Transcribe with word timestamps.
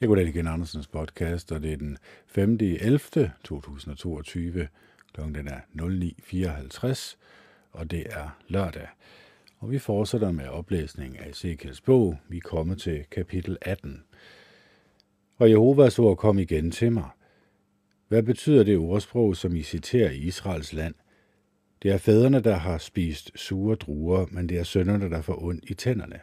Jeg 0.00 0.08
går 0.08 0.16
den 0.16 0.28
igen 0.28 0.46
Andersens 0.46 0.86
podcast, 0.86 1.52
og 1.52 1.62
det 1.62 1.72
er 1.72 1.76
den 1.76 1.98
5. 2.26 2.58
11. 2.60 2.98
2022. 3.44 4.68
Klokken 5.14 5.48
er 5.48 5.60
09.54, 5.74 7.16
og 7.72 7.90
det 7.90 8.06
er 8.10 8.38
lørdag. 8.48 8.88
Og 9.58 9.70
vi 9.70 9.78
fortsætter 9.78 10.30
med 10.30 10.48
oplæsning 10.48 11.18
af 11.18 11.28
Ezekiels 11.28 11.80
bog. 11.80 12.18
Vi 12.28 12.36
er 12.36 12.40
kommet 12.40 12.80
til 12.80 13.04
kapitel 13.10 13.58
18. 13.60 14.04
Og 15.36 15.50
Jehovas 15.50 15.98
ord 15.98 16.16
kom 16.16 16.38
igen 16.38 16.70
til 16.70 16.92
mig. 16.92 17.08
Hvad 18.08 18.22
betyder 18.22 18.64
det 18.64 18.78
ordsprog, 18.78 19.36
som 19.36 19.56
I 19.56 19.62
citerer 19.62 20.10
i 20.10 20.18
Israels 20.18 20.72
land? 20.72 20.94
Det 21.82 21.90
er 21.90 21.98
fædrene, 21.98 22.40
der 22.40 22.54
har 22.56 22.78
spist 22.78 23.30
sure 23.34 23.76
druer, 23.76 24.26
men 24.30 24.48
det 24.48 24.58
er 24.58 24.64
sønnerne, 24.64 25.10
der 25.10 25.22
får 25.22 25.42
ondt 25.42 25.64
i 25.70 25.74
tænderne. 25.74 26.20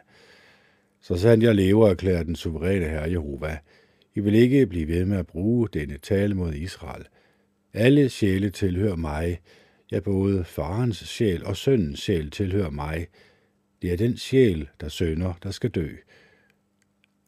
Så 1.06 1.16
sandt 1.16 1.44
jeg 1.44 1.54
lever, 1.54 1.88
erklærer 1.88 2.22
den 2.22 2.36
suveræne 2.36 2.88
herre 2.88 3.10
Jehova. 3.10 3.58
I 4.14 4.20
vil 4.20 4.34
ikke 4.34 4.66
blive 4.66 4.88
ved 4.88 5.04
med 5.04 5.18
at 5.18 5.26
bruge 5.26 5.68
denne 5.72 5.98
tale 5.98 6.34
mod 6.34 6.52
Israel. 6.54 7.04
Alle 7.72 8.08
sjæle 8.08 8.50
tilhører 8.50 8.96
mig. 8.96 9.40
Ja, 9.92 10.00
både 10.00 10.44
farens 10.44 10.96
sjæl 10.96 11.44
og 11.44 11.56
sønnens 11.56 12.00
sjæl 12.00 12.30
tilhører 12.30 12.70
mig. 12.70 13.06
Det 13.82 13.92
er 13.92 13.96
den 13.96 14.16
sjæl, 14.16 14.68
der 14.80 14.88
sønder, 14.88 15.32
der 15.42 15.50
skal 15.50 15.70
dø. 15.70 15.88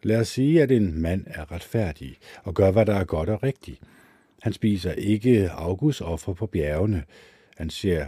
Lad 0.02 0.20
os 0.20 0.28
sige, 0.28 0.62
at 0.62 0.70
en 0.70 1.02
mand 1.02 1.24
er 1.26 1.52
retfærdig 1.52 2.16
og 2.44 2.54
gør, 2.54 2.70
hvad 2.70 2.86
der 2.86 2.94
er 2.94 3.04
godt 3.04 3.28
og 3.28 3.42
rigtigt. 3.42 3.80
Han 4.42 4.52
spiser 4.52 4.92
ikke 4.92 5.50
augustoffer 5.50 6.32
på 6.32 6.46
bjergene. 6.46 7.04
Han 7.56 7.70
ser 7.70 8.06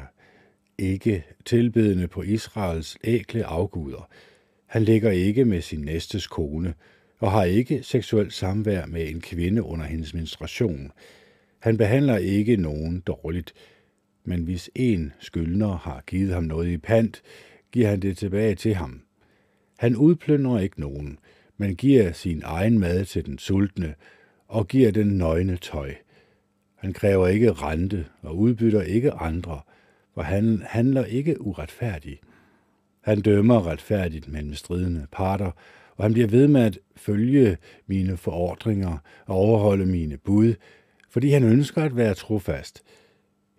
ikke 0.78 1.24
tilbedende 1.44 2.08
på 2.08 2.22
Israels 2.22 2.98
ækle 3.04 3.44
afguder. 3.44 4.08
Han 4.68 4.82
ligger 4.82 5.10
ikke 5.10 5.44
med 5.44 5.60
sin 5.60 5.80
næstes 5.80 6.26
kone 6.26 6.74
og 7.18 7.32
har 7.32 7.44
ikke 7.44 7.82
seksuelt 7.82 8.32
samvær 8.32 8.86
med 8.86 9.08
en 9.08 9.20
kvinde 9.20 9.62
under 9.62 9.84
hendes 9.84 10.14
menstruation. 10.14 10.92
Han 11.58 11.76
behandler 11.76 12.16
ikke 12.16 12.56
nogen 12.56 13.00
dårligt, 13.00 13.52
men 14.24 14.42
hvis 14.42 14.70
en 14.74 15.12
skyldner 15.18 15.76
har 15.76 16.02
givet 16.06 16.34
ham 16.34 16.42
noget 16.42 16.68
i 16.68 16.78
pant, 16.78 17.22
giver 17.72 17.88
han 17.88 18.00
det 18.00 18.18
tilbage 18.18 18.54
til 18.54 18.74
ham. 18.74 19.00
Han 19.78 19.96
udplyndrer 19.96 20.60
ikke 20.60 20.80
nogen, 20.80 21.18
men 21.56 21.76
giver 21.76 22.12
sin 22.12 22.42
egen 22.44 22.78
mad 22.78 23.04
til 23.04 23.26
den 23.26 23.38
sultne 23.38 23.94
og 24.48 24.68
giver 24.68 24.90
den 24.90 25.06
nøgne 25.06 25.56
tøj. 25.56 25.94
Han 26.74 26.92
kræver 26.92 27.28
ikke 27.28 27.52
rente 27.52 28.06
og 28.22 28.38
udbytter 28.38 28.82
ikke 28.82 29.12
andre, 29.12 29.60
for 30.14 30.22
han 30.22 30.62
handler 30.66 31.04
ikke 31.04 31.40
uretfærdigt. 31.40 32.20
Han 33.08 33.20
dømmer 33.20 33.66
retfærdigt 33.66 34.28
mellem 34.28 34.54
stridende 34.54 35.06
parter, 35.12 35.50
og 35.96 36.04
han 36.04 36.12
bliver 36.12 36.28
ved 36.28 36.48
med 36.48 36.60
at 36.60 36.78
følge 36.96 37.56
mine 37.86 38.16
forordringer 38.16 38.98
og 39.26 39.36
overholde 39.36 39.86
mine 39.86 40.16
bud, 40.16 40.54
fordi 41.10 41.30
han 41.30 41.44
ønsker 41.44 41.82
at 41.82 41.96
være 41.96 42.14
trofast. 42.14 42.82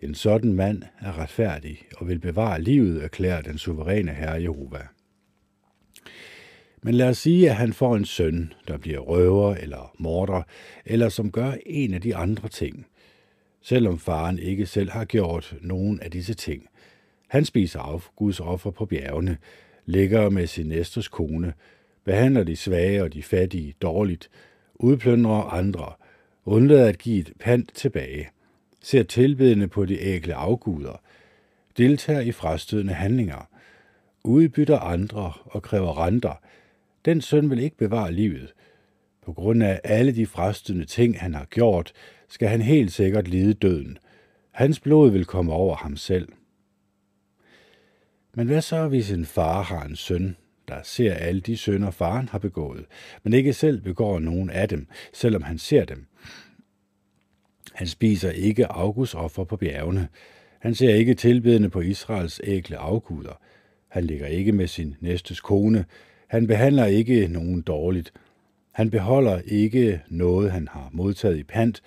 En 0.01 0.15
sådan 0.15 0.53
mand 0.53 0.83
er 1.01 1.19
retfærdig 1.19 1.81
og 1.97 2.07
vil 2.07 2.19
bevare 2.19 2.61
livet, 2.61 3.03
erklærer 3.03 3.41
den 3.41 3.57
suveræne 3.57 4.11
herre 4.11 4.41
Jehova. 4.41 4.87
Men 6.81 6.93
lad 6.93 7.09
os 7.09 7.17
sige, 7.17 7.49
at 7.49 7.55
han 7.55 7.73
får 7.73 7.95
en 7.95 8.05
søn, 8.05 8.53
der 8.67 8.77
bliver 8.77 8.99
røver 8.99 9.55
eller 9.55 9.95
morder, 9.99 10.43
eller 10.85 11.09
som 11.09 11.31
gør 11.31 11.53
en 11.65 11.93
af 11.93 12.01
de 12.01 12.15
andre 12.15 12.49
ting, 12.49 12.85
selvom 13.61 13.99
faren 13.99 14.39
ikke 14.39 14.65
selv 14.65 14.89
har 14.89 15.05
gjort 15.05 15.55
nogen 15.61 15.99
af 15.99 16.11
disse 16.11 16.33
ting. 16.33 16.68
Han 17.29 17.45
spiser 17.45 17.79
af 17.79 18.01
Guds 18.15 18.39
offer 18.39 18.71
på 18.71 18.85
bjergene, 18.85 19.37
ligger 19.85 20.29
med 20.29 20.47
sin 20.47 20.65
næstes 20.65 21.07
kone, 21.07 21.53
behandler 22.03 22.43
de 22.43 22.55
svage 22.55 23.03
og 23.03 23.13
de 23.13 23.23
fattige 23.23 23.73
dårligt, 23.81 24.29
udplyndrer 24.75 25.43
andre, 25.43 25.93
undlader 26.45 26.87
at 26.87 26.97
give 26.97 27.19
et 27.19 27.33
pant 27.39 27.71
tilbage, 27.75 28.29
ser 28.81 29.03
tilbedende 29.03 29.67
på 29.67 29.85
de 29.85 30.01
ægle 30.01 30.35
afguder, 30.35 31.01
deltager 31.77 32.19
i 32.19 32.31
frastødende 32.31 32.93
handlinger, 32.93 33.49
udbytter 34.23 34.79
andre 34.79 35.33
og 35.45 35.61
kræver 35.63 36.05
renter, 36.05 36.41
den 37.05 37.21
søn 37.21 37.49
vil 37.49 37.59
ikke 37.59 37.77
bevare 37.77 38.11
livet. 38.11 38.53
På 39.25 39.33
grund 39.33 39.63
af 39.63 39.81
alle 39.83 40.15
de 40.15 40.25
frastødende 40.25 40.85
ting, 40.85 41.19
han 41.19 41.33
har 41.33 41.45
gjort, 41.45 41.93
skal 42.29 42.47
han 42.47 42.61
helt 42.61 42.91
sikkert 42.91 43.27
lide 43.27 43.53
døden. 43.53 43.97
Hans 44.51 44.79
blod 44.79 45.11
vil 45.11 45.25
komme 45.25 45.53
over 45.53 45.75
ham 45.75 45.95
selv. 45.95 46.27
Men 48.39 48.47
hvad 48.47 48.61
så, 48.61 48.87
hvis 48.87 49.11
en 49.11 49.25
far 49.25 49.61
har 49.61 49.83
en 49.83 49.95
søn, 49.95 50.35
der 50.67 50.75
ser 50.83 51.13
alle 51.13 51.41
de 51.41 51.57
sønder, 51.57 51.91
faren 51.91 52.29
har 52.29 52.39
begået, 52.39 52.85
men 53.23 53.33
ikke 53.33 53.53
selv 53.53 53.81
begår 53.81 54.19
nogen 54.19 54.49
af 54.49 54.69
dem, 54.69 54.87
selvom 55.13 55.43
han 55.43 55.57
ser 55.57 55.85
dem? 55.85 56.05
Han 57.73 57.87
spiser 57.87 58.31
ikke 58.31 58.67
August 58.67 59.15
offer 59.15 59.43
på 59.43 59.57
bjergene. 59.57 60.07
Han 60.59 60.75
ser 60.75 60.95
ikke 60.95 61.13
tilbedende 61.13 61.69
på 61.69 61.81
Israels 61.81 62.41
ægle 62.43 62.77
afguder. 62.77 63.39
Han 63.87 64.03
ligger 64.03 64.27
ikke 64.27 64.51
med 64.51 64.67
sin 64.67 64.95
næstes 64.99 65.41
kone. 65.41 65.85
Han 66.27 66.47
behandler 66.47 66.85
ikke 66.85 67.27
nogen 67.27 67.61
dårligt. 67.61 68.13
Han 68.71 68.89
beholder 68.89 69.41
ikke 69.45 70.01
noget, 70.07 70.51
han 70.51 70.67
har 70.67 70.89
modtaget 70.91 71.37
i 71.37 71.43
pant. 71.43 71.81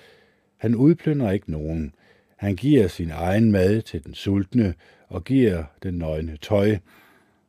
Han 0.57 0.75
udplyndrer 0.75 1.31
ikke 1.31 1.51
nogen. 1.51 1.95
Han 2.37 2.57
giver 2.57 2.89
sin 2.89 3.11
egen 3.11 3.53
mad 3.53 3.83
til 3.83 4.05
den 4.05 4.15
sultne 4.15 4.75
og 5.13 5.25
giver 5.25 5.65
den 5.83 5.95
nøgne 5.95 6.37
tøj. 6.37 6.77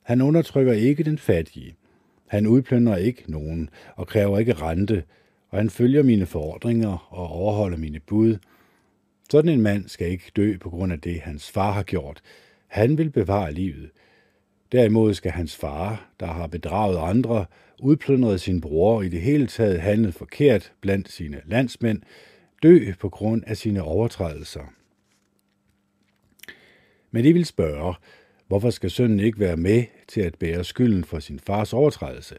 Han 0.01 0.21
undertrykker 0.21 0.73
ikke 0.73 1.03
den 1.03 1.17
fattige. 1.17 1.75
Han 2.27 2.47
udplyndrer 2.47 2.95
ikke 2.97 3.23
nogen 3.27 3.69
og 3.95 4.07
kræver 4.07 4.39
ikke 4.39 4.53
rente, 4.53 5.03
og 5.49 5.57
han 5.57 5.69
følger 5.69 6.03
mine 6.03 6.25
forordringer 6.25 7.07
og 7.13 7.27
overholder 7.27 7.77
mine 7.77 7.99
bud. 7.99 8.37
Sådan 9.29 9.51
en 9.51 9.61
mand 9.61 9.87
skal 9.87 10.07
ikke 10.07 10.31
dø 10.35 10.57
på 10.57 10.69
grund 10.69 10.93
af 10.93 11.01
det, 11.01 11.21
hans 11.21 11.51
far 11.51 11.71
har 11.71 11.83
gjort. 11.83 12.21
Han 12.67 12.97
vil 12.97 13.09
bevare 13.09 13.53
livet. 13.53 13.89
Derimod 14.71 15.13
skal 15.13 15.31
hans 15.31 15.55
far, 15.55 16.09
der 16.19 16.25
har 16.25 16.47
bedraget 16.47 16.97
andre, 16.97 17.45
udplyndret 17.79 18.41
sin 18.41 18.61
bror 18.61 18.95
og 18.95 19.05
i 19.05 19.09
det 19.09 19.21
hele 19.21 19.47
taget 19.47 19.81
handlet 19.81 20.13
forkert 20.13 20.71
blandt 20.81 21.11
sine 21.11 21.41
landsmænd, 21.45 22.01
dø 22.63 22.93
på 22.99 23.09
grund 23.09 23.43
af 23.47 23.57
sine 23.57 23.83
overtrædelser. 23.83 24.73
Men 27.13 27.23
de 27.23 27.33
vil 27.33 27.45
spørge, 27.45 27.93
hvorfor 28.47 28.69
skal 28.69 28.89
sønnen 28.89 29.19
ikke 29.19 29.39
være 29.39 29.57
med 29.57 29.83
til 30.07 30.21
at 30.21 30.35
bære 30.35 30.63
skylden 30.63 31.03
for 31.03 31.19
sin 31.19 31.39
fars 31.39 31.73
overtrædelse, 31.73 32.35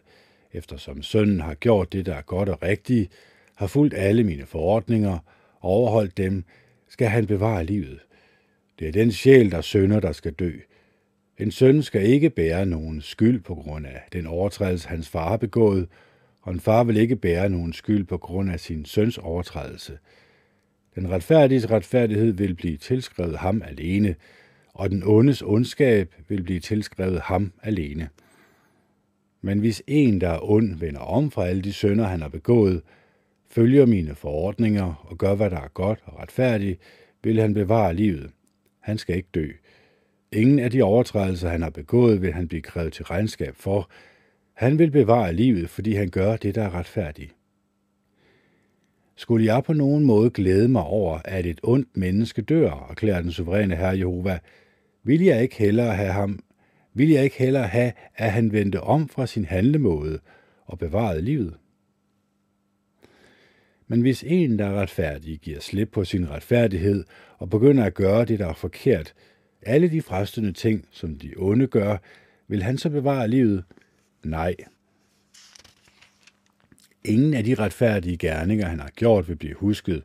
eftersom 0.53 1.03
sønnen 1.03 1.41
har 1.41 1.55
gjort 1.55 1.93
det, 1.93 2.07
der 2.07 2.15
er 2.15 2.23
godt 2.23 2.49
og 2.49 2.63
rigtigt, 2.63 3.13
har 3.55 3.67
fulgt 3.67 3.95
alle 3.97 4.25
mine 4.25 4.47
forordninger 4.47 5.19
og 5.61 5.71
overholdt 5.71 6.17
dem, 6.17 6.45
skal 6.89 7.09
han 7.09 7.27
bevare 7.27 7.65
livet. 7.65 7.99
Det 8.79 8.89
er 8.89 8.93
den 8.93 9.13
sjæl, 9.13 9.51
der 9.51 9.61
sønder, 9.61 10.01
der 10.01 10.13
skal 10.13 10.33
dø. 10.33 10.53
En 11.39 11.51
søn 11.51 11.83
skal 11.83 12.07
ikke 12.07 12.31
bære 12.31 12.67
nogen 12.67 13.01
skyld 13.01 13.41
på 13.41 13.55
grund 13.55 13.87
af 13.87 14.03
den 14.13 14.27
overtrædelse, 14.27 14.89
hans 14.89 15.09
far 15.09 15.29
har 15.29 15.37
begået, 15.37 15.89
og 16.43 16.53
en 16.53 16.61
far 16.61 16.85
vil 16.85 16.97
ikke 16.97 17.17
bære 17.17 17.49
nogen 17.49 17.73
skyld 17.73 18.05
på 18.05 18.19
grund 18.19 18.51
af 18.51 18.61
sin 18.61 18.85
søns 18.85 19.19
overtrædelse. 19.19 19.99
Den 20.95 21.11
retfærdiges 21.11 21.71
retfærdighed 21.71 22.33
vil 22.33 22.55
blive 22.55 22.77
tilskrevet 22.77 23.39
ham 23.39 23.63
alene, 23.67 24.15
og 24.75 24.91
den 24.91 25.03
ondes 25.07 25.43
ondskab 25.43 26.15
vil 26.29 26.43
blive 26.43 26.61
tilskrevet 26.61 27.21
ham 27.21 27.53
alene. 27.63 28.09
Men 29.43 29.59
hvis 29.59 29.83
en, 29.87 30.21
der 30.21 30.29
er 30.29 30.51
ond, 30.51 30.79
vender 30.79 31.01
om 31.01 31.31
fra 31.31 31.47
alle 31.47 31.63
de 31.63 31.73
sønder, 31.73 32.05
han 32.05 32.23
har 32.23 32.29
begået, 32.29 32.83
følger 33.51 33.87
mine 33.87 34.15
forordninger 34.15 35.07
og 35.09 35.19
gør, 35.19 35.35
hvad 35.35 35.51
der 35.51 35.61
er 35.61 35.69
godt 35.69 35.99
og 36.05 36.19
retfærdigt, 36.19 36.81
vil 37.23 37.41
han 37.41 37.55
bevare 37.55 37.95
livet. 37.95 38.31
Han 38.81 38.99
skal 38.99 39.17
ikke 39.17 39.29
dø. 39.35 39.49
Ingen 40.33 40.59
af 40.59 40.71
de 40.71 40.83
overtrædelser, 40.83 41.49
han 41.49 41.63
har 41.63 41.71
begået, 41.71 42.23
vil 42.23 42.33
han 42.33 42.49
blive 42.49 42.63
krævet 42.63 42.93
til 42.93 43.05
regnskab 43.05 43.57
for. 43.57 43.91
Han 44.55 44.79
vil 44.79 44.91
bevare 44.91 45.33
livet, 45.33 45.71
fordi 45.71 45.95
han 45.95 46.09
gør 46.09 46.37
det, 46.37 46.55
der 46.55 46.63
er 46.63 46.75
retfærdigt. 46.75 47.35
Skulle 49.17 49.47
jeg 49.47 49.65
på 49.65 49.73
nogen 49.73 50.05
måde 50.05 50.31
glæde 50.31 50.69
mig 50.69 50.83
over, 50.83 51.19
at 51.25 51.47
et 51.47 51.61
ondt 51.63 51.97
menneske 51.97 52.43
dør, 52.43 52.87
erklærer 52.91 53.23
den 53.23 53.33
suveræne 53.33 53.77
herre 53.77 53.99
Jehova, 53.99 54.39
vil 55.05 55.21
jeg 55.21 55.43
ikke 55.43 55.57
hellere 55.57 55.95
have 55.95 56.13
ham, 56.13 56.39
vil 56.95 57.09
jeg 57.09 57.25
ikke 57.25 57.39
hellere 57.39 57.67
have, 57.67 57.93
at 58.15 58.33
han 58.33 58.53
vendte 58.53 58.81
om 58.81 59.09
fra 59.09 59.27
sin 59.27 59.45
handlemåde 59.45 60.19
og 60.67 60.79
bevarede 60.79 61.23
livet. 61.23 61.57
Men 63.87 64.01
hvis 64.01 64.25
en, 64.27 64.59
der 64.59 64.67
er 64.67 64.81
retfærdig, 64.81 65.39
giver 65.39 65.61
slip 65.61 65.89
på 65.93 66.05
sin 66.05 66.31
retfærdighed 66.31 67.05
og 67.39 67.51
begynder 67.51 67.85
at 67.85 67.95
gøre 67.95 68.25
det, 68.25 68.39
der 68.39 68.47
er 68.47 68.55
forkert, 68.55 69.15
alle 69.63 69.91
de 69.91 70.03
frastende 70.03 70.53
ting, 70.53 70.89
som 70.91 71.19
de 71.19 71.35
onde 71.37 71.67
gør, 71.67 71.97
vil 72.49 72.63
han 72.63 72.79
så 72.79 72.91
bevare 72.91 73.29
livet? 73.29 73.65
Nej. 74.25 74.55
Ingen 77.05 77.35
af 77.35 77.45
de 77.45 77.55
retfærdige 77.55 78.17
gerninger, 78.17 78.67
han 78.67 78.81
har 78.81 78.91
gjort, 78.91 79.29
vil 79.29 79.37
blive 79.37 79.55
husket. 79.55 80.03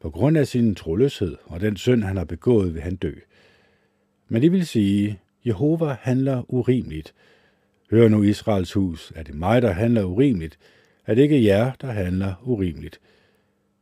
På 0.00 0.10
grund 0.10 0.36
af 0.36 0.46
sin 0.46 0.74
troløshed 0.74 1.36
og 1.44 1.60
den 1.60 1.76
synd, 1.76 2.04
han 2.04 2.16
har 2.16 2.24
begået, 2.24 2.74
vil 2.74 2.82
han 2.82 2.96
dø. 2.96 3.14
Men 4.28 4.42
det 4.42 4.52
vil 4.52 4.66
sige, 4.66 5.20
Jehova 5.46 5.96
handler 6.00 6.54
urimeligt. 6.54 7.14
Hør 7.90 8.08
nu 8.08 8.22
Israels 8.22 8.72
hus, 8.72 9.12
er 9.16 9.22
det 9.22 9.34
mig, 9.34 9.62
der 9.62 9.72
handler 9.72 10.04
urimeligt? 10.04 10.58
Er 11.06 11.14
det 11.14 11.22
ikke 11.22 11.44
jer, 11.44 11.72
der 11.80 11.86
handler 11.86 12.34
urimeligt? 12.44 13.00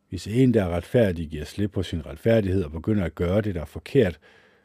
Hvis 0.09 0.27
en, 0.27 0.55
der 0.55 0.65
er 0.65 0.69
retfærdig, 0.69 1.29
giver 1.29 1.45
slip 1.45 1.71
på 1.71 1.83
sin 1.83 2.07
retfærdighed 2.07 2.65
og 2.65 2.73
begynder 2.73 3.05
at 3.05 3.15
gøre 3.15 3.41
det, 3.41 3.55
der 3.55 3.61
er 3.61 3.65
forkert, 3.65 4.19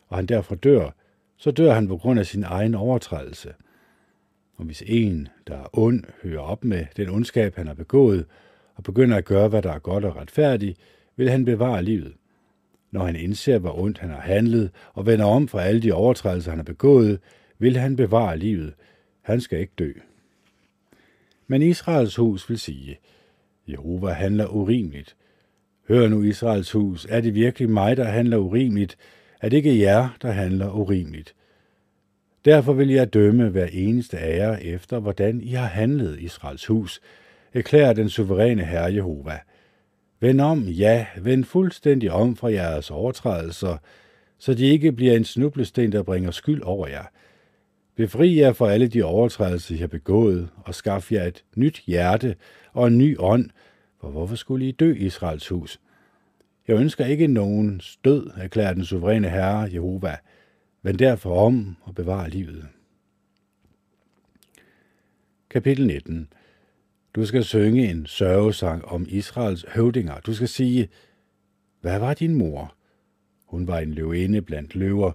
og 0.07 0.17
han 0.17 0.25
derfor 0.25 0.55
dør, 0.55 0.89
så 1.37 1.51
dør 1.51 1.73
han 1.73 1.87
på 1.87 1.97
grund 1.97 2.19
af 2.19 2.25
sin 2.25 2.43
egen 2.43 2.75
overtrædelse. 2.75 3.53
Og 4.55 4.65
hvis 4.65 4.83
en, 4.85 5.27
der 5.47 5.57
er 5.57 5.77
ond, 5.77 6.03
hører 6.23 6.39
op 6.39 6.63
med 6.63 6.85
den 6.97 7.09
ondskab, 7.09 7.55
han 7.55 7.67
har 7.67 7.73
begået, 7.73 8.25
og 8.75 8.83
begynder 8.83 9.17
at 9.17 9.25
gøre, 9.25 9.47
hvad 9.47 9.61
der 9.61 9.71
er 9.71 9.79
godt 9.79 10.05
og 10.05 10.15
retfærdigt, 10.15 10.79
vil 11.15 11.29
han 11.29 11.45
bevare 11.45 11.83
livet. 11.83 12.13
Når 12.91 13.05
han 13.05 13.15
indser, 13.15 13.57
hvor 13.57 13.79
ondt 13.79 13.97
han 13.97 14.09
har 14.09 14.21
handlet, 14.21 14.71
og 14.93 15.05
vender 15.05 15.25
om 15.25 15.47
fra 15.47 15.63
alle 15.63 15.81
de 15.81 15.91
overtrædelser, 15.91 16.51
han 16.51 16.59
har 16.59 16.63
begået, 16.63 17.19
vil 17.59 17.77
han 17.77 17.95
bevare 17.95 18.37
livet. 18.37 18.73
Han 19.21 19.41
skal 19.41 19.59
ikke 19.59 19.73
dø. 19.79 19.91
Men 21.47 21.61
Israels 21.61 22.15
hus 22.15 22.49
vil 22.49 22.59
sige, 22.59 22.99
Jehova 23.67 24.11
handler 24.11 24.47
urimeligt. 24.47 25.15
Hør 25.87 26.07
nu, 26.07 26.23
Israels 26.23 26.71
hus, 26.71 27.07
er 27.09 27.21
det 27.21 27.35
virkelig 27.35 27.69
mig, 27.69 27.97
der 27.97 28.03
handler 28.03 28.37
urimeligt? 28.37 28.97
Er 29.41 29.49
det 29.49 29.57
ikke 29.57 29.79
jer, 29.79 30.17
der 30.21 30.31
handler 30.31 30.71
urimeligt? 30.71 31.35
Derfor 32.45 32.73
vil 32.73 32.89
jeg 32.89 33.13
dømme 33.13 33.49
hver 33.49 33.67
eneste 33.71 34.17
af 34.17 34.37
jer 34.37 34.57
efter, 34.57 34.99
hvordan 34.99 35.41
I 35.41 35.51
har 35.51 35.65
handlet 35.65 36.19
Israels 36.19 36.65
hus, 36.65 37.01
erklærer 37.53 37.93
den 37.93 38.09
suveræne 38.09 38.65
Herre 38.65 38.93
Jehova. 38.93 39.39
Vend 40.19 40.41
om, 40.41 40.63
ja, 40.63 41.05
vend 41.21 41.43
fuldstændig 41.43 42.11
om 42.11 42.35
fra 42.35 42.51
jeres 42.51 42.91
overtrædelser, 42.91 43.77
så 44.37 44.53
de 44.53 44.65
ikke 44.65 44.91
bliver 44.91 45.15
en 45.15 45.23
snublesten, 45.23 45.91
der 45.91 46.03
bringer 46.03 46.31
skyld 46.31 46.61
over 46.61 46.87
jer. 46.87 47.05
Befri 47.95 48.39
jer 48.39 48.53
for 48.53 48.67
alle 48.67 48.87
de 48.87 49.03
overtrædelser, 49.03 49.75
I 49.75 49.77
har 49.77 49.87
begået, 49.87 50.49
og 50.57 50.75
skaf 50.75 51.11
jer 51.11 51.23
et 51.23 51.43
nyt 51.55 51.83
hjerte 51.87 52.35
og 52.73 52.87
en 52.87 52.97
ny 52.97 53.15
ånd, 53.19 53.49
for 54.01 54.09
hvorfor 54.09 54.35
skulle 54.35 54.67
I 54.67 54.71
dø, 54.71 54.93
Israels 54.93 55.47
hus? 55.47 55.79
Jeg 56.67 56.79
ønsker 56.79 57.05
ikke 57.05 57.27
nogen 57.27 57.81
død, 58.05 58.29
erklærer 58.37 58.73
den 58.73 58.85
suveræne 58.85 59.29
Herre 59.29 59.69
Jehova. 59.73 60.17
Vend 60.83 60.97
derfor 60.97 61.45
om 61.45 61.75
og 61.81 61.95
bevar 61.95 62.27
livet. 62.27 62.67
Kapitel 65.49 65.87
19 65.87 66.27
du 67.17 67.25
skal 67.25 67.43
synge 67.43 67.89
en 67.89 68.05
sørgesang 68.05 68.85
om 68.85 69.05
Israels 69.09 69.65
høvdinger. 69.69 70.19
Du 70.19 70.33
skal 70.33 70.47
sige, 70.47 70.89
hvad 71.81 71.99
var 71.99 72.13
din 72.13 72.35
mor? 72.35 72.75
Hun 73.45 73.67
var 73.67 73.79
en 73.79 73.93
løvinde 73.93 74.41
blandt 74.41 74.75
løver. 74.75 75.11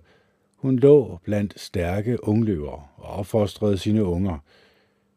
Hun 0.57 0.79
lå 0.79 1.19
blandt 1.25 1.61
stærke 1.61 2.25
ungløver 2.25 2.93
og 2.97 3.09
opfostrede 3.09 3.79
sine 3.79 4.05
unger. 4.05 4.39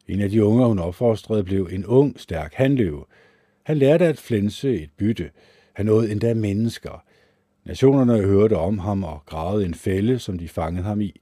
En 0.08 0.22
af 0.22 0.30
de 0.30 0.46
unger, 0.46 0.66
hun 0.66 0.80
opfostrede, 0.80 1.44
blev 1.44 1.70
en 1.72 1.86
ung, 1.86 2.20
stærk 2.20 2.54
handløve. 2.54 3.06
Han 3.64 3.78
lærte 3.78 4.06
at 4.06 4.18
flænse 4.18 4.82
et 4.82 4.90
bytte. 4.98 5.32
Han 5.74 5.86
nåede 5.86 6.12
endda 6.12 6.34
mennesker. 6.34 7.04
Nationerne 7.64 8.22
hørte 8.22 8.58
om 8.58 8.80
ham 8.80 9.04
og 9.04 9.24
gravede 9.26 9.66
en 9.66 9.76
fælde, 9.76 10.20
som 10.20 10.38
de 10.38 10.48
fangede 10.48 10.84
ham 10.84 11.02
i. 11.02 11.22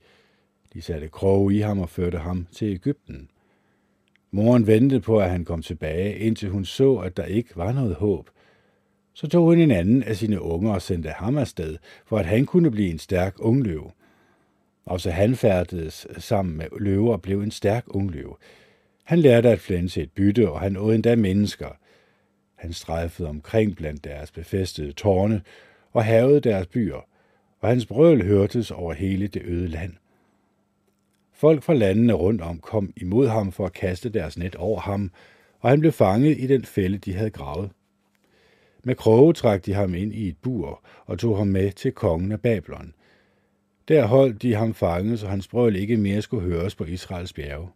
De 0.73 0.81
satte 0.81 1.07
kroge 1.07 1.55
i 1.55 1.59
ham 1.59 1.79
og 1.79 1.89
førte 1.89 2.17
ham 2.17 2.47
til 2.51 2.67
Ægypten. 2.67 3.29
Moren 4.35 4.67
ventede 4.67 5.01
på, 5.01 5.19
at 5.19 5.29
han 5.29 5.45
kom 5.45 5.61
tilbage, 5.61 6.17
indtil 6.17 6.49
hun 6.49 6.65
så, 6.65 6.95
at 6.95 7.17
der 7.17 7.25
ikke 7.25 7.49
var 7.55 7.71
noget 7.71 7.95
håb. 7.95 8.29
Så 9.13 9.27
tog 9.27 9.45
hun 9.45 9.59
en 9.59 9.71
anden 9.71 10.03
af 10.03 10.15
sine 10.15 10.41
unger 10.41 10.73
og 10.73 10.81
sendte 10.81 11.09
ham 11.09 11.37
afsted, 11.37 11.77
for 12.05 12.17
at 12.17 12.25
han 12.25 12.45
kunne 12.45 12.71
blive 12.71 12.89
en 12.89 12.99
stærk 12.99 13.35
ungløve. 13.39 13.91
Også 14.85 15.11
han 15.11 15.35
færdedes 15.35 16.07
sammen 16.17 16.57
med 16.57 16.65
løver 16.79 17.13
og 17.13 17.21
blev 17.21 17.41
en 17.41 17.51
stærk 17.51 17.83
ungløve. 17.87 18.35
Han 19.03 19.19
lærte 19.19 19.49
at 19.49 19.59
flænse 19.59 20.01
et 20.01 20.11
bytte, 20.11 20.51
og 20.51 20.59
han 20.59 20.77
åd 20.77 20.95
endda 20.95 21.15
mennesker. 21.15 21.69
Han 22.55 22.73
strejfede 22.73 23.29
omkring 23.29 23.75
blandt 23.75 24.03
deres 24.03 24.31
befæstede 24.31 24.91
tårne 24.91 25.41
og 25.91 26.05
havede 26.05 26.39
deres 26.39 26.67
byer, 26.67 27.07
og 27.59 27.69
hans 27.69 27.85
brøl 27.85 28.23
hørtes 28.23 28.71
over 28.71 28.93
hele 28.93 29.27
det 29.27 29.41
øde 29.45 29.67
land. 29.67 29.93
Folk 31.43 31.63
fra 31.63 31.73
landene 31.73 32.13
rundt 32.13 32.41
om 32.41 32.59
kom 32.59 32.93
imod 32.97 33.27
ham 33.27 33.51
for 33.51 33.65
at 33.65 33.73
kaste 33.73 34.09
deres 34.09 34.37
net 34.37 34.55
over 34.55 34.79
ham, 34.79 35.11
og 35.59 35.69
han 35.69 35.79
blev 35.79 35.91
fanget 35.91 36.37
i 36.39 36.47
den 36.47 36.65
fælde, 36.65 36.97
de 36.97 37.13
havde 37.13 37.29
gravet. 37.29 37.71
Med 38.83 38.95
kroge 38.95 39.33
trak 39.33 39.65
de 39.65 39.73
ham 39.73 39.93
ind 39.93 40.13
i 40.13 40.27
et 40.27 40.37
bur 40.37 40.85
og 41.05 41.19
tog 41.19 41.37
ham 41.37 41.47
med 41.47 41.71
til 41.71 41.91
kongen 41.91 42.31
af 42.31 42.41
Babylon. 42.41 42.93
Der 43.87 44.05
holdt 44.05 44.41
de 44.41 44.53
ham 44.53 44.73
fanget, 44.73 45.19
så 45.19 45.27
hans 45.27 45.47
brøl 45.47 45.75
ikke 45.75 45.97
mere 45.97 46.21
skulle 46.21 46.43
høres 46.43 46.75
på 46.75 46.83
Israels 46.83 47.33
bjerge. 47.33 47.69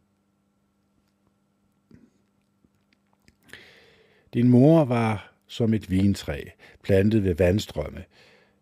Din 4.33 4.49
mor 4.49 4.85
var 4.85 5.33
som 5.47 5.73
et 5.73 5.91
vintræ, 5.91 6.43
plantet 6.83 7.23
ved 7.23 7.35
vandstrømme. 7.35 8.03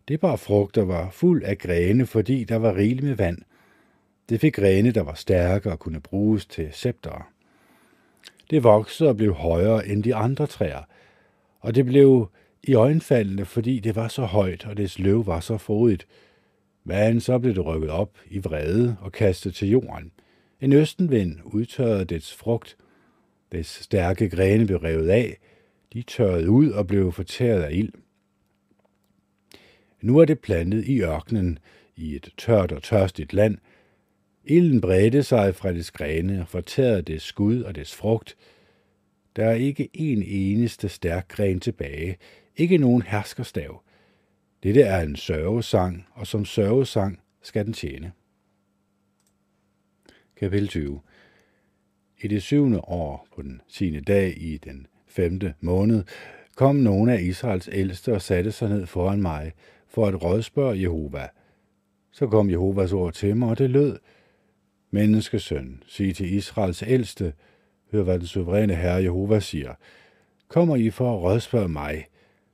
Det 0.08 0.20
bar 0.20 0.36
frugter 0.36 0.84
var 0.84 1.10
fuld 1.10 1.42
af 1.42 1.58
grene, 1.58 2.06
fordi 2.06 2.44
der 2.44 2.56
var 2.56 2.76
rigeligt 2.76 3.06
med 3.06 3.14
vand. 3.14 3.38
Det 4.28 4.40
fik 4.40 4.54
grene, 4.54 4.90
der 4.90 5.02
var 5.02 5.14
stærke 5.14 5.72
og 5.72 5.78
kunne 5.78 6.00
bruges 6.00 6.46
til 6.46 6.68
scepter. 6.72 7.32
Det 8.50 8.64
voksede 8.64 9.08
og 9.08 9.16
blev 9.16 9.34
højere 9.34 9.86
end 9.86 10.02
de 10.02 10.14
andre 10.14 10.46
træer, 10.46 10.82
og 11.60 11.74
det 11.74 11.86
blev 11.86 12.30
i 12.62 12.74
øjenfaldende, 12.74 13.44
fordi 13.44 13.80
det 13.80 13.96
var 13.96 14.08
så 14.08 14.24
højt, 14.24 14.66
og 14.66 14.76
dets 14.76 14.98
løv 14.98 15.26
var 15.26 15.40
så 15.40 15.58
frodigt. 15.58 16.06
Men 16.84 17.20
så 17.20 17.38
blev 17.38 17.54
det 17.54 17.66
rykket 17.66 17.90
op 17.90 18.18
i 18.30 18.38
vrede 18.38 18.96
og 19.00 19.12
kastet 19.12 19.54
til 19.54 19.68
jorden. 19.68 20.12
En 20.60 20.72
østenvind 20.72 21.38
udtørrede 21.44 22.04
dets 22.04 22.34
frugt. 22.34 22.76
Dets 23.52 23.82
stærke 23.82 24.28
grene 24.28 24.66
blev 24.66 24.78
revet 24.78 25.08
af, 25.08 25.38
de 25.92 26.02
tørrede 26.02 26.50
ud 26.50 26.70
og 26.70 26.86
blev 26.86 27.12
fortæret 27.12 27.62
af 27.62 27.72
ild. 27.72 27.92
Nu 30.00 30.18
er 30.18 30.24
det 30.24 30.40
plantet 30.40 30.84
i 30.84 31.00
ørkenen, 31.00 31.58
i 31.96 32.16
et 32.16 32.28
tørt 32.38 32.72
og 32.72 32.82
tørstigt 32.82 33.32
land. 33.32 33.58
Ilden 34.48 34.80
bredte 34.80 35.22
sig 35.22 35.54
fra 35.54 35.72
dets 35.72 35.90
grene 35.90 36.40
og 36.40 36.48
fortærede 36.48 37.02
dets 37.02 37.24
skud 37.24 37.62
og 37.62 37.74
dets 37.74 37.94
frugt. 37.94 38.36
Der 39.36 39.44
er 39.44 39.54
ikke 39.54 39.88
en 39.94 40.22
eneste 40.22 40.88
stærk 40.88 41.28
gren 41.28 41.60
tilbage, 41.60 42.16
ikke 42.56 42.78
nogen 42.78 43.02
herskerstav. 43.02 43.82
Dette 44.62 44.82
er 44.82 45.00
en 45.00 45.16
sørgesang, 45.16 46.06
og 46.12 46.26
som 46.26 46.44
sørgesang 46.44 47.20
skal 47.42 47.64
den 47.64 47.72
tjene. 47.72 48.12
Kapitel 50.36 50.68
20 50.68 51.00
I 52.20 52.28
det 52.28 52.42
syvende 52.42 52.80
år 52.80 53.28
på 53.34 53.42
den 53.42 53.60
tiende 53.68 54.00
dag 54.00 54.42
i 54.42 54.56
den 54.56 54.86
femte 55.06 55.54
måned, 55.60 56.04
kom 56.56 56.76
nogle 56.76 57.12
af 57.12 57.22
Israels 57.22 57.68
ældste 57.72 58.12
og 58.12 58.22
satte 58.22 58.52
sig 58.52 58.68
ned 58.68 58.86
foran 58.86 59.22
mig 59.22 59.52
for 59.88 60.06
at 60.06 60.22
rådspørge 60.22 60.80
Jehova. 60.80 61.28
Så 62.10 62.26
kom 62.26 62.50
Jehovas 62.50 62.92
ord 62.92 63.12
til 63.12 63.36
mig, 63.36 63.48
og 63.48 63.58
det 63.58 63.70
lød, 63.70 63.98
Menneskesøn, 64.90 65.82
sig 65.86 66.16
til 66.16 66.34
Israels 66.34 66.82
ældste, 66.86 67.32
hør 67.92 68.02
hvad 68.02 68.18
den 68.18 68.26
suveræne 68.26 68.74
herre 68.74 69.02
Jehova 69.02 69.40
siger. 69.40 69.74
Kommer 70.48 70.76
I 70.76 70.90
for 70.90 71.14
at 71.16 71.22
rådspørge 71.22 71.68
mig? 71.68 72.06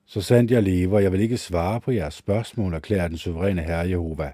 Så 0.07 0.21
sandt 0.21 0.51
jeg 0.51 0.63
lever, 0.63 0.99
jeg 0.99 1.13
vil 1.13 1.21
ikke 1.21 1.39
svare 1.39 1.81
på 1.81 1.91
jeres 1.91 2.15
spørgsmål, 2.15 2.75
erklærer 2.75 3.09
den 3.09 3.17
suveræne 3.17 3.63
herre 3.63 3.89
Jehova. 3.89 4.33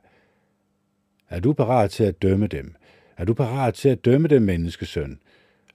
Er 1.29 1.41
du 1.41 1.53
parat 1.53 1.91
til 1.91 2.05
at 2.05 2.23
dømme 2.23 2.47
dem? 2.47 2.75
Er 3.17 3.25
du 3.25 3.35
parat 3.35 3.75
til 3.75 3.89
at 3.89 4.05
dømme 4.05 4.29
dem, 4.29 4.43
menneskesøn? 4.43 5.19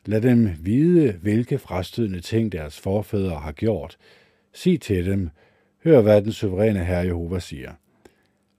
Lad 0.05 0.21
dem 0.21 0.49
vide, 0.59 1.11
hvilke 1.11 1.57
frastødende 1.57 2.19
ting 2.19 2.51
deres 2.51 2.79
forfædre 2.79 3.35
har 3.35 3.51
gjort. 3.51 3.97
Sig 4.53 4.81
til 4.81 5.05
dem, 5.05 5.29
hør 5.83 6.01
hvad 6.01 6.21
den 6.21 6.31
suveræne 6.31 6.85
herre 6.85 7.05
Jehova 7.05 7.39
siger. 7.39 7.71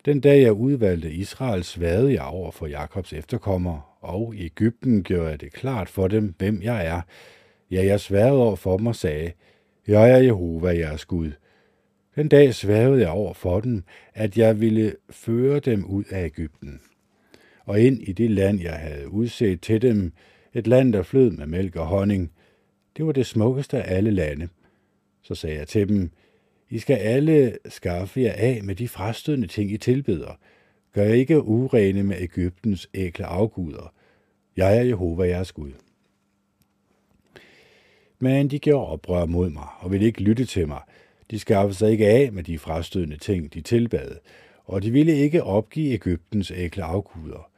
Den 0.05 0.21
dag 0.21 0.43
jeg 0.43 0.53
udvalgte 0.53 1.13
Israel, 1.13 1.65
sværede 1.65 2.13
jeg 2.13 2.23
over 2.23 2.51
for 2.51 2.67
Jakobs 2.67 3.13
efterkommer, 3.13 3.99
og 4.01 4.35
i 4.37 4.45
Ægypten 4.45 5.03
gjorde 5.03 5.31
jeg 5.31 5.41
det 5.41 5.53
klart 5.53 5.89
for 5.89 6.09
dem, 6.09 6.35
hvem 6.39 6.63
jeg 6.63 6.87
er. 6.87 7.01
Ja, 7.71 7.85
jeg 7.85 8.01
sværede 8.01 8.33
over 8.33 8.57
for 8.57 8.77
dem 8.77 8.87
og 8.87 8.97
sagde, 8.97 9.33
jeg 9.87 10.11
er 10.11 10.17
Jehova, 10.17 10.69
jeres 10.69 11.05
Gud. 11.05 11.31
Den 12.17 12.29
dag 12.29 12.55
sværede 12.55 13.01
jeg 13.01 13.09
over 13.09 13.35
for 13.35 13.61
dem, 13.61 13.85
at 14.15 14.39
jeg 14.39 14.61
ville 14.61 14.97
føre 15.11 15.61
dem 15.61 15.85
ud 15.85 16.05
af 16.11 16.25
Ægypten. 16.25 16.81
Og 17.65 17.81
ind 17.81 18.03
i 18.03 18.13
det 18.13 18.31
land, 18.31 18.61
jeg 18.61 18.75
havde 18.75 19.09
udset 19.09 19.61
til 19.61 19.83
dem, 19.83 20.13
et 20.55 20.67
land, 20.67 20.93
der 20.93 21.03
flød 21.03 21.31
med 21.31 21.47
mælk 21.47 21.77
og 21.77 21.87
honning. 21.87 22.33
Det 22.97 23.07
var 23.07 23.13
det 23.13 23.27
smukkeste 23.27 23.83
af 23.83 23.97
alle 23.97 24.11
lande. 24.11 24.49
Så 25.23 25.35
sagde 25.35 25.59
jeg 25.59 25.69
til 25.69 25.89
dem, 25.89 26.11
i 26.71 26.79
skal 26.79 26.97
alle 26.97 27.59
skaffe 27.69 28.21
jer 28.21 28.33
af 28.33 28.61
med 28.63 28.75
de 28.75 28.89
frastødende 28.89 29.47
ting, 29.47 29.71
I 29.71 29.77
tilbeder. 29.77 30.39
Gør 30.93 31.03
jeg 31.03 31.17
ikke 31.17 31.43
urene 31.43 32.03
med 32.03 32.17
Ægyptens 32.21 32.89
ækle 32.95 33.25
afguder. 33.25 33.93
Jeg 34.57 34.79
er 34.79 34.83
Jehova, 34.83 35.29
jeres 35.29 35.53
Gud. 35.53 35.73
Men 38.19 38.49
de 38.49 38.59
gjorde 38.59 38.87
oprør 38.87 39.27
mod 39.27 39.51
mig 39.51 39.67
og 39.81 39.93
ville 39.93 40.07
ikke 40.07 40.23
lytte 40.23 40.45
til 40.45 40.69
mig. 40.69 40.81
De 41.31 41.39
skaffede 41.39 41.75
sig 41.75 41.91
ikke 41.91 42.09
af 42.09 42.33
med 42.33 42.43
de 42.43 42.59
frastødende 42.59 43.17
ting, 43.17 43.55
de 43.55 43.61
tilbad, 43.61 44.17
og 44.65 44.83
de 44.83 44.91
ville 44.91 45.13
ikke 45.13 45.43
opgive 45.43 45.93
Ægyptens 45.93 46.51
ækle 46.51 46.83
afguder. 46.83 47.51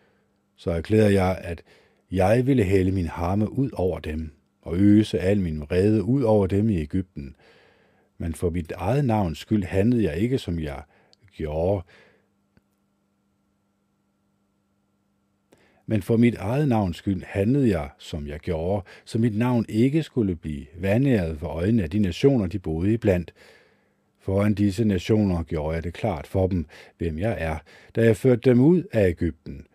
Så 0.57 0.71
erklærede 0.71 1.23
jeg, 1.23 1.39
at 1.45 1.63
jeg 2.11 2.47
ville 2.47 2.65
hælde 2.65 2.93
min 2.93 3.07
harme 3.07 3.53
ud 3.53 3.71
over 3.73 3.99
dem, 3.99 4.31
og 4.63 4.77
øse 4.77 5.19
al 5.19 5.41
min 5.41 5.61
vrede 5.61 6.03
ud 6.03 6.23
over 6.23 6.47
dem 6.47 6.71
i 6.71 6.81
Ægypten. 6.81 7.37
Men 8.19 8.35
for 8.35 8.51
mit 8.51 8.73
eget 8.73 9.05
navns 9.05 9.39
skyld 9.39 9.65
handlede 9.65 10.05
jeg 10.05 10.17
ikke, 10.17 10.39
som 10.39 10.59
jeg 10.59 10.83
gjorde. 11.33 11.83
Men 15.87 16.03
for 16.03 16.17
mit 16.17 16.35
eget 16.35 16.69
navns 16.69 16.97
skyld 16.97 17.23
handlede 17.27 17.69
jeg, 17.69 17.91
som 17.99 18.27
jeg 18.27 18.41
gjorde, 18.41 18.85
så 19.05 19.19
mit 19.19 19.39
navn 19.39 19.67
ikke 19.69 20.03
skulle 20.03 20.37
blive 20.37 20.67
vandæret 20.79 21.39
for 21.39 21.47
øjnene 21.47 21.83
af 21.83 21.91
de 21.91 21.99
nationer, 21.99 22.47
de 22.47 22.59
boede 22.59 22.93
iblandt. 22.93 23.35
Foran 24.19 24.55
disse 24.55 24.85
nationer 24.85 25.43
gjorde 25.43 25.75
jeg 25.75 25.85
det 25.85 25.95
klart 25.95 26.27
for 26.27 26.47
dem, 26.47 26.67
hvem 26.99 27.19
jeg 27.19 27.37
er, 27.39 27.59
da 27.97 28.05
jeg 28.05 28.17
førte 28.17 28.51
dem 28.51 28.61
ud 28.61 28.83
af 28.93 29.09
Ægypten. 29.09 29.67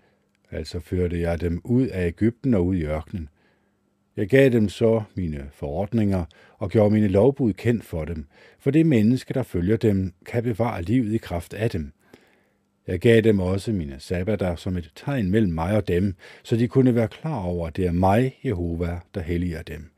Altså 0.52 0.80
førte 0.80 1.20
jeg 1.20 1.42
dem 1.42 1.62
ud 1.64 1.88
af 1.88 2.08
Ægypten 2.08 2.54
og 2.54 2.66
ud 2.66 2.76
i 2.76 2.84
ørkenen. 2.84 3.30
Jeg 4.18 4.30
gav 4.30 4.50
dem 4.50 4.70
så 4.70 5.04
mine 5.16 5.50
forordninger 5.52 6.26
og 6.62 6.70
gjorde 6.70 6.94
mine 6.94 7.08
lovbud 7.08 7.54
kendt 7.54 7.84
for 7.84 8.06
dem, 8.06 8.26
for 8.60 8.72
det 8.72 8.86
menneske, 8.86 9.34
der 9.34 9.44
følger 9.44 9.78
dem, 9.78 10.14
kan 10.26 10.44
bevare 10.44 10.82
livet 10.82 11.14
i 11.14 11.18
kraft 11.18 11.54
af 11.54 11.70
dem. 11.70 11.92
Jeg 12.88 13.00
gav 13.00 13.22
dem 13.22 13.40
også 13.40 13.72
mine 13.72 13.96
sabbater 14.00 14.56
som 14.56 14.78
et 14.78 14.92
tegn 14.96 15.32
mellem 15.32 15.52
mig 15.52 15.76
og 15.76 15.88
dem, 15.88 16.16
så 16.44 16.56
de 16.56 16.68
kunne 16.68 16.96
være 16.96 17.08
klar 17.08 17.44
over, 17.44 17.68
at 17.68 17.76
det 17.76 17.86
er 17.86 17.92
mig, 17.92 18.40
Jehova, 18.46 19.00
der 19.16 19.22
helliger 19.22 19.62
dem. 19.62 19.90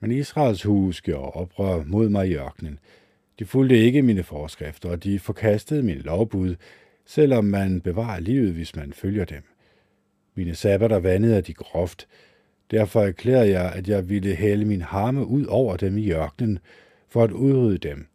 Men 0.00 0.10
Israels 0.10 0.62
hus 0.62 1.00
gjorde 1.00 1.30
oprør 1.30 1.84
mod 1.86 2.08
mig 2.08 2.28
i 2.28 2.34
ørkenen. 2.34 2.78
De 3.38 3.44
fulgte 3.44 3.78
ikke 3.78 4.02
mine 4.02 4.22
forskrifter, 4.22 4.90
og 4.90 5.04
de 5.04 5.18
forkastede 5.18 5.82
mine 5.82 6.00
lovbud, 6.00 6.56
selvom 7.06 7.44
man 7.44 7.80
bevarer 7.80 8.20
livet, 8.20 8.52
hvis 8.52 8.76
man 8.76 8.92
følger 8.92 9.24
dem. 9.24 9.42
Mine 10.34 10.54
sabbater 10.54 10.98
vandede 10.98 11.42
de 11.42 11.54
groft, 11.54 12.08
Derfor 12.70 13.02
erklærede 13.02 13.50
jeg, 13.50 13.72
at 13.72 13.88
jeg 13.88 14.08
ville 14.08 14.34
hælde 14.34 14.64
min 14.64 14.82
harme 14.82 15.26
ud 15.26 15.46
over 15.46 15.76
dem 15.76 15.98
i 15.98 16.12
ørkenen, 16.12 16.58
for 17.08 17.24
at 17.24 17.30
udrydde 17.30 17.78
dem. 17.78 18.06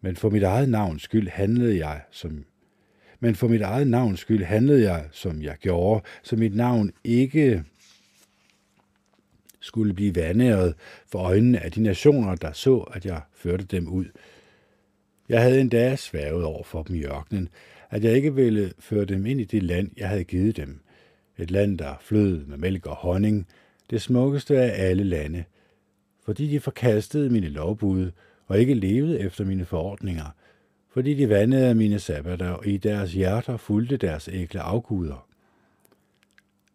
Men 0.00 0.16
for 0.16 0.30
mit 0.30 0.42
eget 0.42 0.68
navns 0.68 1.02
skyld 1.02 1.28
handlede 1.28 1.86
jeg, 1.86 2.00
som 2.10 2.44
men 3.20 3.34
for 3.34 3.48
mit 3.48 3.62
eget 3.62 3.86
navns 3.86 4.20
skyld 4.20 4.44
handlede 4.44 4.92
jeg, 4.92 5.04
som 5.12 5.42
jeg 5.42 5.56
gjorde, 5.60 6.04
så 6.22 6.36
mit 6.36 6.54
navn 6.54 6.92
ikke 7.04 7.64
skulle 9.60 9.94
blive 9.94 10.14
vanæret 10.14 10.74
for 11.06 11.18
øjnene 11.18 11.60
af 11.60 11.72
de 11.72 11.82
nationer, 11.82 12.34
der 12.34 12.52
så, 12.52 12.78
at 12.78 13.06
jeg 13.06 13.20
førte 13.34 13.64
dem 13.64 13.88
ud. 13.88 14.04
Jeg 15.28 15.42
havde 15.42 15.60
endda 15.60 15.96
svævet 15.96 16.44
over 16.44 16.62
for 16.64 16.82
dem 16.82 16.96
i 16.96 17.04
ørkenen, 17.04 17.48
at 17.90 18.04
jeg 18.04 18.12
ikke 18.12 18.34
ville 18.34 18.72
føre 18.78 19.04
dem 19.04 19.26
ind 19.26 19.40
i 19.40 19.44
det 19.44 19.62
land, 19.62 19.90
jeg 19.96 20.08
havde 20.08 20.24
givet 20.24 20.56
dem. 20.56 20.80
Et 21.38 21.50
land, 21.50 21.78
der 21.78 21.94
flød 22.00 22.44
med 22.44 22.56
mælk 22.58 22.86
og 22.86 22.96
honning, 22.96 23.46
det 23.92 24.02
smukkeste 24.02 24.58
af 24.58 24.88
alle 24.88 25.04
lande, 25.04 25.44
fordi 26.24 26.46
de 26.46 26.60
forkastede 26.60 27.30
mine 27.30 27.48
lovbud 27.48 28.10
og 28.46 28.58
ikke 28.58 28.74
levede 28.74 29.20
efter 29.20 29.44
mine 29.44 29.64
forordninger, 29.64 30.34
fordi 30.92 31.14
de 31.14 31.28
vandede 31.28 31.74
mine 31.74 31.98
sabbater 31.98 32.50
og 32.50 32.66
i 32.66 32.76
deres 32.76 33.12
hjerter 33.12 33.56
fulgte 33.56 33.96
deres 33.96 34.28
ægle 34.32 34.60
afguder. 34.60 35.26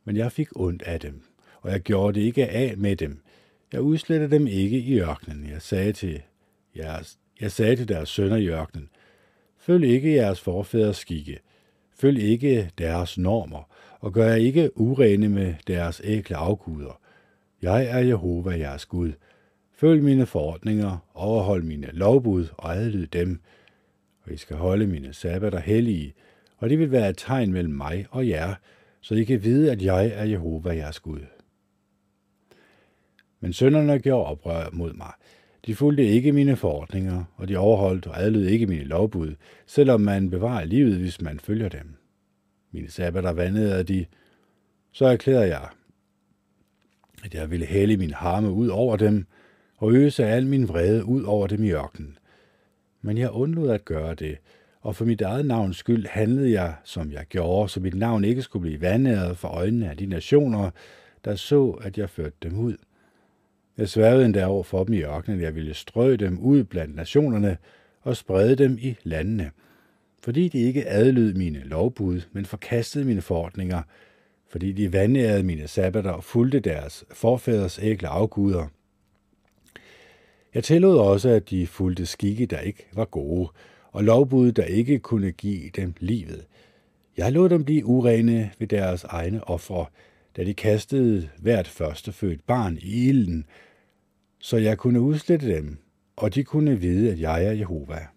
Men 0.06 0.18
jeg 0.18 0.32
fik 0.32 0.48
ondt 0.56 0.82
af 0.82 1.00
dem, 1.00 1.22
og 1.62 1.72
jeg 1.72 1.80
gjorde 1.80 2.20
det 2.20 2.26
ikke 2.26 2.48
af 2.48 2.78
med 2.78 2.96
dem. 2.96 3.20
Jeg 3.72 3.82
udslettede 3.82 4.32
dem 4.32 4.48
ikke 4.48 4.80
i 4.80 5.00
ørkenen. 5.00 5.50
Jeg 5.50 5.62
sagde 5.62 5.94
til, 5.94 6.22
jeres, 6.78 7.18
jeg 7.42 7.52
sagde 7.52 7.76
til 7.76 7.88
deres 7.88 8.10
sønner 8.10 8.38
i 8.38 8.48
ørkenen, 8.48 8.90
følg 9.58 9.84
ikke 9.84 10.16
jeres 10.16 10.42
forfædres 10.42 10.98
skikke, 10.98 11.40
følg 11.92 12.22
ikke 12.22 12.72
deres 12.78 13.18
normer, 13.18 13.70
og 14.00 14.14
gør 14.14 14.28
jeg 14.28 14.40
ikke 14.40 14.78
urene 14.78 15.30
med 15.30 15.54
deres 15.68 16.02
ægle 16.04 16.36
afguder. 16.36 17.00
Jeg 17.68 17.86
er 17.86 18.00
Jehova, 18.00 18.58
jeres 18.58 18.86
Gud. 18.86 19.12
Følg 19.74 20.04
mine 20.04 20.26
forordninger, 20.26 20.98
overhold 21.14 21.64
mine 21.64 21.90
lovbud 21.94 22.48
og 22.58 22.76
adlyd 22.76 23.08
dem. 23.08 23.40
Og 24.24 24.34
I 24.34 24.38
skal 24.38 24.56
holde 24.56 24.88
mine 24.88 25.14
sabbater 25.14 25.60
hellige, 25.60 26.14
og 26.58 26.70
det 26.70 26.80
vil 26.80 26.92
være 26.92 27.10
et 27.10 27.18
tegn 27.18 27.52
mellem 27.52 27.74
mig 27.74 28.06
og 28.12 28.28
jer, 28.28 28.56
så 29.02 29.16
I 29.16 29.24
kan 29.24 29.44
vide, 29.44 29.72
at 29.72 29.82
jeg 29.82 30.08
er 30.08 30.24
Jehova, 30.24 30.76
jeres 30.76 31.00
Gud. 31.00 31.20
Men 33.40 33.54
sønderne 33.54 34.00
gjorde 34.00 34.26
oprør 34.26 34.70
mod 34.74 34.94
mig. 34.94 35.12
De 35.66 35.76
fulgte 35.76 36.06
ikke 36.06 36.32
mine 36.32 36.56
forordninger, 36.56 37.24
og 37.36 37.48
de 37.48 37.58
overholdt 37.58 38.08
og 38.08 38.22
adlød 38.22 38.46
ikke 38.46 38.68
mine 38.68 38.84
lovbud, 38.84 39.36
selvom 39.66 40.02
man 40.02 40.30
bevarer 40.30 40.66
livet, 40.66 40.98
hvis 40.98 41.22
man 41.22 41.40
følger 41.40 41.70
dem. 41.70 41.96
Mine 42.72 42.90
sabbater 42.90 43.32
vandede 43.32 43.84
de, 43.84 44.06
så 44.92 45.06
erklærer 45.06 45.46
jeg, 45.46 45.68
at 47.28 47.34
jeg 47.34 47.52
ville 47.52 47.66
hælde 47.66 47.98
min 47.98 48.14
harme 48.14 48.52
ud 48.52 48.68
over 48.68 48.98
dem, 48.98 49.26
og 49.78 49.94
øse 49.94 50.26
al 50.26 50.48
min 50.48 50.68
vrede 50.68 51.06
ud 51.06 51.24
over 51.24 51.48
dem 51.48 51.64
i 51.64 51.72
ørkenen. 51.72 52.18
Men 53.02 53.18
jeg 53.18 53.32
undlod 53.32 53.70
at 53.70 53.86
gøre 53.86 54.16
det, 54.16 54.38
og 54.82 54.96
for 54.96 55.06
mit 55.06 55.22
eget 55.22 55.46
navns 55.46 55.78
skyld 55.78 56.06
handlede 56.10 56.52
jeg, 56.52 56.76
som 56.84 57.12
jeg 57.12 57.26
gjorde, 57.30 57.70
så 57.70 57.80
mit 57.80 57.96
navn 57.96 58.24
ikke 58.24 58.42
skulle 58.42 58.62
blive 58.62 58.82
vandæret 58.82 59.38
for 59.38 59.48
øjnene 59.48 59.90
af 59.90 59.98
de 59.98 60.06
nationer, 60.06 60.70
der 61.26 61.36
så, 61.36 61.70
at 61.70 61.98
jeg 61.98 62.10
førte 62.10 62.36
dem 62.44 62.60
ud. 62.60 62.76
Jeg 63.78 63.90
sværede 63.90 64.26
endda 64.26 64.46
over 64.46 64.64
for 64.64 64.84
dem 64.84 64.94
i 64.94 65.02
ørkenen, 65.02 65.40
at 65.40 65.46
jeg 65.46 65.56
ville 65.56 65.74
strø 65.74 66.16
dem 66.16 66.40
ud 66.40 66.64
blandt 66.64 66.96
nationerne 66.96 67.58
og 68.02 68.18
sprede 68.18 68.56
dem 68.56 68.78
i 68.82 68.96
landene, 69.04 69.52
fordi 70.24 70.48
de 70.48 70.60
ikke 70.60 70.90
adlød 70.90 71.34
mine 71.34 71.60
lovbud, 71.60 72.22
men 72.32 72.46
forkastede 72.46 73.06
mine 73.06 73.22
forordninger, 73.22 73.82
fordi 74.50 74.72
de 74.72 74.94
vandærede 74.94 75.44
mine 75.44 75.68
sabbater 75.68 76.12
og 76.12 76.24
fulgte 76.24 76.60
deres 76.60 77.06
forfædres 77.12 77.80
ægle 77.82 78.08
afguder. 78.08 78.68
Jeg 80.54 80.64
tillod 80.64 80.98
også, 80.98 81.30
at 81.30 81.50
de 81.50 81.68
fulgte 81.68 82.06
skikke, 82.06 82.46
der 82.46 82.60
ikke 82.60 82.88
var 82.94 83.06
gode, 83.06 83.50
og 83.92 84.04
lovbud, 84.04 84.52
der 84.52 84.64
ikke 84.64 85.00
kunne 85.00 85.32
give 85.32 85.70
dem 85.70 85.94
livet. 86.00 86.46
Jeg 87.18 87.32
lod 87.32 87.50
dem 87.50 87.64
blive 87.64 87.86
urene 87.86 88.52
ved 88.60 88.68
deres 88.68 89.04
egne 89.04 89.44
ofre, 89.44 89.86
da 90.38 90.44
de 90.44 90.54
kastede 90.54 91.30
hvert 91.38 91.68
førstefødt 91.68 92.48
barn 92.48 92.78
i 92.82 93.10
ilden, 93.10 93.46
så 94.40 94.58
jeg 94.58 94.78
kunne 94.78 95.02
udslette 95.02 95.56
dem, 95.56 95.78
og 96.16 96.36
de 96.36 96.44
kunne 96.44 96.80
vide, 96.80 97.12
at 97.12 97.20
jeg 97.20 97.46
er 97.46 97.52
Jehova. 97.52 98.08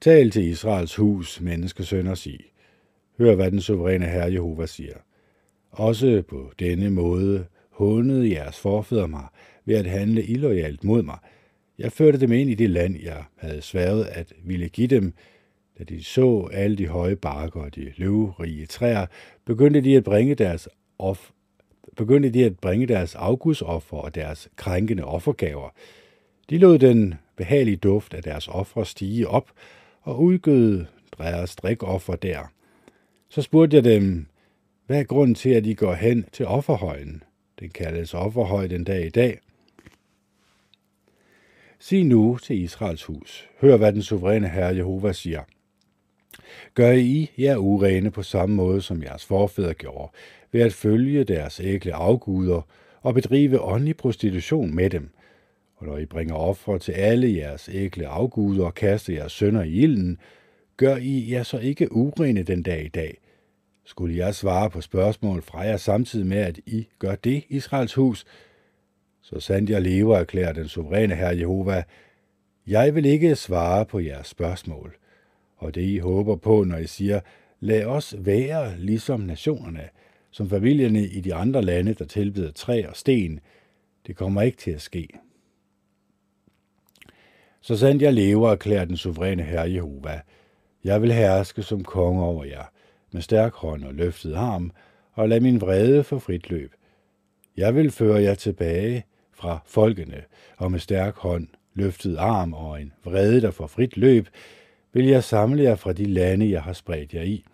Tal 0.00 0.30
til 0.30 0.44
Israels 0.44 0.96
hus, 0.96 1.40
menneskesøn, 1.40 2.06
og 2.06 2.18
sig, 2.18 2.51
Hør, 3.18 3.34
hvad 3.34 3.50
den 3.50 3.60
suveræne 3.60 4.06
Herre 4.06 4.32
Jehova 4.32 4.66
siger. 4.66 4.96
Også 5.70 6.22
på 6.28 6.52
denne 6.58 6.90
måde 6.90 7.46
hånede 7.70 8.30
jeres 8.30 8.58
forfædre 8.58 9.08
mig 9.08 9.26
ved 9.64 9.76
at 9.76 9.86
handle 9.86 10.24
illoyalt 10.24 10.84
mod 10.84 11.02
mig. 11.02 11.18
Jeg 11.78 11.92
førte 11.92 12.20
dem 12.20 12.32
ind 12.32 12.50
i 12.50 12.54
det 12.54 12.70
land, 12.70 12.96
jeg 13.02 13.24
havde 13.36 13.62
sværet 13.62 14.04
at 14.04 14.32
ville 14.44 14.68
give 14.68 14.88
dem. 14.88 15.14
Da 15.78 15.84
de 15.84 16.04
så 16.04 16.48
alle 16.52 16.76
de 16.76 16.86
høje 16.86 17.16
barker 17.16 17.60
og 17.60 17.74
de 17.74 17.92
løvrige 17.96 18.66
træer, 18.66 19.06
begyndte 19.44 19.80
de 19.80 19.96
at 19.96 20.04
bringe 20.04 20.34
deres 20.34 20.68
off 20.98 21.30
begyndte 21.96 22.30
de 22.30 22.44
at 22.44 22.58
bringe 22.58 22.86
deres 22.86 23.14
afgudsoffer 23.14 23.96
og 23.96 24.14
deres 24.14 24.48
krænkende 24.56 25.04
offergaver. 25.04 25.68
De 26.50 26.58
lod 26.58 26.78
den 26.78 27.14
behagelige 27.36 27.76
duft 27.76 28.14
af 28.14 28.22
deres 28.22 28.48
ofre 28.48 28.86
stige 28.86 29.28
op 29.28 29.50
og 30.02 30.22
udgød 30.22 30.84
deres 31.18 31.56
drikoffer 31.56 32.16
der. 32.16 32.52
Så 33.32 33.42
spurgte 33.42 33.76
jeg 33.76 33.84
dem, 33.84 34.26
hvad 34.86 34.98
er 34.98 35.04
grunden 35.04 35.34
til, 35.34 35.50
at 35.50 35.66
I 35.66 35.74
går 35.74 35.94
hen 35.94 36.26
til 36.32 36.46
offerhøjen? 36.46 37.22
Den 37.60 37.70
kaldes 37.70 38.14
offerhøj 38.14 38.66
den 38.66 38.84
dag 38.84 39.06
i 39.06 39.08
dag. 39.08 39.38
Sig 41.78 42.04
nu 42.04 42.38
til 42.42 42.62
Israels 42.62 43.04
hus. 43.04 43.48
Hør, 43.60 43.76
hvad 43.76 43.92
den 43.92 44.02
suveræne 44.02 44.48
herre 44.48 44.76
Jehova 44.76 45.12
siger. 45.12 45.42
Gør 46.74 46.92
I 46.92 47.30
jer 47.38 47.56
urene 47.56 48.10
på 48.10 48.22
samme 48.22 48.56
måde, 48.56 48.82
som 48.82 49.02
jeres 49.02 49.24
forfædre 49.24 49.74
gjorde, 49.74 50.12
ved 50.52 50.60
at 50.60 50.72
følge 50.72 51.24
deres 51.24 51.60
ægle 51.60 51.94
afguder 51.94 52.62
og 53.00 53.14
bedrive 53.14 53.60
åndelig 53.60 53.96
prostitution 53.96 54.74
med 54.74 54.90
dem. 54.90 55.10
Og 55.76 55.86
når 55.86 55.98
I 55.98 56.06
bringer 56.06 56.34
ofre 56.34 56.78
til 56.78 56.92
alle 56.92 57.36
jeres 57.36 57.68
ægle 57.72 58.06
afguder 58.06 58.64
og 58.64 58.74
kaster 58.74 59.14
jeres 59.14 59.32
sønner 59.32 59.62
i 59.62 59.70
ilden, 59.70 60.18
gør 60.76 60.96
I 60.96 61.30
jer 61.30 61.42
så 61.42 61.58
ikke 61.58 61.92
urene 61.92 62.42
den 62.42 62.62
dag 62.62 62.84
i 62.84 62.88
dag, 62.88 63.21
skulle 63.84 64.16
jeg 64.16 64.34
svare 64.34 64.70
på 64.70 64.80
spørgsmål 64.80 65.42
fra 65.42 65.60
jer 65.60 65.76
samtidig 65.76 66.26
med, 66.26 66.38
at 66.38 66.60
I 66.66 66.88
gør 66.98 67.14
det, 67.14 67.44
Israels 67.48 67.94
hus, 67.94 68.24
så 69.22 69.40
sandt 69.40 69.70
jeg 69.70 69.82
lever, 69.82 70.18
erklærer 70.18 70.52
den 70.52 70.68
suveræne 70.68 71.14
Herre 71.14 71.38
Jehova, 71.38 71.84
jeg 72.66 72.94
vil 72.94 73.04
ikke 73.04 73.36
svare 73.36 73.86
på 73.86 74.00
jeres 74.00 74.26
spørgsmål. 74.26 74.96
Og 75.56 75.74
det 75.74 75.82
I 75.82 75.98
håber 75.98 76.36
på, 76.36 76.64
når 76.64 76.76
I 76.76 76.86
siger, 76.86 77.20
lad 77.60 77.84
os 77.84 78.14
være 78.18 78.78
ligesom 78.78 79.20
nationerne, 79.20 79.88
som 80.30 80.48
familierne 80.48 81.06
i 81.06 81.20
de 81.20 81.34
andre 81.34 81.62
lande, 81.62 81.94
der 81.94 82.04
tilbeder 82.04 82.52
træ 82.52 82.84
og 82.88 82.96
sten, 82.96 83.40
det 84.06 84.16
kommer 84.16 84.42
ikke 84.42 84.58
til 84.58 84.70
at 84.70 84.80
ske. 84.80 85.08
Så 87.60 87.76
sandt 87.76 88.02
jeg 88.02 88.12
lever, 88.12 88.50
erklærer 88.50 88.84
den 88.84 88.96
suveræne 88.96 89.42
Herre 89.42 89.72
Jehova, 89.72 90.20
jeg 90.84 91.02
vil 91.02 91.12
herske 91.12 91.62
som 91.62 91.84
konge 91.84 92.22
over 92.22 92.44
jer– 92.44 92.64
med 93.14 93.22
stærk 93.22 93.54
hånd 93.54 93.84
og 93.84 93.94
løftet 93.94 94.34
arm, 94.34 94.72
og 95.12 95.28
lad 95.28 95.40
min 95.40 95.60
vrede 95.60 96.04
få 96.04 96.18
frit 96.18 96.50
løb. 96.50 96.72
Jeg 97.56 97.74
vil 97.74 97.90
føre 97.90 98.22
jer 98.22 98.34
tilbage 98.34 99.04
fra 99.32 99.58
folkene, 99.66 100.22
og 100.56 100.70
med 100.70 100.78
stærk 100.78 101.16
hånd, 101.16 101.48
løftet 101.74 102.16
arm 102.16 102.52
og 102.52 102.82
en 102.82 102.92
vrede, 103.04 103.40
der 103.40 103.50
får 103.50 103.66
frit 103.66 103.96
løb, 103.96 104.28
vil 104.92 105.06
jeg 105.06 105.24
samle 105.24 105.62
jer 105.62 105.74
fra 105.74 105.92
de 105.92 106.04
lande, 106.04 106.50
jeg 106.50 106.62
har 106.62 106.72
spredt 106.72 107.14
jer 107.14 107.22
i. 107.22 107.44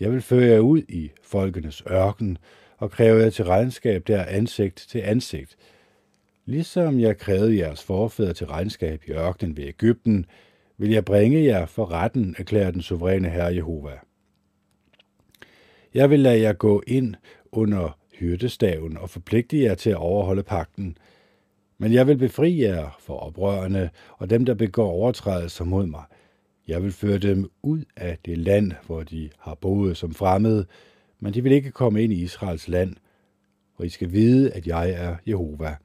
Jeg 0.00 0.12
vil 0.12 0.22
føre 0.22 0.44
jer 0.44 0.58
ud 0.58 0.82
i 0.88 1.10
folkenes 1.22 1.82
ørken 1.90 2.38
og 2.78 2.90
kræve 2.90 3.22
jer 3.22 3.30
til 3.30 3.44
regnskab 3.44 4.06
der 4.06 4.24
ansigt 4.24 4.86
til 4.88 4.98
ansigt. 4.98 5.56
Ligesom 6.44 7.00
jeg 7.00 7.18
krævede 7.18 7.58
jeres 7.58 7.82
forfædre 7.82 8.32
til 8.32 8.46
regnskab 8.46 9.02
i 9.06 9.10
ørkenen 9.10 9.56
ved 9.56 9.64
Ægypten, 9.64 10.26
vil 10.78 10.90
jeg 10.90 11.04
bringe 11.04 11.44
jer 11.44 11.66
for 11.66 11.92
retten, 11.92 12.34
erklærer 12.38 12.70
den 12.70 12.82
suveræne 12.82 13.28
Herre 13.28 13.54
Jehova. 13.54 13.98
Jeg 15.96 16.10
vil 16.10 16.20
lade 16.20 16.40
jer 16.40 16.52
gå 16.52 16.82
ind 16.86 17.14
under 17.52 17.98
hyrdestaven 18.18 18.96
og 18.96 19.10
forpligte 19.10 19.62
jer 19.62 19.74
til 19.74 19.90
at 19.90 19.96
overholde 19.96 20.42
pakten. 20.42 20.98
Men 21.78 21.92
jeg 21.92 22.06
vil 22.06 22.16
befri 22.16 22.62
jer 22.62 22.96
for 23.00 23.14
oprørerne 23.14 23.90
og 24.18 24.30
dem, 24.30 24.44
der 24.44 24.54
begår 24.54 24.90
overtrædelser 24.90 25.64
mod 25.64 25.86
mig. 25.86 26.02
Jeg 26.68 26.82
vil 26.82 26.92
føre 26.92 27.18
dem 27.18 27.50
ud 27.62 27.84
af 27.96 28.18
det 28.24 28.38
land, 28.38 28.72
hvor 28.86 29.02
de 29.02 29.30
har 29.38 29.54
boet 29.54 29.96
som 29.96 30.14
fremmede, 30.14 30.66
men 31.20 31.34
de 31.34 31.42
vil 31.42 31.52
ikke 31.52 31.70
komme 31.70 32.02
ind 32.04 32.12
i 32.12 32.22
Israels 32.22 32.68
land, 32.68 32.96
og 33.76 33.86
I 33.86 33.88
skal 33.88 34.12
vide, 34.12 34.52
at 34.52 34.66
jeg 34.66 34.90
er 34.90 35.16
Jehova. 35.26 35.76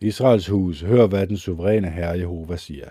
Israels 0.00 0.48
hus, 0.48 0.80
hør 0.80 1.06
hvad 1.06 1.26
den 1.26 1.36
suveræne 1.36 1.90
herre 1.90 2.18
Jehova 2.18 2.56
siger. 2.56 2.88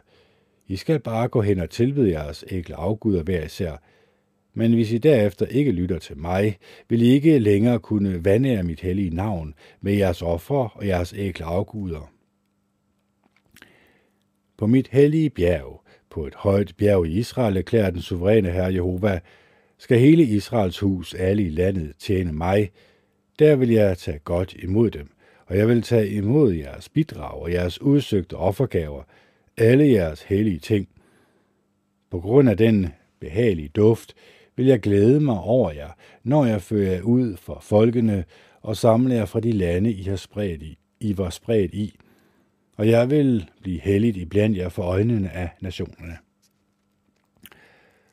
I 0.68 0.76
skal 0.76 1.00
bare 1.00 1.28
gå 1.28 1.42
hen 1.42 1.60
og 1.60 1.70
tilbede 1.70 2.12
jeres 2.12 2.46
ægle 2.52 2.76
afguder 2.76 3.24
hver 3.24 3.46
især, 3.46 3.78
men 4.54 4.74
hvis 4.74 4.92
I 4.92 4.98
derefter 4.98 5.46
ikke 5.46 5.72
lytter 5.72 6.00
til 6.00 6.18
mig, 6.18 6.58
vil 6.90 7.02
I 7.02 7.06
ikke 7.06 7.40
længere 7.40 7.80
kunne 7.80 8.26
vandære 8.26 8.64
mit 8.64 8.82
hellige 8.82 9.16
navn 9.16 9.54
med 9.82 9.94
jeres 9.94 10.22
offer 10.22 10.78
og 10.78 10.88
jeres 10.88 11.14
ækle 11.18 11.46
afguder. 11.46 12.12
På 14.58 14.68
mit 14.68 14.88
hellige 14.92 15.30
bjerg, 15.30 15.84
på 16.10 16.28
et 16.28 16.36
højt 16.36 16.74
bjerg 16.78 17.06
i 17.08 17.20
Israel, 17.20 17.58
erklærer 17.58 17.90
den 17.90 18.02
suveræne 18.02 18.52
herre 18.52 18.74
Jehova, 18.74 19.20
skal 19.78 20.00
hele 20.00 20.24
Israels 20.24 20.80
hus, 20.80 21.14
alle 21.14 21.44
i 21.44 21.50
landet, 21.50 21.94
tjene 22.00 22.34
mig. 22.34 22.72
Der 23.40 23.56
vil 23.56 23.70
jeg 23.70 23.98
tage 23.98 24.20
godt 24.20 24.54
imod 24.54 24.92
dem, 24.92 25.10
og 25.46 25.58
jeg 25.58 25.68
vil 25.68 25.82
tage 25.82 26.10
imod 26.10 26.54
jeres 26.54 26.90
bidrag 26.90 27.42
og 27.42 27.52
jeres 27.52 27.82
udsøgte 27.82 28.34
offergaver, 28.34 29.04
alle 29.58 29.88
jeres 29.92 30.22
hellige 30.22 30.60
ting. 30.60 30.88
På 32.12 32.20
grund 32.20 32.50
af 32.50 32.58
den 32.58 32.88
behagelige 33.20 33.70
duft, 33.70 34.16
vil 34.56 34.66
jeg 34.66 34.80
glæde 34.80 35.20
mig 35.20 35.40
over 35.40 35.72
jer, 35.72 35.90
når 36.24 36.46
jeg 36.46 36.62
fører 36.62 36.92
jer 36.92 37.02
ud 37.02 37.38
for 37.38 37.60
folkene 37.62 38.26
og 38.62 38.78
samler 38.78 39.16
jer 39.16 39.26
fra 39.26 39.40
de 39.40 39.52
lande, 39.52 39.92
I 39.92 40.04
har 40.04 40.16
spredt 40.16 40.62
i, 40.62 40.78
I 41.00 41.18
var 41.18 41.30
spredt 41.30 41.74
i. 41.74 41.96
Og 42.78 42.88
jeg 42.88 43.10
vil 43.10 43.50
blive 43.62 43.80
helligt 43.80 44.18
i 44.18 44.26
blandt 44.26 44.58
jer 44.58 44.70
for 44.70 44.84
øjnene 44.84 45.30
af 45.32 45.50
nationerne. 45.62 46.18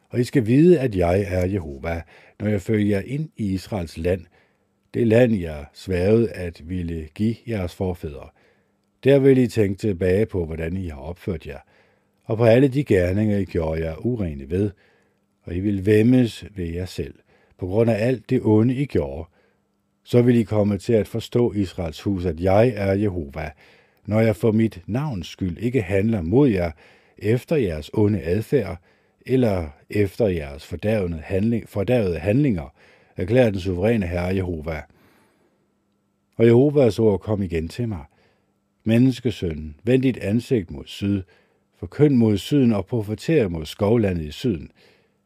Og 0.08 0.20
I 0.20 0.24
skal 0.24 0.46
vide, 0.46 0.80
at 0.80 0.96
jeg 0.96 1.24
er 1.28 1.46
Jehova, 1.46 2.02
når 2.40 2.48
jeg 2.48 2.62
fører 2.62 2.84
jer 2.84 3.00
ind 3.00 3.30
i 3.36 3.52
Israels 3.52 3.98
land, 3.98 4.26
det 4.94 5.06
land, 5.06 5.34
jeg 5.34 5.64
sværede 5.72 6.30
at 6.30 6.68
ville 6.68 7.08
give 7.14 7.36
jeres 7.48 7.74
forfædre. 7.74 8.28
Der 9.04 9.18
vil 9.18 9.38
I 9.38 9.46
tænke 9.46 9.78
tilbage 9.78 10.26
på, 10.26 10.46
hvordan 10.46 10.76
I 10.76 10.88
har 10.88 11.00
opført 11.00 11.46
jer, 11.46 11.58
og 12.24 12.36
på 12.36 12.44
alle 12.44 12.68
de 12.68 12.84
gerninger, 12.84 13.38
I 13.38 13.44
gjorde 13.44 13.80
jer 13.80 13.96
urene 13.96 14.50
ved, 14.50 14.70
og 15.42 15.54
I 15.54 15.60
vil 15.60 15.86
væmmes 15.86 16.44
ved 16.56 16.66
jer 16.66 16.84
selv, 16.84 17.14
på 17.58 17.66
grund 17.66 17.90
af 17.90 18.06
alt 18.06 18.30
det 18.30 18.40
onde, 18.42 18.74
I 18.74 18.86
gjorde. 18.86 19.28
Så 20.04 20.22
vil 20.22 20.36
I 20.36 20.42
komme 20.42 20.78
til 20.78 20.92
at 20.92 21.08
forstå 21.08 21.52
Israels 21.52 22.00
hus, 22.00 22.24
at 22.24 22.40
jeg 22.40 22.72
er 22.76 22.92
Jehova, 22.92 23.50
når 24.06 24.20
jeg 24.20 24.36
for 24.36 24.52
mit 24.52 24.82
navns 24.86 25.26
skyld 25.26 25.58
ikke 25.58 25.82
handler 25.82 26.22
mod 26.22 26.48
jer 26.48 26.70
efter 27.18 27.56
jeres 27.56 27.90
onde 27.92 28.22
adfærd, 28.22 28.78
eller 29.26 29.68
efter 29.90 30.26
jeres 30.26 30.66
fordærvede, 30.66 31.20
handling, 31.24 31.68
fordærvede 31.68 32.18
handlinger, 32.18 32.74
erklærer 33.16 33.50
den 33.50 33.60
suveræne 33.60 34.06
Herre 34.06 34.36
Jehova. 34.36 34.82
Og 36.36 36.46
Jehovas 36.46 36.98
ord 36.98 37.20
kom 37.20 37.42
igen 37.42 37.68
til 37.68 37.88
mig. 37.88 38.04
Menneskesøn, 38.84 39.74
vend 39.84 40.02
dit 40.02 40.16
ansigt 40.16 40.70
mod 40.70 40.84
syd, 40.86 41.22
forkynd 41.76 42.14
mod 42.14 42.36
syden 42.36 42.72
og 42.72 42.86
profeter 42.86 43.48
mod 43.48 43.66
skovlandet 43.66 44.24
i 44.24 44.30
syden. 44.30 44.70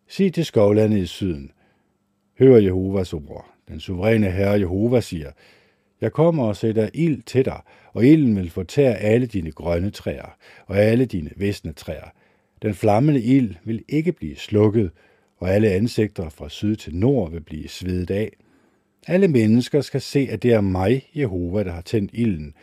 Sig 0.08 0.34
til 0.34 0.44
skovlandet 0.44 0.98
i 0.98 1.06
syden. 1.06 1.50
Hør 2.38 2.56
Jehovas 2.56 3.12
ord. 3.12 3.54
Den 3.68 3.80
suveræne 3.80 4.30
Herre 4.30 4.60
Jehova 4.60 5.00
siger, 5.00 5.30
Jeg 6.00 6.12
kommer 6.12 6.44
og 6.44 6.56
sætter 6.56 6.88
ild 6.94 7.22
til 7.22 7.44
dig, 7.44 7.60
og 7.92 8.06
ilden 8.06 8.36
vil 8.36 8.50
fortære 8.50 8.96
alle 8.96 9.26
dine 9.26 9.52
grønne 9.52 9.90
træer 9.90 10.36
og 10.66 10.78
alle 10.78 11.04
dine 11.04 11.30
visne 11.36 11.72
træer. 11.72 12.08
Den 12.62 12.74
flammende 12.74 13.22
ild 13.22 13.54
vil 13.64 13.84
ikke 13.88 14.12
blive 14.12 14.36
slukket, 14.36 14.90
og 15.36 15.50
alle 15.50 15.70
ansigter 15.70 16.28
fra 16.28 16.48
syd 16.48 16.76
til 16.76 16.96
nord 16.96 17.30
vil 17.30 17.40
blive 17.40 17.68
svedet 17.68 18.10
af. 18.10 18.36
Alle 19.06 19.28
mennesker 19.28 19.80
skal 19.80 20.00
se, 20.00 20.28
at 20.30 20.42
det 20.42 20.52
er 20.52 20.60
mig, 20.60 21.10
Jehova, 21.14 21.64
der 21.64 21.72
har 21.72 21.82
tændt 21.82 22.10
ilden, 22.14 22.54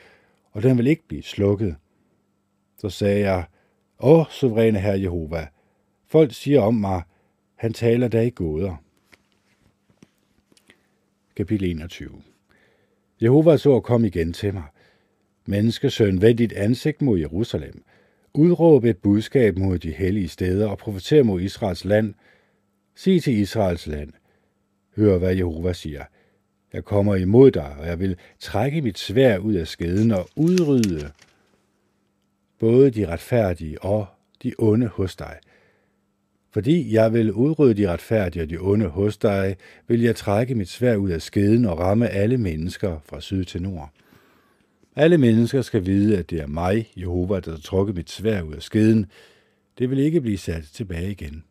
og 0.51 0.63
den 0.63 0.77
vil 0.77 0.87
ikke 0.87 1.07
blive 1.07 1.23
slukket. 1.23 1.75
Så 2.77 2.89
sagde 2.89 3.19
jeg, 3.19 3.43
Åh, 3.99 4.25
suveræne 4.29 4.79
Herre 4.79 5.01
Jehova, 5.01 5.47
folk 6.07 6.33
siger 6.33 6.61
om 6.61 6.73
mig, 6.73 7.01
han 7.61 7.73
taler 7.73 8.07
der 8.07 8.21
i 8.21 8.29
gåder. 8.29 8.75
Kapitel 11.35 11.69
21 11.69 12.21
Jehovas 13.21 13.65
ord 13.65 13.83
kom 13.83 14.05
igen 14.05 14.33
til 14.33 14.53
mig. 14.53 14.63
Menneskesøn, 15.45 16.21
vend 16.21 16.37
dit 16.37 16.53
ansigt 16.53 17.01
mod 17.01 17.19
Jerusalem. 17.19 17.83
Udråb 18.33 18.83
et 18.83 18.97
budskab 18.97 19.57
mod 19.57 19.79
de 19.79 19.91
hellige 19.91 20.27
steder 20.27 20.67
og 20.67 20.77
profeter 20.77 21.23
mod 21.23 21.41
Israels 21.41 21.85
land. 21.85 22.13
Sig 22.95 23.23
til 23.23 23.33
Israels 23.33 23.87
land. 23.87 24.13
Hør, 24.95 25.17
hvad 25.17 25.35
Jehova 25.35 25.73
siger. 25.73 26.05
Jeg 26.73 26.83
kommer 26.83 27.15
imod 27.15 27.51
dig, 27.51 27.75
og 27.79 27.87
jeg 27.87 27.99
vil 27.99 28.17
trække 28.39 28.81
mit 28.81 28.99
svær 28.99 29.37
ud 29.37 29.53
af 29.53 29.67
skeden 29.67 30.11
og 30.11 30.29
udrydde 30.35 31.11
både 32.59 32.91
de 32.91 33.07
retfærdige 33.07 33.81
og 33.81 34.05
de 34.43 34.53
onde 34.57 34.87
hos 34.87 35.15
dig– 35.15 35.39
fordi 36.53 36.93
jeg 36.93 37.13
vil 37.13 37.31
udrydde 37.31 37.81
de 37.81 37.91
retfærdige 37.91 38.43
og 38.43 38.49
de 38.49 38.57
onde 38.57 38.87
hos 38.87 39.17
dig, 39.17 39.57
vil 39.87 40.01
jeg 40.01 40.15
trække 40.15 40.55
mit 40.55 40.69
svær 40.69 40.95
ud 40.95 41.09
af 41.09 41.21
skeden 41.21 41.65
og 41.65 41.79
ramme 41.79 42.09
alle 42.09 42.37
mennesker 42.37 42.99
fra 43.05 43.21
syd 43.21 43.43
til 43.43 43.61
nord. 43.61 43.89
Alle 44.95 45.17
mennesker 45.17 45.61
skal 45.61 45.85
vide, 45.85 46.17
at 46.17 46.29
det 46.29 46.39
er 46.39 46.47
mig, 46.47 46.91
Jehova, 46.97 47.39
der 47.39 47.51
har 47.51 47.57
trukket 47.57 47.95
mit 47.95 48.09
svær 48.09 48.41
ud 48.41 48.53
af 48.53 48.61
skeden. 48.61 49.05
Det 49.77 49.89
vil 49.89 49.99
ikke 49.99 50.21
blive 50.21 50.37
sat 50.37 50.63
tilbage 50.73 51.11
igen. 51.11 51.43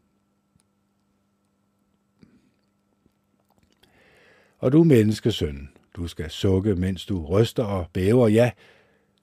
Og 4.58 4.72
du 4.72 4.84
menneskesøn, 4.84 5.68
du 5.96 6.06
skal 6.06 6.30
sukke, 6.30 6.74
mens 6.74 7.06
du 7.06 7.26
ryster 7.26 7.64
og 7.64 7.86
bæver, 7.92 8.28
ja, 8.28 8.50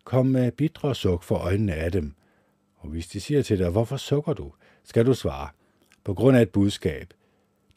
kom 0.03 0.25
med 0.25 0.51
bitre 0.51 0.95
suk 0.95 1.23
for 1.23 1.35
øjnene 1.35 1.73
af 1.73 1.91
dem. 1.91 2.13
Og 2.75 2.89
hvis 2.89 3.07
de 3.07 3.19
siger 3.19 3.41
til 3.41 3.59
dig, 3.59 3.69
hvorfor 3.69 3.97
sukker 3.97 4.33
du, 4.33 4.51
skal 4.83 5.05
du 5.05 5.13
svare, 5.13 5.49
på 6.07 6.13
grund 6.13 6.37
af 6.37 6.41
et 6.41 6.49
budskab. 6.49 7.13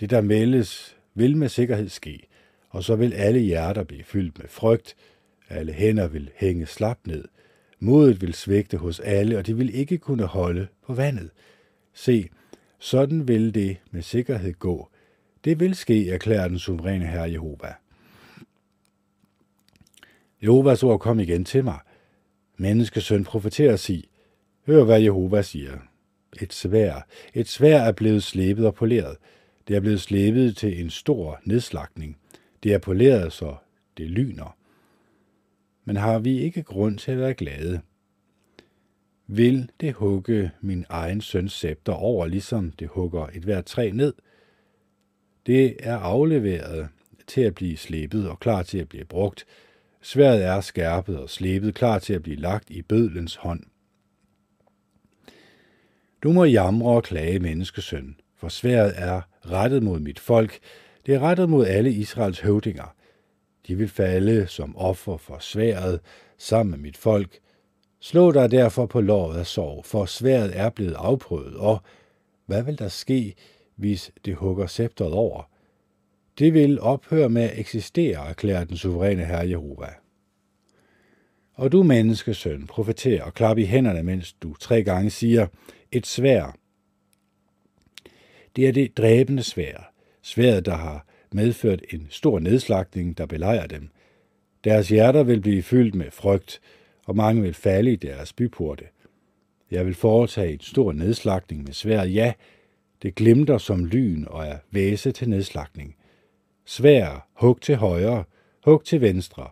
Det, 0.01 0.11
der 0.11 0.21
meldes, 0.21 0.97
vil 1.15 1.37
med 1.37 1.49
sikkerhed 1.49 1.89
ske, 1.89 2.27
og 2.69 2.85
så 2.85 2.97
vil 2.97 3.13
alle 3.13 3.41
hjerter 3.41 3.85
blive 3.85 4.05
fyldt 4.05 4.39
med 4.39 4.49
frygt, 4.49 4.97
alle 5.49 5.73
hænder 5.73 6.09
vil 6.09 6.31
hænge 6.37 6.67
slap 6.67 6.99
ned, 7.07 7.25
modet 7.79 8.23
vil 8.23 8.35
svægte 8.35 8.77
hos 8.77 9.01
alle, 9.01 9.39
og 9.39 9.47
de 9.47 9.57
vil 9.57 9.75
ikke 9.75 9.99
kunne 9.99 10.25
holde 10.25 10.67
på 10.87 10.95
vandet. 10.95 11.31
Se, 11.95 12.29
sådan 12.79 13.29
vil 13.29 13.55
det 13.55 13.77
med 13.91 14.03
sikkerhed 14.03 14.53
gå. 14.53 14.89
Det 15.45 15.61
vil 15.61 15.75
ske, 15.75 16.11
erklærer 16.11 16.49
den 16.49 16.59
suveræne 16.59 17.07
herre 17.07 17.33
Jehova. 17.33 17.75
Jehovas 20.43 20.83
ord 20.83 21.01
kom 21.01 21.21
igen 21.21 21.45
til 21.45 21.65
mig. 21.65 21.79
Menneskesøn 22.57 23.25
profeterer 23.25 23.77
sig. 23.77 24.05
Hør, 24.67 24.85
hvad 24.85 25.01
Jehova 25.01 25.43
siger 25.43 25.90
et 26.43 26.53
svær. 26.53 27.07
Et 27.35 27.49
svær 27.49 27.81
er 27.81 27.93
blevet 27.93 28.23
slebet 28.23 28.67
og 28.67 28.75
poleret. 28.75 29.17
Det 29.69 29.77
er 29.77 29.81
blevet 29.81 30.01
slebet 30.01 30.57
til 30.57 30.81
en 30.81 30.91
stor 30.91 31.41
nedslagning. 31.45 32.17
Det 32.63 32.75
er 32.75 32.79
poleret, 32.79 33.33
så 33.33 33.57
det 33.97 34.07
lyner. 34.07 34.57
Men 35.85 35.97
har 35.97 36.19
vi 36.19 36.39
ikke 36.39 36.63
grund 36.63 36.99
til 36.99 37.13
at 37.13 37.19
være 37.19 37.35
glade? 37.35 37.81
Vil 39.27 39.71
det 39.81 39.93
hugge 39.95 40.51
min 40.61 40.85
egen 40.89 41.21
søns 41.21 41.53
scepter 41.53 41.93
over, 41.93 42.27
ligesom 42.27 42.71
det 42.71 42.89
hugger 42.89 43.27
et 43.27 43.43
hvert 43.43 43.65
træ 43.65 43.91
ned? 43.91 44.15
Det 45.47 45.77
er 45.81 45.97
afleveret 45.97 46.89
til 47.27 47.41
at 47.41 47.55
blive 47.55 47.77
slebet 47.77 48.29
og 48.29 48.41
klar 48.41 48.63
til 48.63 48.79
at 48.79 48.89
blive 48.89 49.05
brugt. 49.05 49.47
Sværet 50.03 50.45
er 50.45 50.61
skærpet 50.61 51.19
og 51.19 51.31
slebet, 51.31 51.75
klar 51.75 51.99
til 51.99 52.13
at 52.13 52.23
blive 52.23 52.37
lagt 52.37 52.71
i 52.71 52.83
bødlens 52.83 53.35
hånd. 53.35 53.63
Du 56.23 56.33
må 56.33 56.45
jamre 56.45 56.91
og 56.91 57.03
klage, 57.03 57.39
menneskesøn, 57.39 58.17
for 58.37 58.49
sværet 58.49 58.93
er 58.97 59.21
rettet 59.51 59.83
mod 59.83 60.01
mit 60.01 60.19
folk, 60.19 60.59
Det 61.07 61.15
er 61.15 61.21
rettet 61.21 61.49
mod 61.49 61.67
alle 61.67 61.93
Israels 61.93 62.41
høvdinger. 62.41 62.95
De 63.67 63.75
vil 63.75 63.89
falde 63.89 64.47
som 64.47 64.77
offer 64.77 65.17
for 65.17 65.39
sværet 65.41 66.01
sammen 66.39 66.71
med 66.71 66.79
mit 66.79 66.97
folk. 66.97 67.39
Slå 68.01 68.33
dig 68.33 68.51
derfor 68.51 68.87
på 68.87 69.01
låret 69.01 69.39
af 69.39 69.47
sorg, 69.47 69.85
for 69.85 70.05
sværet 70.05 70.59
er 70.59 70.71
blevet 70.71 70.95
afprøvet, 70.95 71.57
og 71.57 71.83
hvad 72.47 72.63
vil 72.63 72.79
der 72.79 72.89
ske, 72.89 73.35
hvis 73.77 74.13
det 74.25 74.35
hugger 74.35 74.67
scepteret 74.67 75.13
over? 75.13 75.51
Det 76.39 76.55
vil 76.55 76.81
ophøre 76.81 77.29
med 77.29 77.43
at 77.43 77.59
eksistere, 77.59 78.29
erklærer 78.29 78.65
den 78.65 78.77
suveræne 78.77 79.25
herre 79.25 79.49
Jehova. 79.49 79.89
Og 81.55 81.73
du 81.73 81.83
menneskesøn, 81.83 82.67
profeter 82.67 83.23
og 83.23 83.35
klap 83.35 83.59
i 83.59 83.65
hænderne, 83.65 84.03
mens 84.03 84.33
du 84.33 84.55
tre 84.55 84.83
gange 84.83 85.11
siger, 85.11 85.47
et 85.93 86.07
svær. 86.07 86.57
Det 88.57 88.69
er 88.69 88.73
det 88.73 88.97
dræbende 88.97 89.43
svær, 89.43 89.93
sværet, 90.23 90.67
der 90.67 90.77
har 90.77 91.07
medført 91.33 91.83
en 91.91 92.07
stor 92.11 92.39
nedslagning, 92.39 93.19
der 93.19 93.27
belejrer 93.27 93.67
dem. 93.67 93.89
Deres 94.65 94.89
hjerter 94.89 95.23
vil 95.23 95.41
blive 95.41 95.63
fyldt 95.63 95.95
med 95.95 96.11
frygt, 96.11 96.61
og 97.07 97.17
mange 97.17 97.43
vil 97.43 97.55
falde 97.55 97.93
i 97.93 97.97
deres 97.97 98.33
byporte. 98.33 98.85
Jeg 99.71 99.87
vil 99.87 99.95
foretage 99.95 100.53
en 100.53 100.61
stor 100.61 100.93
nedslagning 100.93 101.65
med 101.65 101.73
sværet, 101.73 102.15
ja, 102.15 102.33
det 103.03 103.15
glimter 103.15 103.59
som 103.59 103.85
lyn 103.85 104.25
og 104.27 104.47
er 104.47 104.59
væse 104.71 105.13
til 105.13 105.29
nedslagning. 105.29 105.97
Svær, 106.65 107.29
hug 107.33 107.61
til 107.61 107.77
højre, 107.77 108.25
hug 108.65 108.85
til 108.85 109.01
venstre, 109.01 109.49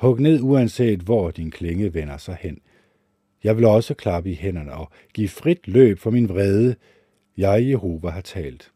hug 0.00 0.20
ned 0.20 0.40
uanset 0.40 1.00
hvor 1.00 1.30
din 1.30 1.50
klinge 1.50 1.94
vender 1.94 2.16
sig 2.16 2.36
hen. 2.40 2.60
Jeg 3.44 3.56
vil 3.56 3.64
også 3.64 3.94
klappe 3.94 4.30
i 4.30 4.34
hænderne 4.34 4.72
og 4.72 4.90
give 5.14 5.28
frit 5.28 5.68
løb 5.68 5.98
for 5.98 6.10
min 6.10 6.28
vrede. 6.28 6.76
Jeg, 7.36 7.68
Jehova, 7.68 8.10
har 8.10 8.20
talt. 8.20 8.72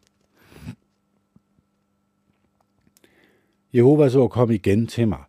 Jehovas 3.74 4.14
ord 4.14 4.30
kom 4.30 4.50
igen 4.50 4.86
til 4.86 5.08
mig. 5.08 5.22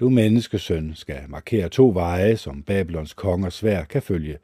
Du 0.00 0.08
menneskesøn 0.08 0.92
skal 0.94 1.20
markere 1.28 1.68
to 1.68 1.90
veje, 1.94 2.36
som 2.36 2.62
Babylons 2.62 3.14
konger 3.14 3.50
svær 3.50 3.84
kan 3.84 4.02
følge. 4.02 4.38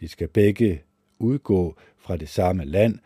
De 0.00 0.08
skal 0.08 0.28
begge 0.28 0.82
udgå 1.18 1.76
fra 1.98 2.16
det 2.16 2.28
samme 2.28 2.64
land, 2.64 2.98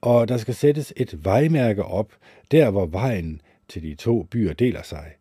og 0.00 0.28
der 0.28 0.36
skal 0.36 0.54
sættes 0.54 0.92
et 0.96 1.24
vejmærke 1.24 1.84
op, 1.84 2.12
der 2.50 2.70
hvor 2.70 2.86
vejen 2.86 3.40
til 3.68 3.82
de 3.82 3.94
to 3.94 4.22
byer 4.22 4.52
deler 4.52 4.82
sig. 4.82 5.12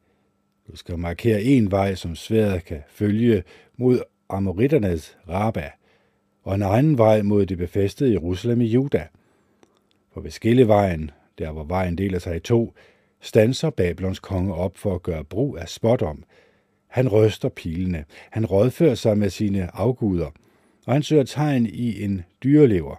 Du 0.67 0.75
skal 0.75 0.99
markere 0.99 1.41
en 1.41 1.71
vej, 1.71 1.95
som 1.95 2.15
sværet 2.15 2.65
kan 2.65 2.81
følge 2.87 3.43
mod 3.77 4.01
Amoritternes 4.29 5.17
Raba, 5.29 5.69
og 6.43 6.55
en 6.55 6.63
anden 6.63 6.97
vej 6.97 7.21
mod 7.21 7.45
det 7.45 7.57
befæstede 7.57 8.11
Jerusalem 8.11 8.61
i 8.61 8.65
Juda. 8.65 9.07
For 10.13 10.21
ved 10.21 10.31
skillevejen, 10.31 11.11
der 11.37 11.51
hvor 11.51 11.63
vejen 11.63 11.97
deler 11.97 12.19
sig 12.19 12.35
i 12.35 12.39
to, 12.39 12.73
stanser 13.21 13.69
Babylons 13.69 14.19
konge 14.19 14.53
op 14.53 14.77
for 14.77 14.95
at 14.95 15.03
gøre 15.03 15.23
brug 15.23 15.57
af 15.57 15.69
spådom. 15.69 16.23
Han 16.87 17.07
ryster 17.07 17.49
pilene, 17.49 18.05
han 18.29 18.45
rådfører 18.45 18.95
sig 18.95 19.17
med 19.17 19.29
sine 19.29 19.75
afguder, 19.75 20.31
og 20.85 20.93
han 20.93 21.03
søger 21.03 21.23
tegn 21.23 21.65
i 21.65 22.03
en 22.03 22.21
dyrelever. 22.43 22.95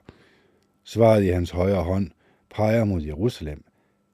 Svaret 0.85 1.25
i 1.25 1.29
hans 1.29 1.51
højre 1.51 1.83
hånd 1.83 2.11
peger 2.51 2.85
mod 2.85 3.03
Jerusalem. 3.03 3.65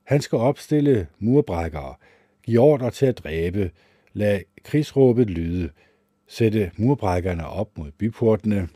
Han 0.04 0.20
skal 0.20 0.38
opstille 0.38 1.06
murbrækkere, 1.18 1.94
give 2.42 2.60
ordre 2.60 2.90
til 2.90 3.06
at 3.06 3.18
dræbe, 3.18 3.70
lad 4.12 4.40
krigsråbet 4.64 5.30
lyde, 5.30 5.70
sætte 6.30 6.70
murbrækkerne 6.76 7.46
op 7.46 7.78
mod 7.78 7.90
byportene, 7.90 8.68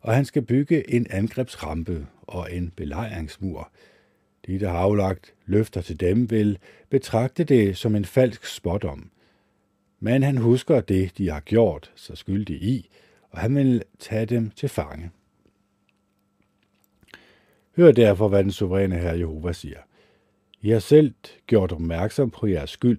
og 0.00 0.14
han 0.14 0.24
skal 0.24 0.42
bygge 0.42 0.94
en 0.94 1.06
angrebsrampe 1.10 2.06
og 2.22 2.52
en 2.52 2.70
belejringsmur. 2.76 3.70
De, 4.46 4.60
der 4.60 4.70
har 4.70 4.78
aflagt 4.78 5.34
løfter 5.46 5.80
til 5.80 6.00
dem, 6.00 6.30
vil 6.30 6.58
betragte 6.88 7.44
det 7.44 7.76
som 7.76 7.94
en 7.94 8.04
falsk 8.04 8.46
spådom. 8.46 9.10
Men 10.00 10.22
han 10.22 10.36
husker 10.36 10.80
det, 10.80 11.18
de 11.18 11.30
har 11.30 11.40
gjort 11.40 11.92
så 11.94 12.14
skyldige 12.14 12.60
i, 12.60 12.90
og 13.30 13.38
han 13.38 13.56
vil 13.56 13.82
tage 13.98 14.26
dem 14.26 14.50
til 14.50 14.68
fange. 14.68 15.10
Hør 17.76 17.92
derfor, 17.92 18.28
hvad 18.28 18.44
den 18.44 18.52
suveræne 18.52 18.98
herre 18.98 19.18
Jehova 19.18 19.52
siger. 19.52 19.80
I 20.60 20.70
har 20.70 20.78
selv 20.78 21.14
gjort 21.46 21.72
opmærksom 21.72 22.30
på 22.30 22.46
jeres 22.46 22.70
skyld, 22.70 22.98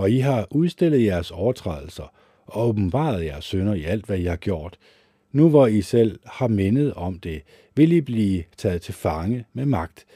hvor 0.00 0.06
I 0.06 0.18
har 0.18 0.46
udstillet 0.50 1.04
jeres 1.04 1.30
overtrædelser 1.30 2.12
og 2.46 2.68
åbenbaret 2.68 3.24
jeres 3.24 3.44
sønder 3.44 3.74
i 3.74 3.84
alt, 3.84 4.06
hvad 4.06 4.18
I 4.18 4.24
har 4.24 4.36
gjort. 4.36 4.78
Nu 5.32 5.48
hvor 5.48 5.66
I 5.66 5.82
selv 5.82 6.20
har 6.26 6.48
mindet 6.48 6.94
om 6.94 7.18
det, 7.18 7.42
vil 7.76 7.92
I 7.92 8.00
blive 8.00 8.42
taget 8.56 8.82
til 8.82 8.94
fange 8.94 9.44
med 9.52 9.66
magt. 9.66 10.06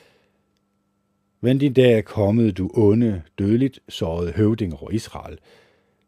Men 1.40 1.58
din 1.58 1.72
dag 1.72 1.92
er 1.92 2.02
kommet, 2.02 2.58
du 2.58 2.70
onde, 2.74 3.22
dødeligt 3.38 3.80
sårede 3.88 4.32
høvding 4.32 4.74
over 4.74 4.90
Israel. 4.90 5.38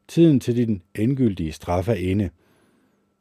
Tiden 0.08 0.40
til 0.40 0.56
din 0.56 0.82
endgyldige 0.94 1.52
straf 1.52 1.88
er 1.88 1.94
inde. 1.94 2.30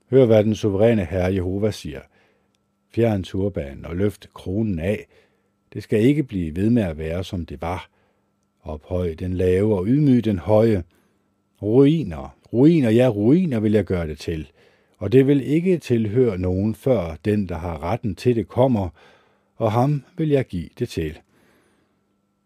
Hør, 0.09 0.25
hvad 0.25 0.43
den 0.43 0.55
suveræne 0.55 1.05
herre 1.05 1.33
Jehova 1.33 1.71
siger– 1.71 2.01
Fjern 2.93 3.23
turbanen 3.23 3.85
og 3.85 3.95
løft 3.95 4.29
kronen 4.33 4.79
af. 4.79 5.07
Det 5.73 5.83
skal 5.83 6.01
ikke 6.01 6.23
blive 6.23 6.55
ved 6.55 6.69
med 6.69 6.83
at 6.83 6.97
være, 6.97 7.23
som 7.23 7.45
det 7.45 7.61
var. 7.61 7.94
Ophøj 8.65 9.13
den 9.13 9.33
lave 9.33 9.77
og 9.77 9.87
ydmyg 9.87 10.25
den 10.25 10.39
høje. 10.39 10.83
Ruiner, 11.61 12.37
ruiner, 12.53 12.89
ja, 12.89 13.07
ruiner 13.07 13.59
vil 13.59 13.71
jeg 13.71 13.85
gøre 13.85 14.07
det 14.07 14.19
til. 14.19 14.51
Og 14.97 15.11
det 15.11 15.27
vil 15.27 15.47
ikke 15.47 15.77
tilhøre 15.77 16.37
nogen, 16.37 16.75
før 16.75 17.15
den, 17.25 17.49
der 17.49 17.57
har 17.57 17.83
retten 17.83 18.15
til 18.15 18.35
det, 18.35 18.47
kommer, 18.47 18.89
og 19.55 19.71
ham 19.71 20.03
vil 20.17 20.29
jeg 20.29 20.45
give 20.45 20.69
det 20.79 20.89
til. 20.89 21.19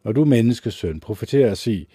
Og 0.03 0.15
du 0.15 0.25
menneskesøn, 0.25 0.99
profeter 0.99 1.51
og 1.51 1.57
sig, 1.57 1.87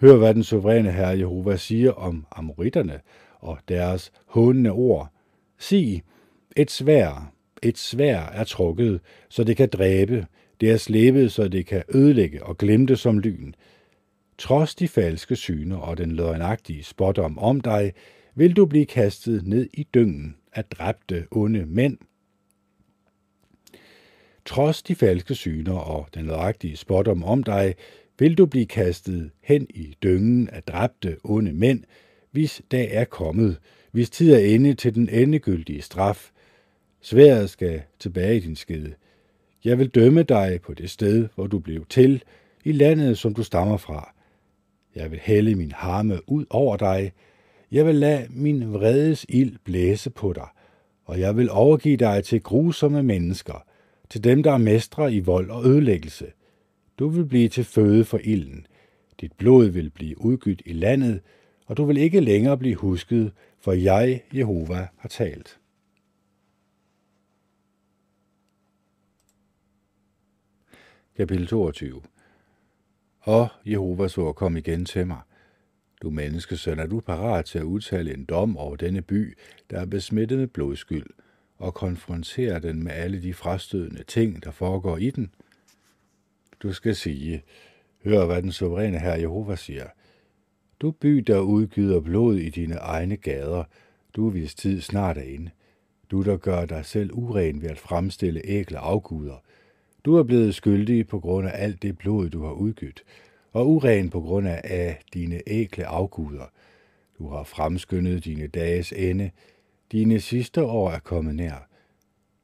hør 0.00 0.16
hvad 0.16 0.34
den 0.34 0.44
suveræne 0.44 0.92
herre 0.92 1.18
Jehova 1.18 1.56
siger 1.56 1.92
om 1.92 2.26
amoritterne 2.32 3.00
og 3.38 3.58
deres 3.68 4.12
hånende 4.26 4.70
ord. 4.70 5.08
Sig, 5.58 6.02
et 6.56 6.70
svær, 6.70 7.32
et 7.62 7.78
svær 7.78 8.20
er 8.20 8.44
trukket, 8.44 9.00
så 9.28 9.44
det 9.44 9.56
kan 9.56 9.68
dræbe, 9.68 10.26
det 10.60 10.70
er 10.70 10.76
slæbet, 10.76 11.32
så 11.32 11.48
det 11.48 11.66
kan 11.66 11.82
ødelægge 11.94 12.42
og 12.42 12.58
glemte 12.58 12.96
som 12.96 13.18
lyn. 13.18 13.52
Trods 14.38 14.74
de 14.74 14.88
falske 14.88 15.36
syner 15.36 15.76
og 15.76 15.98
den 15.98 16.12
løgnagtige 16.12 16.84
spådom 16.84 17.38
om 17.38 17.60
dig, 17.60 17.92
vil 18.34 18.56
du 18.56 18.66
blive 18.66 18.86
kastet 18.86 19.46
ned 19.46 19.68
i 19.72 19.86
dyngen 19.94 20.36
af 20.52 20.64
dræbte 20.64 21.26
onde 21.30 21.66
mænd. 21.66 21.98
Trods 24.44 24.82
de 24.82 24.94
falske 24.94 25.34
syner 25.34 25.74
og 25.78 26.08
den 26.14 26.26
løgnagtige 26.26 26.76
spådom 26.76 27.24
om 27.24 27.42
dig, 27.42 27.74
vil 28.18 28.38
du 28.38 28.46
blive 28.46 28.66
kastet 28.66 29.30
hen 29.42 29.66
i 29.70 29.96
dyngen 30.02 30.48
af 30.48 30.62
dræbte 30.62 31.16
onde 31.24 31.52
mænd, 31.52 31.84
hvis 32.30 32.62
dag 32.70 32.88
er 32.92 33.04
kommet, 33.04 33.58
hvis 33.92 34.10
tid 34.10 34.32
er 34.32 34.38
inde 34.38 34.74
til 34.74 34.94
den 34.94 35.08
endegyldige 35.08 35.82
straf, 35.82 36.30
Sværet 37.00 37.50
skal 37.50 37.82
tilbage 37.98 38.36
i 38.36 38.40
din 38.40 38.56
skede. 38.56 38.94
Jeg 39.66 39.78
vil 39.78 39.88
dømme 39.88 40.22
dig 40.22 40.60
på 40.62 40.74
det 40.74 40.90
sted, 40.90 41.28
hvor 41.34 41.46
du 41.46 41.58
blev 41.58 41.86
til, 41.88 42.22
i 42.64 42.72
landet, 42.72 43.18
som 43.18 43.34
du 43.34 43.42
stammer 43.42 43.76
fra. 43.76 44.14
Jeg 44.94 45.10
vil 45.10 45.18
hælde 45.22 45.54
min 45.54 45.72
harme 45.72 46.20
ud 46.26 46.44
over 46.50 46.76
dig. 46.76 47.12
Jeg 47.72 47.86
vil 47.86 47.94
lade 47.94 48.26
min 48.30 48.72
vredes 48.72 49.26
ild 49.28 49.56
blæse 49.64 50.10
på 50.10 50.32
dig, 50.32 50.48
og 51.04 51.20
jeg 51.20 51.36
vil 51.36 51.50
overgive 51.50 51.96
dig 51.96 52.24
til 52.24 52.42
grusomme 52.42 53.02
mennesker, 53.02 53.64
til 54.10 54.24
dem, 54.24 54.42
der 54.42 54.52
er 54.52 54.58
mestre 54.58 55.12
i 55.12 55.20
vold 55.20 55.50
og 55.50 55.66
ødelæggelse. 55.66 56.26
Du 56.98 57.08
vil 57.08 57.24
blive 57.24 57.48
til 57.48 57.64
føde 57.64 58.04
for 58.04 58.20
ilden. 58.24 58.66
Dit 59.20 59.32
blod 59.32 59.66
vil 59.66 59.90
blive 59.90 60.20
udgydt 60.20 60.62
i 60.66 60.72
landet, 60.72 61.20
og 61.66 61.76
du 61.76 61.84
vil 61.84 61.96
ikke 61.96 62.20
længere 62.20 62.58
blive 62.58 62.76
husket, 62.76 63.32
for 63.60 63.72
jeg, 63.72 64.22
Jehova, 64.32 64.88
har 64.96 65.08
talt. 65.08 65.58
Kapitel 71.16 71.46
22 71.46 72.02
Og 73.20 73.48
Jehovas 73.66 74.18
ord 74.18 74.34
kom 74.34 74.56
igen 74.56 74.84
til 74.84 75.06
mig. 75.06 75.20
Du 76.02 76.10
menneskesøn, 76.10 76.78
er 76.78 76.86
du 76.86 77.00
parat 77.00 77.44
til 77.44 77.58
at 77.58 77.64
udtale 77.64 78.14
en 78.14 78.24
dom 78.24 78.56
over 78.56 78.76
denne 78.76 79.02
by, 79.02 79.38
der 79.70 79.80
er 79.80 79.86
besmittet 79.86 80.38
med 80.38 80.46
blodskyld, 80.46 81.06
og 81.56 81.74
konfrontere 81.74 82.60
den 82.60 82.82
med 82.82 82.92
alle 82.92 83.22
de 83.22 83.34
frastødende 83.34 84.02
ting, 84.04 84.44
der 84.44 84.50
foregår 84.50 84.96
i 84.96 85.10
den? 85.10 85.30
Du 86.62 86.72
skal 86.72 86.96
sige, 86.96 87.44
hør 88.04 88.26
hvad 88.26 88.42
den 88.42 88.52
suveræne 88.52 88.98
herre 88.98 89.20
Jehova 89.20 89.56
siger. 89.56 89.86
Du 90.80 90.90
by, 90.90 91.16
der 91.16 91.38
udgyder 91.38 92.00
blod 92.00 92.36
i 92.36 92.50
dine 92.50 92.74
egne 92.74 93.16
gader, 93.16 93.64
du 94.16 94.30
hvis 94.30 94.54
tid 94.54 94.80
snart 94.80 95.18
er 95.18 95.22
inde. 95.22 95.50
Du, 96.10 96.22
der 96.22 96.36
gør 96.36 96.66
dig 96.66 96.84
selv 96.84 97.10
uren 97.12 97.62
ved 97.62 97.70
at 97.70 97.78
fremstille 97.78 98.40
ægle 98.44 98.78
afguder, 98.78 99.45
du 100.06 100.16
er 100.16 100.22
blevet 100.22 100.54
skyldig 100.54 101.08
på 101.08 101.20
grund 101.20 101.48
af 101.48 101.52
alt 101.54 101.82
det 101.82 101.98
blod, 101.98 102.30
du 102.30 102.44
har 102.44 102.52
udgydt, 102.52 103.02
og 103.52 103.70
uren 103.70 104.10
på 104.10 104.20
grund 104.20 104.48
af 104.48 105.00
dine 105.14 105.40
ækle 105.46 105.86
afguder. 105.86 106.52
Du 107.18 107.28
har 107.28 107.42
fremskyndet 107.42 108.24
dine 108.24 108.46
dages 108.46 108.92
ende. 108.92 109.30
Dine 109.92 110.20
sidste 110.20 110.62
år 110.62 110.90
er 110.90 110.98
kommet 110.98 111.34
nær. 111.34 111.68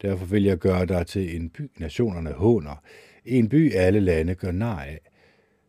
Derfor 0.03 0.27
vil 0.27 0.43
jeg 0.43 0.59
gøre 0.59 0.87
dig 0.87 1.07
til 1.07 1.37
en 1.37 1.51
by, 1.51 1.71
nationerne 1.79 2.33
håner, 2.33 2.83
en 3.25 3.49
by 3.49 3.75
alle 3.75 4.01
lande 4.01 4.35
gør 4.35 4.53
nar 4.53 4.81
af. 4.81 5.01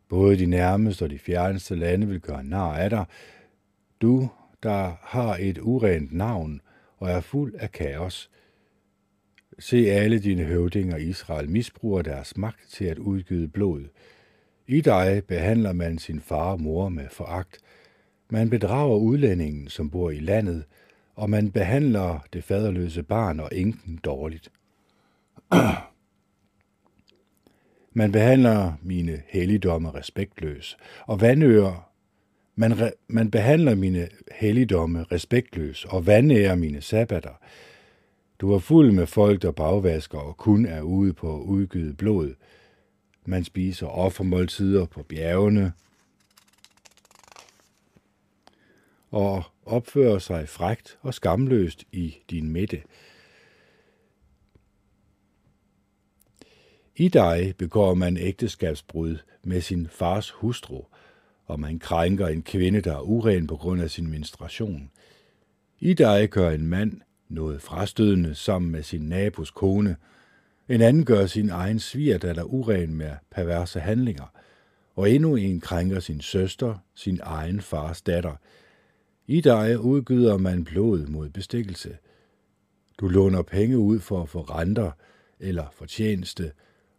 Både 0.09 0.37
de 0.37 0.45
nærmeste 0.45 1.03
og 1.03 1.09
de 1.09 1.19
fjerneste 1.19 1.75
lande 1.75 2.07
vil 2.07 2.19
gøre 2.19 2.43
nar 2.43 2.73
af 2.77 2.89
dig. 2.89 3.05
Du, 4.01 4.29
der 4.63 4.91
har 5.01 5.37
et 5.39 5.57
urent 5.57 6.13
navn 6.13 6.61
og 6.97 7.09
er 7.09 7.21
fuld 7.21 7.53
af 7.59 7.71
kaos. 7.71 8.29
Se 9.63 9.91
alle 9.91 10.19
dine 10.19 10.43
høvdinger 10.43 10.97
Israel 10.97 11.49
misbruger 11.49 12.01
deres 12.01 12.37
magt 12.37 12.69
til 12.69 12.85
at 12.85 12.97
udgyde 12.97 13.47
blod. 13.47 13.83
I 14.67 14.81
dig 14.81 15.23
behandler 15.27 15.73
man 15.73 15.97
sin 15.97 16.21
far 16.21 16.51
og 16.51 16.61
mor 16.61 16.89
med 16.89 17.09
foragt. 17.11 17.57
Man 18.29 18.49
bedrager 18.49 18.97
udlændingen, 18.97 19.67
som 19.67 19.89
bor 19.89 20.09
i 20.09 20.19
landet, 20.19 20.63
og 21.15 21.29
man 21.29 21.51
behandler 21.51 22.25
det 22.33 22.43
faderløse 22.43 23.03
barn 23.03 23.39
og 23.39 23.49
enken 23.51 23.99
dårligt. 24.03 24.51
Man 27.93 28.11
behandler 28.11 28.73
mine 28.81 29.21
helligdomme 29.27 29.91
respektløs, 29.91 30.77
og 31.07 31.21
vandører 31.21 31.91
man, 32.55 32.71
re- 32.71 33.05
man 33.07 33.31
behandler 33.31 33.75
mine 33.75 34.07
helligdomme 34.31 35.03
respektløs 35.03 35.85
og 35.85 36.07
vandærer 36.07 36.55
mine 36.55 36.81
sabbater. 36.81 37.39
Du 38.43 38.51
var 38.51 38.59
fuld 38.59 38.91
med 38.91 39.07
folk, 39.07 39.41
der 39.41 39.51
bagvasker 39.51 40.17
og 40.17 40.37
kun 40.37 40.65
er 40.65 40.81
ude 40.81 41.13
på 41.13 41.41
udgivet 41.41 41.97
blod. 41.97 42.33
Man 43.25 43.43
spiser 43.43 43.87
offermåltider 43.87 44.85
på 44.85 45.03
bjergene 45.03 45.73
og 49.11 49.43
opfører 49.65 50.19
sig 50.19 50.49
frægt 50.49 50.97
og 51.01 51.13
skamløst 51.13 51.83
i 51.91 52.15
din 52.29 52.49
midte. 52.49 52.83
I 56.95 57.07
dig 57.07 57.53
begår 57.57 57.93
man 57.93 58.17
ægteskabsbrud 58.17 59.17
med 59.43 59.61
sin 59.61 59.87
fars 59.87 60.29
hustru, 60.29 60.83
og 61.45 61.59
man 61.59 61.79
krænker 61.79 62.27
en 62.27 62.43
kvinde, 62.43 62.81
der 62.81 62.95
er 62.95 63.01
uren 63.01 63.47
på 63.47 63.57
grund 63.57 63.81
af 63.81 63.91
sin 63.91 64.09
menstruation. 64.11 64.91
I 65.79 65.93
dig 65.93 66.29
gør 66.29 66.49
en 66.49 66.67
mand 66.67 67.01
noget 67.29 67.61
frastødende 67.61 68.35
sammen 68.35 68.71
med 68.71 68.83
sin 68.83 69.01
nabos 69.01 69.51
kone. 69.51 69.95
En 70.69 70.81
anden 70.81 71.05
gør 71.05 71.25
sin 71.25 71.49
egen 71.49 71.79
svigerdatter 71.79 72.43
uren 72.43 72.95
med 72.95 73.11
perverse 73.31 73.79
handlinger. 73.79 74.25
Og 74.95 75.11
endnu 75.11 75.35
en 75.35 75.59
krænker 75.59 75.99
sin 75.99 76.21
søster, 76.21 76.75
sin 76.95 77.19
egen 77.23 77.61
fars 77.61 78.01
datter. 78.01 78.35
I 79.27 79.41
dig 79.41 79.79
udgyder 79.79 80.37
man 80.37 80.63
blod 80.63 81.07
mod 81.07 81.29
bestikkelse. 81.29 81.97
Du 82.99 83.07
låner 83.07 83.41
penge 83.41 83.77
ud 83.77 83.99
for 83.99 84.21
at 84.21 84.29
få 84.29 84.41
renter 84.41 84.91
eller 85.39 85.65
fortjeneste, 85.71 86.51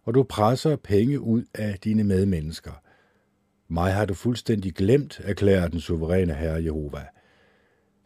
og 0.04 0.14
du 0.14 0.22
presser 0.22 0.76
penge 0.76 1.20
ud 1.20 1.44
af 1.54 1.78
dine 1.84 2.04
medmennesker. 2.04 2.82
Mig 3.68 3.92
har 3.92 4.04
du 4.04 4.14
fuldstændig 4.14 4.74
glemt, 4.74 5.20
erklærer 5.24 5.68
den 5.68 5.80
suveræne 5.80 6.34
Herre 6.34 6.64
Jehova. 6.64 7.06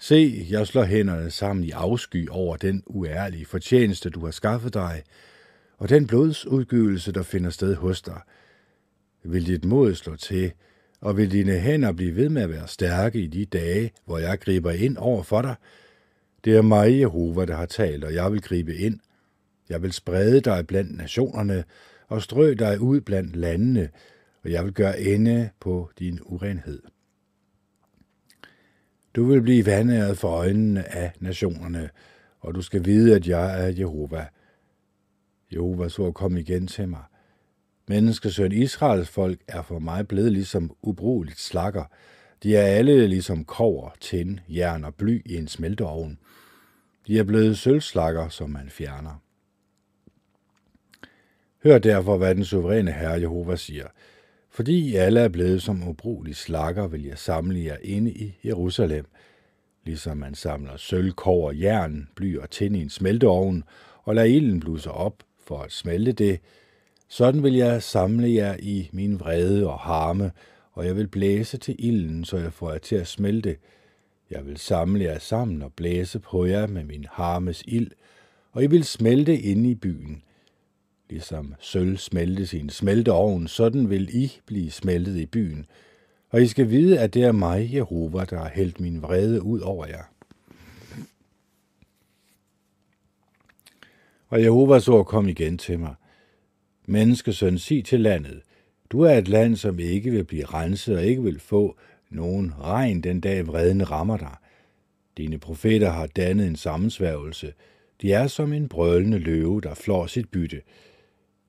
Se, 0.01 0.47
jeg 0.51 0.67
slår 0.67 0.85
hænderne 0.85 1.31
sammen 1.31 1.65
i 1.65 1.71
afsky 1.71 2.29
over 2.29 2.57
den 2.57 2.83
uærlige 2.87 3.47
fortjeneste, 3.47 4.11
du 4.11 4.25
har 4.25 4.31
skaffet 4.31 4.75
dig, 4.75 5.03
og 5.79 5.89
den 5.89 6.07
blodsudgivelse, 6.07 7.13
der 7.13 7.23
finder 7.23 7.51
sted 7.51 7.75
hos 7.75 8.03
dig. 8.03 8.21
Vil 9.25 9.47
dit 9.47 9.65
mod 9.65 9.95
slå 9.95 10.17
til, 10.17 10.53
og 11.01 11.17
vil 11.17 11.33
dine 11.33 11.59
hænder 11.59 11.93
blive 11.93 12.17
ved 12.17 12.29
med 12.29 12.43
at 12.43 12.51
være 12.51 12.69
stærke 12.69 13.21
i 13.21 13.27
de 13.27 13.45
dage, 13.45 13.91
hvor 14.05 14.19
jeg 14.19 14.41
griber 14.41 14.71
ind 14.71 14.97
over 14.97 15.23
for 15.23 15.43
dig? 15.43 15.55
Det 16.45 16.57
er 16.57 16.63
mig, 16.63 17.01
Jehova, 17.01 17.45
der 17.45 17.57
har 17.57 17.67
talt, 17.67 18.05
og 18.05 18.15
jeg 18.15 18.33
vil 18.33 18.43
gribe 18.43 18.75
ind. 18.75 19.01
Jeg 19.69 19.83
vil 19.83 19.93
sprede 19.93 20.41
dig 20.41 20.67
blandt 20.67 20.97
nationerne 20.97 21.65
og 22.09 22.23
strø 22.23 22.55
dig 22.59 22.81
ud 22.81 23.01
blandt 23.01 23.37
landene, 23.37 23.89
og 24.45 24.51
jeg 24.51 24.65
vil 24.65 24.73
gøre 24.73 25.01
ende 25.01 25.51
på 25.61 25.91
din 25.99 26.19
urenhed. 26.23 26.83
Du 29.17 29.25
vil 29.25 29.43
blive 29.43 29.67
vandæret 29.67 30.19
for 30.19 30.29
øjnene 30.29 30.95
af 30.95 31.13
nationerne, 31.21 31.91
og 32.41 32.55
du 32.55 32.63
skal 32.63 32.85
vide, 32.85 33.17
at 33.17 33.29
jeg 33.29 33.65
er 33.65 33.69
Jehova. 33.79 34.27
Jehova 35.53 35.89
så 35.89 36.13
kom 36.13 36.37
igen 36.37 36.67
til 36.67 36.89
mig. 36.89 37.03
Menneskesøn 37.89 38.53
Israels 38.53 39.09
folk 39.09 39.41
er 39.49 39.63
for 39.63 39.79
mig 39.79 40.09
blevet 40.09 40.33
ligesom 40.33 40.77
ubrugeligt 40.83 41.41
slakker. 41.41 41.85
De 42.43 42.57
er 42.57 42.63
alle 42.63 43.07
ligesom 43.07 43.45
kover, 43.45 43.91
tin, 44.01 44.41
jern 44.49 44.85
og 44.85 44.95
bly 44.95 45.23
i 45.27 45.37
en 45.37 45.49
smelteovn. 45.49 46.19
De 47.07 47.19
er 47.19 47.25
blevet 47.25 47.59
sølvslakker, 47.59 48.29
som 48.29 48.51
man 48.51 48.71
fjerner. 48.71 49.23
Hør 51.63 51.79
derfor, 51.79 52.17
hvad 52.17 52.35
den 52.35 52.45
suveræne 52.45 52.93
Herre 52.93 53.21
Jehova 53.21 53.57
siger. 53.57 53.87
Fordi 54.59 54.91
I 54.91 54.95
alle 54.95 55.21
er 55.21 55.29
blevet 55.29 55.63
som 55.63 55.89
ubrugelige 55.89 56.35
slakker, 56.35 56.87
vil 56.87 57.05
jeg 57.05 57.19
samle 57.19 57.65
jer 57.65 57.77
inde 57.83 58.11
i 58.11 58.39
Jerusalem, 58.45 59.05
ligesom 59.85 60.17
man 60.17 60.35
samler 60.35 60.77
sølv, 60.77 61.13
kår, 61.13 61.53
jern, 61.53 62.09
bly 62.17 62.39
og 62.39 62.51
tin 62.51 62.75
i 62.75 62.83
en 62.83 62.91
smelteovn, 62.91 63.65
og 64.03 64.15
lader 64.15 64.27
ilden 64.27 64.61
bluse 64.61 64.91
op 64.91 65.23
for 65.47 65.59
at 65.59 65.73
smelte 65.73 66.13
det. 66.13 66.41
Sådan 67.09 67.43
vil 67.43 67.55
jeg 67.55 67.83
samle 67.83 68.35
jer 68.35 68.57
i 68.59 68.91
min 68.93 69.21
vrede 69.21 69.67
og 69.67 69.79
harme, 69.79 70.33
og 70.73 70.87
jeg 70.87 70.97
vil 70.97 71.09
blæse 71.09 71.59
til 71.59 71.77
ilden, 71.79 72.25
så 72.25 72.37
jeg 72.37 72.53
får 72.53 72.73
jer 72.73 72.79
til 72.79 72.97
at 72.97 73.07
smelte. 73.07 73.57
Jeg 74.31 74.47
vil 74.47 74.57
samle 74.57 75.05
jer 75.05 75.19
sammen 75.19 75.63
og 75.63 75.73
blæse 75.73 76.19
på 76.19 76.47
jer 76.47 76.67
med 76.67 76.85
min 76.85 77.07
harmes 77.11 77.63
ild, 77.67 77.91
og 78.53 78.65
I 78.65 78.67
vil 78.67 78.85
smelte 78.85 79.39
inde 79.39 79.71
i 79.71 79.75
byen. 79.75 80.23
Ligesom 81.09 81.55
sølv 81.61 81.97
smeltes 81.97 82.53
i 82.53 82.59
en 82.59 82.71
smelteovn, 82.71 83.49
sådan 83.49 83.91
vil 83.91 84.17
I 84.17 84.33
blive 84.47 84.71
smeltet 84.71 85.17
i 85.17 85.27
byen. 85.27 85.67
Og 86.31 86.43
I 86.43 86.47
skal 86.47 86.71
vide, 86.71 87.01
at 87.01 87.15
det 87.15 87.23
er 87.23 87.33
mig, 87.33 87.75
Jehova, 87.75 88.25
der 88.25 88.39
har 88.39 88.49
hældt 88.49 88.81
min 88.81 89.03
vrede 89.03 89.43
ud 89.43 89.61
over 89.61 89.87
jer. 89.87 90.05
Og 94.29 94.43
Jehovas 94.43 94.89
ord 94.89 95.07
kom 95.07 95.29
igen 95.29 95.59
til 95.59 95.79
mig. 95.79 95.95
Menneskesøn, 96.87 97.59
sig 97.59 97.85
til 97.85 98.01
landet, 98.01 98.43
du 98.91 99.01
er 99.01 99.15
et 99.15 99.29
land, 99.29 99.57
som 99.57 99.79
ikke 99.79 100.11
vil 100.11 100.25
blive 100.25 100.45
renset 100.45 100.97
og 100.97 101.05
ikke 101.05 101.23
vil 101.23 101.41
få 101.41 101.77
nogen 102.11 102.53
regn 102.61 103.01
den 103.01 103.21
dag 103.21 103.47
vreden 103.47 103.91
rammer 103.91 104.17
dig. 104.17 104.37
Dine 105.17 105.39
profeter 105.39 105.91
har 105.91 106.07
dannet 106.07 106.47
en 106.47 106.57
sammensværgelse. 106.57 107.53
De 108.03 108.13
er 108.13 108.27
som 108.27 108.53
en 108.53 108.69
brølende 108.69 109.19
løve, 109.19 109.61
der 109.61 109.75
flår 109.75 110.07
sit 110.07 110.29
bytte. 110.29 110.63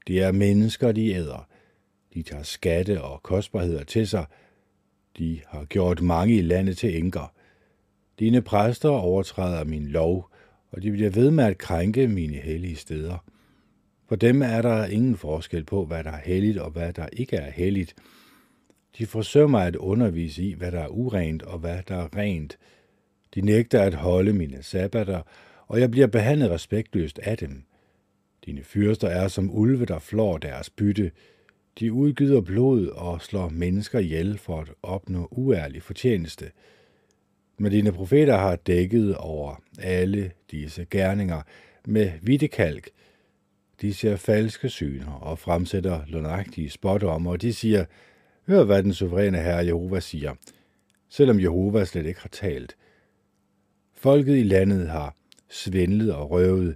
Det 0.09 0.21
er 0.21 0.31
mennesker, 0.31 0.91
de 0.91 1.11
æder. 1.11 1.47
De 2.13 2.21
tager 2.21 2.43
skatte 2.43 3.01
og 3.01 3.23
kostbarheder 3.23 3.83
til 3.83 4.07
sig. 4.07 4.25
De 5.17 5.41
har 5.47 5.65
gjort 5.65 6.01
mange 6.01 6.35
i 6.35 6.41
landet 6.41 6.77
til 6.77 6.97
enker. 6.97 7.33
Dine 8.19 8.41
præster 8.41 8.89
overtræder 8.89 9.63
min 9.63 9.87
lov, 9.87 10.29
og 10.71 10.83
de 10.83 10.91
bliver 10.91 11.09
ved 11.09 11.31
med 11.31 11.43
at 11.43 11.57
krænke 11.57 12.07
mine 12.07 12.35
hellige 12.35 12.75
steder. 12.75 13.17
For 14.07 14.15
dem 14.15 14.41
er 14.41 14.61
der 14.61 14.85
ingen 14.85 15.17
forskel 15.17 15.63
på, 15.63 15.85
hvad 15.85 16.03
der 16.03 16.11
er 16.11 16.21
helligt 16.25 16.57
og 16.57 16.71
hvad 16.71 16.93
der 16.93 17.07
ikke 17.13 17.35
er 17.35 17.51
helligt. 17.51 17.95
De 18.97 19.05
forsømmer 19.05 19.59
at 19.59 19.75
undervise 19.75 20.43
i, 20.43 20.53
hvad 20.53 20.71
der 20.71 20.79
er 20.79 20.87
urent 20.87 21.43
og 21.43 21.59
hvad 21.59 21.79
der 21.87 21.95
er 21.95 22.17
rent. 22.17 22.57
De 23.35 23.41
nægter 23.41 23.81
at 23.81 23.93
holde 23.93 24.33
mine 24.33 24.63
sabbater, 24.63 25.21
og 25.67 25.79
jeg 25.79 25.91
bliver 25.91 26.07
behandlet 26.07 26.49
respektløst 26.49 27.19
af 27.19 27.37
dem. 27.37 27.63
Dine 28.49 28.63
fyrster 28.63 29.07
er 29.07 29.27
som 29.27 29.51
ulve, 29.51 29.85
der 29.85 29.99
flår 29.99 30.37
deres 30.37 30.69
bytte. 30.69 31.11
De 31.79 31.93
udgyder 31.93 32.41
blod 32.41 32.87
og 32.87 33.21
slår 33.21 33.49
mennesker 33.49 33.99
ihjel 33.99 34.37
for 34.37 34.61
at 34.61 34.71
opnå 34.83 35.27
uærlig 35.31 35.83
fortjeneste. 35.83 36.51
Men 37.57 37.71
dine 37.71 37.91
profeter 37.91 38.37
har 38.37 38.55
dækket 38.55 39.15
over 39.15 39.63
alle 39.79 40.31
disse 40.51 40.85
gerninger 40.85 41.41
med 41.85 42.11
vidtekalk. 42.21 42.89
De 43.81 43.93
ser 43.93 44.15
falske 44.15 44.69
syner 44.69 45.11
og 45.11 45.39
fremsætter 45.39 46.01
lønagtige 46.07 46.69
spådommer, 46.69 47.31
og 47.31 47.41
de 47.41 47.53
siger, 47.53 47.85
hør 48.47 48.63
hvad 48.63 48.83
den 48.83 48.93
suveræne 48.93 49.37
herre 49.37 49.65
Jehova 49.65 49.99
siger, 49.99 50.35
selvom 51.09 51.39
Jehova 51.39 51.85
slet 51.85 52.05
ikke 52.05 52.21
har 52.21 52.29
talt. 52.29 52.75
Folket 53.95 54.37
i 54.37 54.43
landet 54.43 54.89
har 54.89 55.15
svindlet 55.49 56.13
og 56.13 56.31
røvet, 56.31 56.75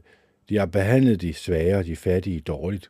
de 0.54 0.58
har 0.60 0.66
behandlet 0.66 1.22
de 1.22 1.34
svage 1.34 1.78
og 1.78 1.86
de 1.86 1.96
fattige 1.96 2.40
dårligt. 2.40 2.90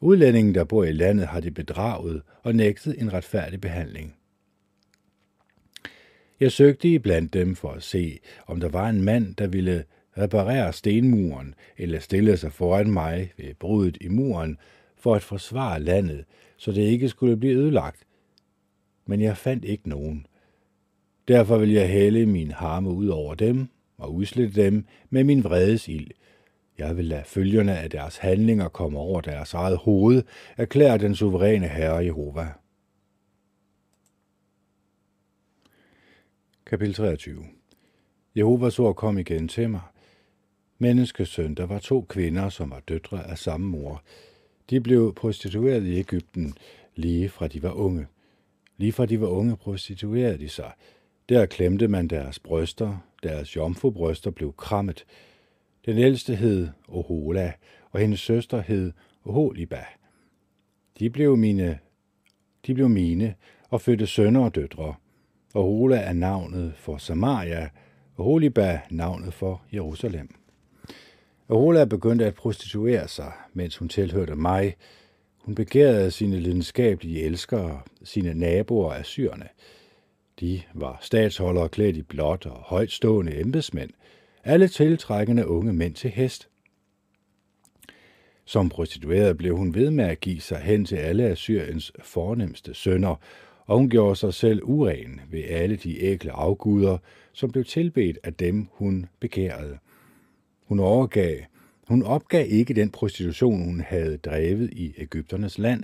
Udlændingen, 0.00 0.54
der 0.54 0.64
bor 0.64 0.84
i 0.84 0.92
landet, 0.92 1.26
har 1.26 1.40
de 1.40 1.50
bedraget 1.50 2.22
og 2.42 2.54
nægtet 2.54 3.00
en 3.02 3.12
retfærdig 3.12 3.60
behandling. 3.60 4.16
Jeg 6.40 6.52
søgte 6.52 6.88
i 6.88 6.98
blandt 6.98 7.34
dem 7.34 7.56
for 7.56 7.70
at 7.70 7.82
se, 7.82 8.18
om 8.46 8.60
der 8.60 8.68
var 8.68 8.88
en 8.88 9.02
mand, 9.02 9.34
der 9.36 9.46
ville 9.46 9.84
reparere 10.18 10.72
stenmuren 10.72 11.54
eller 11.78 12.00
stille 12.00 12.36
sig 12.36 12.52
foran 12.52 12.90
mig 12.90 13.32
ved 13.36 13.54
brudet 13.54 13.98
i 14.00 14.08
muren 14.08 14.58
for 14.96 15.14
at 15.14 15.22
forsvare 15.22 15.80
landet, 15.80 16.24
så 16.56 16.72
det 16.72 16.82
ikke 16.82 17.08
skulle 17.08 17.36
blive 17.36 17.56
ødelagt. 17.56 18.02
Men 19.06 19.20
jeg 19.20 19.36
fandt 19.36 19.64
ikke 19.64 19.88
nogen. 19.88 20.26
Derfor 21.28 21.58
vil 21.58 21.70
jeg 21.70 21.88
hælde 21.88 22.26
min 22.26 22.50
harme 22.50 22.90
ud 22.90 23.08
over 23.08 23.34
dem 23.34 23.68
og 23.98 24.14
udslette 24.14 24.62
dem 24.62 24.84
med 25.10 25.24
min 25.24 25.44
vredes 25.44 25.88
ild, 25.88 26.10
jeg 26.78 26.96
vil 26.96 27.04
lade 27.04 27.24
følgerne 27.24 27.78
af 27.78 27.90
deres 27.90 28.16
handlinger 28.16 28.68
komme 28.68 28.98
over 28.98 29.20
deres 29.20 29.54
eget 29.54 29.76
hoved, 29.76 30.22
erklærer 30.56 30.96
den 30.96 31.14
suveræne 31.14 31.68
Herre 31.68 32.04
Jehova. 32.04 32.48
Kapitel 36.66 36.94
23 36.94 37.44
Jehovas 38.36 38.78
ord 38.78 38.94
kom 38.94 39.18
igen 39.18 39.48
til 39.48 39.70
mig. 39.70 39.80
Menneskesøn, 40.78 41.54
der 41.54 41.66
var 41.66 41.78
to 41.78 42.06
kvinder, 42.08 42.48
som 42.48 42.70
var 42.70 42.80
døtre 42.80 43.30
af 43.30 43.38
samme 43.38 43.66
mor. 43.66 44.02
De 44.70 44.80
blev 44.80 45.14
prostitueret 45.14 45.84
i 45.84 45.98
Ægypten, 45.98 46.54
lige 46.94 47.28
fra 47.28 47.48
de 47.48 47.62
var 47.62 47.72
unge. 47.72 48.06
Lige 48.76 48.92
fra 48.92 49.06
de 49.06 49.20
var 49.20 49.26
unge 49.26 49.56
prostituerede 49.56 50.38
de 50.38 50.48
sig. 50.48 50.72
Der 51.28 51.46
klemte 51.46 51.88
man 51.88 52.08
deres 52.08 52.38
bryster, 52.38 52.96
deres 53.22 53.56
jomfrubryster 53.56 54.30
blev 54.30 54.52
krammet. 54.52 55.04
Den 55.86 55.98
ældste 55.98 56.34
hed 56.34 56.68
Ohola, 56.88 57.52
og 57.90 58.00
hendes 58.00 58.20
søster 58.20 58.60
hed 58.60 58.92
Oholiba. 59.24 59.84
De 60.98 61.10
blev 61.10 61.36
mine, 61.36 61.78
de 62.66 62.74
blev 62.74 62.88
mine 62.88 63.34
og 63.70 63.80
fødte 63.80 64.06
sønner 64.06 64.44
og 64.44 64.54
døtre. 64.54 64.94
Ohola 65.54 65.96
er 65.96 66.12
navnet 66.12 66.72
for 66.76 66.96
Samaria, 66.96 67.68
og 68.16 68.24
Holiba 68.24 68.80
navnet 68.90 69.34
for 69.34 69.62
Jerusalem. 69.74 70.34
Ohola 71.48 71.84
begyndte 71.84 72.26
at 72.26 72.34
prostituere 72.34 73.08
sig, 73.08 73.32
mens 73.52 73.76
hun 73.76 73.88
tilhørte 73.88 74.36
mig. 74.36 74.76
Hun 75.38 75.54
begærede 75.54 76.10
sine 76.10 76.40
lidenskabelige 76.40 77.22
elskere, 77.22 77.80
sine 78.02 78.34
naboer 78.34 78.92
af 78.92 79.04
syrene. 79.04 79.48
De 80.40 80.62
var 80.74 80.98
statsholdere 81.00 81.68
klædt 81.68 81.96
i 81.96 82.02
blåt 82.02 82.46
og 82.46 82.56
højtstående 82.56 83.40
embedsmænd, 83.40 83.90
alle 84.44 84.68
tiltrækkende 84.68 85.48
unge 85.48 85.72
mænd 85.72 85.94
til 85.94 86.10
hest. 86.10 86.48
Som 88.44 88.68
prostitueret 88.68 89.36
blev 89.36 89.56
hun 89.56 89.74
ved 89.74 89.90
med 89.90 90.04
at 90.04 90.20
give 90.20 90.40
sig 90.40 90.58
hen 90.58 90.84
til 90.84 90.96
alle 90.96 91.24
Assyriens 91.24 91.92
fornemmeste 92.02 92.74
sønner, 92.74 93.14
og 93.66 93.78
hun 93.78 93.90
gjorde 93.90 94.16
sig 94.16 94.34
selv 94.34 94.60
uren 94.62 95.20
ved 95.30 95.44
alle 95.44 95.76
de 95.76 96.02
ægle 96.02 96.32
afguder, 96.32 96.98
som 97.32 97.50
blev 97.50 97.64
tilbedt 97.64 98.18
af 98.22 98.34
dem, 98.34 98.68
hun 98.72 99.06
begærede. 99.20 99.78
Hun 100.64 100.80
overgav, 100.80 101.36
hun 101.88 102.02
opgav 102.02 102.46
ikke 102.48 102.74
den 102.74 102.90
prostitution, 102.90 103.64
hun 103.64 103.80
havde 103.80 104.16
drevet 104.16 104.70
i 104.72 104.94
Ægypternes 104.98 105.58
land, 105.58 105.82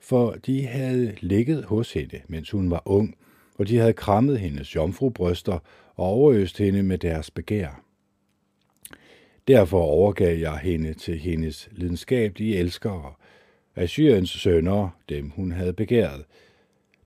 for 0.00 0.30
de 0.32 0.66
havde 0.66 1.14
ligget 1.20 1.64
hos 1.64 1.92
hende, 1.92 2.20
mens 2.28 2.50
hun 2.50 2.70
var 2.70 2.82
ung, 2.84 3.14
og 3.58 3.68
de 3.68 3.78
havde 3.78 3.92
krammet 3.92 4.40
hendes 4.40 4.74
jomfrubryster 4.74 5.58
og 5.94 6.06
overøst 6.06 6.58
hende 6.58 6.82
med 6.82 6.98
deres 6.98 7.30
begær. 7.30 7.85
Derfor 9.48 9.80
overgav 9.80 10.38
jeg 10.38 10.58
hende 10.58 10.94
til 10.94 11.18
hendes 11.18 11.68
lidenskabelige 11.72 12.56
elskere, 12.56 13.12
Assyriens 13.76 14.30
sønner, 14.30 14.88
dem 15.08 15.30
hun 15.30 15.52
havde 15.52 15.72
begæret. 15.72 16.24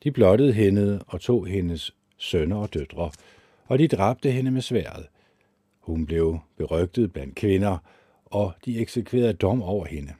De 0.02 0.10
blottede 0.10 0.52
hende 0.52 1.02
og 1.06 1.20
tog 1.20 1.46
hendes 1.46 1.94
sønner 2.16 2.56
og 2.56 2.74
døtre, 2.74 3.10
og 3.66 3.78
de 3.78 3.88
dræbte 3.88 4.30
hende 4.30 4.50
med 4.50 4.62
sværet. 4.62 5.06
Hun 5.80 6.06
blev 6.06 6.38
berygtet 6.56 7.12
blandt 7.12 7.34
kvinder, 7.34 7.78
og 8.24 8.52
de 8.64 8.80
eksekverede 8.80 9.32
dom 9.32 9.62
over 9.62 9.86
hende. 9.86 10.12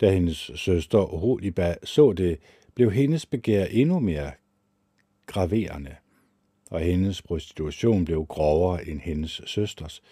Da 0.00 0.12
hendes 0.12 0.50
søster 0.54 0.98
Holiba 0.98 1.74
så 1.82 2.12
det, 2.12 2.38
blev 2.74 2.90
hendes 2.90 3.26
begær 3.26 3.64
endnu 3.64 3.98
mere 3.98 4.32
graverende, 5.26 5.94
og 6.70 6.80
hendes 6.80 7.22
prostitution 7.22 8.04
blev 8.04 8.26
grovere 8.26 8.88
end 8.88 9.00
hendes 9.00 9.40
søsters. 9.46 10.02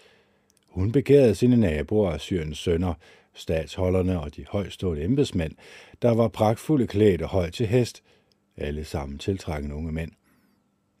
Hun 0.73 0.91
begærede 0.91 1.35
sine 1.35 1.57
naboer 1.57 2.11
af 2.11 2.21
Syriens 2.21 2.57
sønner, 2.57 2.93
statsholderne 3.33 4.19
og 4.21 4.35
de 4.35 4.45
højstående 4.49 5.03
embedsmænd, 5.03 5.51
der 6.01 6.11
var 6.11 6.27
pragtfulde 6.27 6.87
klædt 6.87 7.21
og 7.21 7.29
højt 7.29 7.53
til 7.53 7.67
hest, 7.67 8.03
alle 8.57 8.83
sammen 8.85 9.17
tiltrækkende 9.17 9.75
unge 9.75 9.91
mænd. 9.91 10.11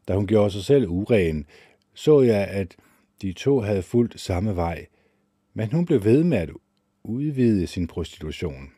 Da 0.07 0.15
hun 0.15 0.27
gjorde 0.27 0.51
sig 0.51 0.63
selv 0.63 0.87
uren, 0.87 1.45
så 1.93 2.21
jeg, 2.21 2.47
at 2.47 2.75
de 3.21 3.33
to 3.33 3.59
havde 3.59 3.81
fulgt 3.81 4.19
samme 4.19 4.55
vej, 4.55 4.85
men 5.53 5.71
hun 5.71 5.85
blev 5.85 6.03
ved 6.03 6.23
med 6.23 6.37
at 6.37 6.49
udvide 7.03 7.67
sin 7.67 7.87
prostitution. 7.87 8.71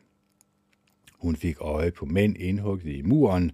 Hun 1.12 1.36
fik 1.36 1.56
øje 1.60 1.90
på 1.90 2.06
mænd 2.06 2.36
indhugget 2.38 2.96
i 2.96 3.02
muren, 3.02 3.52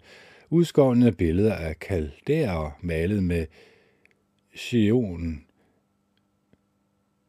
udskårne 0.51 1.13
billeder 1.13 1.55
af 1.55 1.79
kaldærer 1.79 2.79
malet 2.81 3.23
med 3.23 3.47
Sion 4.55 5.45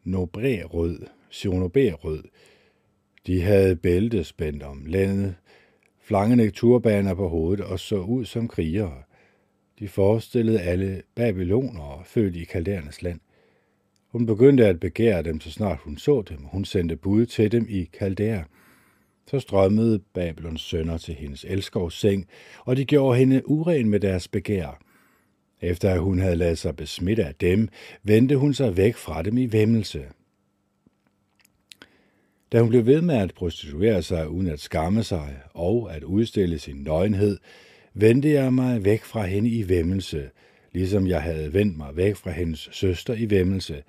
Nobrerød, 0.04 1.00
Sionoberrød. 1.30 2.24
De 3.28 3.42
havde 3.42 3.76
bælte 3.76 4.24
spændt 4.24 4.64
om 4.64 4.86
landet, 4.86 5.36
flangende 6.02 6.50
turbaner 6.50 7.14
på 7.14 7.28
hovedet 7.28 7.66
og 7.66 7.80
så 7.80 7.98
ud 7.98 8.26
som 8.26 8.48
krigere. 8.48 9.04
De 9.80 9.88
forestillede 9.88 10.62
alle 10.62 11.02
babylonere, 11.16 12.02
født 12.06 12.36
i 12.36 12.44
kaldernes 12.44 13.02
land. 13.02 13.20
Hun 14.08 14.26
begyndte 14.26 14.68
at 14.68 14.80
begære 14.80 15.24
dem, 15.24 15.40
så 15.40 15.52
snart 15.52 15.80
hun 15.80 15.98
så 15.98 16.24
dem. 16.30 16.38
Hun 16.38 16.66
sendte 16.66 16.96
bud 16.96 17.26
til 17.26 17.52
dem 17.52 17.66
i 17.70 17.84
Kaldæa. 17.84 18.44
Så 19.28 19.40
strømmede 19.40 20.00
Babylons 20.00 20.62
sønner 20.62 20.98
til 20.98 21.14
hendes 21.14 21.46
elskovs 21.50 22.00
seng, 22.00 22.28
og 22.66 22.78
de 22.78 22.86
gjorde 22.86 23.20
hende 23.20 23.50
uren 23.50 23.90
med 23.90 24.00
deres 24.00 24.28
begær. 24.28 24.84
Efter 25.64 25.90
at 25.90 26.00
hun 26.00 26.20
havde 26.20 26.36
ladet 26.36 26.58
sig 26.58 26.76
besmitte 26.76 27.26
af 27.26 27.36
dem, 27.36 27.70
vendte 28.04 28.38
hun 28.38 28.54
sig 28.54 28.78
væk 28.78 28.96
fra 28.96 29.22
dem 29.22 29.38
i 29.38 29.46
vemmelse. 29.46 30.06
Da 32.52 32.60
hun 32.60 32.70
blev 32.70 32.86
ved 32.86 33.02
med 33.02 33.16
at 33.16 33.34
prostituere 33.34 34.02
sig 34.02 34.30
uden 34.30 34.48
at 34.48 34.60
skamme 34.60 35.04
sig 35.04 35.38
og 35.54 35.96
at 35.96 36.04
udstille 36.04 36.60
sin 36.60 36.76
nøgenhed, 36.76 37.38
vendte 37.94 38.30
jeg 38.30 38.54
mig 38.54 38.86
væk 38.86 39.04
fra 39.04 39.26
hende 39.26 39.50
i 39.50 39.70
vemmelse, 39.70 40.30
ligesom 40.72 41.08
jeg 41.08 41.22
havde 41.22 41.54
vendt 41.54 41.78
mig 41.78 41.96
væk 41.96 42.16
fra 42.16 42.32
hendes 42.32 42.70
søster 42.72 43.14
i 43.14 43.30
vemmelse. 43.30 43.84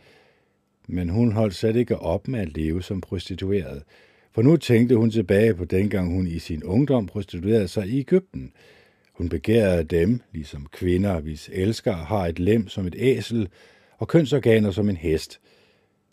Men 0.88 1.08
hun 1.08 1.32
holdt 1.32 1.54
slet 1.54 1.76
ikke 1.76 1.98
op 1.98 2.28
med 2.28 2.40
at 2.40 2.56
leve 2.56 2.82
som 2.82 3.00
prostitueret, 3.00 3.82
for 4.32 4.42
nu 4.42 4.56
tænkte 4.56 4.96
hun 4.96 5.10
tilbage 5.10 5.54
på 5.54 5.64
dengang 5.64 6.14
hun 6.14 6.26
i 6.26 6.38
sin 6.38 6.64
ungdom 6.64 7.06
prostituerede 7.06 7.68
sig 7.68 7.88
i 7.88 7.98
Ægypten. 7.98 8.52
Hun 9.14 9.28
begærede 9.28 9.84
dem, 9.84 10.20
ligesom 10.32 10.66
kvinder, 10.72 11.20
hvis 11.20 11.50
elsker 11.52 11.92
har 11.92 12.26
et 12.26 12.38
lem 12.38 12.68
som 12.68 12.86
et 12.86 12.94
æsel 12.98 13.48
og 13.98 14.08
kønsorganer 14.08 14.70
som 14.70 14.88
en 14.88 14.96
hest. 14.96 15.40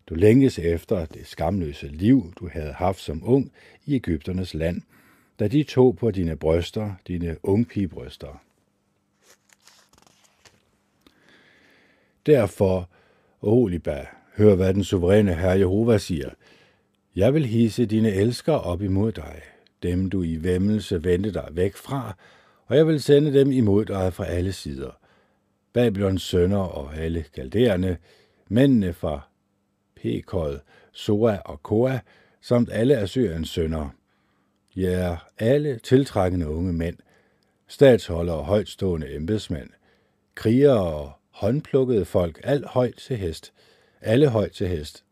Du 0.07 0.15
længes 0.15 0.59
efter 0.59 1.05
det 1.05 1.27
skamløse 1.27 1.87
liv, 1.87 2.33
du 2.39 2.49
havde 2.53 2.73
haft 2.73 2.99
som 2.99 3.21
ung 3.23 3.51
i 3.85 3.95
Ægypternes 3.95 4.53
land, 4.53 4.81
da 5.39 5.47
de 5.47 5.63
tog 5.63 5.97
på 5.97 6.11
dine 6.11 6.35
bryster, 6.35 6.95
dine 7.07 7.37
ungpigebryster. 7.43 8.41
Derfor, 12.25 12.89
Oliba, 13.41 14.05
hør 14.37 14.55
hvad 14.55 14.73
den 14.73 14.83
suveræne 14.83 15.35
herre 15.35 15.59
Jehova 15.59 15.97
siger– 15.97 16.29
jeg 17.15 17.33
vil 17.33 17.45
hisse 17.45 17.85
dine 17.85 18.11
elsker 18.11 18.53
op 18.53 18.81
imod 18.81 19.11
dig, 19.11 19.41
dem 19.83 20.09
du 20.09 20.23
i 20.23 20.35
vemmelse 20.35 21.03
vendte 21.03 21.33
dig 21.33 21.47
væk 21.51 21.75
fra, 21.75 22.17
og 22.71 22.77
jeg 22.77 22.87
vil 22.87 23.01
sende 23.01 23.39
dem 23.39 23.51
imod 23.51 23.85
dig 23.85 24.13
fra 24.13 24.25
alle 24.25 24.53
sider. 24.53 24.91
Babylons 25.73 26.21
sønner 26.21 26.57
og 26.57 26.95
alle 26.95 27.25
kalderne, 27.35 27.97
mændene 28.47 28.93
fra 28.93 29.21
Pekod, 29.95 30.59
Soa 30.91 31.37
og 31.45 31.63
Koa, 31.63 31.99
samt 32.41 32.69
alle 32.71 32.97
Assyriens 32.97 33.49
sønner. 33.49 33.89
Ja, 34.75 35.17
alle 35.39 35.79
tiltrækkende 35.79 36.47
unge 36.49 36.73
mænd, 36.73 36.97
statsholdere 37.67 38.35
og 38.35 38.45
højtstående 38.45 39.15
embedsmænd, 39.15 39.69
krigere 40.35 40.83
og 40.83 41.11
håndplukkede 41.29 42.05
folk, 42.05 42.41
alt 42.43 42.65
højt 42.65 42.95
til 42.95 43.17
hest, 43.17 43.53
alle 44.01 44.29
højt 44.29 44.51
til 44.51 44.67
hest, 44.67 45.03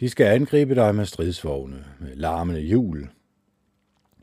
de 0.00 0.08
skal 0.08 0.26
angribe 0.26 0.74
dig 0.74 0.94
med 0.94 1.06
stridsvogne, 1.06 1.84
med 2.00 2.16
larmende 2.16 2.60
hjul, 2.60 3.08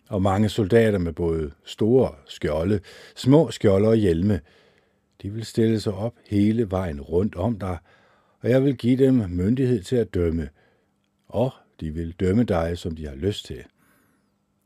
og 0.10 0.22
mange 0.22 0.49
soldater 0.49 0.97
med 0.97 1.14
både 1.14 1.51
store 1.66 2.12
skjolde, 2.26 2.80
små 3.16 3.51
skjolde 3.51 3.88
og 3.88 3.95
hjelme. 3.95 4.41
De 5.22 5.30
vil 5.30 5.45
stille 5.45 5.80
sig 5.80 5.93
op 5.93 6.14
hele 6.28 6.72
vejen 6.72 7.01
rundt 7.01 7.36
om 7.36 7.60
dig, 7.60 7.78
og 8.41 8.49
jeg 8.49 8.64
vil 8.64 8.78
give 8.78 9.05
dem 9.05 9.14
myndighed 9.30 9.84
til 9.84 9.95
at 9.95 10.14
dømme, 10.14 10.49
og 11.28 11.51
de 11.80 11.91
vil 11.91 12.12
dømme 12.20 12.43
dig, 12.43 12.78
som 12.78 12.95
de 12.95 13.07
har 13.07 13.16
lyst 13.16 13.45
til. 13.45 13.64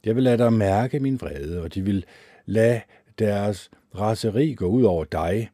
Jeg 0.05 0.15
vil 0.15 0.23
lade 0.23 0.37
dig 0.37 0.53
mærke 0.53 0.99
min 0.99 1.21
vrede, 1.21 1.61
og 1.61 1.73
de 1.73 1.81
vil 1.81 2.05
lade 2.45 2.81
deres 3.19 3.71
raseri 3.95 4.53
gå 4.53 4.65
ud 4.65 4.83
over 4.83 5.03
dig. 5.03 5.49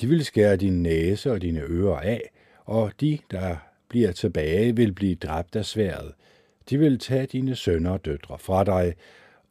De 0.00 0.06
vil 0.06 0.24
skære 0.24 0.56
din 0.56 0.82
næse 0.82 1.32
og 1.32 1.42
dine 1.42 1.60
ører 1.60 2.00
af, 2.00 2.30
og 2.64 2.92
de, 3.00 3.18
der 3.30 3.56
bliver 3.88 4.12
tilbage, 4.12 4.76
vil 4.76 4.92
blive 4.92 5.14
dræbt 5.14 5.56
af 5.56 5.64
sværet. 5.64 6.12
De 6.70 6.78
vil 6.78 6.98
tage 6.98 7.26
dine 7.26 7.56
sønner 7.56 7.90
og 7.90 8.04
døtre 8.04 8.38
fra 8.38 8.64
dig, 8.64 8.94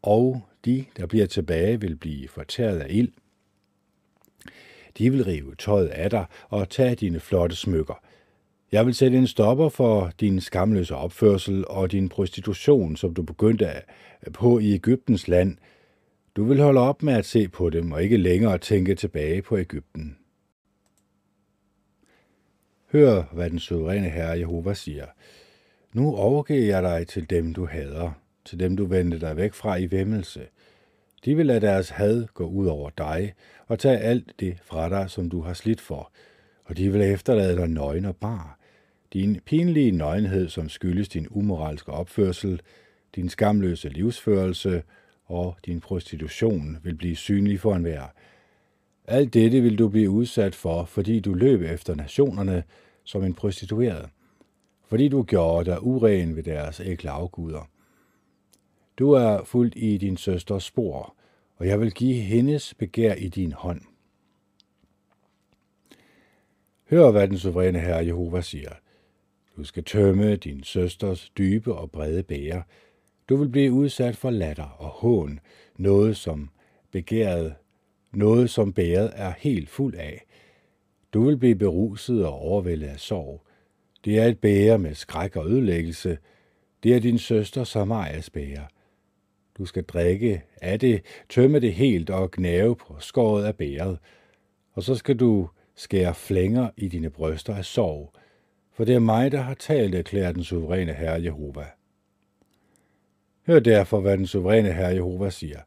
og 0.02 0.42
de, 0.66 0.86
der 0.98 1.06
bliver 1.06 1.26
tilbage, 1.26 1.82
vil 1.82 1.96
blive 1.96 2.28
fortæret 2.28 2.80
af 2.80 2.88
ild. 2.90 3.12
De 4.98 5.12
vil 5.12 5.24
rive 5.24 5.56
tøjet 5.56 5.88
af 5.88 6.10
dig 6.10 6.26
og 6.50 6.70
tage 6.70 6.96
dine 6.96 7.20
flotte 7.20 7.56
smykker. 7.56 8.04
Jeg 8.72 8.86
vil 8.86 8.94
sætte 8.94 9.18
en 9.18 9.28
stopper 9.28 9.70
for 9.70 10.12
din 10.20 10.42
skamløse 10.42 10.96
opførsel 10.96 11.68
og 11.68 11.92
din 11.92 12.10
prostitution, 12.10 12.96
som 12.96 13.14
du 13.14 13.24
begyndte 13.24 13.72
på 14.34 14.60
i 14.60 14.74
Ægyptens 14.74 15.28
land. 15.28 15.58
Du 16.36 16.44
vil 16.44 16.62
holde 16.62 16.80
op 16.80 17.04
med 17.04 17.14
at 17.14 17.26
se 17.26 17.48
på 17.48 17.70
dem 17.70 17.92
og 17.92 18.04
ikke 18.04 18.18
længere 18.18 18.58
tænke 18.58 18.96
tilbage 18.96 19.42
på 19.42 19.58
Ægypten. 19.58 20.18
Hør, 22.92 23.24
hvad 23.34 23.50
den 23.50 23.60
suveræne 23.60 24.10
herre 24.10 24.40
Jehova 24.40 24.74
siger. 24.74 25.06
Nu 25.94 26.16
overgiver 26.16 26.66
jeg 26.66 26.84
dig 26.84 27.08
til 27.08 27.30
dem, 27.30 27.54
du 27.54 27.66
hader, 27.66 28.12
til 28.46 28.60
dem, 28.60 28.78
du 28.78 28.86
vendte 28.86 29.20
dig 29.20 29.38
væk 29.38 29.54
fra 29.54 29.76
i 29.76 29.92
væmmelse. 29.92 30.42
De 31.26 31.36
vil 31.36 31.46
lade 31.46 31.62
deres 31.62 31.90
had 31.90 32.28
gå 32.34 32.46
ud 32.46 32.68
over 32.68 32.90
dig 32.90 33.34
og 33.68 33.80
tage 33.80 33.98
alt 33.98 34.34
det 34.40 34.58
fra 34.64 34.90
dig, 34.90 35.10
som 35.10 35.30
du 35.30 35.42
har 35.42 35.54
slidt 35.54 35.82
for, 35.82 36.12
og 36.66 36.78
de 36.78 36.92
vil 36.92 37.02
efterlade 37.02 37.58
dig 37.58 37.68
nøgen 37.68 38.06
og 38.06 38.16
bar. 38.16 38.60
Din 39.14 39.40
pinlige 39.46 39.92
nøgenhed, 39.92 40.50
som 40.50 40.70
skyldes 40.70 41.10
din 41.10 41.28
umoralske 41.30 41.92
opførsel, 41.92 42.62
din 43.16 43.30
skamløse 43.30 43.90
livsførelse 43.90 44.84
og 45.26 45.58
din 45.66 45.80
prostitution 45.80 46.78
vil 46.84 46.96
blive 46.96 47.16
synlig 47.16 47.60
for 47.60 47.76
enhver. 47.76 48.04
Alt 49.08 49.34
dette 49.34 49.62
vil 49.62 49.80
du 49.80 49.90
blive 49.90 50.10
udsat 50.10 50.56
for, 50.56 50.86
fordi 50.86 51.20
du 51.20 51.34
løb 51.34 51.62
efter 51.62 51.96
nationerne 51.96 52.64
som 53.04 53.24
en 53.24 53.34
prostitueret, 53.34 54.10
fordi 54.92 55.08
du 55.08 55.24
gjorde 55.24 55.72
dig 55.72 55.84
uren 55.84 56.36
ved 56.36 56.44
deres 56.44 56.80
ækle 56.80 57.10
afguder. 57.10 57.70
Du 59.00 59.12
er 59.12 59.44
fuldt 59.44 59.74
i 59.78 59.98
din 59.98 60.18
søsters 60.18 60.64
spor, 60.64 61.16
og 61.56 61.68
jeg 61.68 61.80
vil 61.80 61.92
give 61.92 62.16
hendes 62.16 62.74
begær 62.74 63.14
i 63.14 63.28
din 63.28 63.52
hånd. 63.52 63.82
Hør, 66.90 67.12
hvad 67.12 67.28
den 67.28 67.38
suveræne 67.38 67.80
herre 67.80 68.06
Jehova 68.06 68.42
siger. 68.42 68.72
Du 69.58 69.64
skal 69.64 69.84
tømme 69.84 70.36
din 70.36 70.64
søsters 70.64 71.30
dybe 71.30 71.74
og 71.74 71.92
brede 71.92 72.24
bære. 72.24 72.64
Du 73.30 73.36
vil 73.36 73.50
blive 73.50 73.72
udsat 73.72 74.16
for 74.16 74.30
latter 74.30 74.76
og 74.80 74.90
hån, 74.90 75.40
noget 75.78 76.18
som 76.18 76.50
begæret, 76.92 77.56
noget 78.14 78.50
som 78.50 78.74
bæret 78.74 79.12
er 79.16 79.34
helt 79.38 79.70
fuld 79.70 79.96
af. 79.96 80.26
Du 81.14 81.26
vil 81.26 81.38
blive 81.38 81.56
beruset 81.56 82.26
og 82.26 82.34
overvældet 82.34 82.88
af 82.88 83.00
sorg. 83.00 83.42
Det 84.06 84.20
er 84.20 84.26
et 84.26 84.40
bære 84.40 84.78
med 84.78 84.96
skræk 84.96 85.36
og 85.36 85.50
ødelæggelse. 85.50 86.18
Det 86.84 86.96
er 86.96 87.00
din 87.00 87.18
søster 87.18 87.64
Samarias 87.64 88.30
bære. 88.30 88.68
Du 89.58 89.66
skal 89.66 89.84
drikke 89.84 90.44
af 90.62 90.80
det, 90.80 91.02
tømme 91.30 91.60
det 91.60 91.74
helt 91.74 92.10
og 92.10 92.32
gnave 92.32 92.76
på 92.76 92.96
skåret 93.00 93.46
af 93.46 93.56
bæret. 93.56 94.00
Og 94.74 94.84
så 94.84 94.96
skal 94.96 95.18
du 95.18 95.50
skære 95.76 96.16
flænger 96.16 96.70
i 96.78 96.88
dine 96.88 97.10
bryster 97.10 97.56
af 97.56 97.66
sorg, 97.66 98.14
for 98.74 98.86
det 98.86 98.96
er 98.96 99.00
mig, 99.00 99.32
der 99.32 99.42
har 99.42 99.54
talt, 99.54 99.96
erklærer 99.96 100.32
den 100.32 100.44
suveræne 100.44 100.94
Herre 100.94 101.24
Jehova. 101.24 101.66
Hør 103.48 103.60
derfor, 103.60 104.00
hvad 104.00 104.18
den 104.18 104.28
suveræne 104.28 104.74
Herre 104.74 104.94
Jehova 104.94 105.30
siger. 105.30 105.60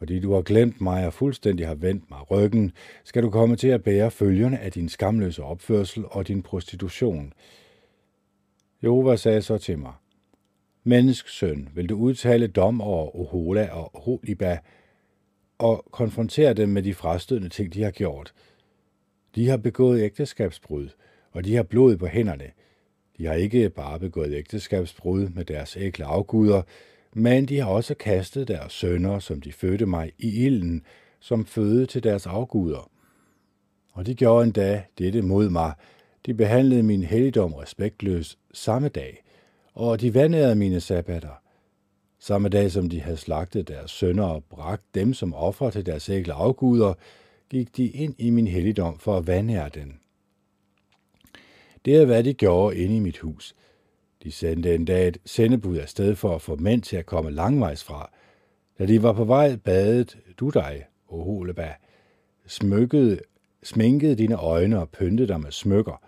Fordi 0.00 0.20
du 0.20 0.32
har 0.32 0.42
glemt 0.42 0.80
mig 0.80 1.06
og 1.06 1.12
fuldstændig 1.12 1.66
har 1.66 1.74
vendt 1.74 2.10
mig 2.10 2.30
ryggen, 2.30 2.72
skal 3.04 3.22
du 3.22 3.30
komme 3.30 3.56
til 3.56 3.68
at 3.68 3.82
bære 3.82 4.10
følgerne 4.10 4.58
af 4.58 4.72
din 4.72 4.88
skamløse 4.88 5.42
opførsel 5.42 6.04
og 6.10 6.28
din 6.28 6.42
prostitution. 6.42 7.32
Jehova 8.82 9.16
sagde 9.16 9.42
så 9.42 9.58
til 9.58 9.78
mig, 9.78 9.92
Menneskesøn, 10.84 11.68
vil 11.74 11.88
du 11.88 11.96
udtale 11.96 12.46
dom 12.46 12.80
over 12.80 13.16
Ohola 13.16 13.68
og 13.72 13.90
Holiba 13.94 14.58
og 15.58 15.84
konfrontere 15.90 16.54
dem 16.54 16.68
med 16.68 16.82
de 16.82 16.94
frastødende 16.94 17.48
ting, 17.48 17.74
de 17.74 17.82
har 17.82 17.90
gjort. 17.90 18.32
De 19.34 19.48
har 19.48 19.56
begået 19.56 20.02
ægteskabsbrud, 20.02 20.88
og 21.32 21.44
de 21.44 21.56
har 21.56 21.62
blod 21.62 21.96
på 21.96 22.06
hænderne. 22.06 22.50
De 23.18 23.26
har 23.26 23.34
ikke 23.34 23.70
bare 23.70 24.00
begået 24.00 24.34
ægteskabsbrud 24.34 25.28
med 25.28 25.44
deres 25.44 25.76
ækle 25.76 26.04
afguder, 26.04 26.62
men 27.14 27.46
de 27.46 27.58
har 27.58 27.70
også 27.70 27.94
kastet 27.94 28.48
deres 28.48 28.72
sønner, 28.72 29.18
som 29.18 29.40
de 29.40 29.52
fødte 29.52 29.86
mig, 29.86 30.12
i 30.18 30.46
ilden, 30.46 30.82
som 31.20 31.46
føde 31.46 31.86
til 31.86 32.02
deres 32.02 32.26
afguder. 32.26 32.90
Og 33.92 34.06
de 34.06 34.14
gjorde 34.14 34.44
endda 34.44 34.82
dette 34.98 35.22
mod 35.22 35.48
mig. 35.48 35.72
De 36.26 36.34
behandlede 36.34 36.82
min 36.82 37.02
helligdom 37.02 37.54
respektløs 37.54 38.38
samme 38.52 38.88
dag, 38.88 39.22
og 39.74 40.00
de 40.00 40.14
vandærede 40.14 40.54
mine 40.54 40.80
sabbater. 40.80 41.42
Samme 42.18 42.48
dag 42.48 42.70
som 42.70 42.88
de 42.88 43.00
havde 43.00 43.16
slagtet 43.16 43.68
deres 43.68 43.90
sønner 43.90 44.24
og 44.24 44.44
bragt 44.44 44.82
dem 44.94 45.14
som 45.14 45.34
offer 45.34 45.70
til 45.70 45.86
deres 45.86 46.08
ægle 46.08 46.32
afguder, 46.32 46.94
gik 47.50 47.76
de 47.76 47.86
ind 47.86 48.14
i 48.18 48.30
min 48.30 48.46
helligdom 48.46 48.98
for 48.98 49.16
at 49.16 49.26
vandære 49.26 49.68
den. 49.68 50.00
Det 51.84 51.96
er, 51.96 52.04
hvad 52.04 52.24
de 52.24 52.34
gjorde 52.34 52.76
inde 52.76 52.96
i 52.96 53.00
mit 53.00 53.18
hus. 53.18 53.54
De 54.22 54.32
sendte 54.32 54.74
en 54.74 54.84
dag 54.84 55.08
et 55.08 55.18
sendebud 55.24 55.78
afsted 55.78 56.16
for 56.16 56.34
at 56.34 56.42
få 56.42 56.56
mænd 56.56 56.82
til 56.82 56.96
at 56.96 57.06
komme 57.06 57.30
langvejs 57.30 57.84
fra. 57.84 58.10
Da 58.78 58.86
de 58.86 59.02
var 59.02 59.12
på 59.12 59.24
vej, 59.24 59.56
badet 59.56 60.18
du 60.40 60.50
dig, 60.50 60.84
o 61.08 61.24
Holeba, 61.24 61.74
smykkede, 62.46 63.20
sminkede 63.62 64.14
dine 64.14 64.36
øjne 64.36 64.80
og 64.80 64.88
pyntede 64.88 65.28
dig 65.28 65.40
med 65.40 65.50
smykker, 65.50 66.02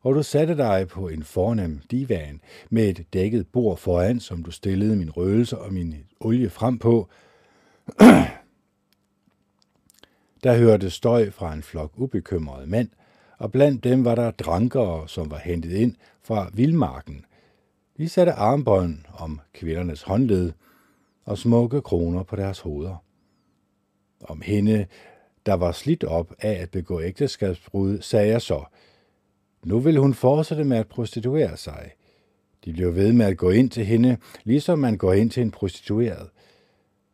og 0.00 0.14
du 0.14 0.22
satte 0.22 0.56
dig 0.56 0.88
på 0.88 1.08
en 1.08 1.22
fornem 1.22 1.80
divan 1.90 2.40
med 2.70 2.88
et 2.88 3.06
dækket 3.12 3.48
bord 3.48 3.78
foran, 3.78 4.20
som 4.20 4.42
du 4.42 4.50
stillede 4.50 4.96
min 4.96 5.10
røgelse 5.10 5.58
og 5.58 5.72
min 5.72 5.94
olie 6.20 6.50
frem 6.50 6.78
på. 6.78 7.08
Der 10.44 10.58
hørte 10.58 10.90
støj 10.90 11.30
fra 11.30 11.52
en 11.52 11.62
flok 11.62 11.92
ubekymrede 11.96 12.66
mænd, 12.66 12.88
og 13.38 13.52
blandt 13.52 13.84
dem 13.84 14.04
var 14.04 14.14
der 14.14 14.30
drankere, 14.30 15.08
som 15.08 15.30
var 15.30 15.38
hentet 15.38 15.72
ind 15.72 15.94
fra 16.22 16.50
vildmarken. 16.54 17.24
De 18.00 18.08
satte 18.08 18.32
armbånd 18.32 18.98
om 19.18 19.40
kvindernes 19.52 20.02
håndled 20.02 20.52
og 21.24 21.38
smukke 21.38 21.80
kroner 21.80 22.22
på 22.22 22.36
deres 22.36 22.60
hoveder. 22.60 23.04
Om 24.24 24.40
hende, 24.40 24.86
der 25.46 25.54
var 25.54 25.72
slidt 25.72 26.04
op 26.04 26.34
af 26.38 26.52
at 26.52 26.70
begå 26.70 27.00
ægteskabsbrud, 27.00 28.00
sagde 28.00 28.28
jeg 28.28 28.42
så, 28.42 28.64
nu 29.64 29.78
vil 29.78 29.96
hun 29.96 30.14
fortsætte 30.14 30.64
med 30.64 30.76
at 30.76 30.88
prostituere 30.88 31.56
sig. 31.56 31.90
De 32.64 32.72
blev 32.72 32.94
ved 32.94 33.12
med 33.12 33.26
at 33.26 33.36
gå 33.36 33.50
ind 33.50 33.70
til 33.70 33.84
hende, 33.84 34.16
ligesom 34.44 34.78
man 34.78 34.96
går 34.96 35.12
ind 35.12 35.30
til 35.30 35.42
en 35.42 35.50
prostitueret. 35.50 36.28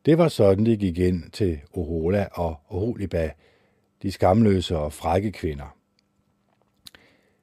Det 0.05 0.18
var 0.18 0.28
sådan, 0.28 0.66
det 0.66 0.78
gik 0.78 0.99
ind 0.99 1.30
til 1.30 1.61
Orola 1.72 2.28
og 2.32 2.61
Oholiba, 2.68 3.30
de 4.03 4.12
skamløse 4.12 4.78
og 4.78 4.93
frække 4.93 5.32
kvinder. 5.32 5.76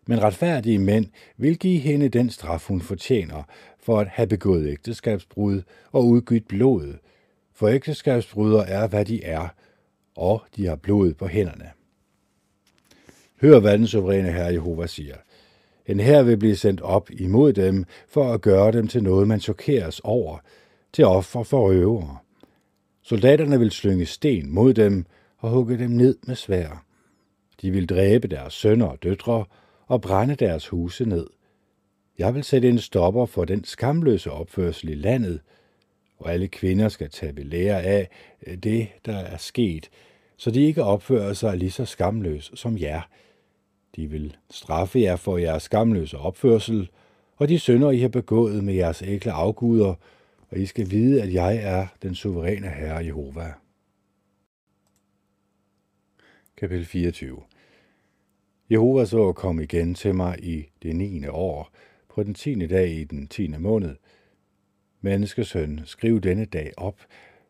Men 0.06 0.22
retfærdige 0.22 0.80
mænd 0.80 1.06
vil 1.38 1.58
give 1.58 1.80
hende 1.80 2.10
den 2.10 2.30
straf, 2.30 2.68
hun 2.68 2.82
fortjener 2.82 3.44
for 3.80 4.00
at 4.00 4.08
have 4.08 4.28
begået 4.28 4.68
ægteskabsbrud 4.68 5.62
og 5.92 6.08
udgydt 6.08 6.48
blod, 6.48 6.94
for 7.54 7.68
ægteskabsbryder 7.68 8.62
er, 8.62 8.88
hvad 8.88 9.06
de 9.06 9.24
er, 9.24 9.48
og 10.16 10.42
de 10.56 10.66
har 10.66 10.76
blod 10.76 11.14
på 11.14 11.28
hænderne. 11.28 11.70
Hør, 13.42 13.60
hvad 13.60 13.78
den 13.78 13.88
suveræne 13.88 14.32
herre 14.32 14.54
Jehova 14.54 14.88
siger. 14.88 15.16
En 15.86 16.00
her 16.00 16.24
vil 16.24 16.38
blive 16.38 16.56
sendt 16.56 16.82
op 16.82 17.10
imod 17.12 17.54
dem, 17.54 17.86
for 18.08 18.34
at 18.34 18.42
gøre 18.42 18.72
dem 18.72 18.88
til 18.88 19.04
noget, 19.04 19.28
man 19.28 19.40
chokeres 19.40 20.02
over, 20.04 20.38
til 20.94 21.06
offer 21.06 21.44
for 21.44 21.70
røvere. 21.70 22.18
Soldaterne 23.02 23.60
vil 23.60 23.72
slynge 23.72 24.06
sten 24.06 24.54
mod 24.54 24.74
dem 24.74 25.06
og 25.38 25.50
hugge 25.50 25.78
dem 25.78 25.92
ned 25.92 26.18
med 26.28 26.36
svær. 26.36 26.86
De 27.62 27.72
vil 27.72 27.90
dræbe 27.90 28.28
deres 28.28 28.54
sønner 28.54 28.86
og 28.86 29.04
døtre 29.04 29.46
og 29.88 30.02
brænde 30.02 30.36
deres 30.36 30.68
huse 30.68 31.06
ned. 31.06 31.28
Jeg 32.18 32.36
vil 32.36 32.44
sætte 32.44 32.70
en 32.70 32.80
stopper 32.80 33.26
for 33.26 33.46
den 33.46 33.64
skamløse 33.64 34.32
opførsel 34.32 34.90
i 34.90 34.96
landet, 34.96 35.42
og 36.18 36.34
alle 36.34 36.48
kvinder 36.48 36.90
skal 36.90 37.10
tage 37.10 37.36
ved 37.36 37.44
lære 37.44 37.82
af 37.82 38.10
øh, 38.48 38.58
det, 38.58 38.88
der 39.06 39.18
er 39.18 39.38
sket, 39.38 39.90
så 40.38 40.52
de 40.52 40.62
ikke 40.62 40.84
opfører 40.84 41.34
sig 41.34 41.58
lige 41.58 41.72
så 41.72 41.86
skamløs 41.86 42.52
som 42.56 42.78
jer. 42.78 43.02
De 43.96 44.08
vil 44.08 44.38
straffe 44.52 45.00
jer 45.00 45.16
for 45.16 45.38
jeres 45.38 45.64
skamløse 45.64 46.18
opførsel, 46.18 46.90
og 47.36 47.50
de 47.50 47.60
synder, 47.60 47.92
I 47.92 48.00
har 48.00 48.08
begået 48.08 48.64
med 48.64 48.74
jeres 48.74 49.02
ækle 49.02 49.32
afguder, 49.32 49.94
og 50.50 50.58
I 50.58 50.66
skal 50.66 50.92
vide, 50.92 51.22
at 51.22 51.34
jeg 51.34 51.56
er 51.56 51.88
den 52.02 52.16
suveræne 52.16 52.70
Herre 52.70 53.06
Jehova. 53.06 53.54
Kapitel 56.58 56.86
24 56.86 57.42
Jehova 58.74 59.06
så 59.06 59.32
kom 59.32 59.60
igen 59.60 59.96
til 59.96 60.16
mig 60.16 60.44
i 60.44 60.70
det 60.84 60.96
9. 60.96 61.28
år, 61.28 61.72
på 62.16 62.24
den 62.24 62.34
10. 62.34 62.68
dag 62.68 62.90
i 62.90 63.04
den 63.04 63.28
10. 63.28 63.48
måned. 63.48 63.96
Menneskesøn, 65.02 65.82
skriv 65.86 66.22
denne 66.22 66.46
dag 66.46 66.72
op. 66.78 67.00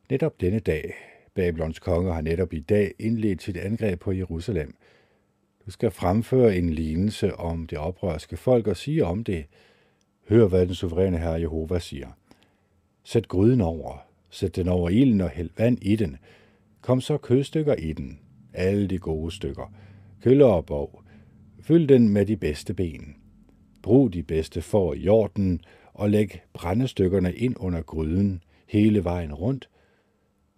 Netop 0.09 0.41
denne 0.41 0.59
dag. 0.59 0.93
Babylons 1.34 1.80
konge 1.80 2.13
har 2.13 2.21
netop 2.21 2.53
i 2.53 2.59
dag 2.59 2.93
indledt 2.99 3.43
sit 3.43 3.57
angreb 3.57 3.99
på 3.99 4.11
Jerusalem. 4.11 4.76
Du 5.65 5.71
skal 5.71 5.91
fremføre 5.91 6.57
en 6.57 6.69
lignelse 6.69 7.36
om 7.36 7.67
det 7.67 7.78
oprørske 7.78 8.38
folk 8.38 8.67
og 8.67 8.78
sige 8.78 9.05
om 9.05 9.24
det. 9.24 9.45
Hør, 10.30 10.47
hvad 10.47 10.65
den 10.65 10.76
suveræne 10.76 11.17
herre 11.17 11.41
Jehova 11.41 11.80
siger. 11.80 12.09
Sæt 13.03 13.28
gryden 13.28 13.61
over, 13.61 14.05
sæt 14.30 14.55
den 14.55 14.67
over 14.67 14.89
ilden 14.89 15.21
og 15.21 15.30
hæld 15.30 15.49
vand 15.57 15.78
i 15.82 15.95
den. 15.95 16.17
Kom 16.82 17.01
så 17.01 17.17
kødstykker 17.17 17.76
i 17.76 17.93
den, 17.93 18.19
alle 18.53 18.88
de 18.88 18.97
gode 18.97 19.32
stykker. 19.32 19.74
Køller 20.21 20.45
og 20.45 20.65
bog. 20.65 21.03
Fyld 21.64 21.88
den 21.88 22.09
med 22.09 22.26
de 22.26 22.38
bedste 22.38 22.74
ben. 22.74 23.16
brug 23.82 24.14
de 24.14 24.24
bedste 24.24 24.61
får 24.61 24.93
i 24.93 24.99
jorden, 24.99 25.61
og 25.93 26.09
læg 26.09 26.41
brændestykkerne 26.53 27.36
ind 27.36 27.55
under 27.57 27.82
gryden 27.82 28.43
hele 28.68 29.03
vejen 29.03 29.34
rundt. 29.34 29.70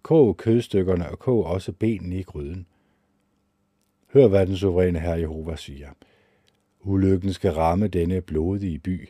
Kog 0.02 0.36
kødstykkerne 0.36 1.10
og 1.10 1.18
kog 1.18 1.44
også 1.44 1.72
benene 1.72 2.18
i 2.18 2.22
gryden. 2.22 2.66
Hør, 4.12 4.28
hvad 4.28 4.46
den 4.46 4.56
suveræne 4.56 5.00
herre 5.00 5.20
Jehova 5.20 5.56
siger. 5.56 5.90
Ulykken 6.80 7.32
skal 7.32 7.52
ramme 7.52 7.88
denne 7.88 8.20
blodige 8.20 8.78
by. 8.78 9.08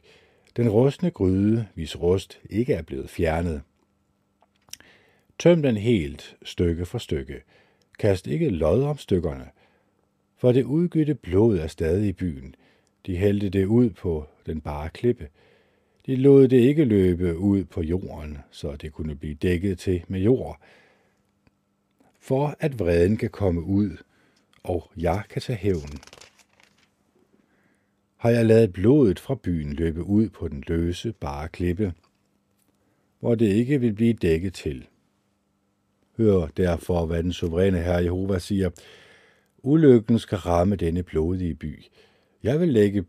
Den 0.57 0.68
rustne 0.68 1.11
gryde, 1.11 1.66
hvis 1.74 2.01
rust 2.01 2.40
ikke 2.51 2.72
er 2.72 2.82
blevet 2.82 3.11
fjernet. 3.11 3.62
Tøm 5.38 5.62
den 5.62 5.76
helt, 5.76 6.36
stykke 6.42 6.86
for 6.86 6.99
stykke. 6.99 7.42
Kast 7.99 8.26
ikke 8.26 8.49
lod 8.49 8.82
om 8.82 8.99
stykkerne. 8.99 9.47
For 10.37 10.53
det 10.53 10.64
udgytte 10.64 11.14
blod 11.14 11.59
er 11.59 11.66
stadig 11.66 12.09
i 12.09 12.12
byen. 12.12 12.55
De 13.07 13.16
hældte 13.16 13.49
det 13.49 13.64
ud 13.64 13.91
på 13.91 14.26
den 14.47 14.61
bare 14.61 14.89
klippe. 14.89 15.28
De 16.07 16.16
lod 16.16 16.49
det 16.49 16.57
ikke 16.57 16.84
løbe 16.84 17.39
ud 17.39 17.64
på 17.64 17.82
jorden, 17.82 18.39
så 18.51 18.76
det 18.76 18.93
kunne 18.93 19.14
blive 19.14 19.34
dækket 19.34 19.78
til 19.78 20.05
med 20.09 20.20
jord. 20.20 20.61
For 22.20 22.57
at 22.61 22.78
vreden 22.78 23.16
kan 23.16 23.30
komme 23.30 23.62
ud, 23.62 23.97
og 24.62 24.91
jeg 24.97 25.22
kan 25.30 25.43
tage 25.43 25.57
hævn. 25.57 25.91
Har 28.16 28.30
jeg 28.30 28.47
ladet 28.47 28.72
blodet 28.72 29.20
fra 29.20 29.34
byen 29.34 29.72
løbe 29.72 30.03
ud 30.03 30.28
på 30.28 30.49
den 30.49 30.64
løse, 30.66 31.12
bare 31.12 31.49
klippe, 31.49 31.93
hvor 33.20 33.34
det 33.34 33.47
ikke 33.47 33.80
vil 33.80 33.93
blive 33.93 34.12
dækket 34.12 34.55
til. 34.55 34.87
Hør 36.16 36.47
derfor, 36.47 37.07
hvad 37.07 37.22
den 37.22 37.32
suveræne 37.32 37.78
herre 37.78 38.05
Jehova 38.05 38.39
siger. 38.39 38.70
Ulykken 39.67 40.19
skal 40.19 40.39
ramme 40.39 40.77
denne 40.77 41.03
blodige 41.03 41.55
by. 41.55 41.85
Jeg 42.43 42.61
vil 42.61 42.69
lægge 42.69 43.05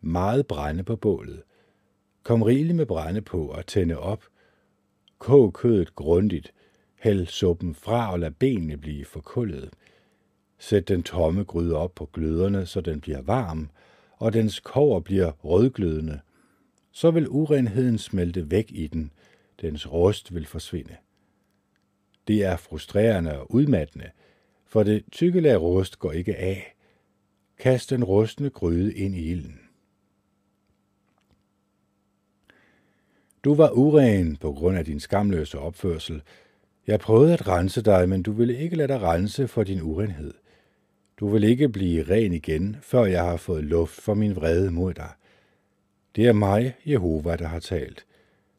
meget 0.00 0.46
brænde 0.46 0.84
på 0.84 0.96
bålet. 0.96 1.42
Kom 2.22 2.42
rigeligt 2.42 2.76
med 2.76 2.86
brænde 2.86 3.22
på 3.22 3.46
og 3.46 3.66
tænde 3.66 3.98
op. 3.98 4.24
Kog 5.18 5.52
kødet 5.52 5.94
grundigt. 5.94 6.52
Hæld 7.00 7.26
suppen 7.26 7.74
fra 7.74 8.12
og 8.12 8.18
lad 8.18 8.30
benene 8.30 8.76
blive 8.76 9.04
forkullet. 9.04 9.70
Sæt 10.58 10.88
den 10.88 11.02
tomme 11.02 11.44
gryde 11.44 11.76
op 11.76 11.94
på 11.94 12.10
gløderne, 12.12 12.66
så 12.66 12.80
den 12.80 13.00
bliver 13.00 13.22
varm, 13.22 13.70
og 14.16 14.32
dens 14.32 14.60
kover 14.60 15.00
bliver 15.00 15.30
rødglødende. 15.30 16.20
Så 16.92 17.10
vil 17.10 17.28
urenheden 17.28 17.98
smelte 17.98 18.50
væk 18.50 18.66
i 18.72 18.86
den. 18.86 19.12
Dens 19.60 19.92
rust 19.92 20.34
vil 20.34 20.46
forsvinde. 20.46 20.96
Det 22.28 22.44
er 22.44 22.56
frustrerende 22.56 23.38
og 23.40 23.54
udmattende, 23.54 24.10
for 24.74 24.82
det 24.82 25.04
tykke 25.12 25.40
lag 25.40 25.60
rust 25.60 25.98
går 25.98 26.12
ikke 26.12 26.36
af. 26.36 26.74
Kast 27.58 27.90
den 27.90 28.04
rustne 28.04 28.50
gryde 28.50 28.94
ind 28.94 29.14
i 29.14 29.30
ilden. 29.30 29.60
Du 33.44 33.54
var 33.54 33.70
uren 33.70 34.36
på 34.36 34.52
grund 34.52 34.78
af 34.78 34.84
din 34.84 35.00
skamløse 35.00 35.58
opførsel. 35.58 36.22
Jeg 36.86 37.00
prøvede 37.00 37.32
at 37.32 37.48
rense 37.48 37.82
dig, 37.82 38.08
men 38.08 38.22
du 38.22 38.32
ville 38.32 38.58
ikke 38.58 38.76
lade 38.76 38.88
dig 38.88 39.02
rense 39.02 39.48
for 39.48 39.64
din 39.64 39.82
urenhed. 39.82 40.34
Du 41.16 41.28
vil 41.28 41.44
ikke 41.44 41.68
blive 41.68 42.02
ren 42.02 42.32
igen, 42.32 42.76
før 42.82 43.04
jeg 43.04 43.24
har 43.24 43.36
fået 43.36 43.64
luft 43.64 44.00
for 44.00 44.14
min 44.14 44.36
vrede 44.36 44.70
mod 44.70 44.94
dig. 44.94 45.10
Det 46.16 46.26
er 46.26 46.32
mig, 46.32 46.74
Jehova, 46.86 47.36
der 47.36 47.46
har 47.46 47.60
talt. 47.60 48.06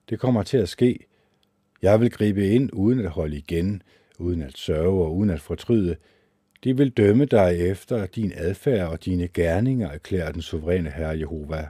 Det 0.10 0.20
kommer 0.20 0.44
til 0.44 0.58
at 0.58 0.70
ske. 0.70 1.08
Jeg 1.82 2.02
vil 2.02 2.12
gribe 2.12 2.50
ind 2.50 2.70
uden 2.74 3.00
at 3.00 3.12
holde 3.12 3.38
igen, 3.38 3.82
uden 4.20 4.42
at 4.42 4.58
sørge 4.58 5.06
og 5.06 5.16
uden 5.16 5.30
at 5.30 5.42
fortryde. 5.42 5.96
De 6.64 6.78
vil 6.78 6.90
dømme 6.90 7.26
dig 7.26 7.60
efter 7.60 8.06
din 8.06 8.32
adfærd 8.36 8.88
og 8.88 9.06
dine 9.06 9.28
gerninger, 9.28 9.90
erklærer 9.90 10.32
den 10.32 10.42
suveræne 10.42 10.90
Herre 10.90 11.20
Jehova. 11.20 11.70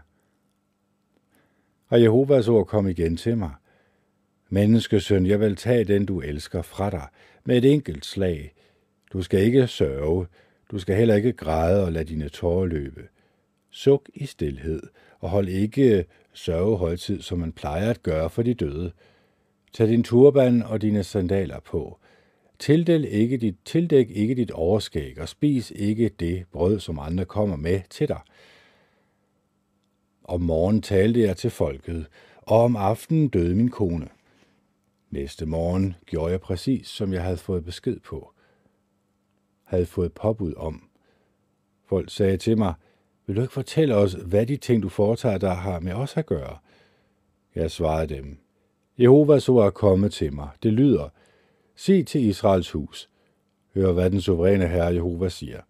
Og 1.87 2.01
Jehovas 2.01 2.47
ord 2.47 2.67
kom 2.67 2.87
igen 2.87 3.17
til 3.17 3.37
mig. 3.37 3.51
Menneskesøn, 4.49 5.25
jeg 5.25 5.39
vil 5.39 5.55
tage 5.55 5.83
den, 5.83 6.05
du 6.05 6.21
elsker, 6.21 6.61
fra 6.61 6.89
dig 6.89 7.07
med 7.43 7.57
et 7.57 7.73
enkelt 7.73 8.05
slag. 8.05 8.53
Du 9.13 9.21
skal 9.21 9.39
ikke 9.39 9.67
sørge, 9.67 10.27
du 10.71 10.79
skal 10.79 10.95
heller 10.95 11.15
ikke 11.15 11.33
græde 11.33 11.85
og 11.85 11.91
lade 11.91 12.05
dine 12.05 12.29
tårer 12.29 12.65
løbe. 12.65 13.01
Suk 13.71 14.09
i 14.13 14.25
stilhed, 14.25 14.83
og 15.19 15.29
hold 15.29 15.47
ikke 15.47 16.05
sørgehøjtid, 16.33 17.21
som 17.21 17.39
man 17.39 17.51
plejer 17.51 17.89
at 17.89 18.03
gøre 18.03 18.29
for 18.29 18.41
de 18.41 18.53
døde. 18.53 18.91
Tag 19.73 19.87
din 19.87 20.03
turban 20.03 20.63
og 20.63 20.81
dine 20.81 21.03
sandaler 21.03 21.59
på. 21.59 21.99
Tildæk 22.59 23.03
ikke 23.03 23.37
dit, 23.37 23.55
tildæk 23.65 24.09
ikke 24.09 24.35
dit 24.35 24.51
overskæg, 24.51 25.21
og 25.21 25.29
spis 25.29 25.71
ikke 25.75 26.09
det 26.09 26.45
brød, 26.51 26.79
som 26.79 26.99
andre 26.99 27.25
kommer 27.25 27.55
med 27.55 27.81
til 27.89 28.07
dig. 28.07 28.19
Om 30.23 30.41
morgen 30.41 30.81
talte 30.81 31.19
jeg 31.19 31.37
til 31.37 31.49
folket, 31.49 32.05
og 32.37 32.63
om 32.63 32.75
aftenen 32.75 33.27
døde 33.27 33.55
min 33.55 33.69
kone. 33.69 34.07
Næste 35.09 35.45
morgen 35.45 35.95
gjorde 36.05 36.31
jeg 36.31 36.41
præcis, 36.41 36.87
som 36.87 37.13
jeg 37.13 37.23
havde 37.23 37.37
fået 37.37 37.65
besked 37.65 37.99
på 37.99 38.35
havde 39.65 39.85
fået 39.85 40.13
påbud 40.13 40.53
om. 40.57 40.89
Folk 41.85 42.11
sagde 42.11 42.37
til 42.37 42.57
mig, 42.57 42.73
vil 43.25 43.35
du 43.35 43.41
ikke 43.41 43.53
fortælle 43.53 43.95
os, 43.95 44.13
hvad 44.13 44.45
de 44.45 44.57
ting, 44.57 44.83
du 44.83 44.89
foretager 44.89 45.37
dig, 45.37 45.55
har 45.55 45.79
med 45.79 45.93
os 45.93 46.17
at 46.17 46.25
gøre? 46.25 46.57
Jeg 47.55 47.71
svarede 47.71 48.15
dem, 48.15 48.37
Jehovas 48.97 49.49
ord 49.49 49.65
er 49.65 49.69
kommet 49.69 50.13
til 50.13 50.33
mig. 50.33 50.49
Det 50.63 50.73
lyder, 50.73 51.09
Se 51.75 52.03
til 52.03 52.21
Israels 52.21 52.71
hus. 52.71 53.09
Hør, 53.75 53.91
hvad 53.91 54.11
den 54.11 54.21
suveræne 54.21 54.67
herre 54.67 54.93
Jehova 54.93 55.29
siger. 55.29 55.61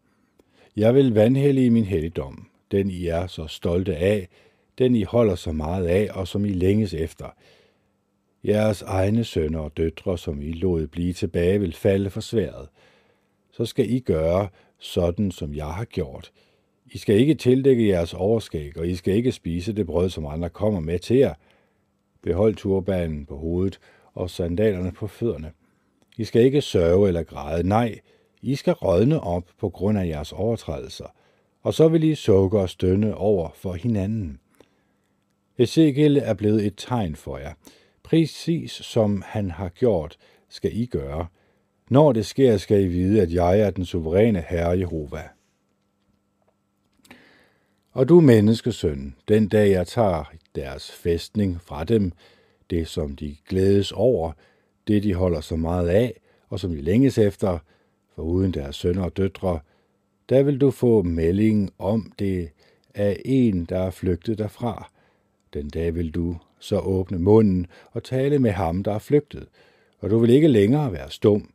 Jeg 0.75 0.95
vil 0.95 1.13
vandhælde 1.13 1.65
i 1.65 1.69
min 1.69 1.85
helligdom, 1.85 2.47
den 2.71 2.89
I 2.89 3.07
er 3.07 3.27
så 3.27 3.47
stolte 3.47 3.95
af, 3.95 4.27
den 4.77 4.95
I 4.95 5.03
holder 5.03 5.35
så 5.35 5.51
meget 5.51 5.85
af, 5.85 6.09
og 6.13 6.27
som 6.27 6.45
I 6.45 6.49
længes 6.49 6.93
efter. 6.93 7.25
Jeres 8.43 8.81
egne 8.81 9.23
sønner 9.23 9.59
og 9.59 9.77
døtre, 9.77 10.17
som 10.17 10.41
I 10.41 10.51
lod 10.51 10.87
blive 10.87 11.13
tilbage, 11.13 11.59
vil 11.59 11.73
falde 11.73 12.09
for 12.09 12.21
sværet 12.21 12.67
så 13.55 13.65
skal 13.65 13.91
I 13.91 13.99
gøre 13.99 14.47
sådan, 14.77 15.31
som 15.31 15.53
jeg 15.53 15.67
har 15.67 15.85
gjort. 15.85 16.31
I 16.85 16.97
skal 16.97 17.15
ikke 17.15 17.35
tildække 17.35 17.87
jeres 17.87 18.13
overskæg, 18.13 18.77
og 18.77 18.87
I 18.87 18.95
skal 18.95 19.13
ikke 19.13 19.31
spise 19.31 19.73
det 19.73 19.85
brød, 19.85 20.09
som 20.09 20.25
andre 20.25 20.49
kommer 20.49 20.79
med 20.79 20.99
til 20.99 21.17
jer. 21.17 21.33
Behold 22.21 22.55
turbanen 22.55 23.25
på 23.25 23.37
hovedet 23.37 23.79
og 24.13 24.29
sandalerne 24.29 24.91
på 24.91 25.07
fødderne. 25.07 25.51
I 26.17 26.23
skal 26.23 26.41
ikke 26.41 26.61
sørge 26.61 27.07
eller 27.07 27.23
græde, 27.23 27.67
nej, 27.67 27.99
I 28.41 28.55
skal 28.55 28.73
rådne 28.73 29.21
op 29.21 29.43
på 29.59 29.69
grund 29.69 29.99
af 29.99 30.07
jeres 30.07 30.31
overtrædelser, 30.31 31.15
og 31.61 31.73
så 31.73 31.87
vil 31.87 32.03
I 32.03 32.15
sukke 32.15 32.59
og 32.59 32.69
stønne 32.69 33.15
over 33.15 33.49
for 33.55 33.73
hinanden. 33.73 34.39
Ezekiel 35.57 36.17
er 36.17 36.33
blevet 36.33 36.65
et 36.65 36.73
tegn 36.77 37.15
for 37.15 37.37
jer. 37.37 37.53
Præcis 38.03 38.71
som 38.71 39.23
han 39.25 39.51
har 39.51 39.69
gjort, 39.69 40.17
skal 40.49 40.77
I 40.77 40.85
gøre– 40.85 41.27
når 41.89 42.11
det 42.11 42.25
sker, 42.25 42.57
skal 42.57 42.81
I 42.81 42.87
vide, 42.87 43.21
at 43.21 43.33
jeg 43.33 43.59
er 43.59 43.69
den 43.69 43.85
suveræne 43.85 44.45
Herre 44.47 44.79
Jehova. 44.79 45.23
Og 47.91 48.09
du 48.09 48.21
menneskesøn, 48.21 49.15
den 49.27 49.47
dag 49.47 49.71
jeg 49.71 49.87
tager 49.87 50.23
deres 50.55 50.91
fæstning 50.91 51.61
fra 51.61 51.83
dem, 51.83 52.11
det 52.69 52.87
som 52.87 53.15
de 53.15 53.35
glædes 53.49 53.91
over, 53.91 54.31
det 54.87 55.03
de 55.03 55.13
holder 55.13 55.41
så 55.41 55.55
meget 55.55 55.89
af, 55.89 56.19
og 56.49 56.59
som 56.59 56.71
de 56.71 56.81
længes 56.81 57.17
efter, 57.17 57.59
for 58.15 58.21
uden 58.21 58.51
deres 58.51 58.75
sønner 58.75 59.03
og 59.03 59.17
døtre, 59.17 59.59
der 60.29 60.43
vil 60.43 60.61
du 60.61 60.71
få 60.71 61.01
melding 61.01 61.71
om 61.77 62.11
det 62.19 62.49
af 62.93 63.21
en, 63.25 63.65
der 63.65 63.79
er 63.79 63.91
flygtet 63.91 64.37
derfra. 64.37 64.91
Den 65.53 65.69
dag 65.69 65.95
vil 65.95 66.11
du 66.11 66.37
så 66.59 66.79
åbne 66.79 67.19
munden 67.19 67.67
og 67.91 68.03
tale 68.03 68.39
med 68.39 68.51
ham, 68.51 68.83
der 68.83 68.93
er 68.93 68.99
flygtet, 68.99 69.47
og 69.99 70.09
du 70.09 70.17
vil 70.17 70.29
ikke 70.29 70.47
længere 70.47 70.91
være 70.91 71.11
stum, 71.11 71.49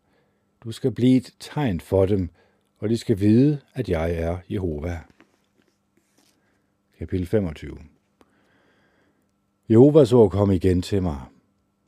du 0.65 0.73
skal 0.73 0.91
blive 0.91 1.17
et 1.17 1.35
tegn 1.41 1.81
for 1.81 2.07
dem, 2.07 2.31
og 2.79 2.89
de 2.89 2.97
skal 2.97 3.21
vide, 3.21 3.61
at 3.75 3.89
jeg 3.89 4.15
er 4.15 4.39
Jehova. 4.51 5.01
Kapitel 6.99 7.27
25 7.27 7.79
Jehovas 9.69 10.13
ord 10.13 10.31
kom 10.31 10.51
igen 10.51 10.83
til 10.83 11.03
mig. 11.03 11.21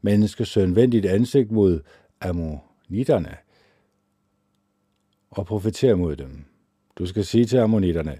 Menneskesøn, 0.02 0.76
vend 0.76 0.92
dit 0.92 1.04
ansigt 1.04 1.50
mod 1.50 1.80
ammonitterne 2.20 3.36
og 5.30 5.46
profeter 5.46 5.94
mod 5.94 6.16
dem. 6.16 6.44
Du 6.98 7.06
skal 7.06 7.24
sige 7.24 7.44
til 7.44 7.56
ammonitterne, 7.56 8.18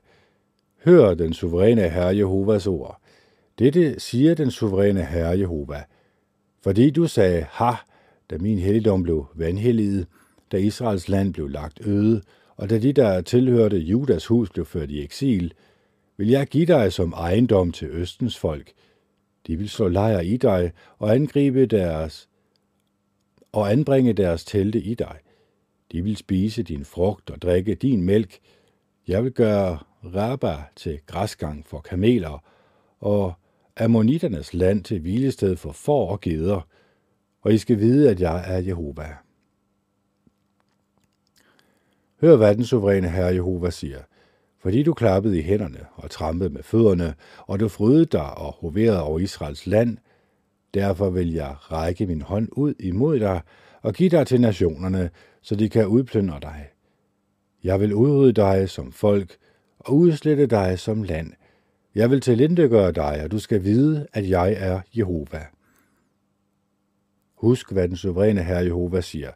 Hør 0.85 1.15
den 1.15 1.33
suveræne 1.33 1.89
Herre 1.89 2.17
Jehovas 2.17 2.67
ord. 2.67 3.01
Dette 3.59 4.01
siger 4.01 4.35
den 4.35 4.51
suveræne 4.51 5.05
Herre 5.05 5.39
Jehova. 5.39 5.85
Fordi 6.63 6.91
du 6.91 7.07
sagde, 7.07 7.47
ha, 7.51 7.73
da 8.31 8.39
min 8.39 8.59
helligdom 8.59 9.03
blev 9.03 9.27
vanhelliget, 9.35 10.07
da 10.53 10.57
Israels 10.57 11.09
land 11.09 11.33
blev 11.33 11.49
lagt 11.49 11.87
øde, 11.87 12.23
og 12.57 12.71
da 12.71 12.79
de, 12.79 12.93
der 12.93 13.21
tilhørte 13.21 13.79
Judas 13.79 14.27
hus, 14.27 14.51
blev 14.51 14.67
ført 14.67 14.91
i 14.91 15.05
eksil, 15.05 15.53
vil 16.17 16.29
jeg 16.29 16.47
give 16.47 16.67
dig 16.67 16.93
som 16.93 17.13
ejendom 17.13 17.73
til 17.73 17.89
Østens 17.91 18.39
folk. 18.39 18.73
De 19.47 19.57
vil 19.57 19.69
slå 19.69 19.89
lejr 19.89 20.21
i 20.21 20.37
dig 20.37 20.73
og 20.99 21.15
angribe 21.15 21.67
deres 21.67 22.29
og 23.53 23.73
anbringe 23.73 24.13
deres 24.13 24.45
telte 24.45 24.81
i 24.81 24.95
dig. 24.95 25.19
De 25.93 26.03
vil 26.03 26.17
spise 26.17 26.63
din 26.63 26.85
frugt 26.85 27.31
og 27.31 27.43
drikke 27.43 27.75
din 27.75 28.03
mælk. 28.03 28.39
Jeg 29.09 29.25
vil 29.25 29.33
gøre 29.33 29.79
Rabba 30.05 30.57
til 30.77 31.01
græsgang 31.07 31.67
for 31.67 31.81
kameler 31.81 32.45
og 33.01 33.33
ammoniternes 33.77 34.55
land 34.55 34.85
til 34.85 35.01
hvilested 35.01 35.57
for 35.57 35.73
får 35.73 36.11
og 36.11 36.21
geder, 36.21 36.61
og 37.43 37.53
I 37.53 37.59
skal 37.59 37.79
vide, 37.79 38.11
at 38.11 38.21
jeg 38.21 38.55
er 38.55 38.59
Jehova. 38.59 39.17
Hør, 42.21 42.37
hvad 42.37 42.57
den 42.57 42.65
suveræne 42.65 43.09
Herre 43.09 43.35
Jehova 43.35 43.71
siger. 43.71 44.03
Fordi 44.63 44.83
du 44.83 44.95
klappede 44.95 45.39
i 45.39 45.43
hænderne 45.43 45.87
og 45.95 46.11
trampede 46.11 46.51
med 46.51 46.63
fødderne, 46.63 47.15
og 47.39 47.61
du 47.61 47.69
frydede 47.69 48.05
dig 48.05 48.39
og 48.39 48.53
hoverede 48.53 49.03
over 49.03 49.19
Israels 49.19 49.67
land, 49.67 49.99
derfor 50.75 51.11
vil 51.11 51.33
jeg 51.33 51.55
række 51.73 52.07
min 52.07 52.23
hånd 52.23 52.49
ud 52.53 52.75
imod 52.81 53.21
dig 53.21 53.41
og 53.83 53.95
give 53.95 54.09
dig 54.09 54.27
til 54.27 54.41
nationerne, 54.41 55.11
så 55.43 55.57
de 55.57 55.69
kan 55.69 55.87
udplyndre 55.87 56.39
dig. 56.43 56.69
Jeg 57.65 57.81
vil 57.81 57.95
udrydde 57.95 58.33
dig 58.33 58.69
som 58.69 58.93
folk 58.93 59.37
og 59.79 59.95
udslette 59.95 60.47
dig 60.47 60.79
som 60.79 61.03
land. 61.03 61.33
Jeg 61.95 62.11
vil 62.11 62.21
tilindegøre 62.21 62.93
dig, 62.93 63.21
og 63.25 63.31
du 63.31 63.39
skal 63.39 63.65
vide, 63.65 64.07
at 64.13 64.29
jeg 64.29 64.55
er 64.59 64.81
Jehova. 64.97 65.47
Husk, 67.35 67.73
hvad 67.73 67.89
den 67.89 67.97
suveræne 67.97 68.43
herre 68.43 68.65
Jehova 68.65 69.01
siger. 69.01 69.31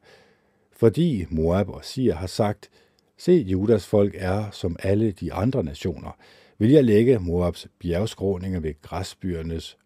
Fordi 0.73 1.27
Moab 1.31 1.69
og 1.69 1.85
Sir 1.85 2.15
har 2.15 2.27
sagt, 2.27 2.71
se, 3.19 3.33
Judas 3.33 3.87
folk 3.87 4.15
er 4.19 4.51
som 4.51 4.77
alle 4.83 5.13
de 5.13 5.33
andre 5.33 5.65
nationer, 5.65 6.17
vil 6.59 6.71
jeg 6.71 6.85
lægge 6.85 7.19
Moabs 7.19 7.69
bjergskråninger 7.79 8.61
ved 8.61 8.83
græsbyernes, 8.83 9.79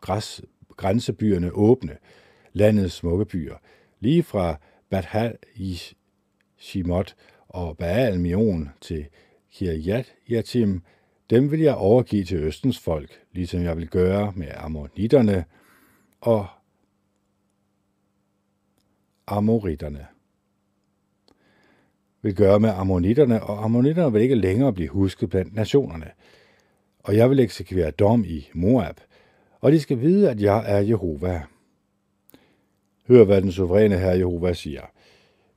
græs, 0.00 0.42
grænsebyerne 0.76 1.52
åbne, 1.52 1.96
landets 2.52 2.94
smukke 2.94 3.24
byer, 3.24 3.56
lige 4.00 4.22
fra 4.22 4.56
Bathal 4.90 5.36
i 5.54 5.80
Shimot 6.56 7.14
og 7.48 7.76
Baal 7.76 8.20
Mion 8.20 8.68
til 8.80 9.06
Kirjat 9.52 10.14
Yatim, 10.30 10.82
dem 11.30 11.50
vil 11.50 11.60
jeg 11.60 11.74
overgive 11.74 12.24
til 12.24 12.38
Østens 12.38 12.78
folk, 12.78 13.20
ligesom 13.32 13.62
jeg 13.62 13.76
vil 13.76 13.88
gøre 13.88 14.32
med 14.36 14.48
ammonitterne 14.54 15.44
og 16.20 16.46
amoritterne. 19.26 20.06
Vil 22.24 22.34
gøre 22.34 22.60
med 22.60 22.70
ammonitterne, 22.70 23.42
og 23.42 23.64
ammonitterne 23.64 24.12
vil 24.12 24.22
ikke 24.22 24.34
længere 24.34 24.72
blive 24.72 24.88
husket 24.88 25.30
blandt 25.30 25.54
nationerne. 25.54 26.10
Og 26.98 27.16
jeg 27.16 27.30
vil 27.30 27.40
eksekvere 27.40 27.90
dom 27.90 28.24
i 28.24 28.48
Moab, 28.54 29.00
og 29.60 29.72
de 29.72 29.80
skal 29.80 30.00
vide, 30.00 30.30
at 30.30 30.40
jeg 30.40 30.64
er 30.66 30.78
Jehova. 30.78 31.42
Hør, 33.08 33.24
hvad 33.24 33.42
den 33.42 33.52
suveræne 33.52 33.98
herre 33.98 34.18
Jehova 34.18 34.52
siger. 34.52 34.82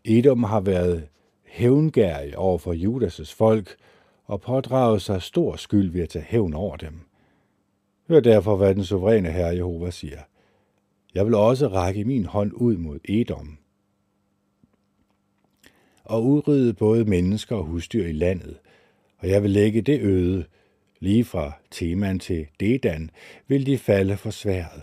Edom 0.06 0.44
har 0.44 0.60
været 0.60 1.08
hævngærig 1.46 2.38
over 2.38 2.58
for 2.58 2.74
Judas' 2.74 3.36
folk 3.36 3.76
og 4.26 4.42
pådraget 4.42 5.02
sig 5.02 5.22
stor 5.22 5.56
skyld 5.56 5.92
ved 5.92 6.02
at 6.02 6.10
tage 6.10 6.26
hævn 6.26 6.54
over 6.54 6.78
dem. 6.78 7.00
Hør 8.08 8.20
derfor, 8.20 8.56
hvad 8.56 8.76
den 8.76 8.84
suveræne 8.84 9.32
herre 9.32 9.56
Jehova 9.56 9.92
siger. 9.92 10.20
Jeg 11.16 11.26
vil 11.26 11.36
også 11.36 11.68
række 11.68 12.06
min 12.06 12.26
hånd 12.26 12.52
ud 12.54 12.78
mod 12.78 13.00
Edom 13.06 13.58
og 16.10 16.26
udrydde 16.26 16.74
både 16.74 17.06
mennesker 17.06 17.56
og 17.56 17.64
husdyr 17.64 18.06
i 18.06 18.12
landet, 18.12 18.58
og 19.20 19.30
jeg 19.30 19.44
vil 19.44 19.52
lægge 19.52 19.82
det 19.82 20.02
øde, 20.02 20.46
lige 21.00 21.24
fra 21.24 21.52
Teman 21.72 22.20
til 22.20 22.48
Dedan, 22.60 23.10
vil 23.48 23.66
de 23.66 23.78
falde 23.78 24.18
for 24.18 24.30
sværet. 24.30 24.82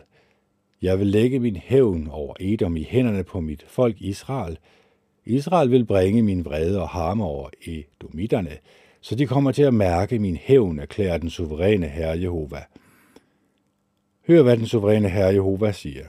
Jeg 0.82 0.98
vil 0.98 1.06
lægge 1.06 1.40
min 1.40 1.56
hævn 1.56 2.08
over 2.10 2.34
Edom 2.40 2.76
i 2.76 2.82
hænderne 2.82 3.24
på 3.24 3.40
mit 3.40 3.64
folk 3.68 3.96
Israel. 4.00 4.58
Israel 5.24 5.70
vil 5.70 5.84
bringe 5.84 6.22
min 6.22 6.44
vrede 6.44 6.80
og 6.82 6.88
harme 6.88 7.24
over 7.24 7.48
Edomitterne, 7.66 8.58
så 9.00 9.14
de 9.14 9.26
kommer 9.26 9.52
til 9.52 9.62
at 9.62 9.74
mærke 9.74 10.18
min 10.18 10.36
hævn, 10.36 10.78
erklærer 10.78 11.18
den 11.18 11.30
suveræne 11.30 11.86
Herre 11.86 12.20
Jehova. 12.20 12.62
Hør, 14.26 14.42
hvad 14.42 14.56
den 14.56 14.66
suveræne 14.66 15.08
Herre 15.08 15.34
Jehova 15.34 15.72
siger. 15.72 16.04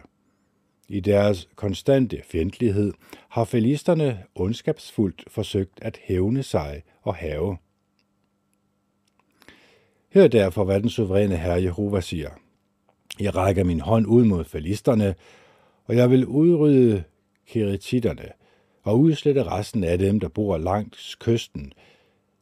I 0.87 0.99
deres 0.99 1.49
konstante 1.55 2.21
fjendtlighed 2.23 2.93
har 3.29 3.43
filisterne 3.43 4.23
ondskabsfuldt 4.35 5.23
forsøgt 5.27 5.79
at 5.81 5.99
hævne 6.03 6.43
sig 6.43 6.83
og 7.01 7.15
have. 7.15 7.57
Hør 10.13 10.27
derfor, 10.27 10.63
hvad 10.63 10.81
den 10.81 10.89
suveræne 10.89 11.37
Herre 11.37 11.63
Jehova 11.63 12.01
siger. 12.01 12.29
Jeg 13.19 13.35
rækker 13.35 13.63
min 13.63 13.79
hånd 13.79 14.07
ud 14.07 14.25
mod 14.25 14.43
filisterne, 14.43 15.15
og 15.85 15.95
jeg 15.95 16.09
vil 16.09 16.25
udrydde 16.25 17.03
keretitterne 17.47 18.29
og 18.83 18.99
udslette 18.99 19.43
resten 19.43 19.83
af 19.83 19.97
dem, 19.97 20.19
der 20.19 20.27
bor 20.27 20.57
langs 20.57 21.15
kysten. 21.15 21.73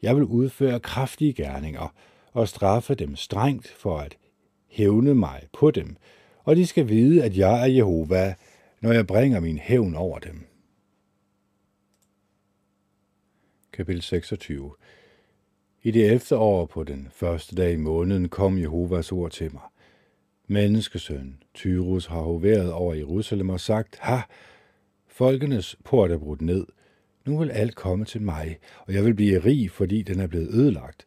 Jeg 0.01 0.15
vil 0.15 0.23
udføre 0.23 0.79
kraftige 0.79 1.33
gerninger 1.33 1.93
og 2.33 2.47
straffe 2.47 2.95
dem 2.95 3.15
strengt 3.15 3.67
for 3.67 3.97
at 3.97 4.17
hævne 4.67 5.15
mig 5.15 5.41
på 5.53 5.71
dem, 5.71 5.97
og 6.43 6.55
de 6.55 6.65
skal 6.67 6.89
vide, 6.89 7.23
at 7.23 7.37
jeg 7.37 7.61
er 7.61 7.65
Jehova, 7.65 8.35
når 8.81 8.91
jeg 8.91 9.07
bringer 9.07 9.39
min 9.39 9.57
hævn 9.57 9.95
over 9.95 10.19
dem. 10.19 10.47
Kapitel 13.73 14.01
26 14.01 14.73
I 15.83 15.91
det 15.91 16.05
11. 16.11 16.39
år 16.41 16.65
på 16.65 16.83
den 16.83 17.07
første 17.11 17.55
dag 17.55 17.73
i 17.73 17.77
måneden 17.77 18.29
kom 18.29 18.57
Jehovas 18.57 19.11
ord 19.11 19.31
til 19.31 19.53
mig. 19.53 19.61
Menneskesøn, 20.47 21.43
Tyrus 21.53 22.05
har 22.05 22.21
hoveret 22.21 22.71
over 22.71 22.93
Jerusalem 22.93 23.49
og 23.49 23.59
sagt, 23.59 23.97
Ha, 23.99 24.21
folkenes 25.07 25.75
port 25.83 26.11
er 26.11 26.17
brudt 26.17 26.41
ned. 26.41 26.65
Nu 27.25 27.37
vil 27.37 27.51
alt 27.51 27.75
komme 27.75 28.05
til 28.05 28.21
mig, 28.21 28.57
og 28.87 28.93
jeg 28.93 29.05
vil 29.05 29.13
blive 29.13 29.39
rig, 29.39 29.71
fordi 29.71 30.01
den 30.01 30.19
er 30.19 30.27
blevet 30.27 30.47
ødelagt. 30.47 31.05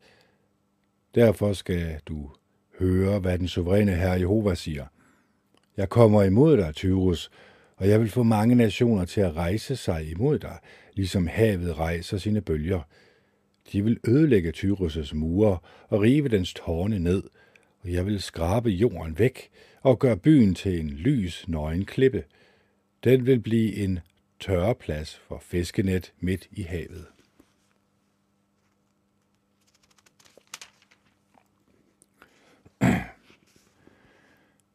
Derfor 1.14 1.52
skal 1.52 2.00
du 2.06 2.30
høre, 2.78 3.18
hvad 3.18 3.38
den 3.38 3.48
suveræne 3.48 3.94
herre 3.94 4.20
Jehova 4.20 4.54
siger. 4.54 4.86
Jeg 5.76 5.88
kommer 5.88 6.22
imod 6.22 6.56
dig, 6.56 6.74
Tyrus, 6.74 7.30
og 7.76 7.88
jeg 7.88 8.00
vil 8.00 8.10
få 8.10 8.22
mange 8.22 8.54
nationer 8.54 9.04
til 9.04 9.20
at 9.20 9.36
rejse 9.36 9.76
sig 9.76 10.10
imod 10.10 10.38
dig, 10.38 10.58
ligesom 10.94 11.26
havet 11.26 11.78
rejser 11.78 12.18
sine 12.18 12.40
bølger. 12.40 12.80
De 13.72 13.84
vil 13.84 13.98
ødelægge 14.08 14.52
Tyrus' 14.56 15.14
mure 15.14 15.58
og 15.88 16.00
rive 16.00 16.28
dens 16.28 16.54
tårne 16.54 16.98
ned, 16.98 17.22
og 17.80 17.92
jeg 17.92 18.06
vil 18.06 18.22
skrabe 18.22 18.70
jorden 18.70 19.18
væk 19.18 19.50
og 19.82 19.98
gøre 19.98 20.16
byen 20.16 20.54
til 20.54 20.80
en 20.80 20.90
lys, 20.90 21.48
nøgen 21.48 21.84
klippe. 21.84 22.24
Den 23.04 23.26
vil 23.26 23.40
blive 23.40 23.74
en 23.74 23.98
tørreplads 24.40 25.20
for 25.28 25.38
fiskenet 25.42 26.12
midt 26.20 26.48
i 26.52 26.62
havet. 26.62 27.15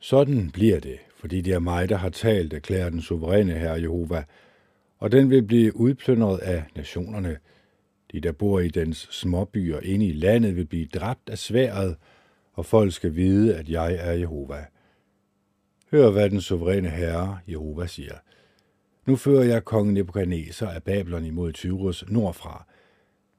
Sådan 0.04 0.52
bliver 0.52 0.80
det, 0.80 0.99
fordi 1.16 1.41
det 1.41 1.54
er 1.54 1.60
mig, 1.60 1.89
der 1.89 1.97
har 1.97 2.10
talt, 2.10 2.54
erklærer 2.54 2.89
den 2.89 3.02
suveræne 3.02 3.54
herre 3.54 3.82
Jehova, 3.82 4.24
og 4.97 5.12
den 5.12 5.30
vil 5.30 5.43
blive 5.43 5.76
udplyndret 5.76 6.38
af 6.38 6.64
nationerne. 6.76 7.38
De, 8.12 8.20
der 8.20 8.32
bor 8.32 8.60
i 8.60 8.68
dens 8.68 9.08
småbyer 9.12 9.80
inde 9.80 10.06
i 10.06 10.14
landet, 10.14 10.56
vil 10.56 10.66
blive 10.66 10.86
dræbt 10.86 11.30
af 11.30 11.38
sværet, 11.38 11.95
og 12.54 12.66
folk 12.66 12.93
skal 12.93 13.16
vide, 13.16 13.56
at 13.56 13.70
jeg 13.70 13.95
er 13.99 14.12
Jehova. 14.12 14.66
Hør, 15.91 16.12
hvad 16.12 16.30
den 16.30 16.41
suveræne 16.41 16.89
herre 16.89 17.39
Jehova 17.47 17.88
siger. 17.88 18.16
Nu 19.06 19.16
fører 19.16 19.43
jeg 19.43 19.66
kongen 19.66 19.93
Nebuchadnezzar 19.93 20.70
af 20.70 20.84
Babylon 20.84 21.26
imod 21.26 21.54
Tyrus 21.54 22.06
nordfra. 22.08 22.66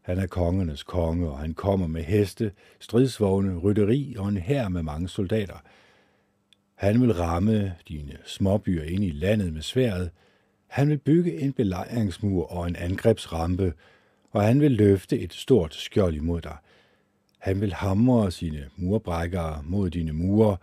Han 0.03 0.19
er 0.19 0.27
kongernes 0.27 0.83
konge, 0.83 1.31
og 1.31 1.39
han 1.39 1.55
kommer 1.55 1.87
med 1.87 2.03
heste, 2.03 2.53
stridsvogne, 2.81 3.59
rytteri 3.59 4.15
og 4.19 4.29
en 4.29 4.37
hær 4.37 4.69
med 4.69 4.83
mange 4.83 5.09
soldater– 5.09 5.57
han 6.83 7.01
vil 7.01 7.15
ramme 7.15 7.75
dine 7.89 8.17
småbyer 8.25 8.83
ind 8.83 9.05
i 9.05 9.11
landet 9.11 9.53
med 9.53 9.63
sværet. 9.63 10.11
Han 10.67 10.89
vil 10.89 10.99
bygge 10.99 11.41
en 11.41 11.53
belejringsmur 11.53 12.53
og 12.53 12.69
en 12.69 12.77
angrebsrampe, 12.77 13.73
og 14.31 14.43
han 14.43 14.61
vil 14.61 14.73
løfte 14.73 15.19
et 15.19 15.33
stort 15.33 15.75
skjold 15.75 16.15
imod 16.15 16.41
dig. 16.41 16.57
Han 17.39 17.61
vil 17.61 17.73
hamre 17.73 18.31
sine 18.31 18.69
murbrækkere 18.77 19.63
mod 19.65 19.91
dine 19.91 20.13
mure, 20.13 20.57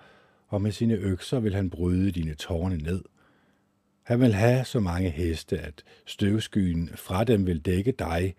og 0.48 0.62
med 0.62 0.72
sine 0.72 0.94
økser 0.94 1.40
vil 1.40 1.56
han 1.56 1.70
bryde 1.70 2.12
dine 2.12 2.34
tårne 2.34 2.78
ned. 2.78 3.04
Han 4.04 4.20
vil 4.20 4.34
have 4.34 4.66
så 4.66 4.80
mange 4.80 5.10
heste, 5.10 5.60
at 5.60 5.84
støvskyen 6.06 6.90
fra 6.96 7.24
dem 7.24 7.48
vil 7.48 7.60
dække 7.60 7.92
dig, 7.92 8.36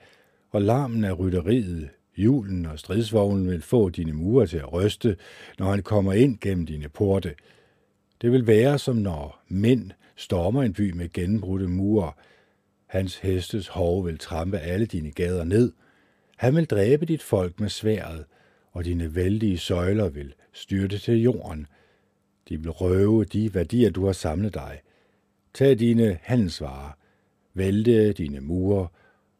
og 0.51 0.62
larmen 0.62 1.05
af 1.05 1.18
rytteriet, 1.18 1.89
julen 2.16 2.66
og 2.66 2.78
stridsvognen 2.78 3.51
vil 3.51 3.62
få 3.62 3.89
dine 3.89 4.12
mure 4.12 4.47
til 4.47 4.59
at 4.59 4.72
ryste, 4.72 5.16
når 5.59 5.70
han 5.70 5.83
kommer 5.83 6.12
ind 6.12 6.39
gennem 6.41 6.66
dine 6.66 6.89
porte. 6.89 7.35
Det 8.21 8.33
vil 8.33 8.47
være 8.47 8.79
som 8.79 8.97
når 8.97 9.43
mænd 9.49 9.91
stormer 10.16 10.62
en 10.62 10.73
by 10.73 10.93
med 10.93 11.12
gennembrudte 11.12 11.68
mure. 11.68 12.12
Hans 12.87 13.16
hestes 13.16 13.68
hov 13.68 14.07
vil 14.07 14.18
trampe 14.18 14.59
alle 14.59 14.87
dine 14.87 15.11
gader 15.11 15.45
ned. 15.45 15.73
Han 16.37 16.57
vil 16.57 16.66
dræbe 16.66 17.07
dit 17.07 17.23
folk 17.23 17.61
med 17.61 17.68
sværet, 17.68 18.25
og 18.73 18.85
dine 18.85 19.14
vældige 19.14 19.59
søjler 19.59 20.09
vil 20.09 20.35
styrte 20.53 20.99
til 20.99 21.23
jorden. 21.23 21.66
De 22.49 22.61
vil 22.61 22.71
røve 22.71 23.25
de 23.25 23.55
værdier, 23.55 23.91
du 23.91 24.07
har 24.07 24.12
samlet 24.12 24.55
dig. 24.55 24.81
Tag 25.55 25.79
dine 25.79 26.18
handelsvarer, 26.23 26.93
vælte 27.55 28.12
dine 28.12 28.41
mure 28.41 28.89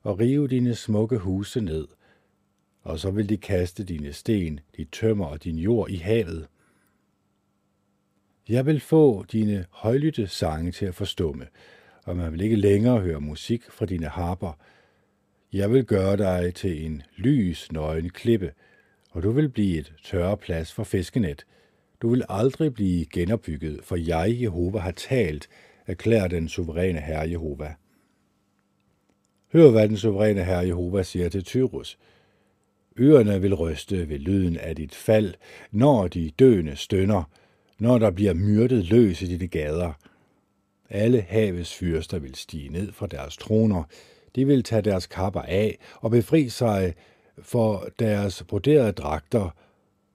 og 0.03 0.18
rive 0.18 0.49
dine 0.49 0.74
smukke 0.74 1.18
huse 1.18 1.61
ned. 1.61 1.89
Og 2.83 2.99
så 2.99 3.11
vil 3.11 3.28
de 3.28 3.37
kaste 3.37 3.85
dine 3.85 4.12
sten, 4.12 4.61
dit 4.76 4.89
tømmer 4.93 5.26
og 5.26 5.45
din 5.45 5.59
jord 5.59 5.91
i 5.91 5.97
havet– 5.97 6.47
jeg 8.51 8.66
vil 8.66 8.80
få 8.80 9.24
dine 9.32 9.64
højlytte 9.70 10.26
sange 10.26 10.72
til 10.72 10.86
at 10.86 10.94
forstumme, 10.94 11.46
og 12.05 12.16
man 12.16 12.32
vil 12.32 12.40
ikke 12.40 12.57
længere 12.57 13.01
høre 13.01 13.20
musik 13.20 13.70
fra 13.70 13.86
dine 13.86 14.07
harper. 14.07 14.59
Jeg 15.53 15.72
vil 15.72 15.84
gøre 15.84 16.16
dig 16.16 16.55
til 16.55 16.86
en 16.86 17.03
lys, 17.16 17.72
nøgen 17.72 18.11
klippe, 18.11 18.53
og 19.11 19.22
du 19.22 19.30
vil 19.30 19.48
blive 19.48 19.78
et 19.78 19.92
tørre 20.05 20.36
plads 20.36 20.72
for 20.72 20.84
fiskenet. 20.84 21.46
Du 22.03 22.09
vil 22.09 22.24
aldrig 22.28 22.74
blive 22.74 23.07
genopbygget, 23.07 23.80
for 23.82 23.96
jeg, 23.96 24.36
Jehova, 24.40 24.78
har 24.78 24.90
talt, 24.90 25.48
erklærer 25.86 26.28
den 26.28 26.48
suveræne 26.48 27.01
Herre 27.01 27.30
Jehova. 27.30 27.74
Hør, 29.53 29.70
hvad 29.70 29.88
den 29.88 29.96
suveræne 29.96 30.44
Herre 30.44 30.66
Jehova 30.66 31.03
siger 31.03 31.28
til 31.28 31.44
Tyrus. 31.44 31.98
Øerne 32.96 33.40
vil 33.40 33.55
ryste 33.55 34.09
ved 34.09 34.18
lyden 34.18 34.57
af 34.57 34.76
dit 34.76 34.94
fald, 34.94 35.34
når 35.70 36.09
de 36.09 36.30
døende 36.38 36.76
stønner, 36.76 37.24
når 37.81 37.99
der 37.99 38.11
bliver 38.11 38.35
myrdet 38.35 38.91
løs 38.91 39.22
i 39.22 39.37
de 39.37 39.49
gader. 39.49 39.93
Alle 40.89 41.20
havets 41.20 41.74
fyrster 41.74 42.18
vil 42.18 42.35
stige 42.35 42.68
ned 42.68 42.93
fra 42.93 43.07
deres 43.07 43.37
troner. 43.37 43.83
De 44.37 44.47
vil 44.47 44.62
tage 44.62 44.83
deres 44.83 45.07
kapper 45.07 45.43
af 45.43 45.78
og 45.95 46.11
befri 46.11 46.49
sig 46.49 46.95
for 47.39 47.89
deres 47.99 48.43
broderede 48.49 48.93
dragter, 48.93 49.51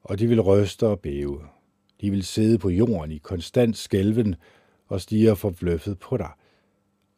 og 0.04 0.20
de 0.20 0.28
vil 0.28 0.42
ryste 0.42 0.88
og 0.88 1.00
bæve. 1.00 1.42
De 2.02 2.12
vil 2.12 2.24
sidde 2.24 2.58
på 2.58 2.70
jorden 2.70 3.12
i 3.12 3.18
konstant 3.18 3.78
skælven 3.78 4.36
og 4.88 5.02
stige 5.02 5.36
forbløffet 5.36 6.00
på 6.00 6.18
dig. 6.18 6.32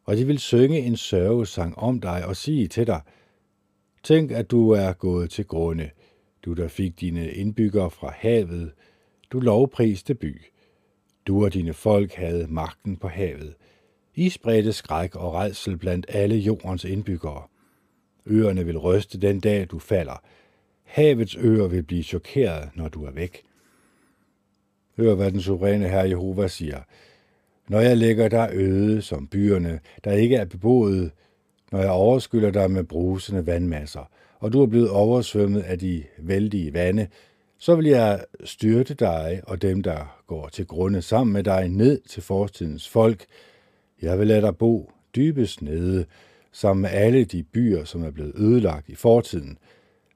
Og 0.04 0.16
de 0.16 0.26
vil 0.26 0.38
synge 0.38 0.78
en 0.78 0.96
sørgesang 0.96 1.78
om 1.78 2.00
dig 2.00 2.24
og 2.24 2.36
sige 2.36 2.68
til 2.68 2.86
dig, 2.86 3.00
Tænk, 4.02 4.30
at 4.30 4.50
du 4.50 4.70
er 4.70 4.92
gået 4.92 5.30
til 5.30 5.44
grunde, 5.44 5.90
du 6.44 6.52
der 6.52 6.68
fik 6.68 7.00
dine 7.00 7.30
indbyggere 7.30 7.90
fra 7.90 8.12
havet, 8.16 8.72
du 9.32 9.40
lovpriste 9.40 10.14
by. 10.14 10.42
Du 11.26 11.44
og 11.44 11.54
dine 11.54 11.72
folk 11.72 12.14
havde 12.14 12.46
magten 12.48 12.96
på 12.96 13.08
havet. 13.08 13.54
I 14.14 14.28
spredte 14.28 14.72
skræk 14.72 15.16
og 15.16 15.34
redsel 15.34 15.76
blandt 15.76 16.06
alle 16.08 16.36
jordens 16.36 16.84
indbyggere. 16.84 17.42
Øerne 18.26 18.66
vil 18.66 18.78
ryste 18.78 19.18
den 19.20 19.40
dag, 19.40 19.66
du 19.70 19.78
falder. 19.78 20.22
Havets 20.84 21.36
øer 21.36 21.68
vil 21.68 21.82
blive 21.82 22.02
chokeret, 22.02 22.70
når 22.74 22.88
du 22.88 23.04
er 23.04 23.10
væk. 23.10 23.42
Hør, 24.96 25.14
hvad 25.14 25.32
den 25.32 25.40
suveræne 25.40 25.88
herre 25.88 26.08
Jehova 26.08 26.48
siger. 26.48 26.80
Når 27.68 27.80
jeg 27.80 27.96
lægger 27.96 28.28
dig 28.28 28.50
øde 28.52 29.02
som 29.02 29.26
byerne, 29.26 29.80
der 30.04 30.12
ikke 30.12 30.36
er 30.36 30.44
beboet, 30.44 31.10
når 31.72 31.78
jeg 31.78 31.90
overskylder 31.90 32.50
dig 32.50 32.70
med 32.70 32.84
brusende 32.84 33.46
vandmasser, 33.46 34.10
og 34.38 34.52
du 34.52 34.62
er 34.62 34.66
blevet 34.66 34.90
oversvømmet 34.90 35.60
af 35.60 35.78
de 35.78 36.04
vældige 36.18 36.72
vande, 36.74 37.08
så 37.58 37.76
vil 37.76 37.86
jeg 37.86 38.24
styrte 38.44 38.94
dig 38.94 39.40
og 39.46 39.62
dem, 39.62 39.82
der 39.82 40.22
går 40.26 40.48
til 40.48 40.66
grunde 40.66 41.02
sammen 41.02 41.32
med 41.32 41.44
dig 41.44 41.68
ned 41.68 42.00
til 42.00 42.22
fortidens 42.22 42.88
folk. 42.88 43.24
Jeg 44.02 44.18
vil 44.18 44.26
lade 44.26 44.42
dig 44.42 44.56
bo 44.56 44.92
dybest 45.16 45.62
nede, 45.62 46.04
sammen 46.52 46.82
med 46.82 46.90
alle 46.90 47.24
de 47.24 47.42
byer, 47.42 47.84
som 47.84 48.04
er 48.04 48.10
blevet 48.10 48.32
ødelagt 48.36 48.88
i 48.88 48.94
fortiden, 48.94 49.58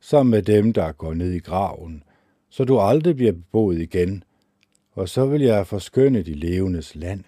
sammen 0.00 0.30
med 0.30 0.42
dem, 0.42 0.72
der 0.72 0.92
går 0.92 1.14
ned 1.14 1.30
i 1.30 1.38
graven, 1.38 2.02
så 2.50 2.64
du 2.64 2.78
aldrig 2.78 3.16
bliver 3.16 3.32
beboet 3.32 3.78
igen, 3.80 4.24
og 4.92 5.08
så 5.08 5.26
vil 5.26 5.42
jeg 5.42 5.66
forskønne 5.66 6.22
de 6.22 6.34
levendes 6.34 6.94
land. 6.94 7.24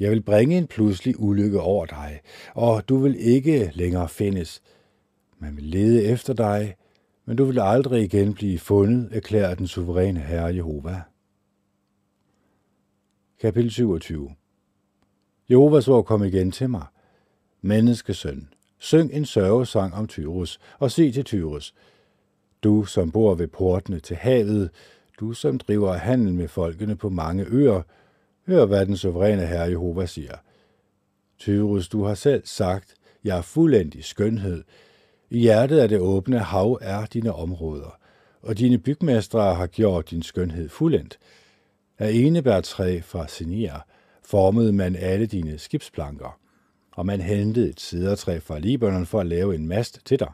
Jeg 0.00 0.10
vil 0.10 0.22
bringe 0.22 0.58
en 0.58 0.66
pludselig 0.66 1.20
ulykke 1.20 1.60
over 1.60 1.86
dig, 1.86 2.20
og 2.54 2.88
du 2.88 2.96
vil 2.98 3.16
ikke 3.18 3.70
længere 3.74 4.08
findes. 4.08 4.62
Man 5.38 5.56
vil 5.56 5.64
lede 5.64 6.04
efter 6.04 6.34
dig, 6.34 6.74
men 7.30 7.36
du 7.36 7.44
vil 7.44 7.58
aldrig 7.60 8.02
igen 8.02 8.34
blive 8.34 8.58
fundet, 8.58 9.08
erklærer 9.16 9.54
den 9.54 9.66
suveræne 9.66 10.20
Herre 10.20 10.54
Jehova. 10.54 11.02
Kapitel 13.40 13.70
27 13.70 14.30
Jehovas 15.50 15.88
ord 15.88 16.04
kom 16.04 16.24
igen 16.24 16.50
til 16.50 16.70
mig. 16.70 16.86
Menneskesøn, 17.60 18.48
syng 18.78 19.12
en 19.12 19.24
sørgesang 19.24 19.94
om 19.94 20.06
Tyrus, 20.06 20.60
og 20.78 20.90
sig 20.90 21.14
til 21.14 21.24
Tyrus. 21.24 21.74
Du, 22.62 22.84
som 22.84 23.12
bor 23.12 23.34
ved 23.34 23.48
portene 23.48 24.00
til 24.00 24.16
havet, 24.16 24.70
du, 25.20 25.32
som 25.32 25.58
driver 25.58 25.92
handel 25.92 26.34
med 26.34 26.48
folkene 26.48 26.96
på 26.96 27.08
mange 27.08 27.44
øer, 27.44 27.82
hør, 28.46 28.64
hvad 28.64 28.86
den 28.86 28.96
suveræne 28.96 29.46
Herre 29.46 29.70
Jehova 29.70 30.06
siger. 30.06 30.36
Tyrus, 31.38 31.88
du 31.88 32.04
har 32.04 32.14
selv 32.14 32.42
sagt, 32.46 32.94
jeg 33.24 33.38
er 33.38 33.42
fuldendt 33.42 34.04
skønhed, 34.04 34.64
i 35.30 35.38
hjertet 35.38 35.78
af 35.78 35.88
det 35.88 35.98
åbne 35.98 36.38
hav 36.38 36.78
er 36.82 37.06
dine 37.06 37.32
områder, 37.32 37.98
og 38.42 38.58
dine 38.58 38.78
bygmestre 38.78 39.54
har 39.54 39.66
gjort 39.66 40.10
din 40.10 40.22
skønhed 40.22 40.68
fuldendt. 40.68 41.18
Af 41.98 42.10
enebærtræ 42.10 43.00
fra 43.00 43.28
Senir 43.28 43.86
formede 44.24 44.72
man 44.72 44.96
alle 44.96 45.26
dine 45.26 45.58
skibsplanker, 45.58 46.38
og 46.92 47.06
man 47.06 47.20
hentede 47.20 47.68
et 47.68 47.80
sidertræ 47.80 48.38
fra 48.38 48.58
Libanon 48.58 49.06
for 49.06 49.20
at 49.20 49.26
lave 49.26 49.54
en 49.54 49.68
mast 49.68 50.00
til 50.04 50.18
dig. 50.18 50.32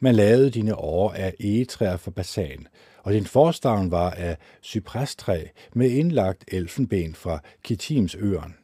Man 0.00 0.14
lavede 0.14 0.50
dine 0.50 0.76
år 0.76 1.12
af 1.12 1.34
egetræer 1.40 1.96
fra 1.96 2.10
basan, 2.10 2.66
og 3.02 3.12
din 3.12 3.24
forstavn 3.24 3.90
var 3.90 4.10
af 4.10 4.36
cypresstræ 4.62 5.44
med 5.74 5.90
indlagt 5.90 6.44
elfenben 6.48 7.14
fra 7.14 7.40
Kitims 7.62 8.16
øren. 8.20 8.54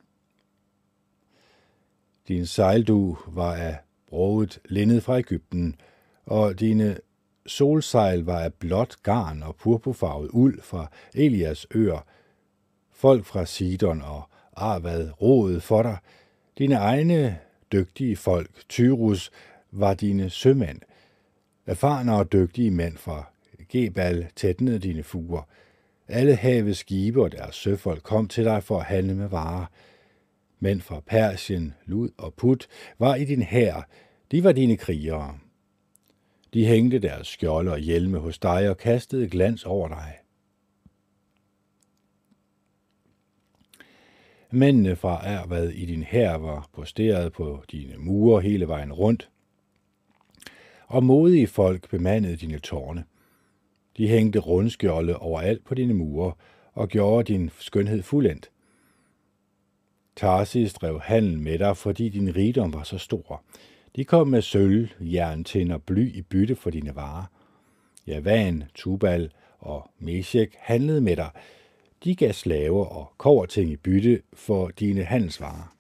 Din 2.31 2.47
sejldu 2.47 3.17
var 3.27 3.55
af 3.55 3.77
broget 4.09 4.61
linned 4.69 5.01
fra 5.01 5.19
Ægypten, 5.19 5.77
og 6.27 6.61
dine 6.61 6.99
solsejl 7.47 8.21
var 8.21 8.39
af 8.39 8.55
blåt 8.55 8.97
garn 9.03 9.43
og 9.43 9.57
purpurfarvet 9.57 10.31
uld 10.33 10.63
fra 10.63 10.91
Elias 11.15 11.67
øer. 11.75 12.07
Folk 12.93 13.25
fra 13.25 13.47
Sidon 13.47 14.03
og 14.03 14.23
Arvad 14.57 15.11
roede 15.23 15.61
for 15.61 15.83
dig. 15.83 15.97
Dine 16.59 16.75
egne 16.75 17.39
dygtige 17.73 18.17
folk, 18.17 18.51
Tyrus, 18.69 19.31
var 19.71 19.95
dine 19.95 20.31
sømænd. 20.31 20.81
Erfarne 21.67 22.15
og 22.15 22.33
dygtige 22.33 22.71
mænd 22.71 22.97
fra 22.97 23.25
Gebal 23.69 24.27
tætnede 24.37 24.79
dine 24.79 25.03
fuger. 25.03 25.49
Alle 26.09 26.37
havets 26.37 26.79
skibe 26.79 27.23
og 27.23 27.33
deres 27.33 27.55
søfolk 27.55 28.03
kom 28.03 28.29
til 28.29 28.45
dig 28.45 28.63
for 28.63 28.79
at 28.79 28.87
handle 28.87 29.15
med 29.15 29.29
varer. 29.29 29.67
Mænd 30.61 30.81
fra 30.81 31.01
Persien, 31.01 31.75
Lud 31.87 32.11
og 32.19 32.35
Put 32.35 32.67
var 32.99 33.15
i 33.15 33.25
din 33.25 33.43
hær. 33.43 33.89
De 34.31 34.45
var 34.45 34.53
dine 34.53 34.77
krigere. 34.77 35.39
De 36.55 36.67
hængte 36.67 36.99
deres 36.99 37.27
skjolde 37.27 37.73
og 37.73 37.79
hjelme 37.79 38.19
hos 38.19 38.39
dig 38.39 38.71
og 38.71 38.79
kastede 38.79 39.29
glans 39.29 39.65
over 39.65 39.89
dig. 39.89 40.17
Mændene 44.51 44.97
fra 44.97 45.27
Ervad 45.27 45.69
i 45.69 45.87
din 45.87 46.03
hær 46.03 46.35
var 46.35 46.69
posteret 46.73 47.33
på 47.33 47.65
dine 47.71 47.97
mure 47.99 48.43
hele 48.43 48.69
vejen 48.69 48.93
rundt, 48.93 49.31
og 50.87 51.05
modige 51.05 51.47
folk 51.47 51.91
bemandede 51.91 52.37
dine 52.37 52.59
tårne. 52.59 53.05
De 53.97 54.09
hængte 54.09 54.39
rundskjolde 54.39 55.17
overalt 55.17 55.65
på 55.65 55.75
dine 55.75 55.95
mure 55.95 56.33
og 56.73 56.89
gjorde 56.89 57.33
din 57.33 57.51
skønhed 57.59 58.03
fuldendt. 58.03 58.51
Tarsis 60.21 60.73
drev 60.73 61.01
handel 61.01 61.39
med 61.39 61.59
dig, 61.59 61.77
fordi 61.77 62.09
din 62.09 62.37
rigdom 62.37 62.73
var 62.73 62.83
så 62.83 62.99
stor. 62.99 63.45
De 63.97 64.05
kom 64.05 64.29
med 64.29 64.43
sølv, 64.43 64.89
jern, 65.01 65.45
tin 65.45 65.71
og 65.71 65.83
bly 65.83 66.17
i 66.17 66.23
bytte 66.23 66.57
for 66.57 66.71
dine 66.71 66.95
varer. 66.95 67.25
Javan, 68.07 68.65
Tubal 68.75 69.33
og 69.59 69.91
Meshek 69.99 70.55
handlede 70.59 71.01
med 71.01 71.17
dig. 71.17 71.31
De 72.05 72.15
gav 72.15 72.33
slaver 72.33 72.85
og 72.85 73.13
koverting 73.19 73.71
i 73.71 73.77
bytte 73.77 74.23
for 74.33 74.69
dine 74.69 75.05
handelsvarer. 75.05 75.75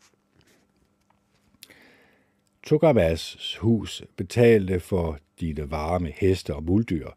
Togabas 2.62 3.56
hus 3.56 4.02
betalte 4.16 4.80
for 4.80 5.18
dine 5.40 5.70
varer 5.70 5.98
med 5.98 6.12
heste 6.12 6.54
og 6.54 6.64
muldyr. 6.64 7.08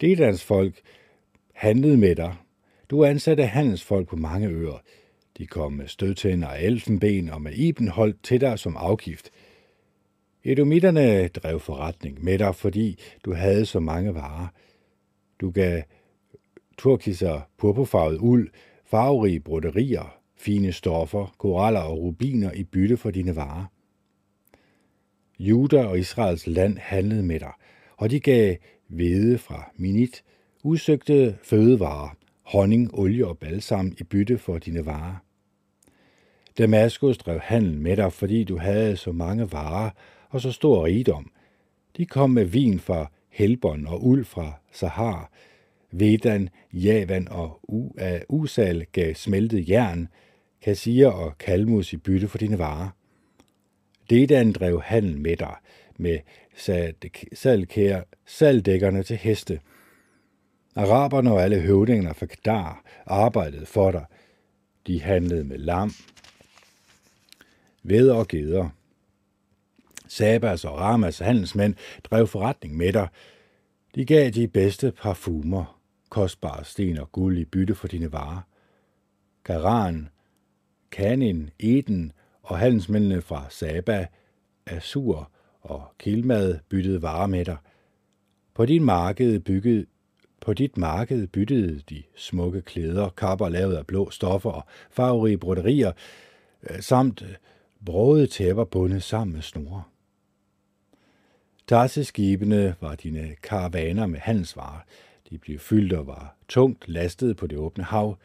Dedans 0.00 0.44
folk 0.44 0.80
handlede 1.54 1.96
med 1.96 2.16
dig. 2.16 2.34
Du 2.90 3.04
ansatte 3.04 3.46
handelsfolk 3.46 4.08
på 4.08 4.16
mange 4.16 4.48
øer. 4.48 4.78
De 5.40 5.46
kom 5.46 5.72
med 5.72 5.86
stødtænder 5.86 6.48
og 6.48 6.62
elfenben 6.62 7.30
og 7.30 7.42
med 7.42 7.52
ibenhold 7.52 8.14
til 8.22 8.40
dig 8.40 8.58
som 8.58 8.76
afgift. 8.76 9.30
Edomitterne 10.44 11.28
drev 11.28 11.60
forretning 11.60 12.24
med 12.24 12.38
dig, 12.38 12.54
fordi 12.54 12.98
du 13.24 13.34
havde 13.34 13.66
så 13.66 13.80
mange 13.80 14.14
varer. 14.14 14.46
Du 15.40 15.50
gav 15.50 15.82
turkiser 16.78 17.40
purpurfarvet 17.58 18.18
uld, 18.18 18.50
farverige 18.84 19.40
broderier, 19.40 20.18
fine 20.36 20.72
stoffer, 20.72 21.34
koraller 21.38 21.80
og 21.80 21.98
rubiner 21.98 22.52
i 22.52 22.64
bytte 22.64 22.96
for 22.96 23.10
dine 23.10 23.36
varer. 23.36 23.64
Juda 25.38 25.84
og 25.84 25.98
Israels 25.98 26.46
land 26.46 26.78
handlede 26.78 27.22
med 27.22 27.40
dig, 27.40 27.52
og 27.96 28.10
de 28.10 28.20
gav 28.20 28.56
hvede 28.88 29.38
fra 29.38 29.70
minit, 29.76 30.24
udsøgte 30.62 31.38
fødevarer, 31.42 32.16
honning, 32.42 32.94
olie 32.94 33.26
og 33.26 33.38
balsam 33.38 33.92
i 33.98 34.04
bytte 34.04 34.38
for 34.38 34.58
dine 34.58 34.86
varer. 34.86 35.29
Damaskus 36.60 37.18
drev 37.18 37.40
handel 37.40 37.78
med 37.78 37.96
dig, 37.96 38.12
fordi 38.12 38.44
du 38.44 38.58
havde 38.58 38.96
så 38.96 39.12
mange 39.12 39.52
varer 39.52 39.90
og 40.28 40.40
så 40.40 40.52
stor 40.52 40.84
rigdom. 40.84 41.30
De 41.96 42.06
kom 42.06 42.30
med 42.30 42.44
vin 42.44 42.80
fra 42.80 43.10
Helbon 43.28 43.86
og 43.86 44.06
uld 44.06 44.24
fra 44.24 44.52
Sahar. 44.72 45.30
Vedan, 45.90 46.48
Javan 46.72 47.28
og 47.28 47.60
Usal 48.28 48.86
gav 48.92 49.14
smeltet 49.14 49.68
jern, 49.68 50.08
kassier 50.62 51.08
og 51.08 51.38
kalmus 51.38 51.92
i 51.92 51.96
bytte 51.96 52.28
for 52.28 52.38
dine 52.38 52.58
varer. 52.58 52.88
Dedan 54.10 54.52
drev 54.52 54.82
handel 54.82 55.20
med 55.20 55.36
dig, 55.36 55.54
med 55.98 56.18
salkær, 57.34 58.00
saldækkerne 58.26 59.02
til 59.02 59.16
heste. 59.16 59.60
Araberne 60.76 61.32
og 61.32 61.42
alle 61.42 61.60
høvdingerne 61.60 62.14
fra 62.14 62.26
Kedar 62.26 62.84
arbejdede 63.06 63.66
for 63.66 63.90
dig. 63.90 64.04
De 64.86 65.02
handlede 65.02 65.44
med 65.44 65.58
lam, 65.58 65.90
ved 67.82 68.10
og 68.10 68.28
geder. 68.28 68.68
Sabas 70.08 70.64
og 70.64 70.78
Ramas 70.78 71.18
handelsmænd 71.18 71.74
drev 72.04 72.26
forretning 72.26 72.76
med 72.76 72.92
dig. 72.92 73.08
De 73.94 74.04
gav 74.04 74.30
de 74.30 74.48
bedste 74.48 74.92
parfumer, 74.92 75.80
kostbare 76.08 76.64
sten 76.64 76.98
og 76.98 77.12
guld 77.12 77.38
i 77.38 77.44
bytte 77.44 77.74
for 77.74 77.88
dine 77.88 78.12
varer. 78.12 78.40
Garan, 79.44 80.08
Kanin, 80.90 81.50
Eden 81.58 82.12
og 82.42 82.58
handelsmændene 82.58 83.22
fra 83.22 83.46
Saba, 83.50 84.06
Asur 84.66 85.30
og 85.60 85.82
Kilmad 85.98 86.58
byttede 86.68 87.02
varer 87.02 87.26
med 87.26 87.44
dig. 87.44 87.56
På 88.54 88.66
din 88.66 88.84
marked 88.84 89.40
byggede 89.40 89.86
på 90.40 90.52
dit 90.54 90.76
marked 90.76 91.26
byttede 91.26 91.80
de 91.90 92.02
smukke 92.16 92.62
klæder, 92.62 93.08
kapper 93.08 93.48
lavet 93.48 93.76
af 93.76 93.86
blå 93.86 94.10
stoffer 94.10 94.50
og 94.50 94.64
farverige 94.90 95.38
broderier, 95.38 95.92
øh, 96.70 96.80
samt 96.80 97.22
øh, 97.22 97.28
øh, 97.80 97.84
brode 97.84 98.26
tæpper 98.26 98.64
bundet 98.64 99.02
sammen 99.02 99.34
med 99.34 99.42
snore. 99.42 99.82
Tarseskibene 101.66 102.74
var 102.80 102.94
dine 102.94 103.36
karavaner 103.42 104.06
med 104.06 104.18
handelsvarer. 104.18 104.80
De 105.30 105.38
blev 105.38 105.58
fyldt 105.58 105.92
og 105.92 106.06
var 106.06 106.36
tungt 106.48 106.88
lastet 106.88 107.36
på 107.36 107.46
det 107.46 107.58
åbne 107.58 107.84
hav. 107.84 108.18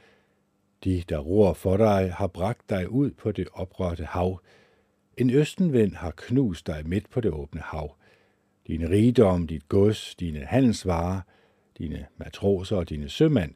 De, 0.84 1.04
der 1.10 1.20
ror 1.20 1.54
for 1.54 1.78
dig, 1.78 2.14
har 2.14 2.28
bragt 2.28 2.70
dig 2.70 2.90
ud 2.90 3.12
på 3.12 3.32
det 3.32 3.48
oprørte 3.54 4.06
hav. 4.06 4.42
En 5.18 5.30
østenvind 5.30 5.96
har 5.96 6.12
knust 6.12 6.68
dig 6.68 6.88
midt 6.88 7.10
på 7.10 7.22
det 7.22 7.32
åbne 7.32 7.62
hav. 7.62 7.96
Din 8.68 8.90
rigdom, 8.90 9.48
dit 9.48 9.70
gods, 9.70 10.16
dine 10.16 10.40
handelsvarer, 10.40 11.22
dine 11.78 12.06
matroser 12.18 12.78
og 12.78 12.90
dine 12.90 13.10
sømænd, 13.10 13.54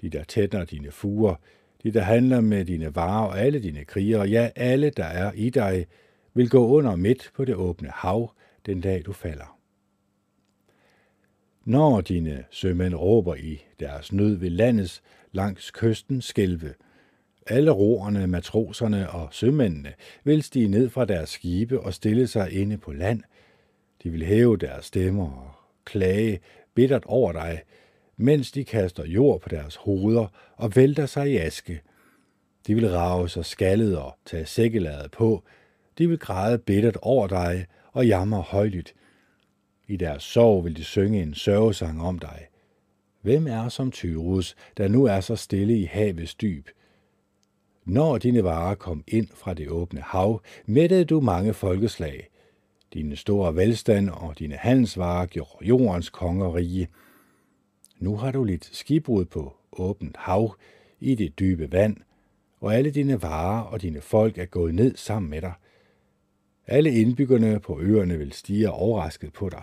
de 0.00 0.10
der 0.10 0.24
tætner 0.24 0.64
dine 0.64 0.90
fuger, 0.90 1.34
de 1.82 1.92
der 1.92 2.00
handler 2.00 2.40
med 2.40 2.64
dine 2.64 2.94
varer 2.94 3.26
og 3.26 3.40
alle 3.40 3.62
dine 3.62 3.84
krigere, 3.84 4.26
ja, 4.26 4.50
alle, 4.56 4.90
der 4.90 5.04
er 5.04 5.32
i 5.34 5.50
dig, 5.50 5.86
vil 6.34 6.50
gå 6.50 6.66
under 6.66 6.96
midt 6.96 7.30
på 7.34 7.44
det 7.44 7.54
åbne 7.54 7.88
hav, 7.88 8.32
den 8.66 8.80
dag 8.80 9.02
du 9.06 9.12
falder. 9.12 9.58
Når 11.64 12.00
dine 12.00 12.44
sømænd 12.50 12.94
råber 12.94 13.34
i 13.34 13.64
deres 13.80 14.12
nød 14.12 14.34
ved 14.34 14.50
landets 14.50 15.02
langs 15.32 15.70
kysten 15.70 16.22
skælve, 16.22 16.74
alle 17.46 17.70
roerne, 17.70 18.26
matroserne 18.26 19.10
og 19.10 19.28
sømændene 19.30 19.92
vil 20.24 20.42
stige 20.42 20.68
ned 20.68 20.88
fra 20.88 21.04
deres 21.04 21.28
skibe 21.28 21.80
og 21.80 21.94
stille 21.94 22.26
sig 22.26 22.52
inde 22.52 22.78
på 22.78 22.92
land. 22.92 23.22
De 24.02 24.10
vil 24.10 24.24
hæve 24.24 24.56
deres 24.56 24.84
stemmer 24.84 25.30
og 25.30 25.50
klage 25.84 26.40
bittert 26.74 27.04
over 27.06 27.32
dig, 27.32 27.62
mens 28.18 28.52
de 28.52 28.64
kaster 28.64 29.06
jord 29.06 29.40
på 29.40 29.48
deres 29.48 29.76
hoveder 29.76 30.26
og 30.56 30.76
vælter 30.76 31.06
sig 31.06 31.30
i 31.30 31.36
aske. 31.36 31.80
De 32.66 32.74
vil 32.74 32.90
rave 32.90 33.28
sig 33.28 33.44
skaldet 33.44 33.98
og 33.98 34.16
tage 34.26 34.46
sækkeladet 34.46 35.10
på. 35.10 35.44
De 35.98 36.08
vil 36.08 36.18
græde 36.18 36.58
bittert 36.58 36.96
over 37.02 37.26
dig 37.26 37.66
og 37.92 38.06
jammer 38.06 38.42
højlydt. 38.42 38.94
I 39.86 39.96
deres 39.96 40.22
sorg 40.22 40.64
vil 40.64 40.76
de 40.76 40.84
synge 40.84 41.22
en 41.22 41.34
sørgesang 41.34 42.02
om 42.02 42.18
dig. 42.18 42.46
Hvem 43.20 43.46
er 43.46 43.68
som 43.68 43.90
Tyrus, 43.90 44.56
der 44.76 44.88
nu 44.88 45.04
er 45.04 45.20
så 45.20 45.36
stille 45.36 45.78
i 45.78 45.84
havets 45.84 46.34
dyb? 46.34 46.68
Når 47.84 48.18
dine 48.18 48.44
varer 48.44 48.74
kom 48.74 49.04
ind 49.06 49.28
fra 49.34 49.54
det 49.54 49.68
åbne 49.68 50.00
hav, 50.00 50.42
mættede 50.66 51.04
du 51.04 51.20
mange 51.20 51.54
folkeslag. 51.54 52.28
Dine 52.94 53.16
store 53.16 53.56
velstand 53.56 54.10
og 54.10 54.38
dine 54.38 54.54
handelsvarer 54.54 55.26
gjorde 55.26 55.66
jordens 55.66 56.10
kongerige. 56.10 56.88
Nu 57.98 58.16
har 58.16 58.30
du 58.30 58.44
lidt 58.44 58.70
skibbrud 58.72 59.24
på 59.24 59.56
åbent 59.72 60.16
hav 60.16 60.54
i 61.00 61.14
det 61.14 61.38
dybe 61.38 61.72
vand, 61.72 61.96
og 62.60 62.74
alle 62.74 62.90
dine 62.90 63.22
varer 63.22 63.62
og 63.62 63.82
dine 63.82 64.00
folk 64.00 64.38
er 64.38 64.44
gået 64.44 64.74
ned 64.74 64.96
sammen 64.96 65.30
med 65.30 65.40
dig. 65.40 65.52
Alle 66.66 66.94
indbyggerne 66.94 67.60
på 67.60 67.80
øerne 67.80 68.18
vil 68.18 68.32
stige 68.32 68.70
overrasket 68.70 69.32
på 69.32 69.48
dig, 69.48 69.62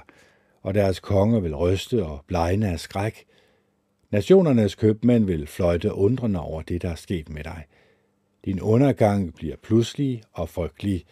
og 0.62 0.74
deres 0.74 1.00
konger 1.00 1.40
vil 1.40 1.56
ryste 1.56 2.06
og 2.06 2.24
blegne 2.28 2.68
af 2.68 2.80
skræk. 2.80 3.26
Nationernes 4.12 4.76
købmænd 4.76 5.26
vil 5.26 5.48
fløjte 5.48 5.94
undrende 5.94 6.40
over 6.40 6.62
det, 6.62 6.82
der 6.82 6.90
er 6.90 6.96
sket 6.96 7.30
med 7.30 7.44
dig. 7.44 7.66
Din 8.46 8.62
undergang 8.62 9.36
bliver 9.36 9.56
pludselig 9.56 10.24
og 10.32 10.50
frygtelig, 10.50 11.06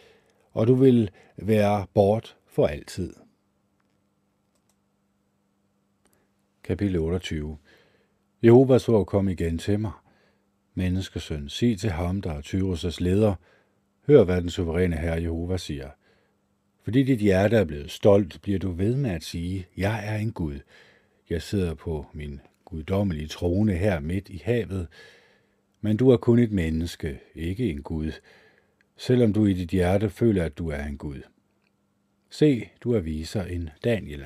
og 0.51 0.67
du 0.67 0.73
vil 0.73 1.09
være 1.37 1.85
bort 1.93 2.37
for 2.47 2.67
altid. 2.67 3.13
Kapitel 6.63 6.97
28 6.97 7.57
Jehovas 8.43 8.89
ord 8.89 9.05
kom 9.05 9.29
igen 9.29 9.57
til 9.57 9.79
mig. 9.79 9.91
Menneskesøn, 10.73 11.49
sig 11.49 11.79
til 11.79 11.89
ham, 11.89 12.21
der 12.21 12.31
er 12.31 12.41
Tyrus' 12.41 13.03
leder. 13.03 13.35
Hør, 14.07 14.23
hvad 14.23 14.41
den 14.41 14.49
suveræne 14.49 14.95
herre 14.95 15.21
Jehova 15.21 15.57
siger. 15.57 15.89
Fordi 16.83 17.03
dit 17.03 17.19
hjerte 17.19 17.57
er 17.57 17.65
blevet 17.65 17.91
stolt, 17.91 18.41
bliver 18.41 18.59
du 18.59 18.71
ved 18.71 18.95
med 18.95 19.09
at 19.09 19.23
sige, 19.23 19.67
jeg 19.77 20.07
er 20.07 20.17
en 20.17 20.31
Gud. 20.31 20.59
Jeg 21.29 21.41
sidder 21.41 21.73
på 21.73 22.05
min 22.13 22.39
guddommelige 22.65 23.27
trone 23.27 23.73
her 23.73 23.99
midt 23.99 24.29
i 24.29 24.41
havet. 24.45 24.87
Men 25.81 25.97
du 25.97 26.09
er 26.09 26.17
kun 26.17 26.39
et 26.39 26.51
menneske, 26.51 27.19
ikke 27.35 27.69
en 27.69 27.81
Gud, 27.81 28.11
selvom 28.97 29.33
du 29.33 29.45
i 29.45 29.53
dit 29.53 29.69
hjerte 29.69 30.09
føler, 30.09 30.43
at 30.43 30.57
du 30.57 30.69
er 30.69 30.83
en 30.83 30.97
Gud. 30.97 31.21
Se, 32.29 32.69
du 32.81 32.91
er 32.91 32.99
viser 32.99 33.43
en 33.43 33.69
Daniel. 33.83 34.25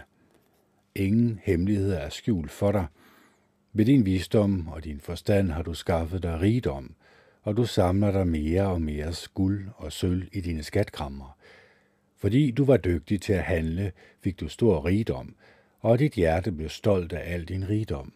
Ingen 0.97 1.39
hemmeligheder 1.43 1.97
er 1.97 2.09
skjult 2.09 2.51
for 2.51 2.71
dig. 2.71 2.85
Ved 3.73 3.85
din 3.85 4.05
visdom 4.05 4.67
og 4.67 4.83
din 4.83 4.99
forstand 4.99 5.51
har 5.51 5.61
du 5.61 5.73
skaffet 5.73 6.23
dig 6.23 6.41
rigdom, 6.41 6.95
og 7.41 7.57
du 7.57 7.65
samler 7.65 8.11
dig 8.11 8.27
mere 8.27 8.67
og 8.67 8.81
mere 8.81 9.13
guld 9.33 9.67
og 9.75 9.91
sølv 9.91 10.27
i 10.31 10.41
dine 10.41 10.63
skatkrammer. 10.63 11.37
Fordi 12.17 12.51
du 12.51 12.65
var 12.65 12.77
dygtig 12.77 13.21
til 13.21 13.33
at 13.33 13.43
handle, 13.43 13.91
fik 14.23 14.39
du 14.39 14.47
stor 14.47 14.85
rigdom, 14.85 15.35
og 15.79 15.99
dit 15.99 16.13
hjerte 16.13 16.51
blev 16.51 16.69
stolt 16.69 17.13
af 17.13 17.33
al 17.33 17.45
din 17.45 17.69
rigdom. 17.69 18.13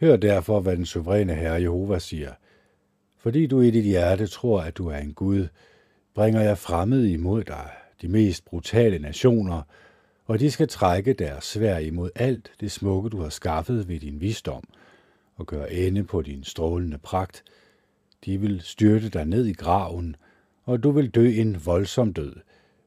Hør 0.00 0.16
derfor, 0.16 0.60
hvad 0.60 0.76
den 0.76 0.86
suveræne 0.86 1.34
Herre 1.34 1.62
Jehova 1.62 1.98
siger. 1.98 2.32
Fordi 3.18 3.46
du 3.46 3.60
i 3.60 3.70
dit 3.70 3.84
hjerte 3.84 4.26
tror, 4.26 4.60
at 4.60 4.76
du 4.76 4.88
er 4.88 4.96
en 4.96 5.14
Gud, 5.14 5.48
bringer 6.14 6.40
jeg 6.40 6.58
fremmed 6.58 7.04
imod 7.04 7.44
dig, 7.44 7.70
de 8.02 8.08
mest 8.08 8.44
brutale 8.44 8.98
nationer, 8.98 9.62
og 10.28 10.40
de 10.40 10.50
skal 10.50 10.68
trække 10.68 11.12
deres 11.12 11.44
svær 11.44 11.78
imod 11.78 12.10
alt 12.14 12.52
det 12.60 12.70
smukke, 12.70 13.08
du 13.08 13.20
har 13.20 13.28
skaffet 13.28 13.88
ved 13.88 14.00
din 14.00 14.20
visdom, 14.20 14.62
og 15.36 15.46
gøre 15.46 15.72
ende 15.72 16.04
på 16.04 16.22
din 16.22 16.44
strålende 16.44 16.98
pragt. 16.98 17.44
De 18.24 18.40
vil 18.40 18.60
styrte 18.60 19.08
dig 19.08 19.24
ned 19.24 19.46
i 19.46 19.52
graven, 19.52 20.16
og 20.64 20.82
du 20.82 20.90
vil 20.90 21.10
dø 21.10 21.28
en 21.28 21.66
voldsom 21.66 22.12
død, 22.12 22.36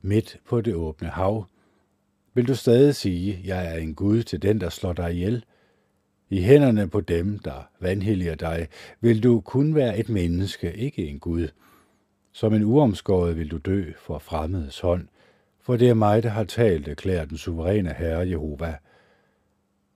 midt 0.01 0.37
på 0.45 0.61
det 0.61 0.75
åbne 0.75 1.07
hav. 1.07 1.45
Vil 2.33 2.47
du 2.47 2.55
stadig 2.55 2.95
sige, 2.95 3.41
jeg 3.45 3.73
er 3.73 3.77
en 3.77 3.95
Gud 3.95 4.23
til 4.23 4.41
den, 4.41 4.61
der 4.61 4.69
slår 4.69 4.93
dig 4.93 5.13
ihjel? 5.13 5.45
I 6.29 6.41
hænderne 6.41 6.89
på 6.89 7.01
dem, 7.01 7.39
der 7.39 7.69
vanhelliger 7.79 8.35
dig, 8.35 8.67
vil 8.99 9.23
du 9.23 9.41
kun 9.41 9.75
være 9.75 9.99
et 9.99 10.09
menneske, 10.09 10.73
ikke 10.73 11.07
en 11.07 11.19
Gud. 11.19 11.47
Som 12.31 12.53
en 12.53 12.63
uomskåret 12.63 13.37
vil 13.37 13.51
du 13.51 13.57
dø 13.57 13.91
for 13.97 14.19
fremmedes 14.19 14.79
hånd, 14.79 15.07
for 15.61 15.77
det 15.77 15.89
er 15.89 15.93
mig, 15.93 16.23
der 16.23 16.29
har 16.29 16.43
talt, 16.43 16.87
erklærer 16.87 17.25
den 17.25 17.37
suveræne 17.37 17.93
Herre 17.93 18.29
Jehova. 18.29 18.77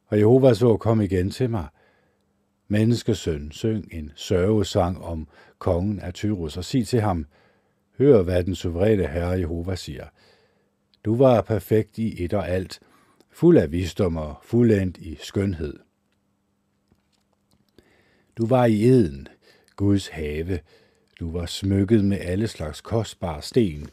Og 0.07 0.19
Jehova 0.19 0.53
så 0.53 0.77
kom 0.77 1.01
igen 1.01 1.29
til 1.29 1.49
mig. 1.49 1.67
Menneskesøn, 2.67 3.51
syng 3.51 3.87
en 3.91 4.11
sørgesang 4.15 5.03
om 5.03 5.27
kongen 5.59 5.99
af 5.99 6.13
Tyrus, 6.13 6.57
og 6.57 6.65
sig 6.65 6.87
til 6.87 7.01
ham, 7.01 7.25
hør 7.97 8.21
hvad 8.21 8.43
den 8.43 8.55
suveræne 8.55 9.07
Herre 9.07 9.39
Jehova 9.39 9.75
siger. 9.75 10.05
Du 11.05 11.15
var 11.15 11.41
perfekt 11.41 11.97
i 11.97 12.23
et 12.23 12.33
og 12.33 12.49
alt, 12.49 12.79
fuld 13.31 13.57
af 13.57 13.71
visdom 13.71 14.17
og 14.17 14.35
fuldendt 14.43 14.97
i 14.97 15.17
skønhed. 15.21 15.79
Du 18.37 18.45
var 18.45 18.65
i 18.65 18.83
eden, 18.83 19.27
Guds 19.75 20.07
have. 20.07 20.59
Du 21.19 21.31
var 21.31 21.45
smykket 21.45 22.05
med 22.05 22.17
alle 22.19 22.47
slags 22.47 22.81
kostbare 22.81 23.41
sten, 23.41 23.89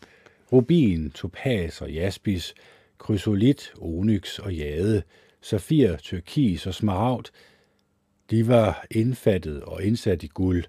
rubin, 0.53 1.11
topas 1.11 1.83
og 1.83 1.91
jaspis, 1.91 2.55
krysolit, 2.99 3.73
onyx 3.79 4.39
og 4.39 4.55
jade, 4.55 5.03
safir, 5.41 5.97
turkis 5.97 6.67
og 6.67 6.75
smaragd. 6.75 7.27
De 8.31 8.49
var 8.49 8.87
indfattet 8.91 9.63
og 9.63 9.83
indsat 9.83 10.23
i 10.23 10.27
guld. 10.27 10.65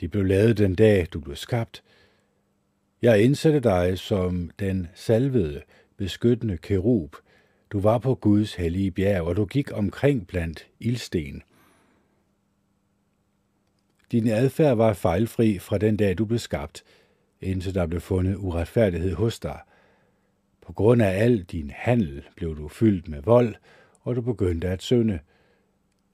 De 0.00 0.08
blev 0.08 0.24
lavet 0.24 0.58
den 0.58 0.74
dag, 0.74 1.06
du 1.12 1.20
blev 1.20 1.36
skabt. 1.36 1.82
Jeg 3.02 3.22
indsatte 3.22 3.60
dig 3.60 3.98
som 3.98 4.50
den 4.58 4.88
salvede, 4.94 5.62
beskyttende 5.96 6.56
kerub. 6.56 7.16
Du 7.70 7.80
var 7.80 7.98
på 7.98 8.14
Guds 8.14 8.54
hellige 8.54 8.90
bjerg, 8.90 9.22
og 9.22 9.36
du 9.36 9.44
gik 9.44 9.72
omkring 9.72 10.26
blandt 10.26 10.66
ildsten. 10.80 11.42
Din 14.12 14.28
adfærd 14.28 14.76
var 14.76 14.92
fejlfri 14.92 15.58
fra 15.58 15.78
den 15.78 15.96
dag, 15.96 16.18
du 16.18 16.24
blev 16.24 16.38
skabt, 16.38 16.84
indtil 17.40 17.74
der 17.74 17.86
blev 17.86 18.00
fundet 18.00 18.36
uretfærdighed 18.36 19.14
hos 19.14 19.40
dig. 19.40 19.58
På 20.66 20.72
grund 20.72 21.02
af 21.02 21.22
al 21.22 21.42
din 21.42 21.70
handel 21.74 22.22
blev 22.36 22.56
du 22.56 22.68
fyldt 22.68 23.08
med 23.08 23.22
vold, 23.22 23.54
og 24.00 24.16
du 24.16 24.20
begyndte 24.20 24.68
at 24.68 24.82
synde. 24.82 25.18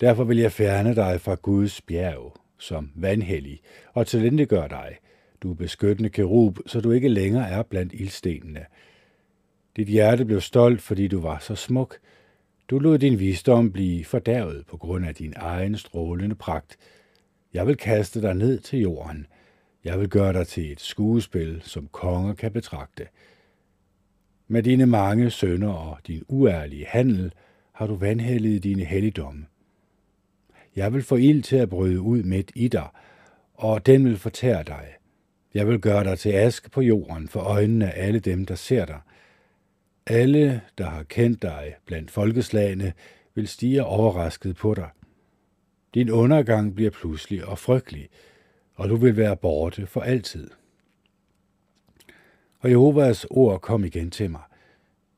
Derfor 0.01 0.24
vil 0.24 0.39
jeg 0.39 0.53
fjerne 0.53 0.95
dig 0.95 1.20
fra 1.20 1.35
Guds 1.35 1.81
bjerg 1.81 2.37
som 2.59 2.91
vandhellig 2.95 3.61
og 3.95 4.07
gør 4.49 4.68
dig. 4.68 4.97
Du 5.43 5.51
er 5.51 5.55
beskyttende 5.55 6.11
kerub, 6.11 6.59
så 6.66 6.81
du 6.81 6.91
ikke 6.91 7.09
længere 7.09 7.49
er 7.49 7.62
blandt 7.62 7.93
ildstenene. 7.93 8.66
Dit 9.77 9.89
hjerte 9.89 10.24
blev 10.24 10.41
stolt, 10.41 10.83
fordi 10.83 11.09
du 11.09 11.20
var 11.20 11.39
så 11.39 11.55
smuk. 11.55 11.99
Du 12.70 12.79
lod 12.79 12.99
din 12.99 13.18
visdom 13.18 13.72
blive 13.72 14.05
fordærvet 14.05 14.66
på 14.66 14.77
grund 14.77 15.07
af 15.07 15.14
din 15.14 15.33
egen 15.37 15.77
strålende 15.77 16.35
pragt. 16.35 16.77
Jeg 17.55 17.66
vil 17.66 17.77
kaste 17.77 18.22
dig 18.22 18.35
ned 18.35 18.59
til 18.59 18.79
jorden. 18.79 19.27
Jeg 19.87 20.01
vil 20.01 20.09
gøre 20.09 20.32
dig 20.32 20.47
til 20.47 20.72
et 20.72 20.80
skuespil, 20.80 21.61
som 21.64 21.89
konger 21.93 22.34
kan 22.34 22.53
betragte. 22.53 23.07
Med 24.49 24.62
dine 24.62 24.87
mange 24.87 25.30
sønner 25.30 25.72
og 25.72 25.99
din 26.07 26.24
uærlige 26.28 26.87
handel 26.87 27.32
har 27.72 27.87
du 27.87 27.95
vandhældet 27.95 28.64
dine 28.64 28.84
helligdomme. 28.84 29.47
Jeg 30.76 30.93
vil 30.93 31.03
få 31.03 31.16
ild 31.16 31.43
til 31.43 31.57
at 31.57 31.68
bryde 31.68 32.01
ud 32.01 32.22
midt 32.22 32.53
i 32.55 32.68
dig, 32.68 32.89
og 33.55 33.87
den 33.87 34.05
vil 34.05 34.16
fortære 34.18 34.62
dig. 34.62 34.87
Jeg 35.55 35.68
vil 35.68 35.80
gøre 35.80 36.05
dig 36.05 36.18
til 36.18 36.30
ask 36.30 36.70
på 36.70 36.80
jorden 36.80 37.28
for 37.28 37.41
øjnene 37.41 37.93
af 37.93 38.07
alle 38.07 38.20
dem, 38.20 38.45
der 38.45 38.55
ser 38.55 38.84
dig. 38.84 39.01
Alle, 40.07 40.61
der 40.78 40.84
har 40.91 41.03
kendt 41.03 41.43
dig 41.43 41.74
blandt 41.84 42.11
folkeslagene, 42.11 42.93
vil 43.34 43.49
stige 43.49 43.84
overrasket 43.84 44.57
på 44.57 44.74
dig. 44.74 44.89
Din 45.95 46.11
undergang 46.11 46.74
bliver 46.74 46.91
pludselig 46.91 47.45
og 47.45 47.59
frygtelig, 47.59 48.09
og 48.77 48.89
du 48.89 48.97
vil 48.97 49.16
være 49.16 49.37
borte 49.37 49.87
for 49.87 50.01
altid. 50.01 50.51
Og 52.59 52.70
Jehovas 52.70 53.27
ord 53.31 53.61
kom 53.61 53.85
igen 53.85 54.11
til 54.11 54.31
mig. 54.31 54.43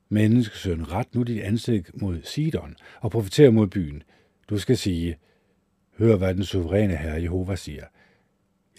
Menneskesøn, 0.09 0.91
ret 0.91 1.15
nu 1.15 1.23
dit 1.23 1.41
ansigt 1.41 2.01
mod 2.01 2.21
Sidon 2.23 2.75
og 3.01 3.11
profeter 3.11 3.51
mod 3.51 3.67
byen. 3.67 4.03
Du 4.49 4.57
skal 4.57 4.77
sige, 4.77 5.17
hør 5.97 6.15
hvad 6.15 6.35
den 6.35 6.43
suveræne 6.43 6.95
herre 6.95 7.21
Jehova 7.21 7.55
siger. 7.55 7.85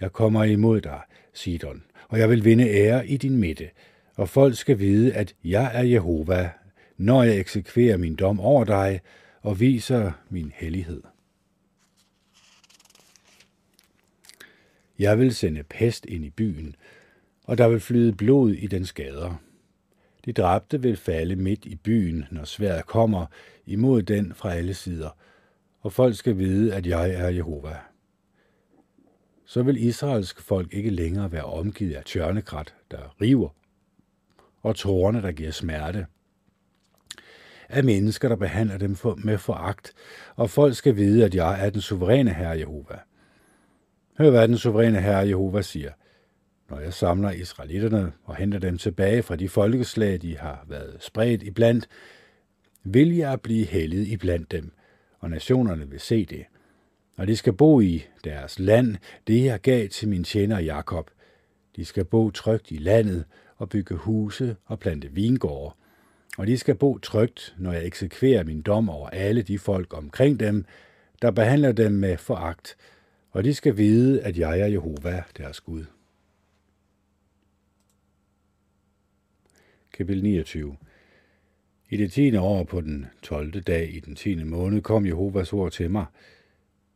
Jeg 0.01 0.13
kommer 0.13 0.45
imod 0.45 0.81
dig, 0.81 1.01
Sidon, 1.33 1.83
og 2.09 2.19
jeg 2.19 2.31
vil 2.31 2.45
vinde 2.45 2.69
ære 2.69 3.07
i 3.07 3.17
din 3.17 3.37
midte, 3.37 3.71
og 4.17 4.29
folk 4.29 4.57
skal 4.57 4.79
vide, 4.79 5.13
at 5.13 5.35
jeg 5.45 5.71
er 5.75 5.83
Jehova, 5.83 6.51
når 6.97 7.23
jeg 7.23 7.39
eksekverer 7.39 7.97
min 7.97 8.17
dom 8.17 8.41
over 8.41 8.65
dig 8.65 9.01
og 9.43 9.61
viser 9.61 10.13
min 10.31 10.53
hellighed. 10.55 11.03
Jeg 15.01 15.19
vil 15.19 15.35
sende 15.35 15.63
pest 15.63 16.07
ind 16.07 16.25
i 16.25 16.31
byen, 16.31 16.77
og 17.45 17.59
der 17.59 17.69
vil 17.69 17.81
flyde 17.81 18.13
blod 18.13 18.53
i 18.53 18.67
den 18.67 18.87
skader. 18.87 19.35
De 20.25 20.33
dræbte 20.33 20.83
vil 20.83 20.97
falde 20.97 21.37
midt 21.37 21.65
i 21.65 21.77
byen, 21.77 22.25
når 22.31 22.45
sværet 22.45 22.87
kommer 22.87 23.27
imod 23.67 24.03
den 24.03 24.35
fra 24.35 24.55
alle 24.55 24.75
sider, 24.75 25.11
og 25.81 25.93
folk 25.93 26.17
skal 26.17 26.39
vide, 26.39 26.75
at 26.75 26.87
jeg 26.87 27.11
er 27.11 27.29
Jehova. 27.29 27.77
Så 29.45 29.63
vil 29.63 29.85
Israelsk 29.85 30.41
folk 30.41 30.75
ikke 30.75 30.91
længere 30.91 31.33
være 31.33 31.45
omgivet 31.45 31.95
af 31.95 32.05
tjørnekrat, 32.05 32.75
der 32.91 33.21
river, 33.21 33.49
og 34.63 34.77
tårerne, 34.77 35.23
der 35.23 35.33
giver 35.33 35.51
smerte. 35.51 36.07
Af 37.69 37.85
mennesker, 37.85 38.29
der 38.29 38.37
behandler 38.37 38.79
dem 38.79 38.97
for, 38.97 39.15
med 39.15 39.39
foragt, 39.39 39.93
og 40.37 40.51
folk 40.51 40.75
skal 40.75 40.97
vide, 40.97 41.25
at 41.25 41.35
jeg 41.35 41.67
er 41.67 41.71
den 41.71 41.81
suveræne 41.81 42.35
herre 42.35 42.59
Jehova. 42.59 42.99
Hør, 44.19 44.31
hvad 44.31 44.49
den 44.49 44.59
suveræne 44.59 45.01
herre 45.01 45.29
Jehova 45.29 45.63
siger. 45.63 45.91
Når 46.71 46.81
jeg 46.81 46.95
samler 46.95 47.31
israelitterne 47.31 48.13
og 48.25 48.37
henter 48.37 48.59
dem 48.59 48.79
tilbage 48.79 49.23
fra 49.23 49.37
de 49.37 49.49
folkeslag, 49.49 50.23
de 50.23 50.39
har 50.39 50.65
været 50.69 50.97
spredt 51.01 51.43
iblandt, 51.43 51.89
vil 52.85 53.17
jeg 53.17 53.41
blive 53.41 53.65
heldet 53.65 54.07
iblandt 54.07 54.51
dem, 54.51 54.73
og 55.19 55.31
nationerne 55.31 55.91
vil 55.91 56.01
se 56.01 56.25
det. 56.25 56.45
Og 57.17 57.27
de 57.29 57.37
skal 57.37 57.53
bo 57.53 57.81
i 57.81 58.07
deres 58.25 58.59
land, 58.59 58.97
det 59.27 59.45
jeg 59.45 59.61
gav 59.61 59.89
til 59.89 60.09
min 60.09 60.25
tjener 60.25 60.59
Jakob. 60.59 61.11
De 61.77 61.85
skal 61.85 62.05
bo 62.05 62.31
trygt 62.31 62.71
i 62.71 62.77
landet 62.77 63.25
og 63.57 63.69
bygge 63.69 63.95
huse 63.95 64.57
og 64.65 64.79
plante 64.79 65.09
vingårde. 65.13 65.75
Og 66.39 66.47
de 66.47 66.59
skal 66.59 66.75
bo 66.75 66.99
trygt, 66.99 67.55
når 67.59 67.73
jeg 67.73 67.85
eksekverer 67.85 68.45
min 68.45 68.63
dom 68.63 68.91
over 68.91 69.09
alle 69.09 69.43
de 69.43 69.59
folk 69.59 69.95
omkring 69.97 70.41
dem, 70.41 70.65
der 71.23 71.31
behandler 71.31 71.73
dem 71.73 71.93
med 71.93 72.17
foragt, 72.17 72.77
og 73.31 73.45
de 73.45 73.55
skal 73.55 73.77
vide, 73.77 74.23
at 74.23 74.39
jeg 74.39 74.61
er 74.61 74.67
Jehova, 74.67 75.23
deres 75.39 75.61
Gud. 75.61 75.85
Kapitel 79.93 80.23
29 80.23 80.77
I 81.91 81.97
det 81.97 82.13
tiende 82.13 82.41
år 82.41 82.65
på 82.65 82.81
den 82.81 83.07
12. 83.23 83.61
dag 83.61 83.95
i 83.95 84.01
den 84.01 84.17
tiende 84.17 84.45
måned 84.45 84.83
kom 84.83 85.07
Jehovas 85.07 85.53
ord 85.53 85.73
til 85.73 85.91
mig. 85.91 86.07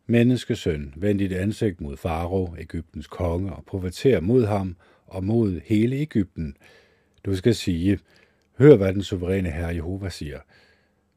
Menneskesøn, 0.07 0.95
vend 0.97 1.19
dit 1.19 1.33
ansigt 1.33 1.81
mod 1.81 1.97
Farao, 1.97 2.57
Ægyptens 2.59 3.07
konge, 3.07 3.53
og 3.53 3.65
profeter 3.65 4.21
mod 4.21 4.45
ham 4.45 4.77
og 5.07 5.25
mod 5.25 5.61
hele 5.65 5.97
Ægypten. 5.97 6.57
Du 7.25 7.37
skal 7.37 7.55
sige, 7.55 7.99
hør 8.59 8.77
hvad 8.77 8.95
den 8.95 9.03
suveræne 9.03 9.51
herre 9.51 9.75
Jehova 9.75 10.09
siger. 10.09 10.41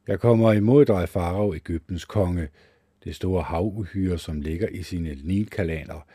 Jeg 0.06 0.20
kommer 0.20 0.52
imod 0.52 0.84
dig, 0.84 1.08
Farao, 1.08 1.54
Ægyptens 1.54 2.04
konge, 2.04 2.48
det 3.04 3.14
store 3.14 3.42
havuhyre, 3.42 4.18
som 4.18 4.40
ligger 4.40 4.68
i 4.68 4.82
sine 4.82 5.16
nilkalaner, 5.24 6.06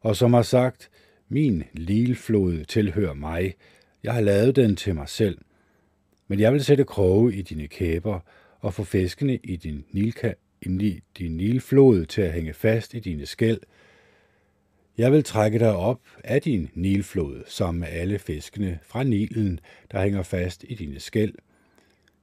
og 0.00 0.16
som 0.16 0.34
har 0.34 0.42
sagt, 0.42 0.90
min 1.28 1.64
lilflod 1.72 2.64
tilhører 2.64 3.14
mig, 3.14 3.54
jeg 4.02 4.14
har 4.14 4.20
lavet 4.20 4.56
den 4.56 4.76
til 4.76 4.94
mig 4.94 5.08
selv. 5.08 5.38
Men 6.28 6.40
jeg 6.40 6.52
vil 6.52 6.64
sætte 6.64 6.84
kroge 6.84 7.34
i 7.34 7.42
dine 7.42 7.68
kæber 7.68 8.20
og 8.60 8.74
få 8.74 8.84
fiskene 8.84 9.36
i 9.36 9.56
din, 9.56 9.84
nilka, 9.90 10.32
i 10.62 11.00
din 11.18 11.36
nilflod 11.36 12.06
til 12.06 12.22
at 12.22 12.32
hænge 12.32 12.52
fast 12.52 12.94
i 12.94 13.00
dine 13.00 13.26
skæld. 13.26 13.60
Jeg 14.98 15.12
vil 15.12 15.24
trække 15.24 15.58
dig 15.58 15.76
op 15.76 16.00
af 16.24 16.42
din 16.42 16.70
nilflod 16.74 17.42
sammen 17.46 17.80
med 17.80 17.88
alle 17.88 18.18
fiskene 18.18 18.78
fra 18.82 19.02
Nilen, 19.02 19.60
der 19.92 20.02
hænger 20.02 20.22
fast 20.22 20.64
i 20.68 20.74
dine 20.74 21.00
skæld. 21.00 21.34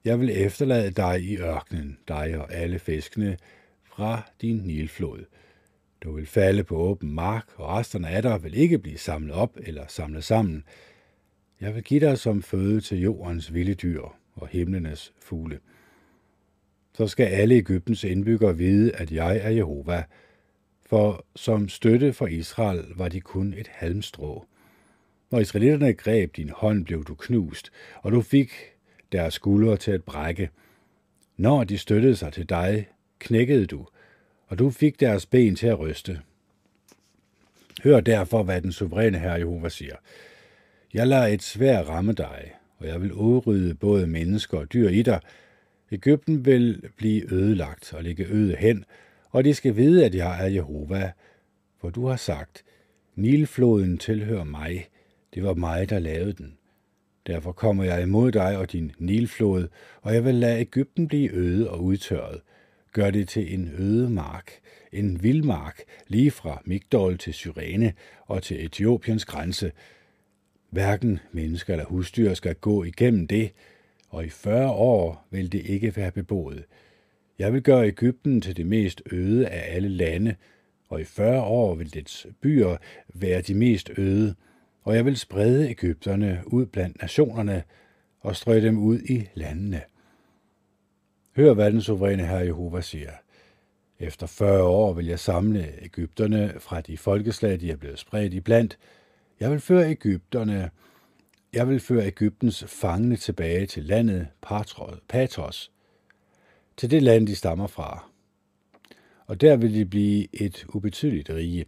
Jeg 0.04 0.20
vil 0.20 0.44
efterlade 0.44 0.90
dig 0.90 1.20
i 1.22 1.36
ørkenen, 1.38 1.98
dig 2.08 2.38
og 2.38 2.54
alle 2.54 2.78
fiskene, 2.78 3.36
fra 3.96 4.22
din 4.40 4.56
Nilflod. 4.56 5.24
Du 6.00 6.12
vil 6.12 6.26
falde 6.26 6.64
på 6.64 6.76
åben 6.76 7.12
mark, 7.12 7.46
og 7.56 7.68
resterne 7.68 8.08
af 8.08 8.22
dig 8.22 8.44
vil 8.44 8.54
ikke 8.54 8.78
blive 8.78 8.98
samlet 8.98 9.34
op 9.34 9.56
eller 9.62 9.84
samlet 9.88 10.24
sammen. 10.24 10.64
Jeg 11.60 11.74
vil 11.74 11.82
give 11.82 12.00
dig 12.00 12.18
som 12.18 12.42
føde 12.42 12.80
til 12.80 13.00
jordens 13.00 13.54
vilde 13.54 13.74
dyr 13.74 14.02
og 14.34 14.48
himlenes 14.48 15.12
fugle. 15.18 15.58
Så 16.94 17.06
skal 17.06 17.26
alle 17.26 17.54
Ægyptens 17.54 18.04
indbyggere 18.04 18.56
vide, 18.56 18.92
at 18.92 19.12
jeg 19.12 19.36
er 19.36 19.50
Jehova, 19.50 20.04
for 20.86 21.24
som 21.36 21.68
støtte 21.68 22.12
for 22.12 22.26
Israel 22.26 22.84
var 22.96 23.08
de 23.08 23.20
kun 23.20 23.54
et 23.56 23.68
halmstrå. 23.68 24.46
Når 25.30 25.40
israelitterne 25.40 25.94
greb 25.94 26.36
din 26.36 26.50
hånd, 26.50 26.84
blev 26.84 27.04
du 27.04 27.14
knust, 27.14 27.70
og 28.02 28.12
du 28.12 28.20
fik 28.20 28.52
deres 29.12 29.34
skuldre 29.34 29.76
til 29.76 29.90
at 29.90 30.04
brække. 30.04 30.50
Når 31.36 31.64
de 31.64 31.78
støttede 31.78 32.16
sig 32.16 32.32
til 32.32 32.48
dig, 32.48 32.88
knækkede 33.18 33.66
du, 33.66 33.86
og 34.46 34.58
du 34.58 34.70
fik 34.70 35.00
deres 35.00 35.26
ben 35.26 35.56
til 35.56 35.66
at 35.66 35.78
ryste. 35.78 36.20
Hør 37.84 38.00
derfor, 38.00 38.42
hvad 38.42 38.62
den 38.62 38.72
suveræne 38.72 39.18
herre 39.18 39.34
Jehova 39.34 39.68
siger. 39.68 39.96
Jeg 40.94 41.06
lader 41.06 41.26
et 41.26 41.42
svær 41.42 41.82
ramme 41.82 42.12
dig, 42.12 42.52
og 42.78 42.86
jeg 42.86 43.02
vil 43.02 43.12
udrydde 43.12 43.74
både 43.74 44.06
mennesker 44.06 44.58
og 44.58 44.72
dyr 44.72 44.88
i 44.88 45.02
dig. 45.02 45.20
Ægypten 45.92 46.44
vil 46.44 46.82
blive 46.96 47.32
ødelagt 47.32 47.94
og 47.94 48.02
ligge 48.02 48.26
øde 48.26 48.56
hen, 48.56 48.84
og 49.30 49.44
de 49.44 49.54
skal 49.54 49.76
vide, 49.76 50.04
at 50.04 50.14
jeg 50.14 50.44
er 50.44 50.48
Jehova, 50.48 51.12
for 51.80 51.90
du 51.90 52.06
har 52.06 52.16
sagt, 52.16 52.64
Nilfloden 53.14 53.98
tilhører 53.98 54.44
mig, 54.44 54.88
det 55.34 55.42
var 55.42 55.54
mig, 55.54 55.90
der 55.90 55.98
lavede 55.98 56.32
den. 56.32 56.58
Derfor 57.26 57.52
kommer 57.52 57.84
jeg 57.84 58.02
imod 58.02 58.32
dig 58.32 58.58
og 58.58 58.72
din 58.72 58.92
Nilflod, 58.98 59.68
og 60.02 60.14
jeg 60.14 60.24
vil 60.24 60.34
lade 60.34 60.60
Ægypten 60.60 61.08
blive 61.08 61.32
øde 61.32 61.70
og 61.70 61.84
udtørret, 61.84 62.40
gør 62.96 63.10
det 63.10 63.28
til 63.28 63.54
en 63.54 63.70
øde 63.78 64.10
mark, 64.10 64.52
en 64.92 65.22
vildmark, 65.22 65.82
lige 66.08 66.30
fra 66.30 66.62
Migdol 66.64 67.18
til 67.18 67.34
Syrene 67.34 67.92
og 68.26 68.42
til 68.42 68.64
Etiopiens 68.64 69.24
grænse. 69.24 69.72
Hverken 70.70 71.18
mennesker 71.32 71.72
eller 71.72 71.86
husdyr 71.86 72.34
skal 72.34 72.54
gå 72.54 72.84
igennem 72.84 73.26
det, 73.26 73.52
og 74.08 74.24
i 74.24 74.28
40 74.28 74.70
år 74.70 75.26
vil 75.30 75.52
det 75.52 75.66
ikke 75.66 75.96
være 75.96 76.10
beboet. 76.10 76.64
Jeg 77.38 77.52
vil 77.52 77.62
gøre 77.62 77.88
Ægypten 77.88 78.40
til 78.40 78.56
det 78.56 78.66
mest 78.66 79.02
øde 79.12 79.48
af 79.48 79.74
alle 79.76 79.88
lande, 79.88 80.34
og 80.88 81.00
i 81.00 81.04
40 81.04 81.42
år 81.42 81.74
vil 81.74 81.94
dets 81.94 82.26
byer 82.40 82.76
være 83.14 83.40
de 83.40 83.54
mest 83.54 83.90
øde, 83.98 84.34
og 84.82 84.96
jeg 84.96 85.04
vil 85.04 85.16
sprede 85.16 85.70
Ægypterne 85.70 86.42
ud 86.46 86.66
blandt 86.66 87.00
nationerne 87.00 87.62
og 88.20 88.36
strø 88.36 88.60
dem 88.60 88.78
ud 88.78 89.00
i 89.00 89.28
landene. 89.34 89.82
Hør, 91.36 91.54
hvad 91.54 91.72
den 91.72 91.82
suveræne 91.82 92.26
herre 92.26 92.44
Jehova 92.44 92.80
siger. 92.80 93.10
Efter 93.98 94.26
40 94.26 94.62
år 94.62 94.92
vil 94.92 95.06
jeg 95.06 95.18
samle 95.18 95.72
Ægypterne 95.82 96.54
fra 96.58 96.80
de 96.80 96.96
folkeslag, 96.96 97.60
de 97.60 97.70
er 97.70 97.76
blevet 97.76 97.98
spredt 97.98 98.34
i 98.34 98.40
blandt. 98.40 98.78
Jeg 99.40 99.50
vil 99.50 99.60
føre 99.60 99.90
Ægypterne, 99.90 100.70
jeg 101.52 101.68
vil 101.68 101.80
føre 101.80 102.06
Ægyptens 102.06 102.64
fangne 102.68 103.16
tilbage 103.16 103.66
til 103.66 103.84
landet 103.84 104.26
Patros, 105.08 105.72
til 106.76 106.90
det 106.90 107.02
land, 107.02 107.26
de 107.26 107.34
stammer 107.34 107.66
fra. 107.66 108.10
Og 109.26 109.40
der 109.40 109.56
vil 109.56 109.74
de 109.74 109.86
blive 109.86 110.26
et 110.32 110.66
ubetydeligt 110.68 111.30
rige. 111.30 111.64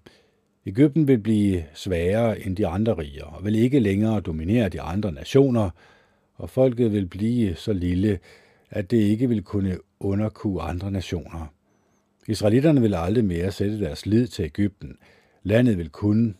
Ægypten 0.67 1.09
vil 1.09 1.19
blive 1.19 1.65
svagere 1.75 2.41
end 2.41 2.57
de 2.57 2.67
andre 2.67 2.95
riger, 2.95 3.25
og 3.25 3.45
vil 3.45 3.55
ikke 3.55 3.81
længere 3.81 4.21
dominere 4.21 4.69
de 4.69 4.81
andre 4.81 5.13
nationer, 5.13 5.71
og 6.35 6.51
folket 6.51 6.93
vil 6.93 7.07
blive 7.07 7.55
så 7.55 7.73
lille, 7.73 8.19
at 8.71 8.91
det 8.91 8.97
ikke 8.97 9.29
vil 9.29 9.43
kunne 9.43 9.79
underkue 10.01 10.63
andre 10.63 10.91
nationer. 10.91 11.47
Israelitterne 12.29 12.81
vil 12.81 12.95
aldrig 12.95 13.25
mere 13.25 13.53
sætte 13.53 13.81
deres 13.81 14.07
lid 14.07 14.27
til 14.27 14.45
Ægypten. 14.45 14.97
Landet 15.43 15.79
vil 15.79 15.91
kun 15.91 16.37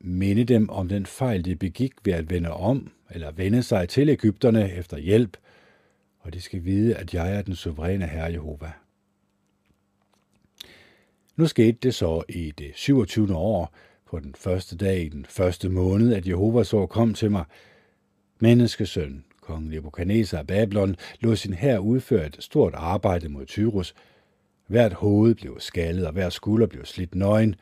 minde 0.00 0.44
dem 0.44 0.70
om 0.70 0.88
den 0.88 1.06
fejl, 1.06 1.44
de 1.44 1.56
begik 1.56 1.92
ved 2.04 2.12
at 2.12 2.30
vende 2.30 2.50
om 2.50 2.90
eller 3.10 3.32
vende 3.32 3.62
sig 3.62 3.88
til 3.88 4.08
Ægypterne 4.08 4.72
efter 4.72 4.98
hjælp, 4.98 5.36
og 6.18 6.34
de 6.34 6.40
skal 6.40 6.64
vide, 6.64 6.96
at 6.96 7.14
jeg 7.14 7.36
er 7.36 7.42
den 7.42 7.54
suveræne 7.54 8.06
Herre 8.06 8.32
Jehova. 8.32 8.72
Nu 11.36 11.46
skete 11.46 11.78
det 11.82 11.94
så 11.94 12.22
i 12.28 12.50
det 12.50 12.70
27. 12.74 13.36
år, 13.36 13.74
på 14.06 14.20
den 14.20 14.34
første 14.34 14.76
dag 14.76 15.02
i 15.02 15.08
den 15.08 15.26
første 15.28 15.68
måned, 15.68 16.14
at 16.14 16.28
Jehovas 16.28 16.72
år 16.72 16.86
kom 16.86 17.14
til 17.14 17.30
mig. 17.30 17.44
Menneskesøn, 18.38 19.24
kong 19.46 19.68
Nebuchadnezzar 19.68 20.38
af 20.38 20.46
Babylon, 20.46 20.96
lå 21.20 21.34
sin 21.34 21.52
her 21.52 21.78
udføre 21.78 22.26
et 22.26 22.36
stort 22.40 22.74
arbejde 22.74 23.28
mod 23.28 23.46
Tyrus. 23.46 23.94
Hvert 24.66 24.92
hoved 24.92 25.34
blev 25.34 25.56
skaldet, 25.60 26.06
og 26.06 26.12
hver 26.12 26.30
skulder 26.30 26.66
blev 26.66 26.84
slidt 26.84 27.14
nøgen. 27.14 27.54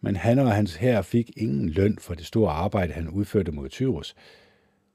Men 0.00 0.16
han 0.16 0.38
og 0.38 0.52
hans 0.52 0.76
her 0.76 1.02
fik 1.02 1.30
ingen 1.36 1.68
løn 1.68 1.98
for 2.00 2.14
det 2.14 2.26
store 2.26 2.52
arbejde, 2.52 2.92
han 2.92 3.08
udførte 3.08 3.52
mod 3.52 3.68
Tyrus. 3.68 4.14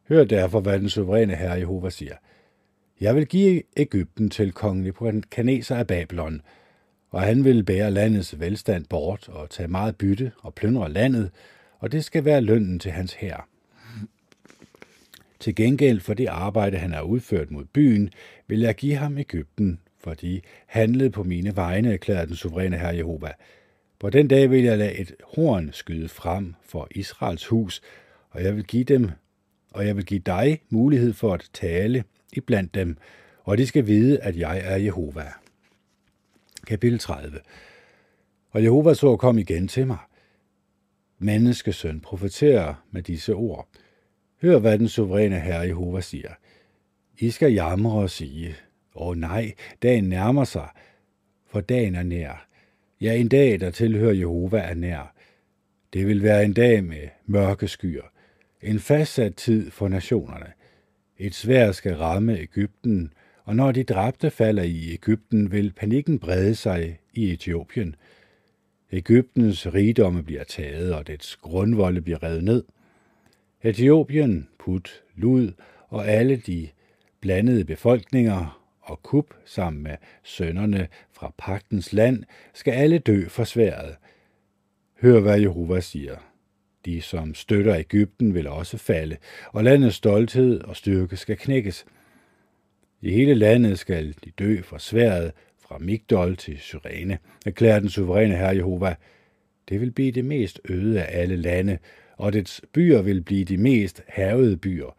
Hør 0.10 0.24
derfor, 0.24 0.60
hvad 0.60 0.80
den 0.80 0.90
suveræne 0.90 1.36
herre 1.36 1.54
Jehova 1.54 1.90
siger. 1.90 2.16
Jeg 3.02 3.16
vil 3.16 3.28
give 3.28 3.62
Ægypten 3.78 4.30
til 4.30 4.52
kong 4.52 4.82
Nebuchadnezzar 4.82 5.78
af 5.78 5.88
Babylon, 5.88 6.42
og 7.10 7.22
han 7.22 7.44
vil 7.44 7.64
bære 7.64 7.92
landets 7.92 8.40
velstand 8.40 8.86
bort 8.90 9.30
og 9.30 9.50
tage 9.50 9.68
meget 9.68 9.96
bytte 9.96 10.32
og 10.38 10.54
plyndre 10.54 10.92
landet, 10.92 11.32
og 11.80 11.92
det 11.92 12.06
skal 12.06 12.26
være 12.26 12.42
lønnen 12.42 12.80
til 12.80 12.92
hans 12.92 13.14
hær. 13.14 13.53
Til 15.44 15.56
gengæld 15.56 16.00
for 16.00 16.14
det 16.14 16.28
arbejde, 16.28 16.78
han 16.78 16.94
har 16.94 17.02
udført 17.02 17.52
mod 17.52 17.66
byen, 17.66 18.10
vil 18.48 18.60
jeg 18.60 18.76
give 18.76 18.96
ham 18.96 19.18
Ægypten, 19.18 19.80
fordi 19.98 20.42
handlede 20.66 21.10
på 21.10 21.24
mine 21.24 21.56
vegne, 21.56 21.94
erklærede 21.94 22.28
den 22.28 22.36
suveræne 22.36 22.78
herre 22.78 22.96
Jehova. 22.96 23.32
På 24.00 24.10
den 24.10 24.28
dag 24.28 24.52
vil 24.52 24.64
jeg 24.64 24.78
lade 24.78 24.94
et 24.94 25.16
horn 25.24 25.70
skyde 25.74 26.10
frem 26.10 26.56
for 26.66 26.88
Israels 26.92 27.48
hus, 27.48 27.82
og 28.30 28.44
jeg 28.44 28.56
vil 28.56 28.64
give 28.64 28.84
dem, 28.84 29.10
og 29.72 29.88
jeg 29.88 29.96
vil 29.96 30.06
give 30.06 30.20
dig 30.20 30.62
mulighed 30.70 31.14
for 31.14 31.34
at 31.34 31.50
tale 31.54 32.04
iblandt 32.34 32.74
dem, 32.74 32.98
og 33.44 33.58
de 33.58 33.68
skal 33.68 33.88
vide, 33.88 34.20
at 34.20 34.38
jeg 34.38 34.62
er 34.64 34.78
Jehova. 34.78 35.26
Kapitel 36.68 37.00
30 37.00 37.40
Og 38.50 38.64
Jehovas 38.64 39.04
ord 39.04 39.20
kom 39.20 39.38
igen 39.38 39.68
til 39.68 39.88
mig. 39.88 40.00
Menneskesøn 41.20 42.00
profeterer 42.00 42.74
med 42.92 43.02
disse 43.02 43.34
ord. 43.34 43.68
Hør, 44.44 44.60
hvad 44.60 44.80
den 44.80 44.88
suveræne 44.88 45.40
herre 45.40 45.60
Jehova 45.60 46.02
siger. 46.02 46.30
I 47.18 47.30
skal 47.30 47.54
jamre 47.54 48.02
og 48.02 48.10
sige, 48.10 48.56
åh 48.96 49.08
oh, 49.08 49.18
nej, 49.18 49.54
dagen 49.84 50.04
nærmer 50.04 50.44
sig, 50.44 50.68
for 51.48 51.62
dagen 51.62 51.96
er 51.96 52.04
nær. 52.04 52.48
Ja, 53.02 53.14
en 53.14 53.28
dag, 53.28 53.60
der 53.60 53.72
tilhører 53.72 54.14
Jehova, 54.14 54.58
er 54.58 54.74
nær. 54.74 55.16
Det 55.94 56.08
vil 56.08 56.24
være 56.24 56.46
en 56.46 56.54
dag 56.54 56.84
med 56.84 57.08
mørke 57.26 57.68
skyer. 57.68 58.04
En 58.62 58.80
fastsat 58.80 59.36
tid 59.36 59.72
for 59.72 59.88
nationerne. 59.88 60.52
Et 61.18 61.36
svær 61.36 61.72
skal 61.72 61.96
ramme 61.96 62.40
Ægypten, 62.40 63.14
og 63.44 63.56
når 63.56 63.72
de 63.72 63.84
dræbte 63.84 64.30
falder 64.30 64.64
i 64.64 64.94
Ægypten, 64.94 65.52
vil 65.52 65.74
panikken 65.74 66.20
brede 66.20 66.56
sig 66.56 67.00
i 67.14 67.34
Etiopien. 67.34 67.96
Ægyptens 68.92 69.74
rigdomme 69.74 70.24
bliver 70.24 70.44
taget, 70.44 70.94
og 70.94 71.08
dets 71.08 71.36
grundvolde 71.36 72.02
bliver 72.02 72.24
revet 72.24 72.44
ned. 72.44 72.64
Etiopien, 73.66 74.48
Put, 74.60 75.04
Lud 75.16 75.52
og 75.88 76.08
alle 76.08 76.36
de 76.36 76.70
blandede 77.20 77.66
befolkninger 77.66 78.62
og 78.82 79.04
Kup 79.04 79.34
sammen 79.46 79.84
med 79.84 79.96
sønnerne 80.24 80.88
fra 81.12 81.34
pagtens 81.38 81.94
land 81.94 82.24
skal 82.54 82.72
alle 82.72 82.98
dø 82.98 83.28
for 83.28 83.44
sværet. 83.44 83.96
Hør, 85.02 85.20
hvad 85.20 85.40
Jehova 85.40 85.80
siger. 85.80 86.18
De, 86.86 87.02
som 87.02 87.34
støtter 87.34 87.76
Ægypten, 87.76 88.34
vil 88.34 88.48
også 88.48 88.78
falde, 88.78 89.18
og 89.52 89.64
landets 89.64 89.96
stolthed 89.96 90.62
og 90.62 90.76
styrke 90.76 91.18
skal 91.18 91.38
knækkes. 91.38 91.86
I 93.02 93.12
hele 93.12 93.34
landet 93.34 93.80
skal 93.80 94.16
de 94.26 94.32
dø 94.40 94.62
for 94.62 94.78
sværet 94.78 95.32
fra 95.60 95.78
Migdol 95.78 96.36
til 96.36 96.60
Syrene, 96.60 97.18
erklærer 97.46 97.80
den 97.80 97.90
suveræne 97.90 98.36
herre 98.36 98.56
Jehova. 98.56 98.96
Det 99.70 99.82
vil 99.82 99.92
blive 99.92 100.12
det 100.12 100.26
mest 100.26 100.62
øde 100.70 101.04
af 101.04 101.22
alle 101.22 101.36
lande, 101.36 101.78
og 102.18 102.34
dets 102.34 102.62
byer 102.74 103.02
vil 103.02 103.22
blive 103.22 103.46
de 103.46 103.58
mest 103.58 104.04
havede 104.08 104.58
byer. 104.58 104.96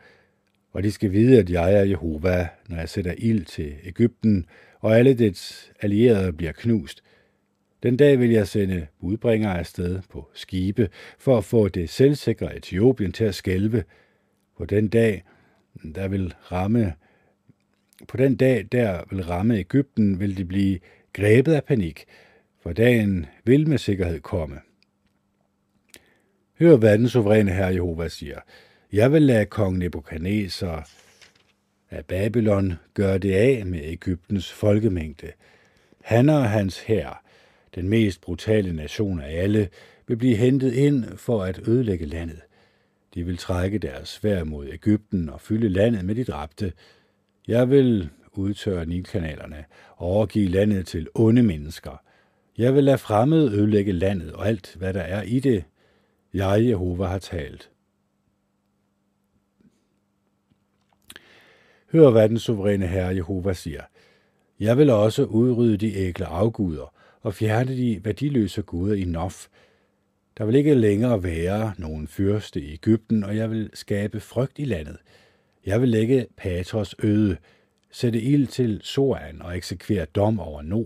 Og 0.72 0.82
de 0.82 0.92
skal 0.92 1.12
vide, 1.12 1.38
at 1.38 1.50
jeg 1.50 1.74
er 1.74 1.82
Jehova, 1.82 2.48
når 2.68 2.76
jeg 2.76 2.88
sætter 2.88 3.14
ild 3.18 3.44
til 3.44 3.74
Ægypten, 3.84 4.46
og 4.80 4.98
alle 4.98 5.14
dets 5.14 5.72
allierede 5.80 6.32
bliver 6.32 6.52
knust. 6.52 7.02
Den 7.82 7.96
dag 7.96 8.20
vil 8.20 8.30
jeg 8.30 8.48
sende 8.48 8.86
budbringere 9.00 9.58
afsted 9.58 10.00
på 10.10 10.30
skibe, 10.34 10.88
for 11.18 11.38
at 11.38 11.44
få 11.44 11.68
det 11.68 11.90
selvsikre 11.90 12.56
Etiopien 12.56 13.12
til 13.12 13.24
at 13.24 13.34
skælve. 13.34 13.84
På 14.58 14.64
den 14.64 14.88
dag, 14.88 15.24
der 15.94 16.08
vil 16.08 16.34
ramme 16.52 16.92
på 18.08 18.16
den 18.16 18.36
dag, 18.36 18.66
der 18.72 19.02
vil 19.10 19.24
ramme 19.24 19.58
Ægypten, 19.58 20.20
vil 20.20 20.36
de 20.36 20.44
blive 20.44 20.78
grebet 21.12 21.52
af 21.52 21.64
panik, 21.64 22.04
for 22.62 22.72
dagen 22.72 23.26
vil 23.44 23.68
med 23.68 23.78
sikkerhed 23.78 24.20
komme. 24.20 24.60
Hør, 26.58 26.76
hvad 26.76 26.98
den 26.98 27.08
suveræne 27.08 27.50
herre 27.52 27.74
Jehova 27.74 28.08
siger. 28.08 28.38
Jeg 28.92 29.12
vil 29.12 29.22
lade 29.22 29.46
kong 29.46 29.78
Nebuchadnezzar 29.78 30.90
af 31.90 32.04
Babylon 32.04 32.74
gøre 32.94 33.18
det 33.18 33.32
af 33.32 33.66
med 33.66 33.80
Ægyptens 33.84 34.52
folkemængde. 34.52 35.32
Han 36.02 36.28
og 36.28 36.50
hans 36.50 36.80
hær, 36.80 37.24
den 37.74 37.88
mest 37.88 38.20
brutale 38.20 38.72
nation 38.72 39.20
af 39.20 39.42
alle, 39.42 39.68
vil 40.06 40.16
blive 40.16 40.36
hentet 40.36 40.72
ind 40.72 41.16
for 41.16 41.42
at 41.42 41.60
ødelægge 41.68 42.06
landet. 42.06 42.40
De 43.14 43.24
vil 43.24 43.36
trække 43.36 43.78
deres 43.78 44.08
svær 44.08 44.44
mod 44.44 44.68
Ægypten 44.72 45.28
og 45.28 45.40
fylde 45.40 45.68
landet 45.68 46.04
med 46.04 46.14
de 46.14 46.24
dræbte, 46.24 46.72
jeg 47.48 47.70
vil 47.70 48.10
udtørre 48.32 48.86
Nilkanalerne 48.86 49.64
og 49.96 50.08
overgive 50.08 50.48
landet 50.48 50.86
til 50.86 51.08
onde 51.14 51.42
mennesker. 51.42 52.02
Jeg 52.58 52.74
vil 52.74 52.84
lade 52.84 52.98
fremmede 52.98 53.52
ødelægge 53.52 53.92
landet 53.92 54.32
og 54.32 54.48
alt, 54.48 54.76
hvad 54.78 54.94
der 54.94 55.02
er 55.02 55.22
i 55.22 55.40
det. 55.40 55.64
Jeg, 56.34 56.66
Jehova, 56.66 57.04
har 57.04 57.18
talt. 57.18 57.70
Hør, 61.92 62.10
hvad 62.10 62.28
den 62.28 62.38
suveræne 62.38 62.86
herre 62.86 63.14
Jehova 63.14 63.52
siger. 63.52 63.82
Jeg 64.60 64.78
vil 64.78 64.90
også 64.90 65.24
udrydde 65.24 65.76
de 65.76 65.94
ægle 65.94 66.26
afguder 66.26 66.94
og 67.20 67.34
fjerne 67.34 67.76
de 67.76 68.00
værdiløse 68.04 68.62
guder 68.62 68.94
i 68.94 69.04
Nof. 69.04 69.46
Der 70.38 70.44
vil 70.44 70.54
ikke 70.54 70.74
længere 70.74 71.22
være 71.22 71.74
nogen 71.78 72.08
fyrste 72.08 72.60
i 72.60 72.72
Ægypten, 72.72 73.24
og 73.24 73.36
jeg 73.36 73.50
vil 73.50 73.70
skabe 73.74 74.20
frygt 74.20 74.58
i 74.58 74.64
landet. 74.64 74.96
Jeg 75.66 75.80
vil 75.80 75.88
lægge 75.88 76.26
Patros 76.36 76.94
øde, 77.02 77.36
sætte 77.90 78.20
ild 78.20 78.46
til 78.46 78.80
Soan 78.82 79.42
og 79.42 79.56
eksekvere 79.56 80.04
dom 80.04 80.40
over 80.40 80.62
No. 80.62 80.84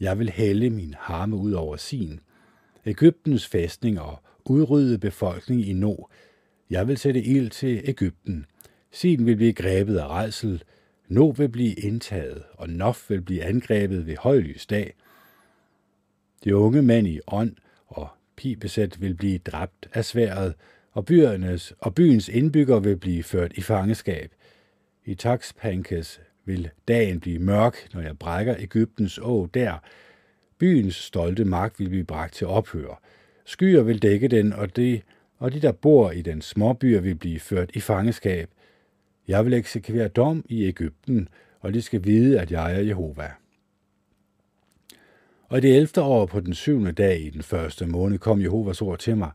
Jeg 0.00 0.18
vil 0.18 0.30
hælde 0.30 0.70
min 0.70 0.94
harme 0.98 1.36
ud 1.36 1.52
over 1.52 1.76
sin. 1.76 2.20
Ægyptens 2.86 3.46
fæstning 3.46 4.00
og 4.00 4.18
udrydde 4.50 4.98
befolkning 4.98 5.68
i 5.68 5.72
No. 5.72 5.94
Jeg 6.70 6.88
vil 6.88 6.98
sætte 6.98 7.22
ild 7.22 7.50
til 7.50 7.80
Ægypten. 7.84 8.46
Sin 8.92 9.26
vil 9.26 9.36
blive 9.36 9.52
grebet 9.52 9.98
af 9.98 10.08
redsel. 10.08 10.62
No 11.08 11.28
vil 11.28 11.48
blive 11.48 11.72
indtaget, 11.72 12.42
og 12.52 12.70
Nof 12.70 13.10
vil 13.10 13.22
blive 13.22 13.44
angrebet 13.44 14.06
ved 14.06 14.16
højlys 14.16 14.66
dag. 14.66 14.94
De 16.44 16.56
unge 16.56 16.82
mænd 16.82 17.06
i 17.06 17.20
ånd 17.26 17.56
og 17.86 18.08
pibesæt 18.36 19.00
vil 19.00 19.14
blive 19.14 19.38
dræbt 19.38 19.88
af 19.92 20.04
sværet, 20.04 20.54
og, 20.92 21.04
byernes, 21.04 21.74
og 21.78 21.94
byens 21.94 22.28
indbygger 22.28 22.80
vil 22.80 22.96
blive 22.96 23.22
ført 23.22 23.52
i 23.54 23.60
fangeskab. 23.60 24.32
I 25.04 25.14
Taxpankes 25.14 26.20
vil 26.44 26.70
dagen 26.88 27.20
blive 27.20 27.38
mørk, 27.38 27.88
når 27.94 28.00
jeg 28.00 28.18
brækker 28.18 28.54
Ægyptens 28.58 29.18
å 29.18 29.46
der. 29.54 29.78
Byens 30.58 30.94
stolte 30.94 31.44
magt 31.44 31.78
vil 31.78 31.88
blive 31.88 32.04
bragt 32.04 32.34
til 32.34 32.46
ophør. 32.46 33.00
Skyer 33.44 33.82
vil 33.82 34.02
dække 34.02 34.28
den, 34.28 34.52
og 34.52 34.76
de, 34.76 35.00
og 35.38 35.52
de 35.52 35.62
der 35.62 35.72
bor 35.72 36.10
i 36.10 36.22
den 36.22 36.42
småbyer, 36.42 37.00
vil 37.00 37.14
blive 37.14 37.40
ført 37.40 37.70
i 37.74 37.80
fangeskab. 37.80 38.50
Jeg 39.28 39.44
vil 39.44 39.54
eksekvere 39.54 40.08
dom 40.08 40.44
i 40.48 40.64
Ægypten, 40.64 41.28
og 41.60 41.74
de 41.74 41.82
skal 41.82 42.04
vide, 42.04 42.40
at 42.40 42.50
jeg 42.50 42.76
er 42.76 42.80
Jehova. 42.80 43.30
Og 45.48 45.58
i 45.58 45.60
det 45.60 45.76
11. 45.76 46.02
år 46.02 46.26
på 46.26 46.40
den 46.40 46.54
syvende 46.54 46.92
dag 46.92 47.20
i 47.20 47.30
den 47.30 47.42
første 47.42 47.86
måned 47.86 48.18
kom 48.18 48.40
Jehovas 48.40 48.82
ord 48.82 48.98
til 48.98 49.16
mig. 49.16 49.30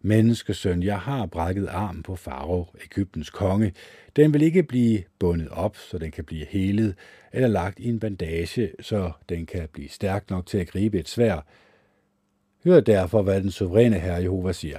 Menneskesøn, 0.00 0.82
jeg 0.82 0.98
har 0.98 1.26
brækket 1.26 1.66
armen 1.66 2.02
på 2.02 2.16
Farao, 2.16 2.66
Ægyptens 2.84 3.30
konge. 3.30 3.72
Den 4.16 4.32
vil 4.32 4.42
ikke 4.42 4.62
blive 4.62 5.02
bundet 5.18 5.48
op, 5.48 5.76
så 5.76 5.98
den 5.98 6.10
kan 6.10 6.24
blive 6.24 6.46
helet, 6.46 6.94
eller 7.32 7.48
lagt 7.48 7.78
i 7.78 7.88
en 7.88 8.00
bandage, 8.00 8.72
så 8.80 9.12
den 9.28 9.46
kan 9.46 9.68
blive 9.72 9.88
stærk 9.88 10.30
nok 10.30 10.46
til 10.46 10.58
at 10.58 10.68
gribe 10.68 10.98
et 10.98 11.08
svær. 11.08 11.46
Hør 12.68 12.80
derfor, 12.80 13.22
hvad 13.22 13.40
den 13.40 13.50
suveræne 13.50 13.98
herre 13.98 14.22
Jehova 14.22 14.52
siger. 14.52 14.78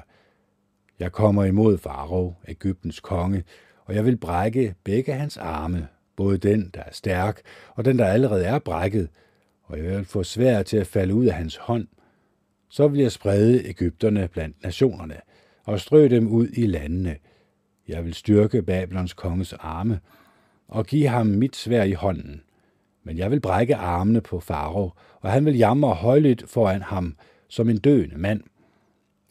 Jeg 1.00 1.12
kommer 1.12 1.44
imod 1.44 1.78
Farao, 1.78 2.36
Ægyptens 2.48 3.00
konge, 3.00 3.44
og 3.86 3.96
jeg 3.96 4.06
vil 4.06 4.18
brække 4.18 4.76
begge 4.84 5.14
hans 5.14 5.38
arme, 5.38 5.88
både 6.16 6.38
den, 6.38 6.72
der 6.74 6.80
er 6.80 6.92
stærk, 6.92 7.42
og 7.76 7.86
den, 7.86 8.00
der 8.00 8.06
allerede 8.06 8.46
er 8.46 8.60
brækket, 8.60 9.10
og 9.64 9.78
jeg 9.78 9.98
vil 9.98 10.06
få 10.06 10.24
svært 10.24 10.66
til 10.66 10.78
at 10.78 10.88
falde 10.88 11.14
ud 11.14 11.26
af 11.26 11.34
hans 11.34 11.56
hånd. 11.56 11.88
Så 12.70 12.88
vil 12.88 13.00
jeg 13.02 13.12
sprede 13.12 13.68
Ægypterne 13.68 14.28
blandt 14.28 14.64
nationerne, 14.64 15.16
og 15.64 15.80
strø 15.80 16.08
dem 16.08 16.28
ud 16.28 16.48
i 16.48 16.66
landene. 16.66 17.16
Jeg 17.88 18.06
vil 18.06 18.14
styrke 18.14 18.62
Babylons 18.62 19.14
konges 19.14 19.54
arme, 19.54 20.00
og 20.68 20.86
give 20.86 21.08
ham 21.08 21.26
mit 21.26 21.56
svær 21.56 21.84
i 21.84 21.94
hånden. 21.94 22.42
Men 23.04 23.18
jeg 23.18 23.32
vil 23.32 23.40
brække 23.40 23.76
armene 23.76 24.22
på 24.22 24.40
Farao, 24.40 24.92
og 25.22 25.32
han 25.32 25.46
vil 25.46 25.58
jamre 25.58 25.94
højligt 25.94 26.50
foran 26.50 26.82
ham 26.82 27.16
som 27.50 27.70
en 27.70 27.78
døende 27.78 28.18
mand. 28.18 28.44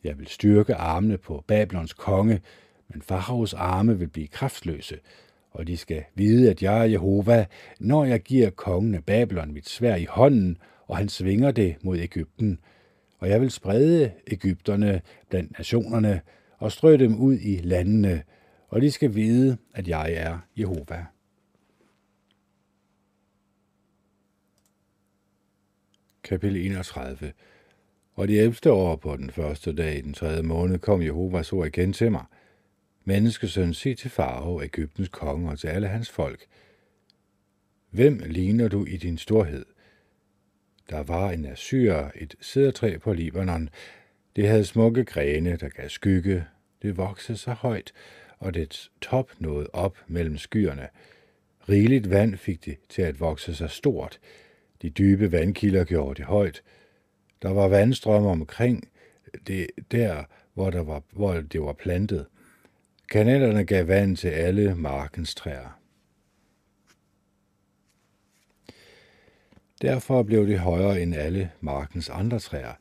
Jeg 0.04 0.18
vil 0.18 0.26
styrke 0.26 0.74
armene 0.74 1.18
på 1.18 1.44
Babylons 1.46 1.92
konge, 1.92 2.40
men 2.88 3.02
Faraos 3.02 3.54
arme 3.54 3.98
vil 3.98 4.08
blive 4.08 4.28
kraftløse, 4.28 4.98
og 5.50 5.66
de 5.66 5.76
skal 5.76 6.04
vide, 6.14 6.50
at 6.50 6.62
jeg 6.62 6.80
er 6.80 6.84
Jehova, 6.84 7.46
når 7.80 8.04
jeg 8.04 8.20
giver 8.20 8.50
kongen 8.50 8.94
af 8.94 9.04
Babylon 9.04 9.52
mit 9.52 9.68
svær 9.68 9.96
i 9.96 10.04
hånden, 10.04 10.58
og 10.86 10.96
han 10.96 11.08
svinger 11.08 11.50
det 11.50 11.76
mod 11.84 11.98
Ægypten. 11.98 12.58
Og 13.18 13.28
jeg 13.28 13.40
vil 13.40 13.50
sprede 13.50 14.12
Ægypterne 14.26 15.00
blandt 15.28 15.58
nationerne 15.58 16.20
og 16.58 16.72
strø 16.72 16.96
dem 16.96 17.18
ud 17.18 17.38
i 17.38 17.56
landene, 17.56 18.22
og 18.68 18.82
de 18.82 18.90
skal 18.90 19.14
vide, 19.14 19.56
at 19.74 19.88
jeg 19.88 20.12
er 20.12 20.38
Jehova. 20.56 21.06
Kapitel 26.22 26.56
31 26.56 27.32
og 28.18 28.28
de 28.28 28.38
11. 28.38 28.72
år 28.72 28.96
på 28.96 29.16
den 29.16 29.30
første 29.30 29.72
dag 29.72 29.98
i 29.98 30.00
den 30.00 30.14
tredje 30.14 30.42
måned 30.42 30.78
kom 30.78 31.02
Jehovas 31.02 31.52
ord 31.52 31.66
igen 31.66 31.92
til 31.92 32.12
mig– 32.12 32.24
Menneskesøn, 33.08 33.74
sig 33.74 33.98
til 33.98 34.10
Farao, 34.10 34.62
Ægyptens 34.62 35.08
konge 35.08 35.50
og 35.50 35.58
til 35.58 35.68
alle 35.68 35.88
hans 35.88 36.10
folk. 36.10 36.46
Hvem 37.90 38.22
ligner 38.26 38.68
du 38.68 38.84
i 38.84 38.96
din 38.96 39.18
storhed? 39.18 39.64
Der 40.90 41.02
var 41.02 41.30
en 41.30 41.44
asyr, 41.44 42.08
et 42.14 42.34
sædertræ 42.40 42.98
på 42.98 43.12
Libanon. 43.12 43.68
Det 44.36 44.48
havde 44.48 44.64
smukke 44.64 45.04
grene, 45.04 45.56
der 45.56 45.68
gav 45.68 45.88
skygge. 45.88 46.44
Det 46.82 46.96
voksede 46.96 47.38
så 47.38 47.52
højt, 47.52 47.92
og 48.38 48.54
dets 48.54 48.92
top 49.00 49.30
nåede 49.38 49.68
op 49.72 49.98
mellem 50.06 50.38
skyerne. 50.38 50.88
Rigeligt 51.68 52.10
vand 52.10 52.36
fik 52.36 52.64
det 52.64 52.76
til 52.88 53.02
at 53.02 53.20
vokse 53.20 53.54
sig 53.54 53.70
stort. 53.70 54.20
De 54.82 54.90
dybe 54.90 55.32
vandkilder 55.32 55.84
gjorde 55.84 56.14
det 56.14 56.24
højt. 56.24 56.62
Der 57.42 57.50
var 57.50 57.68
vandstrømme 57.68 58.28
omkring 58.28 58.88
det 59.46 59.66
der, 59.90 60.24
hvor, 60.54 60.70
der 60.70 60.82
var, 60.82 61.02
hvor 61.12 61.32
det 61.32 61.60
var 61.60 61.72
plantet– 61.72 62.26
Kanalerne 63.08 63.64
gav 63.64 63.88
vand 63.88 64.16
til 64.16 64.28
alle 64.28 64.74
markens 64.74 65.34
træer. 65.34 65.80
Derfor 69.82 70.22
blev 70.22 70.46
det 70.46 70.58
højere 70.58 71.02
end 71.02 71.14
alle 71.14 71.50
markens 71.60 72.08
andre 72.08 72.38
træer. 72.38 72.72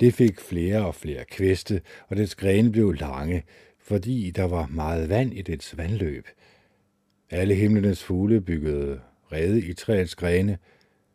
Det 0.00 0.14
fik 0.14 0.40
flere 0.40 0.86
og 0.86 0.94
flere 0.94 1.24
kviste, 1.24 1.82
og 2.08 2.16
dets 2.16 2.34
grene 2.34 2.72
blev 2.72 2.92
lange, 2.92 3.44
fordi 3.78 4.30
der 4.30 4.44
var 4.44 4.66
meget 4.66 5.08
vand 5.08 5.34
i 5.34 5.42
dets 5.42 5.76
vandløb. 5.76 6.28
Alle 7.30 7.54
himlenes 7.54 8.04
fugle 8.04 8.40
byggede 8.40 9.00
rede 9.32 9.66
i 9.66 9.72
træets 9.72 10.14
grene. 10.14 10.58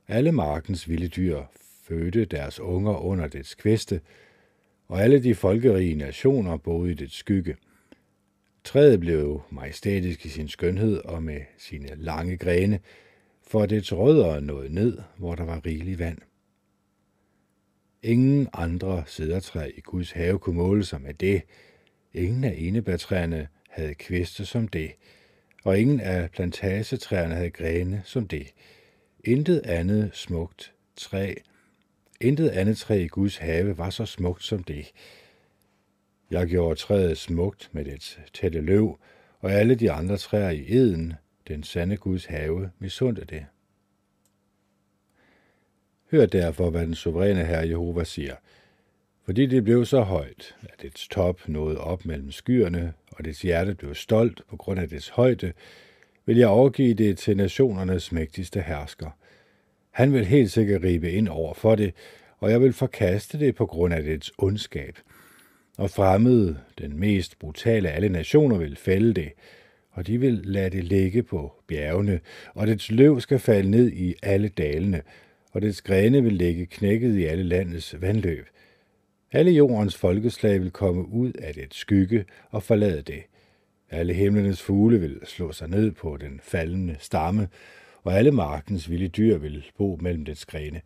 Alle 0.07 0.31
markens 0.31 0.89
vilde 0.89 1.07
dyr 1.07 1.41
fødte 1.83 2.25
deres 2.25 2.59
unger 2.59 2.97
under 2.97 3.27
dets 3.27 3.55
kviste, 3.55 4.01
og 4.87 5.01
alle 5.01 5.23
de 5.23 5.35
folkerige 5.35 5.95
nationer 5.95 6.57
boede 6.57 6.91
i 6.91 6.95
dets 6.95 7.15
skygge– 7.15 7.55
Træet 8.63 8.99
blev 8.99 9.41
majestætisk 9.49 10.25
i 10.25 10.29
sin 10.29 10.47
skønhed 10.47 10.97
og 10.97 11.23
med 11.23 11.41
sine 11.57 11.89
lange 11.95 12.37
grene, 12.37 12.79
for 13.47 13.65
dets 13.65 13.93
rødder 13.93 14.39
nåede 14.39 14.73
ned, 14.73 14.97
hvor 15.17 15.35
der 15.35 15.43
var 15.43 15.65
rigelig 15.65 15.99
vand. 15.99 16.17
Ingen 18.03 18.47
andre 18.53 19.03
sædertræ 19.07 19.71
i 19.77 19.81
Guds 19.81 20.11
have 20.11 20.39
kunne 20.39 20.55
måle 20.55 20.85
sig 20.85 21.01
med 21.01 21.13
det. 21.13 21.41
Ingen 22.13 22.43
af 22.43 22.55
enebærtræerne 22.57 23.47
havde 23.69 23.95
kviste 23.95 24.45
som 24.45 24.67
det, 24.67 24.91
og 25.63 25.79
ingen 25.79 25.99
af 25.99 26.31
plantagetræerne 26.31 27.35
havde 27.35 27.49
grene 27.49 28.01
som 28.05 28.27
det. 28.27 28.53
Intet 29.23 29.61
andet 29.65 30.09
smukt 30.13 30.73
træ, 30.95 31.33
intet 32.23 32.49
andet 32.49 32.77
træ 32.77 33.03
i 33.03 33.07
Guds 33.07 33.37
have 33.37 33.77
var 33.77 33.89
så 33.89 34.05
smukt 34.05 34.43
som 34.43 34.63
det. 34.63 34.91
Jeg 36.31 36.47
gjorde 36.47 36.79
træet 36.79 37.17
smukt 37.17 37.69
med 37.71 37.85
dets 37.85 38.19
tætte 38.33 38.61
løv, 38.61 38.99
og 39.39 39.51
alle 39.51 39.75
de 39.75 39.91
andre 39.91 40.17
træer 40.17 40.49
i 40.49 40.65
eden, 40.67 41.13
den 41.47 41.63
sande 41.63 41.97
Guds 41.97 42.25
have, 42.25 42.71
misundte 42.79 43.25
det. 43.25 43.45
Hør 46.11 46.25
derfor, 46.25 46.69
hvad 46.69 46.81
den 46.81 46.95
suveræne 46.95 47.45
herre 47.45 47.67
Jehova 47.67 48.03
siger. 48.03 48.35
Fordi 49.25 49.45
det 49.45 49.63
blev 49.63 49.85
så 49.85 50.01
højt, 50.01 50.55
at 50.61 50.81
dets 50.81 51.07
top 51.07 51.47
nåede 51.47 51.77
op 51.77 52.05
mellem 52.05 52.31
skyerne, 52.31 52.93
og 53.11 53.25
dets 53.25 53.41
hjerte 53.41 53.75
blev 53.75 53.95
stolt 53.95 54.41
på 54.49 54.57
grund 54.57 54.79
af 54.79 54.89
dets 54.89 55.09
højde, 55.09 55.53
vil 56.25 56.37
jeg 56.37 56.47
overgive 56.47 56.93
det 56.93 57.17
til 57.17 57.37
nationernes 57.37 58.11
mægtigste 58.11 58.61
hersker. 58.61 59.09
Han 59.93 60.13
vil 60.13 60.25
helt 60.25 60.51
sikkert 60.51 60.83
ribe 60.83 61.11
ind 61.11 61.27
over 61.27 61.53
for 61.53 61.75
det, 61.75 61.93
og 62.39 62.51
jeg 62.51 62.61
vil 62.61 62.73
forkaste 62.73 63.39
det 63.39 63.55
på 63.55 63.65
grund 63.65 63.93
af 63.93 64.03
dets 64.03 64.31
ondskab– 64.37 64.97
og 65.77 65.89
fremmede, 65.89 66.57
den 66.77 66.99
mest 66.99 67.39
brutale 67.39 67.89
af 67.89 67.95
alle 67.95 68.09
nationer, 68.09 68.57
vil 68.57 68.75
fælde 68.75 69.13
det, 69.13 69.31
og 69.91 70.07
de 70.07 70.17
vil 70.17 70.41
lade 70.43 70.69
det 70.69 70.83
ligge 70.83 71.23
på 71.23 71.53
bjergene, 71.67 72.19
og 72.53 72.67
dets 72.67 72.91
løv 72.91 73.21
skal 73.21 73.39
falde 73.39 73.71
ned 73.71 73.91
i 73.91 74.15
alle 74.23 74.47
dalene, 74.47 75.01
og 75.51 75.61
dets 75.61 75.81
grene 75.81 76.23
vil 76.23 76.33
ligge 76.33 76.65
knækket 76.65 77.17
i 77.17 77.23
alle 77.23 77.43
landets 77.43 78.01
vandløb. 78.01 78.47
Alle 79.31 79.51
jordens 79.51 79.95
folkeslag 79.95 80.61
vil 80.61 80.71
komme 80.71 81.07
ud 81.07 81.31
af 81.33 81.53
det 81.53 81.73
skygge 81.73 82.25
og 82.49 82.63
forlade 82.63 83.01
det. 83.01 83.23
Alle 83.89 84.13
himlenes 84.13 84.61
fugle 84.61 84.99
vil 84.99 85.19
slå 85.23 85.51
sig 85.51 85.69
ned 85.69 85.91
på 85.91 86.17
den 86.17 86.39
faldende 86.43 86.95
stamme, 86.99 87.47
og 88.03 88.13
alle 88.13 88.31
markens 88.31 88.89
vilde 88.89 89.07
dyr 89.07 89.37
vil 89.37 89.65
bo 89.77 89.97
mellem 90.01 90.25
dets 90.25 90.45
grene. 90.45 90.81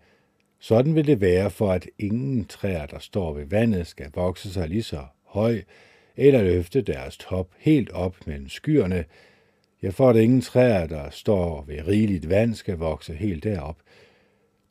Sådan 0.60 0.96
vil 0.96 1.08
det 1.08 1.22
være, 1.22 1.50
for 1.50 1.72
at 1.72 1.88
ingen 2.00 2.46
træer, 2.46 2.86
der 2.86 3.00
står 3.00 3.34
ved 3.34 3.46
vandet, 3.46 3.88
skal 3.88 4.12
vokse 4.16 4.54
sig 4.54 4.70
lige 4.70 4.84
så 4.84 5.06
høj, 5.24 5.62
eller 6.16 6.44
løfte 6.44 6.82
deres 6.82 7.18
top 7.18 7.50
helt 7.58 7.90
op 7.90 8.16
mellem 8.28 8.50
skyerne, 8.50 9.06
ja, 9.84 9.90
for 9.90 10.10
at 10.10 10.16
ingen 10.16 10.42
træer, 10.42 10.88
der 10.88 11.10
står 11.10 11.64
ved 11.68 11.88
rigeligt 11.88 12.30
vand, 12.30 12.54
skal 12.54 12.78
vokse 12.78 13.14
helt 13.14 13.44
derop. 13.44 13.78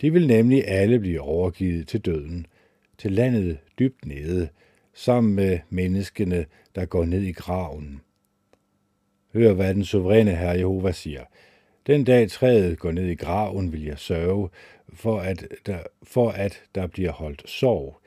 De 0.01 0.13
vil 0.13 0.27
nemlig 0.27 0.69
alle 0.69 0.99
blive 0.99 1.21
overgivet 1.21 1.89
til 1.89 2.01
døden, 2.01 2.47
til 2.99 3.13
landet 3.13 3.59
dybt 3.79 4.07
nede, 4.07 4.49
sammen 4.95 5.35
med 5.35 5.59
menneskene, 5.71 6.47
der 6.75 6.85
går 6.85 7.05
ned 7.05 7.23
i 7.23 7.33
graven. 7.33 8.01
Hør, 9.33 9.53
hvad 9.53 9.75
den 9.75 9.85
suveræne 9.85 10.37
herre 10.37 10.59
Jehova 10.59 10.93
siger. 10.93 11.25
Den 11.87 12.05
dag 12.05 12.31
træet 12.31 12.79
går 12.79 12.93
ned 12.93 13.07
i 13.07 13.15
graven, 13.15 13.73
vil 13.73 13.85
jeg 13.85 13.99
sørge, 13.99 14.49
for 14.93 15.21
at 15.21 15.49
der, 15.67 15.79
for 16.03 16.31
at 16.31 16.63
der 16.75 16.87
bliver 16.87 17.13
holdt 17.13 17.51
sorg. 17.51 18.01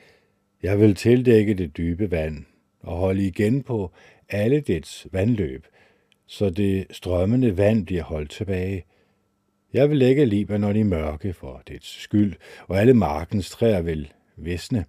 Jeg 0.64 0.80
vil 0.80 0.95
tildække 0.95 1.53
det 1.53 1.77
dybe 1.77 2.11
vand 2.11 2.45
og 2.80 2.97
holde 2.97 3.27
igen 3.27 3.64
på 3.64 3.91
alle 4.30 4.60
dets 4.60 5.07
vandløb, 5.11 5.65
så 6.27 6.49
det 6.49 6.88
strømmende 6.91 7.57
vand 7.57 7.85
bliver 7.85 8.03
holdt 8.03 8.31
tilbage. 8.31 8.85
Jeg 9.73 9.89
vil 9.89 9.97
lægge 9.97 10.26
Libanon 10.26 10.76
i 10.76 10.84
mørke 10.84 11.34
for 11.34 11.61
dets 11.68 12.01
skyld, 12.01 12.34
og 12.68 12.80
alle 12.80 12.93
markens 12.93 13.49
træer 13.49 13.81
vil 13.81 14.11
visne. 14.38 14.85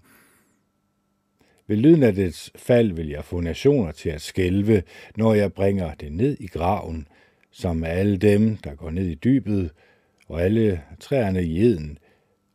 Ved 1.66 1.76
lyden 1.76 2.02
af 2.02 2.14
dets 2.14 2.52
fald 2.56 2.92
vil 2.92 3.08
jeg 3.08 3.24
få 3.24 3.40
nationer 3.40 3.92
til 3.92 4.08
at 4.08 4.20
skælve, 4.20 4.82
når 5.16 5.34
jeg 5.34 5.52
bringer 5.52 5.94
det 5.94 6.12
ned 6.12 6.36
i 6.40 6.46
graven, 6.46 7.08
som 7.50 7.84
alle 7.84 8.16
dem, 8.16 8.56
der 8.56 8.74
går 8.74 8.90
ned 8.90 9.06
i 9.06 9.14
dybet, 9.14 9.70
og 10.28 10.42
alle 10.42 10.82
træerne 11.00 11.44
i 11.44 11.60
eden, 11.60 11.98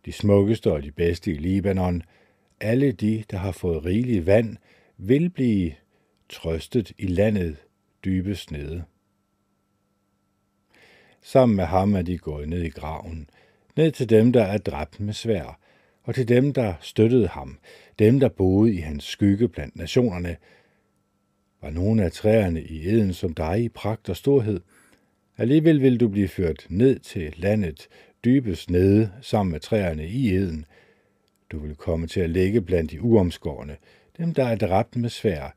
de 0.05 0.11
smukkeste 0.11 0.71
og 0.71 0.83
de 0.83 0.91
bedste 0.91 1.31
i 1.31 1.37
Libanon, 1.37 2.01
alle 2.61 2.91
de, 2.91 3.23
der 3.31 3.37
har 3.37 3.51
fået 3.51 3.85
rigeligt 3.85 4.25
vand, 4.25 4.57
vil 4.97 5.29
blive 5.29 5.71
trøstet 6.29 6.91
i 6.97 7.07
landet 7.07 7.57
dybest 8.05 8.51
nede. 8.51 8.83
Sammen 11.21 11.55
med 11.55 11.65
ham 11.65 11.95
er 11.95 12.01
de 12.01 12.17
gået 12.17 12.49
ned 12.49 12.63
i 12.63 12.69
graven, 12.69 13.29
ned 13.75 13.91
til 13.91 14.09
dem, 14.09 14.33
der 14.33 14.43
er 14.43 14.57
dræbt 14.57 14.99
med 14.99 15.13
svær, 15.13 15.59
og 16.03 16.15
til 16.15 16.27
dem, 16.27 16.53
der 16.53 16.73
støttede 16.81 17.27
ham, 17.27 17.59
dem, 17.99 18.19
der 18.19 18.29
boede 18.29 18.73
i 18.73 18.77
hans 18.77 19.03
skygge 19.03 19.47
blandt 19.47 19.75
nationerne. 19.75 20.37
Var 21.61 21.69
nogle 21.69 22.03
af 22.03 22.11
træerne 22.11 22.63
i 22.63 22.87
eden 22.87 23.13
som 23.13 23.33
dig 23.33 23.63
i 23.63 23.69
pragt 23.69 24.09
og 24.09 24.15
storhed? 24.15 24.61
Alligevel 25.37 25.81
vil 25.81 25.99
du 25.99 26.07
blive 26.07 26.27
ført 26.27 26.65
ned 26.69 26.99
til 26.99 27.33
landet, 27.37 27.87
dybest 28.25 28.69
nede, 28.69 29.11
sammen 29.21 29.51
med 29.51 29.59
træerne 29.59 30.07
i 30.07 30.35
eden. 30.35 30.65
Du 31.51 31.59
vil 31.59 31.75
komme 31.75 32.07
til 32.07 32.19
at 32.19 32.29
ligge 32.29 32.61
blandt 32.61 32.91
de 32.91 33.01
uomskårne, 33.01 33.77
dem, 34.17 34.33
der 34.33 34.45
er 34.45 34.55
dræbt 34.55 34.95
med 34.95 35.09
svær. 35.09 35.55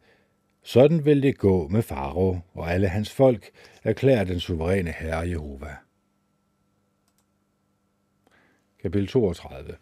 Sådan 0.63 1.05
vil 1.05 1.23
det 1.23 1.39
gå 1.39 1.69
med 1.69 1.83
Faro 1.83 2.39
og 2.55 2.73
alle 2.73 2.89
hans 2.89 3.11
folk, 3.11 3.51
erklærer 3.85 4.25
den 4.25 4.41
suveræne 4.41 4.91
Herre 4.91 5.29
Jehova. 5.29 5.77
Kapitel 8.83 9.09
32 9.09 9.77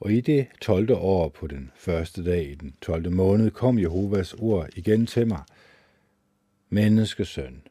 Og 0.00 0.12
i 0.12 0.20
det 0.20 0.46
12. 0.60 0.90
år 0.92 1.28
på 1.28 1.46
den 1.46 1.70
første 1.76 2.24
dag 2.24 2.50
i 2.50 2.54
den 2.54 2.74
12. 2.80 3.10
måned 3.10 3.50
kom 3.50 3.78
Jehovas 3.78 4.34
ord 4.34 4.68
igen 4.76 5.06
til 5.06 5.26
mig. 5.26 5.42
Menneskesøn, 6.68 7.62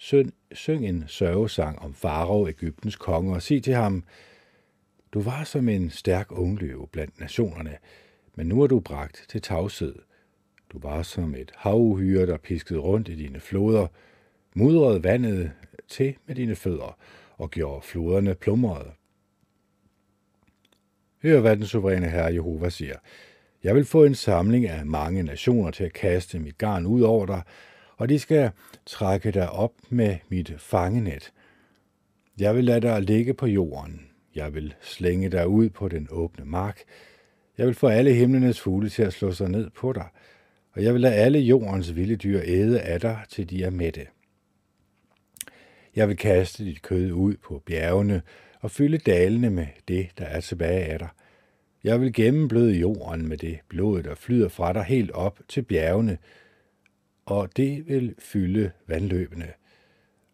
søn, 0.00 0.32
syng 0.52 0.88
en 0.88 1.04
sørgesang 1.06 1.78
om 1.78 1.94
Farao, 1.94 2.48
Ægyptens 2.48 2.96
konge, 2.96 3.34
og 3.34 3.42
sig 3.42 3.62
til 3.62 3.74
ham, 3.74 4.04
du 5.14 5.20
var 5.20 5.44
som 5.44 5.68
en 5.68 5.90
stærk 5.90 6.26
ungløve 6.32 6.86
blandt 6.86 7.20
nationerne, 7.20 7.76
men 8.34 8.46
nu 8.46 8.62
er 8.62 8.66
du 8.66 8.80
bragt 8.80 9.26
til 9.28 9.42
tavshed. 9.42 9.94
Du 10.72 10.78
var 10.78 11.02
som 11.02 11.34
et 11.34 11.52
havuhyre, 11.56 12.26
der 12.26 12.36
piskede 12.36 12.78
rundt 12.78 13.08
i 13.08 13.14
dine 13.14 13.40
floder, 13.40 13.86
mudrede 14.54 15.04
vandet 15.04 15.52
til 15.88 16.16
med 16.26 16.34
dine 16.34 16.54
fødder 16.54 16.98
og 17.38 17.50
gjorde 17.50 17.82
floderne 17.82 18.34
plumrede. 18.34 18.90
Hør, 21.22 21.40
hvad 21.40 21.56
den 21.56 21.66
suveræne 21.66 22.08
herre 22.08 22.34
Jehova 22.34 22.70
siger. 22.70 22.96
Jeg 23.62 23.74
vil 23.74 23.84
få 23.84 24.04
en 24.04 24.14
samling 24.14 24.66
af 24.66 24.86
mange 24.86 25.22
nationer 25.22 25.70
til 25.70 25.84
at 25.84 25.92
kaste 25.92 26.38
mit 26.38 26.58
garn 26.58 26.86
ud 26.86 27.00
over 27.00 27.26
dig, 27.26 27.42
og 28.00 28.08
de 28.08 28.18
skal 28.18 28.50
trække 28.86 29.30
dig 29.30 29.50
op 29.50 29.72
med 29.90 30.16
mit 30.28 30.54
fangenet. 30.58 31.32
Jeg 32.38 32.56
vil 32.56 32.64
lade 32.64 32.80
dig 32.80 33.02
ligge 33.02 33.34
på 33.34 33.46
jorden. 33.46 34.06
Jeg 34.34 34.54
vil 34.54 34.74
slænge 34.80 35.30
dig 35.30 35.48
ud 35.48 35.70
på 35.70 35.88
den 35.88 36.08
åbne 36.10 36.44
mark. 36.44 36.80
Jeg 37.58 37.66
vil 37.66 37.74
få 37.74 37.88
alle 37.88 38.12
himlenes 38.12 38.60
fugle 38.60 38.88
til 38.88 39.02
at 39.02 39.12
slå 39.12 39.32
sig 39.32 39.48
ned 39.48 39.70
på 39.70 39.92
dig, 39.92 40.06
og 40.72 40.82
jeg 40.82 40.92
vil 40.92 41.00
lade 41.00 41.14
alle 41.14 41.38
jordens 41.38 41.96
vilde 41.96 42.16
dyr 42.16 42.40
æde 42.44 42.80
af 42.80 43.00
dig, 43.00 43.18
til 43.28 43.50
de 43.50 43.62
er 43.62 43.70
mætte. 43.70 44.06
Jeg 45.96 46.08
vil 46.08 46.16
kaste 46.16 46.64
dit 46.64 46.82
kød 46.82 47.12
ud 47.12 47.36
på 47.36 47.62
bjergene 47.66 48.22
og 48.60 48.70
fylde 48.70 48.98
dalene 48.98 49.50
med 49.50 49.66
det, 49.88 50.08
der 50.18 50.24
er 50.24 50.40
tilbage 50.40 50.84
af 50.84 50.98
dig. 50.98 51.08
Jeg 51.84 52.00
vil 52.00 52.12
gennembløde 52.12 52.72
jorden 52.72 53.28
med 53.28 53.36
det 53.36 53.58
blod, 53.68 54.02
der 54.02 54.14
flyder 54.14 54.48
fra 54.48 54.72
dig 54.72 54.84
helt 54.84 55.10
op 55.10 55.40
til 55.48 55.62
bjergene, 55.62 56.18
og 57.30 57.56
det 57.56 57.88
vil 57.88 58.14
fylde 58.18 58.70
vandløbene. 58.86 59.48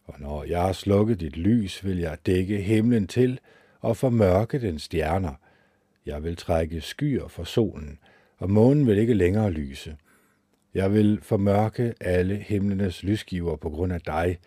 Og 0.05 0.15
når 0.21 0.45
jeg 0.45 0.63
har 0.63 0.73
slukket 0.73 1.21
dit 1.21 1.37
lys, 1.37 1.85
vil 1.85 1.99
jeg 1.99 2.19
dække 2.27 2.57
himlen 2.57 3.07
til 3.07 3.41
og 3.81 3.97
formørke 3.97 4.61
den 4.61 4.79
stjerner. 4.79 5.35
Jeg 6.07 6.25
vil 6.25 6.37
trække 6.37 6.81
skyer 6.81 7.29
for 7.29 7.45
solen, 7.45 7.99
og 8.39 8.51
månen 8.51 8.87
vil 8.87 8.99
ikke 8.99 9.15
længere 9.15 9.51
lyse. 9.51 9.97
Jeg 10.75 10.93
vil 10.93 11.19
formørke 11.23 11.95
alle 12.01 12.37
himlenes 12.37 13.03
lysgiver 13.03 13.57
på 13.57 13.71
grund 13.71 13.93
af 13.93 14.01
dig, 14.01 14.39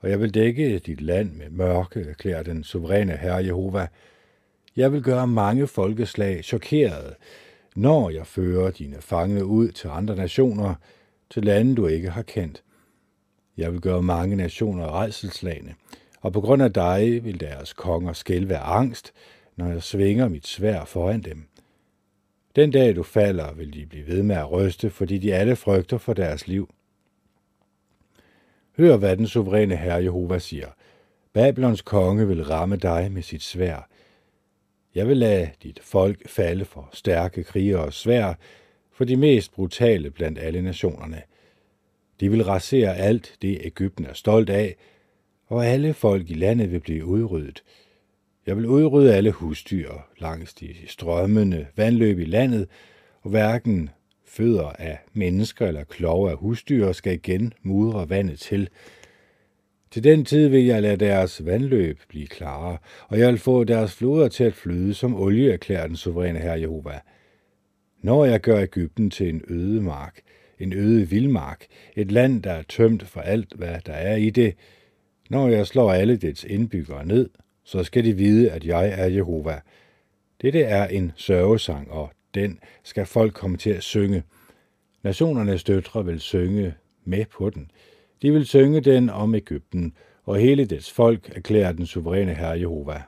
og 0.00 0.10
jeg 0.10 0.20
vil 0.20 0.34
dække 0.34 0.78
dit 0.78 1.00
land 1.00 1.32
med 1.32 1.50
mørke, 1.50 2.00
erklærer 2.00 2.42
den 2.42 2.64
suveræne 2.64 3.16
Herre 3.16 3.44
Jehova. 3.44 3.86
Jeg 4.76 4.92
vil 4.92 5.02
gøre 5.02 5.26
mange 5.26 5.66
folkeslag 5.66 6.44
chokerede, 6.44 7.14
når 7.76 8.10
jeg 8.10 8.26
fører 8.26 8.70
dine 8.70 9.00
fange 9.00 9.44
ud 9.44 9.68
til 9.68 9.88
andre 9.88 10.16
nationer, 10.16 10.74
til 11.30 11.44
lande, 11.44 11.74
du 11.74 11.86
ikke 11.86 12.10
har 12.10 12.22
kendt. 12.22 12.62
Jeg 13.56 13.72
vil 13.72 13.80
gøre 13.80 14.02
mange 14.02 14.36
nationer 14.36 15.02
redselslagende, 15.02 15.74
og 16.20 16.32
på 16.32 16.40
grund 16.40 16.62
af 16.62 16.72
dig 16.72 17.24
vil 17.24 17.40
deres 17.40 17.72
konger 17.72 18.12
skælve 18.12 18.56
af 18.56 18.76
angst, 18.76 19.12
når 19.56 19.68
jeg 19.68 19.82
svinger 19.82 20.28
mit 20.28 20.46
svær 20.46 20.84
foran 20.84 21.20
dem. 21.20 21.48
Den 22.56 22.70
dag 22.70 22.96
du 22.96 23.02
falder, 23.02 23.54
vil 23.54 23.74
de 23.74 23.86
blive 23.86 24.06
ved 24.06 24.22
med 24.22 24.36
at 24.36 24.50
ryste, 24.50 24.90
fordi 24.90 25.18
de 25.18 25.34
alle 25.34 25.56
frygter 25.56 25.98
for 25.98 26.12
deres 26.12 26.48
liv. 26.48 26.74
Hør, 28.76 28.96
hvad 28.96 29.16
den 29.16 29.26
suveræne 29.26 29.76
herre 29.76 30.02
Jehova 30.02 30.38
siger. 30.38 30.68
Babylons 31.32 31.82
konge 31.82 32.28
vil 32.28 32.44
ramme 32.44 32.76
dig 32.76 33.12
med 33.12 33.22
sit 33.22 33.42
svær. 33.42 33.88
Jeg 34.94 35.08
vil 35.08 35.16
lade 35.16 35.50
dit 35.62 35.80
folk 35.82 36.28
falde 36.28 36.64
for 36.64 36.88
stærke 36.92 37.44
krigere 37.44 37.80
og 37.80 37.92
svær, 37.92 38.34
for 38.96 39.04
de 39.04 39.16
mest 39.16 39.52
brutale 39.52 40.10
blandt 40.10 40.38
alle 40.38 40.62
nationerne. 40.62 41.22
De 42.20 42.30
vil 42.30 42.44
rasere 42.44 42.96
alt 42.96 43.36
det, 43.42 43.60
Ægypten 43.64 44.06
er 44.06 44.12
stolt 44.12 44.50
af, 44.50 44.76
og 45.46 45.66
alle 45.66 45.94
folk 45.94 46.30
i 46.30 46.34
landet 46.34 46.72
vil 46.72 46.80
blive 46.80 47.04
udryddet. 47.04 47.62
Jeg 48.46 48.56
vil 48.56 48.66
udrydde 48.66 49.14
alle 49.14 49.30
husdyr 49.30 49.90
langs 50.18 50.54
de 50.54 50.74
strømmende 50.86 51.66
vandløb 51.76 52.18
i 52.18 52.24
landet, 52.24 52.68
og 53.22 53.30
hverken 53.30 53.90
fødder 54.24 54.68
af 54.68 54.98
mennesker 55.12 55.66
eller 55.66 55.84
klove 55.84 56.30
af 56.30 56.36
husdyr 56.36 56.92
skal 56.92 57.12
igen 57.12 57.52
mudre 57.62 58.08
vandet 58.08 58.38
til. 58.38 58.68
Til 59.90 60.04
den 60.04 60.24
tid 60.24 60.48
vil 60.48 60.64
jeg 60.64 60.82
lade 60.82 60.96
deres 60.96 61.46
vandløb 61.46 62.00
blive 62.08 62.26
klare, 62.26 62.78
og 63.08 63.18
jeg 63.18 63.28
vil 63.28 63.38
få 63.38 63.64
deres 63.64 63.94
floder 63.94 64.28
til 64.28 64.44
at 64.44 64.54
flyde 64.54 64.94
som 64.94 65.14
olie, 65.14 65.52
erklærer 65.52 65.86
den 65.86 65.96
suveræne 65.96 66.38
herre 66.38 66.60
Jehova. 66.60 67.00
Når 68.06 68.24
jeg 68.24 68.40
gør 68.40 68.58
Ægypten 68.58 69.10
til 69.10 69.28
en 69.28 69.42
øde 69.48 69.82
mark, 69.82 70.20
en 70.58 70.72
øde 70.72 71.08
vildmark, 71.08 71.66
et 71.96 72.12
land, 72.12 72.42
der 72.42 72.52
er 72.52 72.62
tømt 72.62 73.02
for 73.02 73.20
alt, 73.20 73.52
hvad 73.54 73.80
der 73.86 73.92
er 73.92 74.16
i 74.16 74.30
det, 74.30 74.54
når 75.30 75.48
jeg 75.48 75.66
slår 75.66 75.92
alle 75.92 76.16
dets 76.16 76.44
indbyggere 76.44 77.06
ned, 77.06 77.30
så 77.64 77.84
skal 77.84 78.04
de 78.04 78.16
vide, 78.16 78.50
at 78.50 78.64
jeg 78.64 78.88
er 78.88 79.06
Jehova. 79.06 79.60
Dette 80.42 80.62
er 80.62 80.86
en 80.86 81.12
sørgesang, 81.16 81.90
og 81.90 82.10
den 82.34 82.58
skal 82.82 83.06
folk 83.06 83.34
komme 83.34 83.56
til 83.56 83.70
at 83.70 83.82
synge. 83.82 84.22
Nationernes 85.02 85.64
døtre 85.64 86.04
vil 86.04 86.20
synge 86.20 86.74
med 87.04 87.24
på 87.24 87.50
den. 87.50 87.70
De 88.22 88.32
vil 88.32 88.46
synge 88.46 88.80
den 88.80 89.10
om 89.10 89.34
Ægypten, 89.34 89.94
og 90.24 90.36
hele 90.36 90.64
dets 90.64 90.92
folk 90.92 91.36
erklærer 91.36 91.72
den 91.72 91.86
suveræne 91.86 92.34
herre 92.34 92.60
Jehova. 92.60 93.02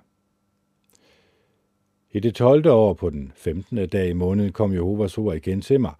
I 2.13 2.21
det 2.21 2.35
12. 2.35 2.67
år 2.67 2.95
på 2.95 3.11
den 3.11 3.33
15. 3.37 3.89
dag 3.89 4.09
i 4.09 4.13
måneden 4.13 4.53
kom 4.53 4.73
Jehovas 4.73 5.19
ord 5.19 5.37
igen 5.37 5.61
til 5.61 5.81
mig. 5.81 5.95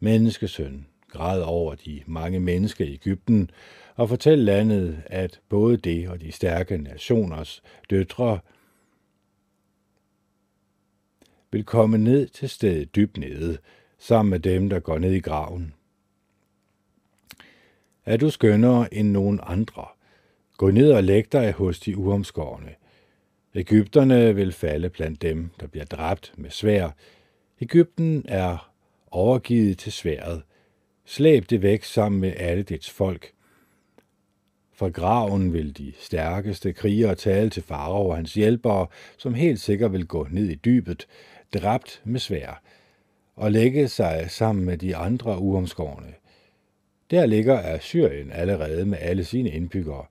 Menneskesøn, 0.00 0.86
græd 1.08 1.42
over 1.42 1.74
de 1.74 2.02
mange 2.06 2.40
mennesker 2.40 2.84
i 2.84 2.92
Ægypten, 2.92 3.50
og 3.96 4.08
fortæl 4.08 4.38
landet, 4.38 5.02
at 5.06 5.40
både 5.48 5.76
det 5.76 6.08
og 6.08 6.20
de 6.20 6.32
stærke 6.32 6.78
nationers 6.78 7.62
døtre 7.90 8.38
vil 11.50 11.64
komme 11.64 11.98
ned 11.98 12.28
til 12.28 12.48
stedet 12.48 12.96
dybt 12.96 13.16
nede, 13.16 13.58
sammen 13.98 14.30
med 14.30 14.40
dem, 14.40 14.68
der 14.68 14.80
går 14.80 14.98
ned 14.98 15.12
i 15.12 15.20
graven. 15.20 15.74
Er 18.04 18.16
du 18.16 18.30
skønnere 18.30 18.94
end 18.94 19.10
nogen 19.10 19.40
andre? 19.42 19.86
Gå 20.56 20.70
ned 20.70 20.92
og 20.92 21.04
læg 21.04 21.32
dig 21.32 21.52
hos 21.52 21.80
de 21.80 21.96
uomskårne. 21.96 22.79
Ægypterne 23.54 24.34
vil 24.34 24.52
falde 24.52 24.90
blandt 24.90 25.22
dem, 25.22 25.50
der 25.60 25.66
bliver 25.66 25.84
dræbt 25.84 26.32
med 26.36 26.50
svær. 26.50 26.90
Ægypten 27.60 28.24
er 28.28 28.72
overgivet 29.10 29.78
til 29.78 29.92
sværet. 29.92 30.42
Slæb 31.04 31.50
det 31.50 31.62
væk 31.62 31.84
sammen 31.84 32.20
med 32.20 32.32
alle 32.36 32.62
dets 32.62 32.90
folk. 32.90 33.32
Fra 34.72 34.88
graven 34.88 35.52
vil 35.52 35.78
de 35.78 35.92
stærkeste 35.98 36.72
krigere 36.72 37.14
tale 37.14 37.50
til 37.50 37.62
Farao 37.62 38.08
og 38.08 38.16
hans 38.16 38.34
hjælpere, 38.34 38.86
som 39.18 39.34
helt 39.34 39.60
sikkert 39.60 39.92
vil 39.92 40.06
gå 40.06 40.26
ned 40.30 40.48
i 40.48 40.54
dybet, 40.54 41.06
dræbt 41.54 42.02
med 42.04 42.20
svær, 42.20 42.62
og 43.36 43.52
lægge 43.52 43.88
sig 43.88 44.26
sammen 44.28 44.64
med 44.64 44.78
de 44.78 44.96
andre 44.96 45.38
uomskårne. 45.38 46.14
Der 47.10 47.26
ligger 47.26 47.58
Assyrien 47.58 48.32
allerede 48.32 48.84
med 48.84 48.98
alle 49.00 49.24
sine 49.24 49.50
indbyggere. 49.50 50.06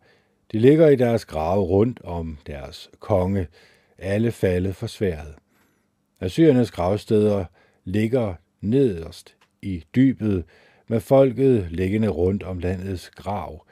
De 0.51 0.59
ligger 0.59 0.87
i 0.87 0.95
deres 0.95 1.25
grave 1.25 1.63
rundt 1.63 2.01
om 2.03 2.37
deres 2.47 2.89
konge, 2.99 3.47
alle 3.97 4.31
faldet 4.31 4.75
for 4.75 4.87
sværet. 4.87 5.35
Assyriernes 6.19 6.71
gravsteder 6.71 7.45
ligger 7.83 8.33
nederst 8.61 9.35
i 9.61 9.83
dybet, 9.95 10.43
med 10.87 10.99
folket 10.99 11.67
liggende 11.71 12.07
rundt 12.07 12.43
om 12.43 12.59
landets 12.59 13.09
grav. 13.09 13.65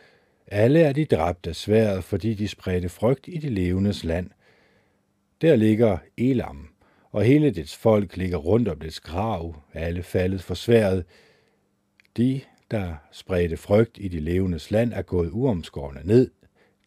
Alle 0.47 0.79
er 0.79 0.93
de 0.93 1.05
dræbt 1.05 1.47
af 1.47 1.55
sværet, 1.55 2.03
fordi 2.03 2.33
de 2.33 2.47
spredte 2.47 2.89
frygt 2.89 3.27
i 3.27 3.37
de 3.37 3.49
levendes 3.49 4.03
land. 4.03 4.29
Der 5.41 5.55
ligger 5.55 5.97
Elam, 6.17 6.67
og 7.11 7.23
hele 7.23 7.51
dets 7.51 7.75
folk 7.75 8.17
ligger 8.17 8.37
rundt 8.37 8.67
om 8.67 8.79
dets 8.79 8.99
grav, 8.99 9.61
alle 9.73 10.03
faldet 10.03 10.41
for 10.41 10.53
sværet. 10.53 11.05
De, 12.17 12.41
der 12.71 12.95
spredte 13.11 13.57
frygt 13.57 13.97
i 14.01 14.07
de 14.07 14.19
levendes 14.19 14.71
land, 14.71 14.93
er 14.93 15.01
gået 15.01 15.29
uomskårne 15.31 16.01
ned 16.03 16.31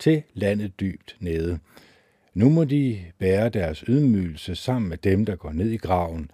til 0.01 0.23
landet 0.35 0.81
dybt 0.81 1.17
nede. 1.21 1.59
Nu 2.35 2.49
må 2.49 2.65
de 2.65 3.01
bære 3.19 3.49
deres 3.49 3.79
ydmygelse 3.79 4.55
sammen 4.55 4.89
med 4.89 4.97
dem, 4.97 5.27
der 5.27 5.37
går 5.37 5.53
ned 5.53 5.71
i 5.71 5.77
graven. 5.77 6.31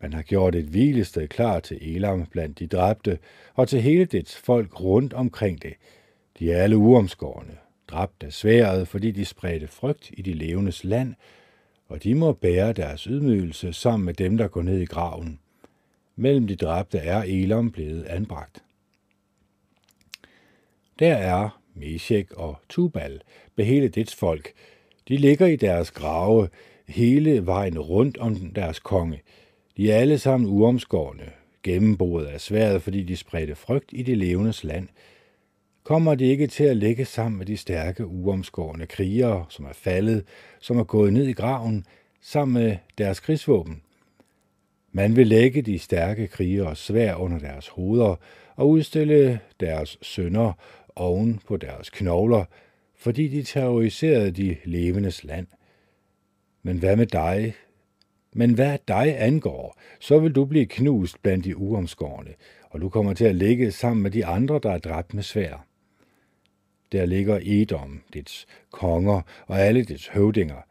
Man 0.00 0.12
har 0.12 0.22
gjort 0.22 0.54
et 0.54 0.64
hvilested 0.64 1.28
klar 1.28 1.60
til 1.60 1.96
Elam 1.96 2.26
blandt 2.26 2.58
de 2.58 2.66
dræbte, 2.66 3.18
og 3.54 3.68
til 3.68 3.82
hele 3.82 4.04
dets 4.04 4.36
folk 4.36 4.80
rundt 4.80 5.12
omkring 5.12 5.62
det. 5.62 5.74
De 6.38 6.52
er 6.52 6.62
alle 6.62 6.76
uomskårne, 6.76 7.56
dræbt 7.88 8.22
af 8.22 8.32
sværet, 8.32 8.88
fordi 8.88 9.10
de 9.10 9.24
spredte 9.24 9.66
frygt 9.66 10.10
i 10.12 10.22
de 10.22 10.32
levendes 10.32 10.84
land, 10.84 11.14
og 11.88 12.02
de 12.02 12.14
må 12.14 12.32
bære 12.32 12.72
deres 12.72 13.02
ydmygelse 13.02 13.72
sammen 13.72 14.06
med 14.06 14.14
dem, 14.14 14.36
der 14.36 14.48
går 14.48 14.62
ned 14.62 14.78
i 14.78 14.84
graven. 14.84 15.40
Mellem 16.16 16.46
de 16.46 16.56
dræbte 16.56 16.98
er 16.98 17.22
Elam 17.22 17.72
blevet 17.72 18.04
anbragt. 18.04 18.62
Der 20.98 21.14
er 21.14 21.59
Meshek 21.80 22.32
og 22.32 22.56
Tubal, 22.68 23.20
med 23.56 23.64
hele 23.64 23.88
dets 23.88 24.14
folk. 24.14 24.52
De 25.08 25.16
ligger 25.16 25.46
i 25.46 25.56
deres 25.56 25.90
grave 25.90 26.48
hele 26.88 27.46
vejen 27.46 27.78
rundt 27.78 28.18
om 28.18 28.36
deres 28.54 28.78
konge. 28.78 29.22
De 29.76 29.92
er 29.92 29.96
alle 29.96 30.18
sammen 30.18 30.50
uomskårne, 30.50 31.30
gennemboet 31.62 32.26
af 32.26 32.40
sværet, 32.40 32.82
fordi 32.82 33.02
de 33.02 33.16
spredte 33.16 33.54
frygt 33.54 33.90
i 33.92 34.02
det 34.02 34.18
levendes 34.18 34.64
land. 34.64 34.88
Kommer 35.84 36.14
de 36.14 36.24
ikke 36.24 36.46
til 36.46 36.64
at 36.64 36.76
ligge 36.76 37.04
sammen 37.04 37.38
med 37.38 37.46
de 37.46 37.56
stærke, 37.56 38.06
uomskårne 38.06 38.86
krigere, 38.86 39.44
som 39.48 39.64
er 39.64 39.72
faldet, 39.72 40.24
som 40.60 40.78
er 40.78 40.84
gået 40.84 41.12
ned 41.12 41.26
i 41.26 41.32
graven, 41.32 41.84
sammen 42.20 42.62
med 42.62 42.76
deres 42.98 43.20
krigsvåben? 43.20 43.82
Man 44.92 45.16
vil 45.16 45.26
lægge 45.26 45.62
de 45.62 45.78
stærke 45.78 46.26
krigere 46.26 46.76
svær 46.76 47.14
under 47.14 47.38
deres 47.38 47.68
hoveder 47.68 48.16
og 48.56 48.68
udstille 48.68 49.40
deres 49.60 49.98
sønder 50.02 50.52
oven 50.96 51.40
på 51.46 51.56
deres 51.56 51.90
knogler, 51.90 52.44
fordi 52.96 53.28
de 53.28 53.42
terroriserede 53.42 54.30
de 54.30 54.56
levendes 54.64 55.24
land. 55.24 55.46
Men 56.62 56.78
hvad 56.78 56.96
med 56.96 57.06
dig? 57.06 57.54
Men 58.32 58.54
hvad 58.54 58.78
dig 58.88 59.22
angår, 59.22 59.80
så 60.00 60.18
vil 60.18 60.32
du 60.32 60.44
blive 60.44 60.66
knust 60.66 61.22
blandt 61.22 61.44
de 61.44 61.56
uomskårne, 61.56 62.30
og 62.70 62.80
du 62.80 62.88
kommer 62.88 63.14
til 63.14 63.24
at 63.24 63.36
ligge 63.36 63.72
sammen 63.72 64.02
med 64.02 64.10
de 64.10 64.26
andre, 64.26 64.60
der 64.62 64.70
er 64.70 64.78
dræbt 64.78 65.14
med 65.14 65.22
svær. 65.22 65.66
Der 66.92 67.06
ligger 67.06 67.40
Edom, 67.42 68.02
dets 68.14 68.46
konger 68.70 69.22
og 69.46 69.60
alle 69.60 69.84
dets 69.84 70.08
høvdinger. 70.08 70.62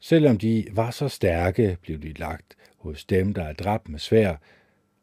Selvom 0.00 0.38
de 0.38 0.66
var 0.72 0.90
så 0.90 1.08
stærke, 1.08 1.78
blev 1.82 2.02
de 2.02 2.12
lagt 2.12 2.56
hos 2.78 3.04
dem, 3.04 3.34
der 3.34 3.42
er 3.42 3.52
dræbt 3.52 3.88
med 3.88 3.98
svær. 3.98 4.36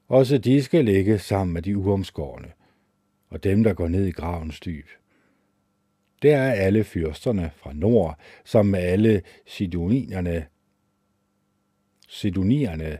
Også 0.07 0.37
de 0.37 0.63
skal 0.63 0.85
ligge 0.85 1.19
sammen 1.19 1.53
med 1.53 1.61
de 1.61 1.77
uomskårne, 1.77 2.47
og 3.29 3.43
dem, 3.43 3.63
der 3.63 3.73
går 3.73 3.87
ned 3.87 4.05
i 4.05 4.11
gravens 4.11 4.59
dyb. 4.59 4.87
Der 6.21 6.37
er 6.37 6.51
alle 6.51 6.83
fyrsterne 6.83 7.51
fra 7.55 7.73
nord, 7.73 8.19
som 8.45 8.65
med 8.65 8.79
alle 8.79 9.21
sidonierne, 9.45 10.45
sidonierne, 12.07 12.97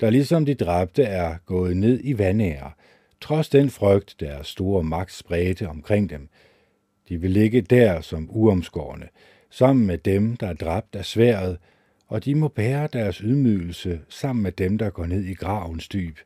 der 0.00 0.10
ligesom 0.10 0.46
de 0.46 0.54
dræbte 0.54 1.02
er 1.02 1.36
gået 1.46 1.76
ned 1.76 2.00
i 2.04 2.18
vandære, 2.18 2.72
trods 3.20 3.48
den 3.48 3.70
frygt, 3.70 4.16
deres 4.20 4.46
store 4.46 4.82
magt 4.82 5.12
spredte 5.12 5.68
omkring 5.68 6.10
dem. 6.10 6.28
De 7.08 7.20
vil 7.20 7.30
ligge 7.30 7.60
der 7.60 8.00
som 8.00 8.28
uomskårne, 8.30 9.08
sammen 9.50 9.86
med 9.86 9.98
dem, 9.98 10.36
der 10.36 10.46
er 10.46 10.54
dræbt 10.54 10.96
af 10.96 11.04
sværet, 11.04 11.58
og 12.06 12.24
de 12.24 12.34
må 12.34 12.48
bære 12.48 12.88
deres 12.92 13.16
ydmygelse 13.16 14.00
sammen 14.08 14.42
med 14.42 14.52
dem, 14.52 14.78
der 14.78 14.90
går 14.90 15.06
ned 15.06 15.24
i 15.24 15.34
gravens 15.34 15.88
dyb. 15.88 16.18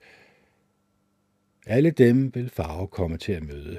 Alle 1.67 1.91
dem 1.91 2.35
vil 2.35 2.51
Farve 2.51 2.87
komme 2.87 3.17
til 3.17 3.33
at 3.33 3.43
møde, 3.43 3.79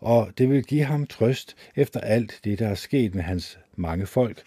og 0.00 0.30
det 0.38 0.50
vil 0.50 0.64
give 0.64 0.84
ham 0.84 1.06
trøst 1.06 1.56
efter 1.76 2.00
alt 2.00 2.40
det, 2.44 2.58
der 2.58 2.68
er 2.68 2.74
sket 2.74 3.14
med 3.14 3.22
hans 3.22 3.58
mange 3.76 4.06
folk. 4.06 4.42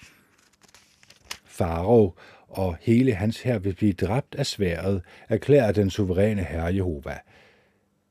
Farao 1.45 2.13
og 2.47 2.77
hele 2.81 3.13
hans 3.13 3.41
her 3.41 3.59
vil 3.59 3.73
blive 3.75 3.93
dræbt 3.93 4.35
af 4.35 4.45
sværet, 4.45 5.01
erklærer 5.29 5.71
den 5.71 5.89
suveræne 5.89 6.43
herre 6.43 6.75
Jehova. 6.75 7.17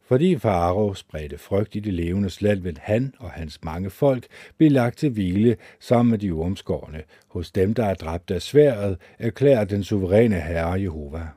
Fordi 0.09 0.39
Farao 0.39 0.95
spredte 0.95 1.39
frygt 1.39 1.77
i 1.77 1.81
det 1.81 1.95
levende 1.95 2.31
land, 2.41 2.61
vil 2.61 2.79
han 2.81 3.15
og 3.19 3.31
hans 3.31 3.65
mange 3.65 3.91
folk 3.91 4.27
blive 4.57 4.71
lagt 4.71 4.99
til 4.99 5.11
hvile 5.11 5.57
sammen 5.81 6.11
med 6.11 6.19
de 6.19 6.31
ormskårne. 6.31 7.03
Hos 7.29 7.51
dem, 7.51 7.75
der 7.75 7.85
er 7.85 7.95
dræbt 7.95 8.31
af 8.31 8.43
sværet, 8.43 8.99
erklærer 9.19 9.65
den 9.65 9.85
suveræne 9.85 10.41
herre 10.41 10.81
Jehova. 10.81 11.29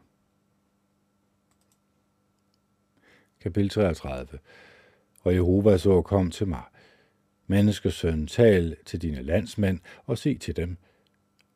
Kapitel 3.43 3.69
33 3.69 4.39
Og 5.21 5.33
Jehova 5.33 5.77
så 5.77 6.01
kom 6.01 6.31
til 6.31 6.47
mig. 6.47 6.63
Menneskesøn, 7.47 8.27
tal 8.27 8.75
til 8.85 9.01
dine 9.01 9.23
landsmænd 9.23 9.79
og 10.05 10.17
sig 10.17 10.41
til 10.41 10.55
dem. 10.55 10.77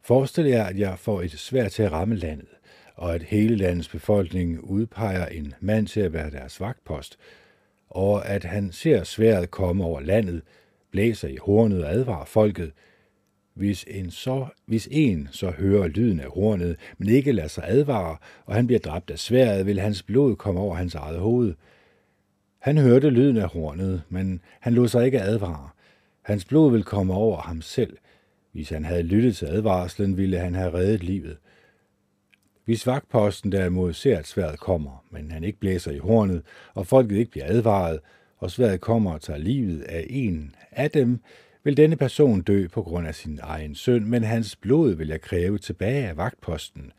Forestil 0.02 0.46
jer, 0.46 0.64
at 0.64 0.80
jeg 0.80 1.00
får 1.00 1.22
et 1.22 1.32
svært 1.32 1.72
til 1.72 1.84
at 1.84 1.92
ramme 1.92 2.16
landet 2.16 2.48
og 2.96 3.16
at 3.16 3.24
hele 3.24 3.56
landets 3.56 3.90
befolkning 3.90 4.64
udpeger 4.64 5.26
en 5.26 5.54
mand 5.60 5.88
til 5.88 6.00
at 6.00 6.14
være 6.14 6.32
deres 6.32 6.62
vagtpost, 6.62 7.18
og 7.90 8.30
at 8.30 8.44
han 8.44 8.72
ser 8.72 9.04
sværet 9.04 9.52
komme 9.52 9.84
over 9.84 10.00
landet, 10.00 10.42
blæser 10.92 11.28
i 11.28 11.38
hornet 11.42 11.84
og 11.84 11.92
advarer 11.92 12.26
folket. 12.26 12.72
Hvis 13.54 13.86
en, 13.88 14.12
så, 14.12 14.46
hvis 14.66 14.88
en 14.92 15.28
så 15.32 15.52
hører 15.52 15.88
lyden 15.88 16.20
af 16.20 16.30
hornet, 16.30 16.76
men 16.98 17.10
ikke 17.10 17.32
lader 17.32 17.48
sig 17.48 17.64
advare, 17.68 18.18
og 18.46 18.56
han 18.56 18.68
bliver 18.68 18.80
dræbt 18.80 19.12
af 19.12 19.20
sværet, 19.20 19.66
vil 19.66 19.80
hans 19.80 20.04
blod 20.04 20.36
komme 20.36 20.60
over 20.60 20.76
hans 20.76 20.96
eget 20.96 21.20
hoved. 21.20 21.54
Han 22.66 22.78
hørte 22.78 23.10
lyden 23.10 23.38
af 23.38 23.50
hornet, 23.50 24.02
men 24.10 24.42
han 24.60 24.74
lod 24.74 24.88
sig 24.88 25.06
ikke 25.06 25.22
advare. 25.22 25.70
Hans 26.22 26.46
blod 26.46 26.72
vil 26.72 26.84
komme 26.84 27.14
over 27.14 27.42
ham 27.42 27.62
selv. 27.62 27.98
Hvis 28.52 28.70
han 28.70 28.86
havde 28.86 29.04
lyttet 29.04 29.36
til 29.36 29.46
advarslen, 29.46 30.18
ville 30.18 30.38
han 30.38 30.56
have 30.56 30.74
reddet 30.74 31.04
livet. 31.04 31.38
Hvis 32.66 32.88
vagtposten 32.88 33.52
derimod 33.52 33.94
ser, 33.94 34.18
at 34.18 34.28
sværet 34.28 34.60
kommer, 34.60 35.06
men 35.12 35.32
han 35.32 35.44
ikke 35.44 35.60
blæser 35.60 35.92
i 35.92 35.98
hornet, 35.98 36.42
og 36.74 36.88
folket 36.88 37.18
ikke 37.18 37.32
bliver 37.32 37.46
advaret, 37.48 38.00
og 38.38 38.52
sværet 38.52 38.82
kommer 38.82 39.14
og 39.14 39.22
tager 39.22 39.40
livet 39.40 39.82
af 39.82 40.06
en 40.10 40.56
af 40.72 40.92
dem, 40.92 41.20
vil 41.64 41.78
denne 41.78 41.96
person 41.96 42.42
dø 42.42 42.68
på 42.68 42.82
grund 42.82 43.08
af 43.08 43.16
sin 43.16 43.40
egen 43.44 43.76
søn, 43.76 44.10
men 44.10 44.24
hans 44.24 44.56
blod 44.56 44.96
vil 44.96 45.08
jeg 45.08 45.22
kræve 45.22 45.58
tilbage 45.58 46.08
af 46.08 46.18
vagtposten. 46.18 46.92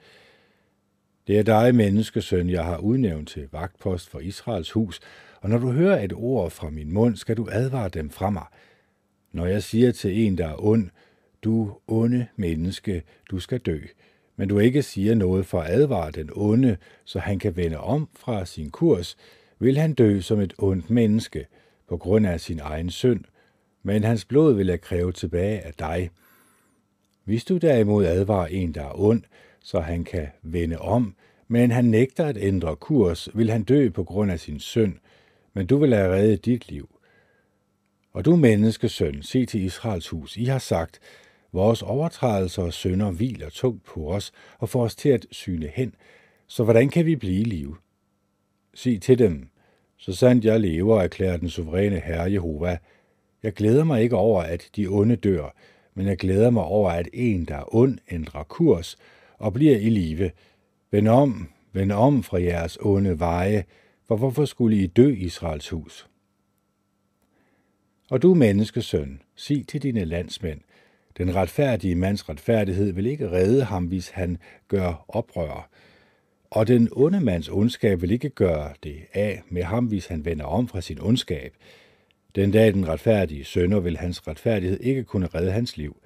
Det 1.27 1.39
er 1.39 1.43
dig, 1.43 1.75
menneskesøn, 1.75 2.51
jeg 2.51 2.65
har 2.65 2.79
udnævnt 2.79 3.29
til 3.29 3.49
vagtpost 3.53 4.11
for 4.11 4.21
Israels 4.21 4.71
hus, 4.71 5.01
og 5.41 5.51
når 5.51 5.59
du 5.59 5.71
hører 5.71 6.05
et 6.05 6.13
ord 6.13 6.51
fra 6.51 6.71
min 6.71 6.93
mund, 6.93 7.17
skal 7.17 7.37
du 7.37 7.49
advare 7.51 7.89
dem 7.89 8.11
fra 8.11 8.31
mig. 8.31 8.47
Når 9.33 9.47
jeg 9.47 9.63
siger 9.63 9.93
til 9.93 10.27
en, 10.27 10.39
der 10.39 10.47
er 10.47 10.65
ond, 10.65 10.91
du 11.43 11.73
onde 11.87 12.27
menneske, 12.37 13.03
du 13.31 13.39
skal 13.39 13.59
dø, 13.59 13.79
men 14.37 14.49
du 14.49 14.59
ikke 14.59 14.83
siger 14.83 15.15
noget 15.15 15.47
for 15.47 15.61
at 15.61 15.71
advare 15.71 16.11
den 16.11 16.31
onde, 16.33 16.77
så 17.05 17.19
han 17.19 17.39
kan 17.39 17.57
vende 17.57 17.79
om 17.79 18.09
fra 18.17 18.45
sin 18.45 18.71
kurs, 18.71 19.17
vil 19.59 19.79
han 19.79 19.95
dø 19.95 20.21
som 20.21 20.41
et 20.41 20.55
ondt 20.59 20.91
menneske 20.91 21.47
på 21.89 21.97
grund 21.97 22.27
af 22.27 22.41
sin 22.41 22.61
egen 22.63 22.91
synd, 22.91 23.25
men 23.83 24.05
hans 24.05 24.25
blod 24.25 24.55
vil 24.55 24.67
jeg 24.67 24.81
kræve 24.81 25.13
tilbage 25.13 25.61
af 25.61 25.75
dig. 25.75 26.11
Hvis 27.25 27.45
du 27.45 27.57
derimod 27.57 28.07
advarer 28.07 28.47
en, 28.47 28.73
der 28.73 28.83
er 28.83 29.01
ond, 29.01 29.23
så 29.61 29.81
han 29.81 30.05
kan 30.05 30.27
vende 30.43 30.79
om, 30.79 31.15
men 31.49 31.71
han 31.71 31.85
nægter 31.85 32.27
at 32.27 32.37
ændre 32.41 32.77
kurs, 32.77 33.29
vil 33.35 33.51
han 33.51 33.63
dø 33.63 33.89
på 33.89 34.05
grund 34.05 34.31
af 34.31 34.41
sin 34.41 34.61
synd, 34.61 34.95
men 35.57 35.66
du 35.66 35.78
vil 35.78 35.95
have 35.95 36.15
reddet 36.15 36.45
dit 36.45 36.70
liv. 36.70 36.89
Og 38.12 38.24
du 38.24 38.37
menneskesøn, 38.37 39.23
se 39.23 39.47
til 39.47 39.62
Israels 39.62 40.09
hus, 40.09 40.37
I 40.37 40.45
har 40.45 40.59
sagt, 40.59 41.01
Vores 41.53 41.83
overtrædelser 41.83 42.62
og 42.62 42.73
sønder 42.73 43.11
hviler 43.11 43.51
tungt 43.51 43.85
på 43.85 44.12
os 44.12 44.33
og 44.59 44.69
får 44.69 44.83
os 44.83 44.97
til 44.97 45.09
at 45.09 45.27
syne 45.31 45.66
hen, 45.66 45.95
så 46.47 46.65
hvordan 46.65 46.89
kan 46.89 47.07
vi 47.07 47.16
blive 47.16 47.41
i 47.41 47.45
live? 47.45 47.77
Sig 48.74 49.03
til 49.03 49.19
dem, 49.19 49.49
så 49.97 50.12
sandt 50.12 50.45
jeg 50.45 50.61
lever, 50.61 51.01
erklærer 51.01 51.37
den 51.37 51.51
suveræne 51.51 52.01
Herre 52.01 52.33
Jehova. 52.33 52.78
Jeg 53.43 53.53
glæder 53.53 53.85
mig 53.85 54.03
ikke 54.03 54.16
over, 54.16 54.43
at 54.43 54.70
de 54.77 54.87
onde 54.87 55.16
dør, 55.16 55.55
men 55.95 56.07
jeg 56.07 56.16
glæder 56.16 56.51
mig 56.51 56.65
over, 56.65 56.91
at 56.91 57.09
en, 57.12 57.45
der 57.45 57.57
er 57.57 57.74
ond, 57.74 57.99
ændrer 58.11 58.43
kurs 58.43 58.97
og 59.39 59.53
bliver 59.53 59.77
i 59.77 59.91
live. 59.91 60.31
Vend 60.91 61.09
om, 61.09 61.49
vend 61.73 61.93
om 61.93 62.23
fra 62.23 62.43
jeres 62.43 62.78
onde 62.81 63.19
veje, 63.19 63.65
for 64.09 64.16
hvorfor 64.16 64.45
skulle 64.45 64.77
I 64.77 64.87
dø, 64.87 65.15
Israels 65.15 65.69
hus? 65.69 66.09
Og 68.11 68.23
du, 68.23 68.35
menneskesøn, 68.35 69.20
sig 69.35 69.66
til 69.69 69.83
dine 69.83 70.05
landsmænd, 70.05 70.61
den 71.19 71.35
retfærdige 71.35 71.95
mands 71.95 72.28
retfærdighed 72.28 72.93
vil 72.93 73.07
ikke 73.07 73.31
redde 73.31 73.65
ham, 73.65 73.85
hvis 73.85 74.09
han 74.09 74.39
gør 74.69 75.05
oprør. 75.09 75.69
Og 76.51 76.69
den 76.69 76.89
onde 76.93 77.20
mands 77.20 77.49
ondskab 77.49 78.03
vil 78.03 78.11
ikke 78.11 78.28
gøre 78.28 78.73
det 78.83 78.97
af 79.12 79.43
med 79.49 79.62
ham, 79.62 79.85
hvis 79.85 80.07
han 80.07 80.24
vender 80.24 80.45
om 80.45 80.69
fra 80.69 80.81
sin 80.81 81.01
ondskab. 81.01 81.55
Den 82.35 82.51
dag 82.51 82.74
den 82.74 82.89
retfærdige 82.89 83.45
sønder 83.45 83.81
vil 83.81 83.97
hans 83.97 84.28
retfærdighed 84.28 84.81
ikke 84.81 85.05
kunne 85.05 85.27
redde 85.27 85.53
hans 85.53 85.77
liv. 85.77 85.97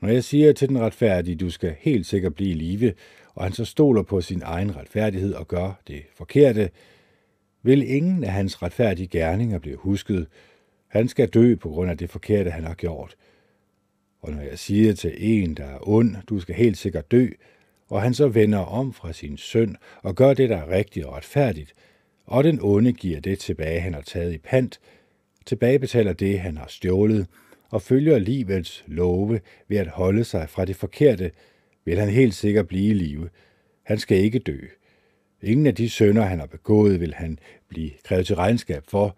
Når 0.00 0.08
jeg 0.08 0.24
siger 0.24 0.52
til 0.52 0.68
den 0.68 0.80
retfærdige, 0.80 1.36
du 1.36 1.50
skal 1.50 1.74
helt 1.78 2.06
sikkert 2.06 2.34
blive 2.34 2.50
i 2.50 2.54
live, 2.54 2.94
og 3.34 3.44
han 3.44 3.52
så 3.52 3.64
stoler 3.64 4.02
på 4.02 4.20
sin 4.20 4.42
egen 4.44 4.76
retfærdighed 4.76 5.34
og 5.34 5.48
gør 5.48 5.80
det 5.88 6.02
forkerte, 6.14 6.70
vil 7.62 7.90
ingen 7.90 8.24
af 8.24 8.32
hans 8.32 8.62
retfærdige 8.62 9.06
gerninger 9.06 9.58
blive 9.58 9.76
husket, 9.76 10.26
Han 10.88 11.08
skal 11.08 11.28
dø 11.28 11.54
på 11.54 11.68
grund 11.68 11.90
af 11.90 11.98
det 11.98 12.10
forkerte, 12.10 12.50
han 12.50 12.64
har 12.64 12.74
gjort. 12.74 13.16
Og 14.20 14.32
når 14.32 14.42
jeg 14.42 14.58
siger 14.58 14.92
til 14.92 15.14
en, 15.18 15.54
der 15.54 15.64
er 15.64 15.88
ond, 15.88 16.16
du 16.28 16.40
skal 16.40 16.54
helt 16.54 16.78
sikkert 16.78 17.10
dø, 17.10 17.28
og 17.88 18.02
han 18.02 18.14
så 18.14 18.28
vender 18.28 18.58
om 18.58 18.92
fra 18.92 19.12
sin 19.12 19.36
søn 19.36 19.76
og 20.02 20.14
gør 20.14 20.34
det, 20.34 20.50
der 20.50 20.56
er 20.56 20.70
rigtigt 20.70 21.06
og 21.06 21.14
retfærdigt, 21.14 21.74
og 22.26 22.44
den 22.44 22.58
onde 22.62 22.92
giver 22.92 23.20
det 23.20 23.38
tilbage, 23.38 23.80
han 23.80 23.94
har 23.94 24.00
taget 24.00 24.32
i 24.32 24.38
pant, 24.38 24.80
tilbagebetaler 25.46 26.12
det, 26.12 26.40
han 26.40 26.56
har 26.56 26.66
stjålet, 26.68 27.26
og 27.70 27.82
følger 27.82 28.18
livets 28.18 28.84
love 28.86 29.40
ved 29.68 29.78
at 29.78 29.88
holde 29.88 30.24
sig 30.24 30.48
fra 30.48 30.64
det 30.64 30.76
forkerte, 30.76 31.30
vil 31.84 31.98
han 31.98 32.08
helt 32.08 32.34
sikkert 32.34 32.68
blive 32.68 32.90
i 32.90 32.94
live. 32.94 33.28
Han 33.82 33.98
skal 33.98 34.18
ikke 34.18 34.38
dø. 34.38 34.58
Ingen 35.42 35.66
af 35.66 35.74
de 35.74 35.90
sønder, 35.90 36.22
han 36.22 36.38
har 36.38 36.46
begået, 36.46 37.00
vil 37.00 37.14
han 37.14 37.38
blive 37.68 37.90
krævet 38.04 38.26
til 38.26 38.36
regnskab 38.36 38.84
for, 38.88 39.16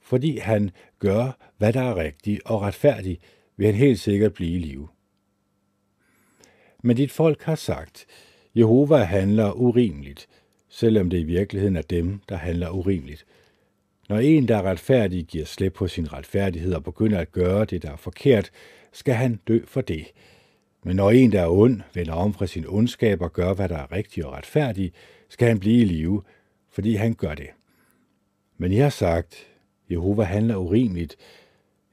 fordi 0.00 0.38
han 0.38 0.70
gør, 0.98 1.50
hvad 1.58 1.72
der 1.72 1.80
er 1.80 1.96
rigtigt 1.96 2.40
og 2.44 2.62
retfærdigt, 2.62 3.22
vil 3.56 3.66
han 3.66 3.74
helt 3.74 4.00
sikkert 4.00 4.32
blive 4.32 4.56
i 4.56 4.58
live. 4.58 4.88
Men 6.82 6.96
dit 6.96 7.10
folk 7.10 7.42
har 7.42 7.54
sagt, 7.54 8.06
Jehova 8.54 8.96
handler 8.96 9.52
urimeligt, 9.52 10.28
selvom 10.68 11.10
det 11.10 11.18
i 11.18 11.24
virkeligheden 11.24 11.76
er 11.76 11.82
dem, 11.82 12.20
der 12.28 12.36
handler 12.36 12.70
urimeligt. 12.70 13.24
Når 14.08 14.18
en, 14.18 14.48
der 14.48 14.56
er 14.56 14.62
retfærdig, 14.62 15.24
giver 15.24 15.44
slip 15.44 15.72
på 15.72 15.88
sin 15.88 16.12
retfærdighed 16.12 16.74
og 16.74 16.84
begynder 16.84 17.18
at 17.18 17.32
gøre 17.32 17.64
det, 17.64 17.82
der 17.82 17.90
er 17.90 17.96
forkert, 17.96 18.50
skal 18.92 19.14
han 19.14 19.40
dø 19.48 19.60
for 19.66 19.80
det. 19.80 20.06
Men 20.84 20.96
når 20.96 21.10
en, 21.10 21.32
der 21.32 21.40
er 21.40 21.48
ond, 21.48 21.80
vender 21.94 22.12
om 22.12 22.34
fra 22.34 22.46
sin 22.46 22.66
ondskab 22.68 23.20
og 23.20 23.32
gør, 23.32 23.54
hvad 23.54 23.68
der 23.68 23.76
er 23.76 23.92
rigtigt 23.92 24.26
og 24.26 24.32
retfærdigt, 24.32 24.94
skal 25.32 25.48
han 25.48 25.60
blive 25.60 25.82
i 25.82 25.84
live, 25.84 26.22
fordi 26.70 26.94
han 26.94 27.14
gør 27.14 27.34
det. 27.34 27.50
Men 28.58 28.72
jeg 28.72 28.84
har 28.84 28.90
sagt, 28.90 29.46
Jehova 29.90 30.22
handler 30.22 30.56
urimeligt. 30.56 31.16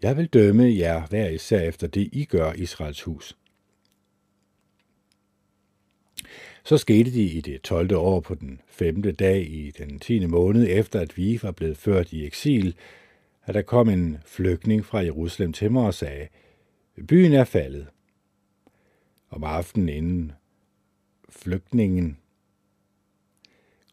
Jeg 0.01 0.17
vil 0.17 0.27
dømme 0.27 0.77
jer 0.77 1.07
hver 1.07 1.29
især 1.29 1.59
efter 1.59 1.87
det, 1.87 2.09
I 2.11 2.25
gør, 2.25 2.53
Israels 2.53 3.01
hus. 3.01 3.37
Så 6.63 6.77
skete 6.77 7.11
det 7.11 7.31
i 7.31 7.41
det 7.41 7.61
12. 7.61 7.95
år 7.95 8.19
på 8.19 8.35
den 8.35 8.61
5. 8.67 9.15
dag 9.15 9.49
i 9.49 9.71
den 9.71 9.99
10. 9.99 10.25
måned, 10.25 10.67
efter 10.69 10.99
at 10.99 11.17
vi 11.17 11.39
var 11.43 11.51
blevet 11.51 11.77
ført 11.77 12.13
i 12.13 12.25
eksil, 12.25 12.75
at 13.45 13.55
der 13.55 13.61
kom 13.61 13.89
en 13.89 14.17
flygtning 14.25 14.85
fra 14.85 14.99
Jerusalem 14.99 15.53
til 15.53 15.71
mig 15.71 15.85
og 15.85 15.93
sagde, 15.93 16.27
byen 17.07 17.33
er 17.33 17.43
faldet. 17.43 17.87
Om 19.29 19.43
aftenen 19.43 19.89
inden 19.89 20.31
flygtningen 21.29 22.17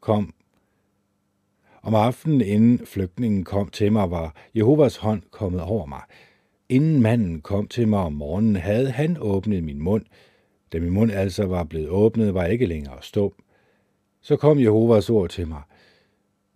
kom, 0.07 0.35
om 1.83 1.95
aftenen 1.95 2.41
inden 2.41 2.87
flygtningen 2.87 3.45
kom 3.45 3.69
til 3.69 3.93
mig, 3.93 4.11
var 4.11 4.35
Jehovas 4.55 4.97
hånd 4.97 5.23
kommet 5.31 5.61
over 5.61 5.87
mig. 5.87 6.01
Inden 6.69 7.03
manden 7.03 7.41
kom 7.41 7.69
til 7.69 7.89
mig 7.89 7.99
om 7.99 8.13
morgenen, 8.13 8.57
havde 8.57 8.91
han 8.91 9.17
åbnet 9.21 9.65
min 9.65 9.79
mund, 9.79 10.05
da 10.73 10.81
min 10.81 10.91
mund 10.91 11.13
altså 11.13 11.47
var 11.47 11.65
blevet 11.65 11.89
åbnet, 11.89 12.35
var 12.35 12.43
jeg 12.43 12.53
ikke 12.53 12.67
længere 12.67 12.99
stum. 13.03 13.33
Så 14.23 14.37
kom 14.37 14.59
Jehovas 14.59 15.11
ord 15.11 15.31
til 15.31 15.49
mig. 15.49 15.63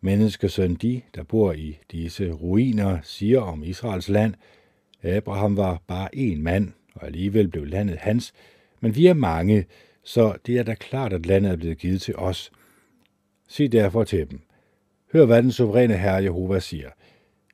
Menneskesøn, 0.01 0.75
de, 0.75 1.01
der 1.15 1.23
bor 1.23 1.53
i 1.53 1.79
disse 1.91 2.33
ruiner, 2.33 2.99
siger 3.03 3.41
om 3.41 3.63
Israels 3.63 4.09
land, 4.09 4.35
Abraham 5.03 5.57
var 5.57 5.83
bare 5.87 6.09
én 6.15 6.39
mand, 6.39 6.73
og 6.95 7.07
alligevel 7.07 7.49
blev 7.49 7.67
landet 7.67 7.97
hans, 7.97 8.33
men 8.81 8.97
vi 8.97 9.07
er 9.07 9.15
mange, 9.15 9.67
så 10.05 10.37
det 10.47 10.59
er 10.59 10.63
da 10.63 10.75
klart, 10.75 11.13
at 11.13 11.27
landet 11.27 11.53
er 11.53 11.57
blevet 11.57 11.79
givet 11.79 12.01
til 12.01 12.17
os. 12.17 12.53
Sig 13.51 13.73
derfor 13.73 14.05
til 14.05 14.31
dem. 14.31 14.41
Hør, 15.13 15.25
hvad 15.25 15.43
den 15.43 15.53
suveræne 15.53 15.97
Herre 15.97 16.23
Jehova 16.23 16.61
siger. 16.61 16.91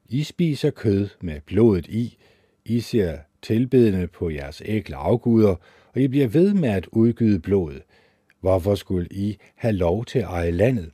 I 0.08 0.22
spiser 0.22 0.70
kød 0.70 1.08
med 1.20 1.40
blodet 1.40 1.86
i, 1.86 2.18
I 2.64 2.80
ser 2.80 3.18
tilbedende 3.42 4.06
på 4.06 4.30
jeres 4.30 4.62
ægle 4.64 4.96
afguder, 4.96 5.54
og 5.94 6.00
I 6.00 6.08
bliver 6.08 6.28
ved 6.28 6.54
med 6.54 6.68
at 6.68 6.86
udgyde 6.92 7.40
blodet. 7.40 7.82
Hvorfor 8.40 8.74
skulle 8.74 9.08
I 9.10 9.36
have 9.54 9.72
lov 9.72 10.04
til 10.04 10.18
at 10.18 10.24
eje 10.24 10.50
landet? 10.50 10.90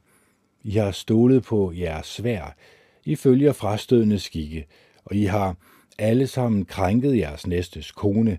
I 0.62 0.70
har 0.70 0.90
stolet 0.90 1.42
på 1.42 1.72
jeres 1.72 2.06
svær. 2.06 2.56
I 3.04 3.16
følger 3.16 3.52
frastødende 3.52 4.18
skikke, 4.18 4.66
og 5.04 5.16
I 5.16 5.24
har 5.24 5.56
alle 5.98 6.26
sammen 6.26 6.64
krænket 6.64 7.18
jeres 7.18 7.46
næstes 7.46 7.92
kone. 7.92 8.38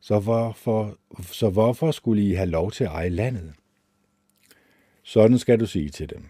Så 0.00 0.18
hvorfor, 0.18 0.98
så 1.22 1.50
hvorfor 1.50 1.90
skulle 1.90 2.22
I 2.22 2.32
have 2.32 2.50
lov 2.50 2.70
til 2.70 2.84
at 2.84 2.90
eje 2.90 3.08
landet? 3.08 3.52
Sådan 5.08 5.38
skal 5.38 5.60
du 5.60 5.66
sige 5.66 5.88
til 5.88 6.10
dem. 6.10 6.24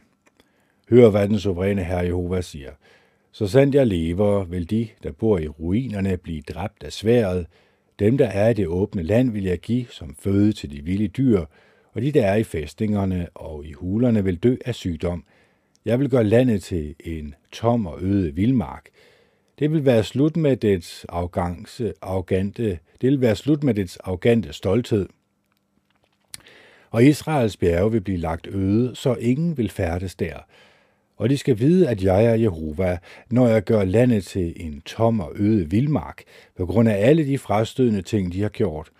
Hør, 0.91 1.11
hvad 1.11 1.29
den 1.29 1.39
suveræne 1.39 1.85
Herre 1.85 2.05
Jehova 2.05 2.41
siger. 2.41 2.71
Så 3.33 3.47
sandt 3.47 3.75
jeg 3.75 3.87
lever, 3.87 4.45
vil 4.45 4.71
de, 4.71 4.89
der 5.03 5.13
bor 5.13 5.39
i 5.39 5.49
ruinerne, 5.49 6.17
blive 6.17 6.43
dræbt 6.43 6.83
af 6.83 6.93
sværet, 6.93 7.47
dem, 7.99 8.19
der 8.19 8.27
er 8.27 8.49
i 8.49 8.55
det 8.55 8.67
åbne 8.67 9.03
land, 9.03 9.31
vil 9.31 9.45
jeg 9.45 9.59
give 9.59 9.87
som 9.91 10.17
føde 10.19 10.53
til 10.53 10.71
de 10.71 10.85
vilde 10.85 11.09
dyr, 11.09 11.45
og 11.93 12.03
de, 12.03 12.13
der 12.13 12.27
er 12.27 12.35
i 12.35 12.43
fæstningerne 12.43 13.29
og 13.35 13.67
i 13.67 13.73
hulerne, 13.73 14.25
vil 14.25 14.37
dø 14.37 14.57
af 14.65 14.75
sygdom. 14.75 15.25
Jeg 15.85 16.01
vil 16.01 16.11
gøre 16.11 16.25
landet 16.25 16.63
til 16.63 16.95
en 17.05 17.35
tom 17.53 17.87
og 17.87 18.03
øde 18.03 18.35
vildmark. 18.35 18.89
Det 19.59 19.73
vil 19.73 19.85
være 19.85 20.05
slut 20.05 20.37
med 20.37 20.57
dets 20.57 21.07
arrogance, 21.09 21.93
arrogante, 22.03 22.79
det 23.01 23.11
vil 23.11 23.21
være 23.21 23.37
slut 23.37 23.65
med 23.65 23.75
dets 23.75 23.97
arrogante 23.97 24.53
stolthed. 24.53 25.09
Og 26.91 27.05
Israels 27.05 27.57
bjerge 27.57 27.93
vil 27.93 28.01
blive 28.01 28.19
lagt 28.19 28.47
øde, 28.47 28.97
så 28.97 29.15
ingen 29.15 29.57
vil 29.57 29.71
færdes 29.71 30.15
der. 30.15 30.37
Og 31.17 31.31
de 31.31 31.39
skal 31.39 31.59
vide, 31.59 31.89
at 31.89 32.03
jeg 32.03 32.25
er 32.25 32.35
Jehova, 32.35 32.99
når 33.31 33.49
jeg 33.49 33.65
gør 33.65 33.85
landet 33.85 34.25
til 34.25 34.53
en 34.57 34.81
tom 34.81 35.21
og 35.21 35.33
øde 35.35 35.71
vildmark, 35.71 36.23
på 36.57 36.67
grund 36.67 36.89
af 36.89 37.09
alle 37.09 37.27
de 37.27 37.39
frastødende 37.39 38.03
ting, 38.03 38.33
de 38.33 38.43
har 38.43 38.49
gjort. 38.49 38.91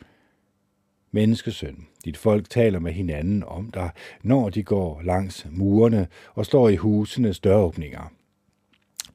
Menneskesøn, 1.13 1.87
dit 2.05 2.17
folk 2.17 2.51
taler 2.51 2.79
med 2.79 2.93
hinanden 2.93 3.45
om 3.47 3.71
dig, 3.71 3.91
når 4.23 4.51
de 4.51 4.63
går 4.63 5.03
langs 5.05 5.47
murene 5.51 6.07
og 6.35 6.47
står 6.47 6.69
i 6.69 6.77
husenes 6.77 7.41
døråbninger. 7.41 8.13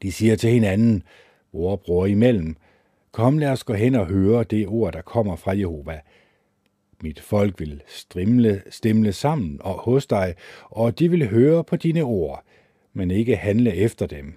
De 0.02 0.12
siger 0.12 0.36
til 0.36 0.50
hinanden, 0.50 1.04
bror 1.52 1.72
og 1.72 1.80
bror 1.80 2.06
imellem, 2.06 2.56
kom 3.12 3.38
lad 3.38 3.50
os 3.50 3.64
gå 3.64 3.74
hen 3.74 3.96
og 3.96 4.06
høre 4.06 4.44
det 4.44 4.68
ord, 4.68 4.94
der 4.94 5.02
kommer 5.02 5.36
fra 5.36 5.52
Jehova. 5.52 6.00
Mit 7.04 7.20
folk 7.20 7.60
vil 7.60 7.82
strimle, 7.88 8.62
stemle 8.70 9.14
sammen 9.14 9.58
og 9.62 9.74
hos 9.74 10.06
dig, 10.06 10.36
og 10.70 11.00
de 11.00 11.10
vil 11.10 11.30
høre 11.30 11.64
på 11.64 11.76
dine 11.76 12.02
ord, 12.02 12.44
men 12.94 13.12
ikke 13.12 13.36
handle 13.36 13.76
efter 13.76 14.08
dem. 14.08 14.34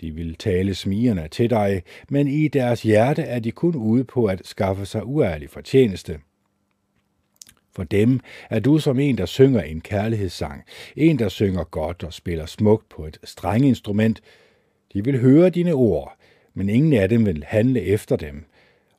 De 0.00 0.10
vil 0.10 0.34
tale 0.34 0.74
smigerne 0.74 1.28
til 1.28 1.50
dig, 1.50 1.82
men 2.08 2.28
i 2.28 2.48
deres 2.48 2.82
hjerte 2.82 3.22
er 3.22 3.38
de 3.38 3.50
kun 3.50 3.74
ude 3.74 4.04
på 4.04 4.24
at 4.24 4.46
skaffe 4.46 4.86
sig 4.86 5.06
uærlig 5.06 5.50
fortjeneste. 5.50 6.20
For 7.72 7.84
dem 7.84 8.20
er 8.50 8.60
du 8.60 8.78
som 8.78 8.98
en, 8.98 9.18
der 9.18 9.26
synger 9.26 9.62
en 9.62 9.80
kærlighedssang, 9.80 10.62
en, 10.96 11.18
der 11.18 11.28
synger 11.28 11.64
godt 11.64 12.04
og 12.04 12.12
spiller 12.12 12.46
smukt 12.46 12.88
på 12.88 13.06
et 13.06 13.18
strenginstrument. 13.24 14.20
De 14.92 15.04
vil 15.04 15.20
høre 15.20 15.50
dine 15.50 15.72
ord, 15.72 16.16
men 16.54 16.68
ingen 16.68 16.92
af 16.92 17.08
dem 17.08 17.26
vil 17.26 17.44
handle 17.44 17.82
efter 17.82 18.16
dem. 18.16 18.44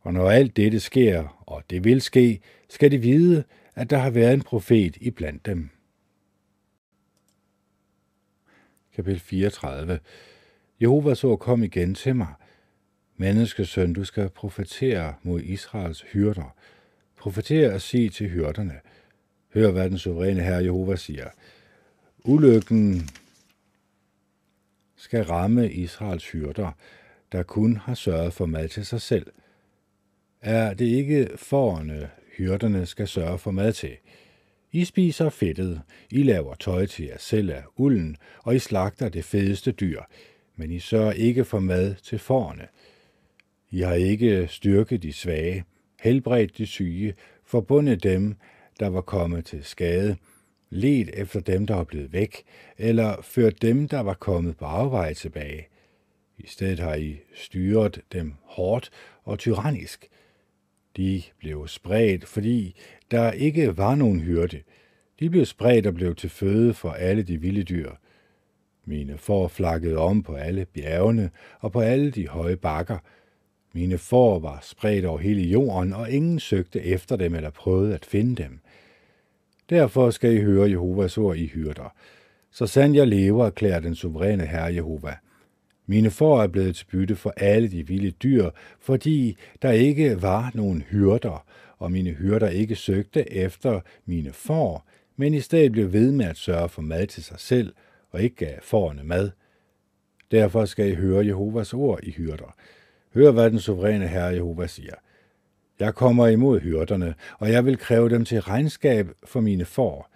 Og 0.01 0.13
når 0.13 0.29
alt 0.29 0.57
dette 0.57 0.79
sker, 0.79 1.43
og 1.47 1.63
det 1.69 1.83
vil 1.83 2.01
ske, 2.01 2.41
skal 2.69 2.91
de 2.91 2.97
vide, 2.97 3.43
at 3.75 3.89
der 3.89 3.97
har 3.97 4.09
været 4.09 4.33
en 4.33 4.41
profet 4.41 4.97
i 5.01 5.11
blandt 5.11 5.45
dem. 5.45 5.69
Kapitel 8.95 9.19
34 9.19 9.99
Jehova 10.81 11.15
så 11.15 11.35
kom 11.35 11.63
igen 11.63 11.95
til 11.95 12.15
mig. 12.15 12.33
Menneskesøn, 13.17 13.93
du 13.93 14.03
skal 14.03 14.29
profetere 14.29 15.15
mod 15.23 15.41
Israels 15.41 16.01
hyrder. 16.01 16.55
Profetere 17.17 17.73
og 17.73 17.81
sige 17.81 18.09
til 18.09 18.29
hyrderne. 18.29 18.79
Hør, 19.53 19.71
hvad 19.71 19.89
den 19.89 19.97
suveræne 19.97 20.43
herre 20.43 20.63
Jehova 20.63 20.95
siger. 20.95 21.29
Ulykken 22.23 23.09
skal 24.95 25.23
ramme 25.23 25.71
Israels 25.71 26.31
hyrder, 26.31 26.71
der 27.31 27.43
kun 27.43 27.77
har 27.77 27.93
sørget 27.93 28.33
for 28.33 28.45
mad 28.45 28.69
til 28.69 28.85
sig 28.85 29.01
selv. 29.01 29.27
Er 30.41 30.73
det 30.73 30.85
ikke 30.85 31.29
forerne, 31.35 32.09
hyrderne 32.37 32.85
skal 32.85 33.07
sørge 33.07 33.37
for 33.37 33.51
mad 33.51 33.73
til? 33.73 33.97
I 34.71 34.85
spiser 34.85 35.29
fedtet, 35.29 35.81
I 36.11 36.23
laver 36.23 36.55
tøj 36.55 36.85
til 36.85 37.05
jer 37.05 37.17
selv 37.17 37.51
af 37.51 37.63
ulden, 37.75 38.17
og 38.43 38.55
I 38.55 38.59
slagter 38.59 39.09
det 39.09 39.25
fedeste 39.25 39.71
dyr, 39.71 40.01
men 40.55 40.71
I 40.71 40.79
sørger 40.79 41.11
ikke 41.11 41.45
for 41.45 41.59
mad 41.59 41.95
til 41.95 42.19
forerne. 42.19 42.67
I 43.69 43.81
har 43.81 43.93
ikke 43.93 44.47
styrket 44.47 45.03
de 45.03 45.13
svage, 45.13 45.63
helbredt 46.01 46.57
de 46.57 46.65
syge, 46.65 47.13
forbundet 47.45 48.03
dem, 48.03 48.35
der 48.79 48.87
var 48.87 49.01
kommet 49.01 49.45
til 49.45 49.63
skade, 49.63 50.17
let 50.69 51.09
efter 51.13 51.39
dem, 51.39 51.67
der 51.67 51.75
var 51.75 51.83
blevet 51.83 52.13
væk, 52.13 52.43
eller 52.77 53.21
ført 53.21 53.61
dem, 53.61 53.87
der 53.87 53.99
var 53.99 54.13
kommet 54.13 54.57
på 54.57 54.65
afvej 54.65 55.13
tilbage. 55.13 55.67
I 56.37 56.47
stedet 56.47 56.79
har 56.79 56.95
I 56.95 57.17
styret 57.35 58.01
dem 58.13 58.33
hårdt 58.43 58.89
og 59.23 59.39
tyrannisk. 59.39 60.07
De 60.97 61.23
blev 61.39 61.67
spredt, 61.67 62.25
fordi 62.25 62.75
der 63.11 63.31
ikke 63.31 63.77
var 63.77 63.95
nogen 63.95 64.19
hyrde. 64.19 64.61
De 65.19 65.29
blev 65.29 65.45
spredt 65.45 65.87
og 65.87 65.93
blev 65.93 66.15
til 66.15 66.29
føde 66.29 66.73
for 66.73 66.91
alle 66.91 67.23
de 67.23 67.41
vilde 67.41 67.63
dyr. 67.63 67.91
Mine 68.85 69.17
får 69.17 69.47
flakkede 69.47 69.97
om 69.97 70.23
på 70.23 70.35
alle 70.35 70.65
bjergene 70.65 71.29
og 71.59 71.71
på 71.71 71.79
alle 71.79 72.11
de 72.11 72.27
høje 72.27 72.55
bakker. 72.55 72.97
Mine 73.73 73.97
får 73.97 74.39
var 74.39 74.59
spredt 74.61 75.05
over 75.05 75.19
hele 75.19 75.41
jorden, 75.41 75.93
og 75.93 76.11
ingen 76.11 76.39
søgte 76.39 76.83
efter 76.83 77.15
dem 77.15 77.35
eller 77.35 77.49
prøvede 77.49 77.93
at 77.93 78.05
finde 78.05 78.43
dem. 78.43 78.59
Derfor 79.69 80.09
skal 80.09 80.33
I 80.33 80.41
høre 80.41 80.69
Jehovas 80.69 81.17
ord 81.17 81.37
i 81.37 81.45
hyrder. 81.47 81.93
Så 82.51 82.67
sand 82.67 82.95
jeg 82.95 83.07
lever, 83.07 83.45
erklærer 83.45 83.79
den 83.79 83.95
suveræne 83.95 84.45
Herre 84.45 84.73
Jehova. 84.73 85.15
Mine 85.91 86.11
får 86.11 86.43
er 86.43 86.47
blevet 86.47 86.75
til 86.75 86.85
bytte 86.85 87.15
for 87.15 87.33
alle 87.37 87.71
de 87.71 87.87
vilde 87.87 88.11
dyr, 88.11 88.49
fordi 88.79 89.37
der 89.61 89.71
ikke 89.71 90.21
var 90.21 90.51
nogen 90.53 90.81
hyrder, 90.81 91.45
og 91.77 91.91
mine 91.91 92.09
hyrder 92.09 92.49
ikke 92.49 92.75
søgte 92.75 93.33
efter 93.33 93.81
mine 94.05 94.33
får, 94.33 94.87
men 95.15 95.33
i 95.33 95.39
stedet 95.39 95.71
blev 95.71 95.93
ved 95.93 96.11
med 96.11 96.25
at 96.25 96.37
sørge 96.37 96.69
for 96.69 96.81
mad 96.81 97.07
til 97.07 97.23
sig 97.23 97.39
selv, 97.39 97.73
og 98.11 98.21
ikke 98.21 98.35
gav 98.35 98.57
forerne 98.61 99.03
mad. 99.03 99.31
Derfor 100.31 100.65
skal 100.65 100.91
I 100.91 100.95
høre 100.95 101.25
Jehovas 101.25 101.73
ord 101.73 101.99
i 102.03 102.11
hyrder. 102.11 102.55
Hør, 103.13 103.31
hvad 103.31 103.51
den 103.51 103.59
suveræne 103.59 104.07
Herre 104.07 104.33
Jehova 104.33 104.67
siger. 104.67 104.95
Jeg 105.79 105.95
kommer 105.95 106.27
imod 106.27 106.59
hyrderne, 106.59 107.15
og 107.39 107.51
jeg 107.51 107.65
vil 107.65 107.77
kræve 107.77 108.09
dem 108.09 108.25
til 108.25 108.41
regnskab 108.41 109.09
for 109.23 109.39
mine 109.39 109.65
får. 109.65 110.09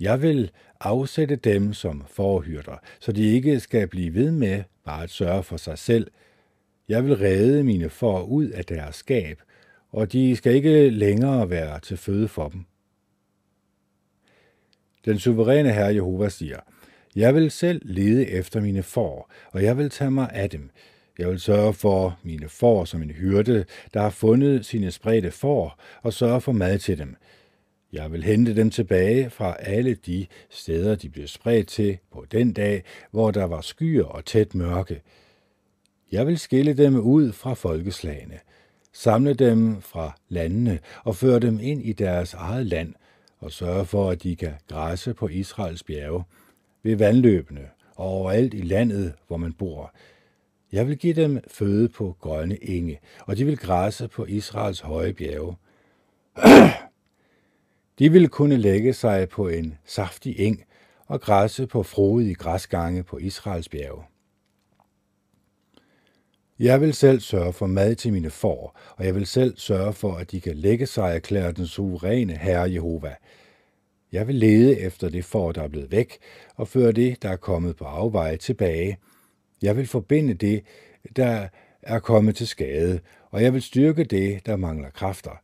Jeg 0.00 0.22
vil 0.22 0.50
afsætte 0.86 1.36
dem 1.36 1.72
som 1.72 2.04
forhyrter, 2.08 2.76
så 3.00 3.12
de 3.12 3.22
ikke 3.22 3.60
skal 3.60 3.88
blive 3.88 4.14
ved 4.14 4.30
med 4.30 4.62
bare 4.84 5.02
at 5.02 5.10
sørge 5.10 5.42
for 5.42 5.56
sig 5.56 5.78
selv. 5.78 6.10
Jeg 6.88 7.04
vil 7.04 7.16
redde 7.16 7.64
mine 7.64 7.90
får 7.90 8.22
ud 8.22 8.48
af 8.48 8.64
deres 8.64 8.96
skab, 8.96 9.42
og 9.90 10.12
de 10.12 10.36
skal 10.36 10.54
ikke 10.54 10.90
længere 10.90 11.50
være 11.50 11.80
til 11.80 11.96
føde 11.96 12.28
for 12.28 12.48
dem. 12.48 12.64
Den 15.04 15.18
suveræne 15.18 15.72
Herre 15.72 15.94
Jehova 15.94 16.28
siger, 16.28 16.60
Jeg 17.16 17.34
vil 17.34 17.50
selv 17.50 17.82
lede 17.84 18.28
efter 18.28 18.60
mine 18.60 18.82
får, 18.82 19.32
og 19.52 19.62
jeg 19.62 19.78
vil 19.78 19.90
tage 19.90 20.10
mig 20.10 20.30
af 20.32 20.50
dem. 20.50 20.70
Jeg 21.18 21.28
vil 21.28 21.40
sørge 21.40 21.74
for 21.74 22.18
mine 22.22 22.48
får 22.48 22.84
som 22.84 23.02
en 23.02 23.10
hyrde, 23.10 23.64
der 23.94 24.00
har 24.00 24.10
fundet 24.10 24.66
sine 24.66 24.90
spredte 24.90 25.30
får, 25.30 25.80
og 26.02 26.12
sørge 26.12 26.40
for 26.40 26.52
mad 26.52 26.78
til 26.78 26.98
dem. 26.98 27.16
Jeg 27.92 28.12
vil 28.12 28.24
hente 28.24 28.56
dem 28.56 28.70
tilbage 28.70 29.30
fra 29.30 29.56
alle 29.60 29.94
de 29.94 30.26
steder, 30.50 30.94
de 30.94 31.08
blev 31.08 31.26
spredt 31.26 31.68
til 31.68 31.98
på 32.12 32.26
den 32.32 32.52
dag, 32.52 32.82
hvor 33.10 33.30
der 33.30 33.44
var 33.44 33.60
skyer 33.60 34.04
og 34.04 34.24
tæt 34.24 34.54
mørke. 34.54 35.02
Jeg 36.12 36.26
vil 36.26 36.38
skille 36.38 36.72
dem 36.72 37.00
ud 37.00 37.32
fra 37.32 37.54
folkeslagene, 37.54 38.38
samle 38.92 39.34
dem 39.34 39.80
fra 39.80 40.18
landene 40.28 40.78
og 41.04 41.16
føre 41.16 41.38
dem 41.38 41.58
ind 41.62 41.82
i 41.82 41.92
deres 41.92 42.34
eget 42.34 42.66
land 42.66 42.94
og 43.38 43.52
sørge 43.52 43.86
for, 43.86 44.10
at 44.10 44.22
de 44.22 44.36
kan 44.36 44.52
græsse 44.68 45.14
på 45.14 45.28
Israels 45.28 45.82
bjerge, 45.82 46.24
ved 46.82 46.96
vandløbene 46.96 47.68
og 47.96 48.06
overalt 48.06 48.54
i 48.54 48.60
landet, 48.60 49.12
hvor 49.26 49.36
man 49.36 49.52
bor. 49.52 49.94
Jeg 50.72 50.88
vil 50.88 50.98
give 50.98 51.14
dem 51.14 51.40
føde 51.48 51.88
på 51.88 52.16
grønne 52.20 52.64
enge, 52.64 53.00
og 53.26 53.36
de 53.36 53.44
vil 53.44 53.56
græsse 53.56 54.08
på 54.08 54.24
Israels 54.24 54.80
høje 54.80 55.12
bjerge. 55.12 55.56
De 57.98 58.12
vil 58.12 58.28
kunne 58.28 58.56
lægge 58.56 58.92
sig 58.92 59.28
på 59.28 59.48
en 59.48 59.78
saftig 59.84 60.40
eng 60.40 60.64
og 61.06 61.20
græsse 61.20 61.66
på 61.66 61.82
frodige 61.82 62.34
græsgange 62.34 63.02
på 63.02 63.18
Israels 63.18 63.68
bjerge. 63.68 64.02
Jeg 66.58 66.80
vil 66.80 66.94
selv 66.94 67.20
sørge 67.20 67.52
for 67.52 67.66
mad 67.66 67.94
til 67.94 68.12
mine 68.12 68.30
får, 68.30 68.78
og 68.96 69.06
jeg 69.06 69.14
vil 69.14 69.26
selv 69.26 69.56
sørge 69.56 69.92
for, 69.92 70.14
at 70.14 70.30
de 70.30 70.40
kan 70.40 70.56
lægge 70.56 70.86
sig, 70.86 71.14
erklære 71.14 71.52
den 71.52 71.66
suveræne 71.66 72.36
Herre 72.36 72.72
Jehova. 72.72 73.14
Jeg 74.12 74.26
vil 74.26 74.34
lede 74.34 74.80
efter 74.80 75.08
det 75.08 75.24
får, 75.24 75.52
der 75.52 75.62
er 75.62 75.68
blevet 75.68 75.90
væk, 75.90 76.18
og 76.56 76.68
føre 76.68 76.92
det, 76.92 77.22
der 77.22 77.28
er 77.28 77.36
kommet 77.36 77.76
på 77.76 77.84
afveje, 77.84 78.36
tilbage. 78.36 78.98
Jeg 79.62 79.76
vil 79.76 79.86
forbinde 79.86 80.34
det, 80.34 80.62
der 81.16 81.48
er 81.82 81.98
kommet 81.98 82.36
til 82.36 82.46
skade, 82.46 83.00
og 83.30 83.42
jeg 83.42 83.52
vil 83.52 83.62
styrke 83.62 84.04
det, 84.04 84.46
der 84.46 84.56
mangler 84.56 84.90
kræfter. 84.90 85.42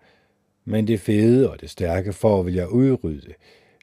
Men 0.68 0.86
det 0.86 1.00
fede 1.00 1.50
og 1.50 1.60
det 1.60 1.70
stærke 1.70 2.12
får 2.12 2.42
vil 2.42 2.54
jeg 2.54 2.68
udrydde. 2.68 3.34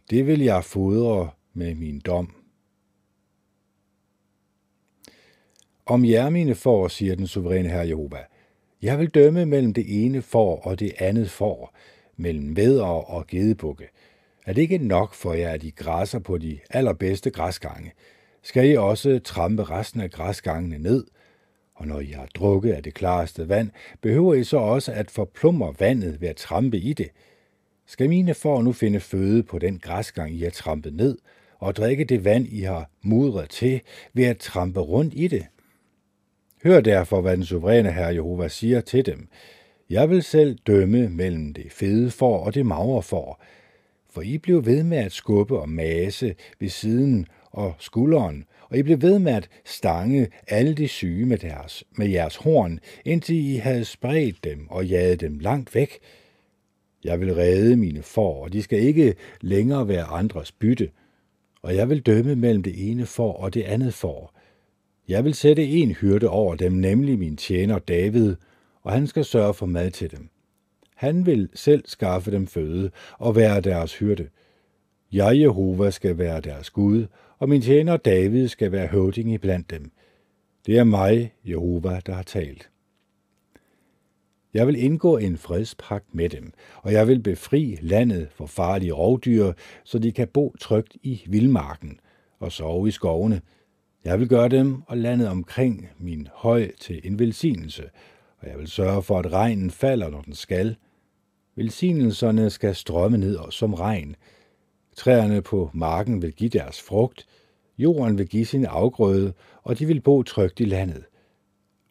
Det 0.10 0.28
vil 0.28 0.42
jeg 0.42 0.64
fodre 0.64 1.30
med 1.54 1.76
min 1.76 2.00
dom. 2.00 2.36
Om 5.86 6.06
jer, 6.06 6.30
mine 6.30 6.56
får, 6.56 6.88
siger 6.88 7.16
den 7.16 7.28
suveræne 7.28 7.70
herre 7.70 7.88
Jehova, 7.88 8.18
jeg 8.82 9.00
vil 9.00 9.10
dømme 9.10 9.46
mellem 9.46 9.74
det 9.74 10.06
ene 10.06 10.22
får 10.22 10.62
og 10.62 10.80
det 10.80 10.94
andet 11.00 11.30
får, 11.30 11.76
mellem 12.18 12.56
vædder 12.56 12.86
og 12.86 13.28
gedebukke. 13.28 13.88
Er 14.46 14.54
det 14.54 14.62
ikke 14.62 14.78
nok 14.78 15.14
for 15.14 15.34
jer, 15.34 15.50
at 15.50 15.64
I 15.64 15.70
græsser 15.70 16.20
på 16.20 16.38
de 16.38 16.60
allerbedste 16.70 17.30
græsgange? 17.30 17.92
Skal 18.44 18.70
I 18.70 18.78
også 18.78 19.20
trampe 19.20 19.64
resten 19.64 20.02
af 20.02 20.12
græsgangene 20.12 20.78
ned? 20.78 21.06
Og 21.76 21.88
når 21.88 22.00
I 22.00 22.06
har 22.06 22.28
drukket 22.36 22.74
af 22.74 22.84
det 22.84 22.94
klareste 22.94 23.50
vand, 23.50 23.70
behøver 24.02 24.34
I 24.34 24.44
så 24.44 24.58
også 24.58 24.92
at 24.92 25.12
forplumre 25.12 25.76
vandet 25.80 26.22
ved 26.22 26.30
at 26.30 26.36
trampe 26.36 26.78
i 26.78 26.94
det. 26.94 27.10
Skal 27.86 28.10
mine 28.10 28.34
får 28.34 28.62
nu 28.62 28.72
finde 28.72 29.00
føde 29.00 29.44
på 29.44 29.60
den 29.60 29.80
græsgang, 29.80 30.36
I 30.36 30.44
har 30.44 30.50
trampet 30.50 30.94
ned, 30.94 31.18
og 31.60 31.76
drikke 31.76 32.04
det 32.04 32.24
vand, 32.24 32.48
I 32.48 32.62
har 32.62 32.90
mudret 33.02 33.50
til 33.50 33.82
ved 34.14 34.26
at 34.26 34.38
trampe 34.38 34.80
rundt 34.80 35.14
i 35.18 35.28
det? 35.28 35.46
Hør 36.64 36.82
derfor, 36.82 37.22
hvad 37.22 37.38
den 37.38 37.46
suveræne 37.46 37.92
herre 37.92 38.14
Jehova 38.14 38.48
siger 38.48 38.82
til 38.82 39.06
dem. 39.06 39.28
Jeg 39.90 40.10
vil 40.10 40.24
selv 40.24 40.58
dømme 40.68 41.10
mellem 41.10 41.54
det 41.54 41.72
fede 41.72 42.12
får 42.12 42.46
og 42.46 42.54
det 42.54 42.66
magre 42.66 43.04
får, 43.04 43.44
for 44.10 44.22
I 44.22 44.38
blev 44.38 44.66
ved 44.66 44.84
med 44.84 44.98
at 44.98 45.12
skubbe 45.12 45.60
og 45.60 45.70
mase 45.70 46.36
ved 46.60 46.70
siden 46.70 47.28
og 47.52 47.74
skulderen, 47.80 48.46
og 48.70 48.78
I 48.78 48.84
blev 48.84 49.02
ved 49.02 49.20
med 49.20 49.32
at 49.32 49.50
stange 49.66 50.28
alle 50.48 50.74
de 50.74 50.88
syge 50.88 51.26
med, 51.26 51.38
deres, 51.38 51.84
med 51.98 52.08
jeres 52.08 52.36
horn, 52.36 52.80
indtil 53.06 53.36
I 53.36 53.56
havde 53.56 53.86
spredt 53.86 54.44
dem 54.44 54.68
og 54.70 54.86
jaget 54.86 55.22
dem 55.22 55.40
langt 55.40 55.76
væk. 55.76 56.00
Jeg 57.04 57.20
vil 57.20 57.36
redde 57.36 57.76
mine 57.76 58.02
får, 58.02 58.44
og 58.44 58.54
de 58.54 58.64
skal 58.64 58.80
ikke 58.80 59.16
længere 59.42 59.88
være 59.88 60.04
andres 60.04 60.52
bytte, 60.52 60.90
og 61.62 61.76
jeg 61.76 61.90
vil 61.90 62.02
dømme 62.02 62.36
mellem 62.36 62.64
det 62.64 62.92
ene 62.92 63.06
får 63.06 63.34
og 63.34 63.54
det 63.54 63.64
andet 63.64 63.94
får, 63.94 64.36
jeg 65.08 65.24
vil 65.24 65.34
sætte 65.34 65.68
en 65.68 65.92
hyrde 65.92 66.30
over 66.30 66.56
dem, 66.56 66.72
nemlig 66.72 67.20
min 67.20 67.38
tjener 67.38 67.80
David, 67.80 68.36
og 68.84 68.92
han 68.92 69.08
skal 69.08 69.26
sørge 69.26 69.54
for 69.54 69.66
mad 69.66 69.92
til 69.92 70.12
dem. 70.12 70.30
Han 70.96 71.26
vil 71.26 71.50
selv 71.54 71.84
skaffe 71.88 72.32
dem 72.32 72.48
føde 72.48 72.92
og 73.18 73.36
være 73.36 73.62
deres 73.62 73.98
hyrde. 73.98 74.30
Jeg, 75.12 75.40
Jehova, 75.40 75.92
skal 75.92 76.18
være 76.18 76.42
deres 76.42 76.70
Gud, 76.70 77.06
og 77.40 77.50
min 77.50 77.62
tjener 77.62 77.98
David 77.98 78.48
skal 78.48 78.72
være 78.72 78.88
høvding 78.88 79.34
i 79.34 79.38
blandt 79.38 79.70
dem. 79.70 79.92
Det 80.66 80.78
er 80.78 80.84
mig, 80.84 81.34
Jehova, 81.46 82.00
der 82.06 82.14
har 82.14 82.24
talt. 82.24 82.70
Jeg 84.54 84.68
vil 84.68 84.84
indgå 84.84 85.18
en 85.18 85.38
fredspagt 85.38 86.16
med 86.16 86.30
dem, 86.30 86.54
og 86.82 86.94
jeg 86.94 87.08
vil 87.08 87.20
befri 87.20 87.78
landet 87.82 88.28
for 88.32 88.46
farlige 88.46 88.94
rovdyr, 88.94 89.54
så 89.84 90.00
de 90.00 90.12
kan 90.12 90.28
bo 90.28 90.56
trygt 90.60 90.98
i 91.04 91.22
vildmarken 91.28 92.00
og 92.40 92.52
sove 92.52 92.88
i 92.88 92.92
skovene, 92.92 93.42
jeg 94.06 94.20
vil 94.20 94.30
gøre 94.30 94.50
dem 94.50 94.82
og 94.88 94.98
landet 94.98 95.28
omkring 95.28 95.90
min 95.98 96.28
høj 96.34 96.72
til 96.80 97.02
en 97.04 97.20
velsignelse, 97.20 97.84
og 98.40 98.50
jeg 98.50 98.60
vil 98.60 98.68
sørge 98.68 99.04
for, 99.04 99.20
at 99.20 99.32
regnen 99.32 99.72
falder, 99.72 100.10
når 100.10 100.22
den 100.22 100.34
skal. 100.34 100.76
Velsignelserne 101.56 102.50
skal 102.50 102.76
strømme 102.76 103.18
ned 103.18 103.38
som 103.50 103.74
regn. 103.74 104.16
Træerne 104.96 105.42
på 105.42 105.70
marken 105.74 106.22
vil 106.22 106.34
give 106.34 106.50
deres 106.50 106.82
frugt, 106.82 107.28
jorden 107.78 108.18
vil 108.18 108.28
give 108.28 108.46
sin 108.46 108.66
afgrøde, 108.66 109.34
og 109.64 109.80
de 109.80 109.86
vil 109.86 110.02
bo 110.02 110.24
trygt 110.24 110.60
i 110.60 110.66
landet. 110.66 111.04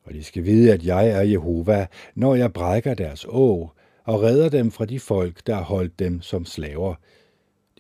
Og 0.05 0.15
de 0.15 0.25
skal 0.25 0.45
vide, 0.45 0.73
at 0.73 0.87
jeg 0.87 1.09
er 1.09 1.21
Jehova, 1.21 1.87
når 2.15 2.35
jeg 2.35 2.53
brækker 2.53 2.95
deres 2.95 3.25
å 3.25 3.71
og 4.05 4.23
redder 4.23 4.49
dem 4.49 4.71
fra 4.71 4.85
de 4.85 5.01
folk, 5.01 5.47
der 5.47 5.55
har 5.55 5.63
holdt 5.63 5.99
dem 5.99 6.23
som 6.23 6.45
slaver. 6.45 6.95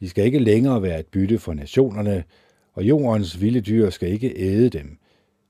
De 0.01 0.09
skal 0.09 0.25
ikke 0.25 0.39
længere 0.39 0.83
være 0.83 1.01
et 1.01 1.07
bytte 1.07 1.39
for 1.39 1.55
nationerne, 1.55 2.25
og 2.73 2.85
jordens 2.85 3.41
vilde 3.41 3.61
dyr 3.61 3.91
skal 3.91 4.09
ikke 4.09 4.37
æde 4.37 4.71
dem. 4.71 4.99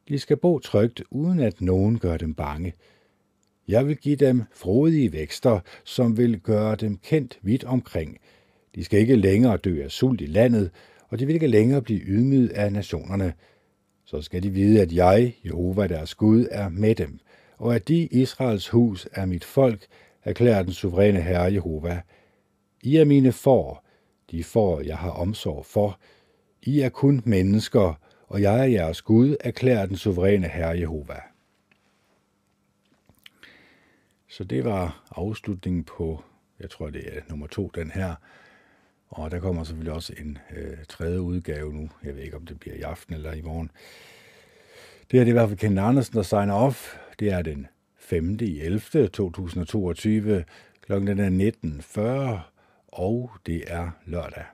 De 0.09 0.19
skal 0.19 0.37
bo 0.37 0.59
trygt, 0.59 1.03
uden 1.11 1.41
at 1.41 1.61
nogen 1.61 1.99
gør 1.99 2.17
dem 2.17 2.35
bange. 2.35 2.73
Jeg 3.69 3.87
vil 3.87 3.97
give 3.97 4.17
dem 4.17 4.43
frodige 4.53 5.13
vækster, 5.13 5.61
som 5.85 6.17
vil 6.17 6.41
gøre 6.41 6.77
dem 6.77 6.97
kendt 6.97 7.39
vidt 7.43 7.65
omkring. 7.65 8.19
De 8.75 8.85
skal 8.85 9.01
ikke 9.01 9.17
længere 9.17 9.57
dø 9.57 9.83
af 9.83 9.91
sult 9.91 10.21
i 10.21 10.27
landet, 10.27 10.71
og 11.09 11.19
de 11.19 11.27
vil 11.27 11.35
ikke 11.35 11.47
længere 11.47 11.83
blive 11.83 12.01
ydmyget 12.01 12.49
af 12.49 12.73
nationerne. 12.73 13.35
Så 14.05 14.23
skal 14.23 14.43
de 14.43 14.51
vide, 14.51 14.83
at 14.83 14.93
jeg, 14.93 15.35
Jehova 15.45 15.87
deres 15.87 16.15
Gud, 16.15 16.47
er 16.51 16.69
med 16.69 16.95
dem, 16.95 17.19
og 17.59 17.75
at 17.75 17.89
de 17.89 18.07
Israels 18.07 18.69
hus 18.69 19.09
er 19.13 19.27
mit 19.27 19.45
folk, 19.45 19.87
erklærer 20.23 20.63
den 20.63 20.73
suveræne 20.73 21.21
Herre 21.21 21.53
Jehova. 21.53 22.01
I 22.83 22.97
er 22.97 23.05
mine 23.05 23.33
får, 23.33 23.85
de 24.31 24.45
får, 24.45 24.81
jeg 24.81 24.99
har 24.99 25.11
omsorg 25.11 25.67
for, 25.67 26.01
i 26.63 26.81
er 26.81 26.89
kun 26.89 27.23
mennesker, 27.25 28.01
og 28.29 28.43
jeg 28.43 28.61
er 28.61 28.65
jeres 28.65 29.03
Gud, 29.03 29.37
erklærer 29.41 29.87
den 29.87 29.97
suveræne 29.97 30.49
Herre 30.49 30.79
Jehova. 30.79 31.21
Så 34.29 34.45
det 34.45 34.65
var 34.65 35.05
afslutningen 35.11 35.85
på, 35.85 36.25
jeg 36.61 36.71
tror 36.71 36.91
det 36.91 37.17
er 37.17 37.21
nummer 37.29 37.47
to, 37.47 37.71
den 37.75 37.91
her. 37.91 38.15
Og 39.15 39.31
der 39.31 39.41
kommer 39.41 39.65
selvfølgelig 39.65 39.93
også 39.93 40.15
en 40.19 40.39
øh, 40.57 40.77
tredje 40.89 41.21
udgave 41.21 41.73
nu. 41.73 41.91
Jeg 42.05 42.17
ved 42.17 42.23
ikke, 42.23 42.37
om 42.37 42.47
det 42.47 42.61
bliver 42.61 42.77
i 42.77 42.81
aften 42.81 43.15
eller 43.15 43.33
i 43.33 43.43
morgen. 43.43 43.71
Det 45.11 45.21
er 45.21 45.25
det 45.25 45.31
i 45.31 45.33
hvert 45.33 45.49
fald 45.49 45.59
Kent 45.59 45.79
Andersen, 45.79 46.15
der 46.15 46.23
signer 46.23 46.55
off. 46.55 46.97
Det 47.19 47.33
er 47.33 47.43
den 47.43 47.67
5. 47.97 48.39
i 48.41 48.61
11. 48.61 49.09
2022. 49.09 50.45
Klokken 50.87 51.21
er 51.21 51.53
19.40, 51.65 52.01
og 52.89 53.31
det 53.47 53.65
er 53.67 53.91
lørdag. 54.07 54.45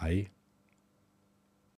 Hej. 0.00 0.26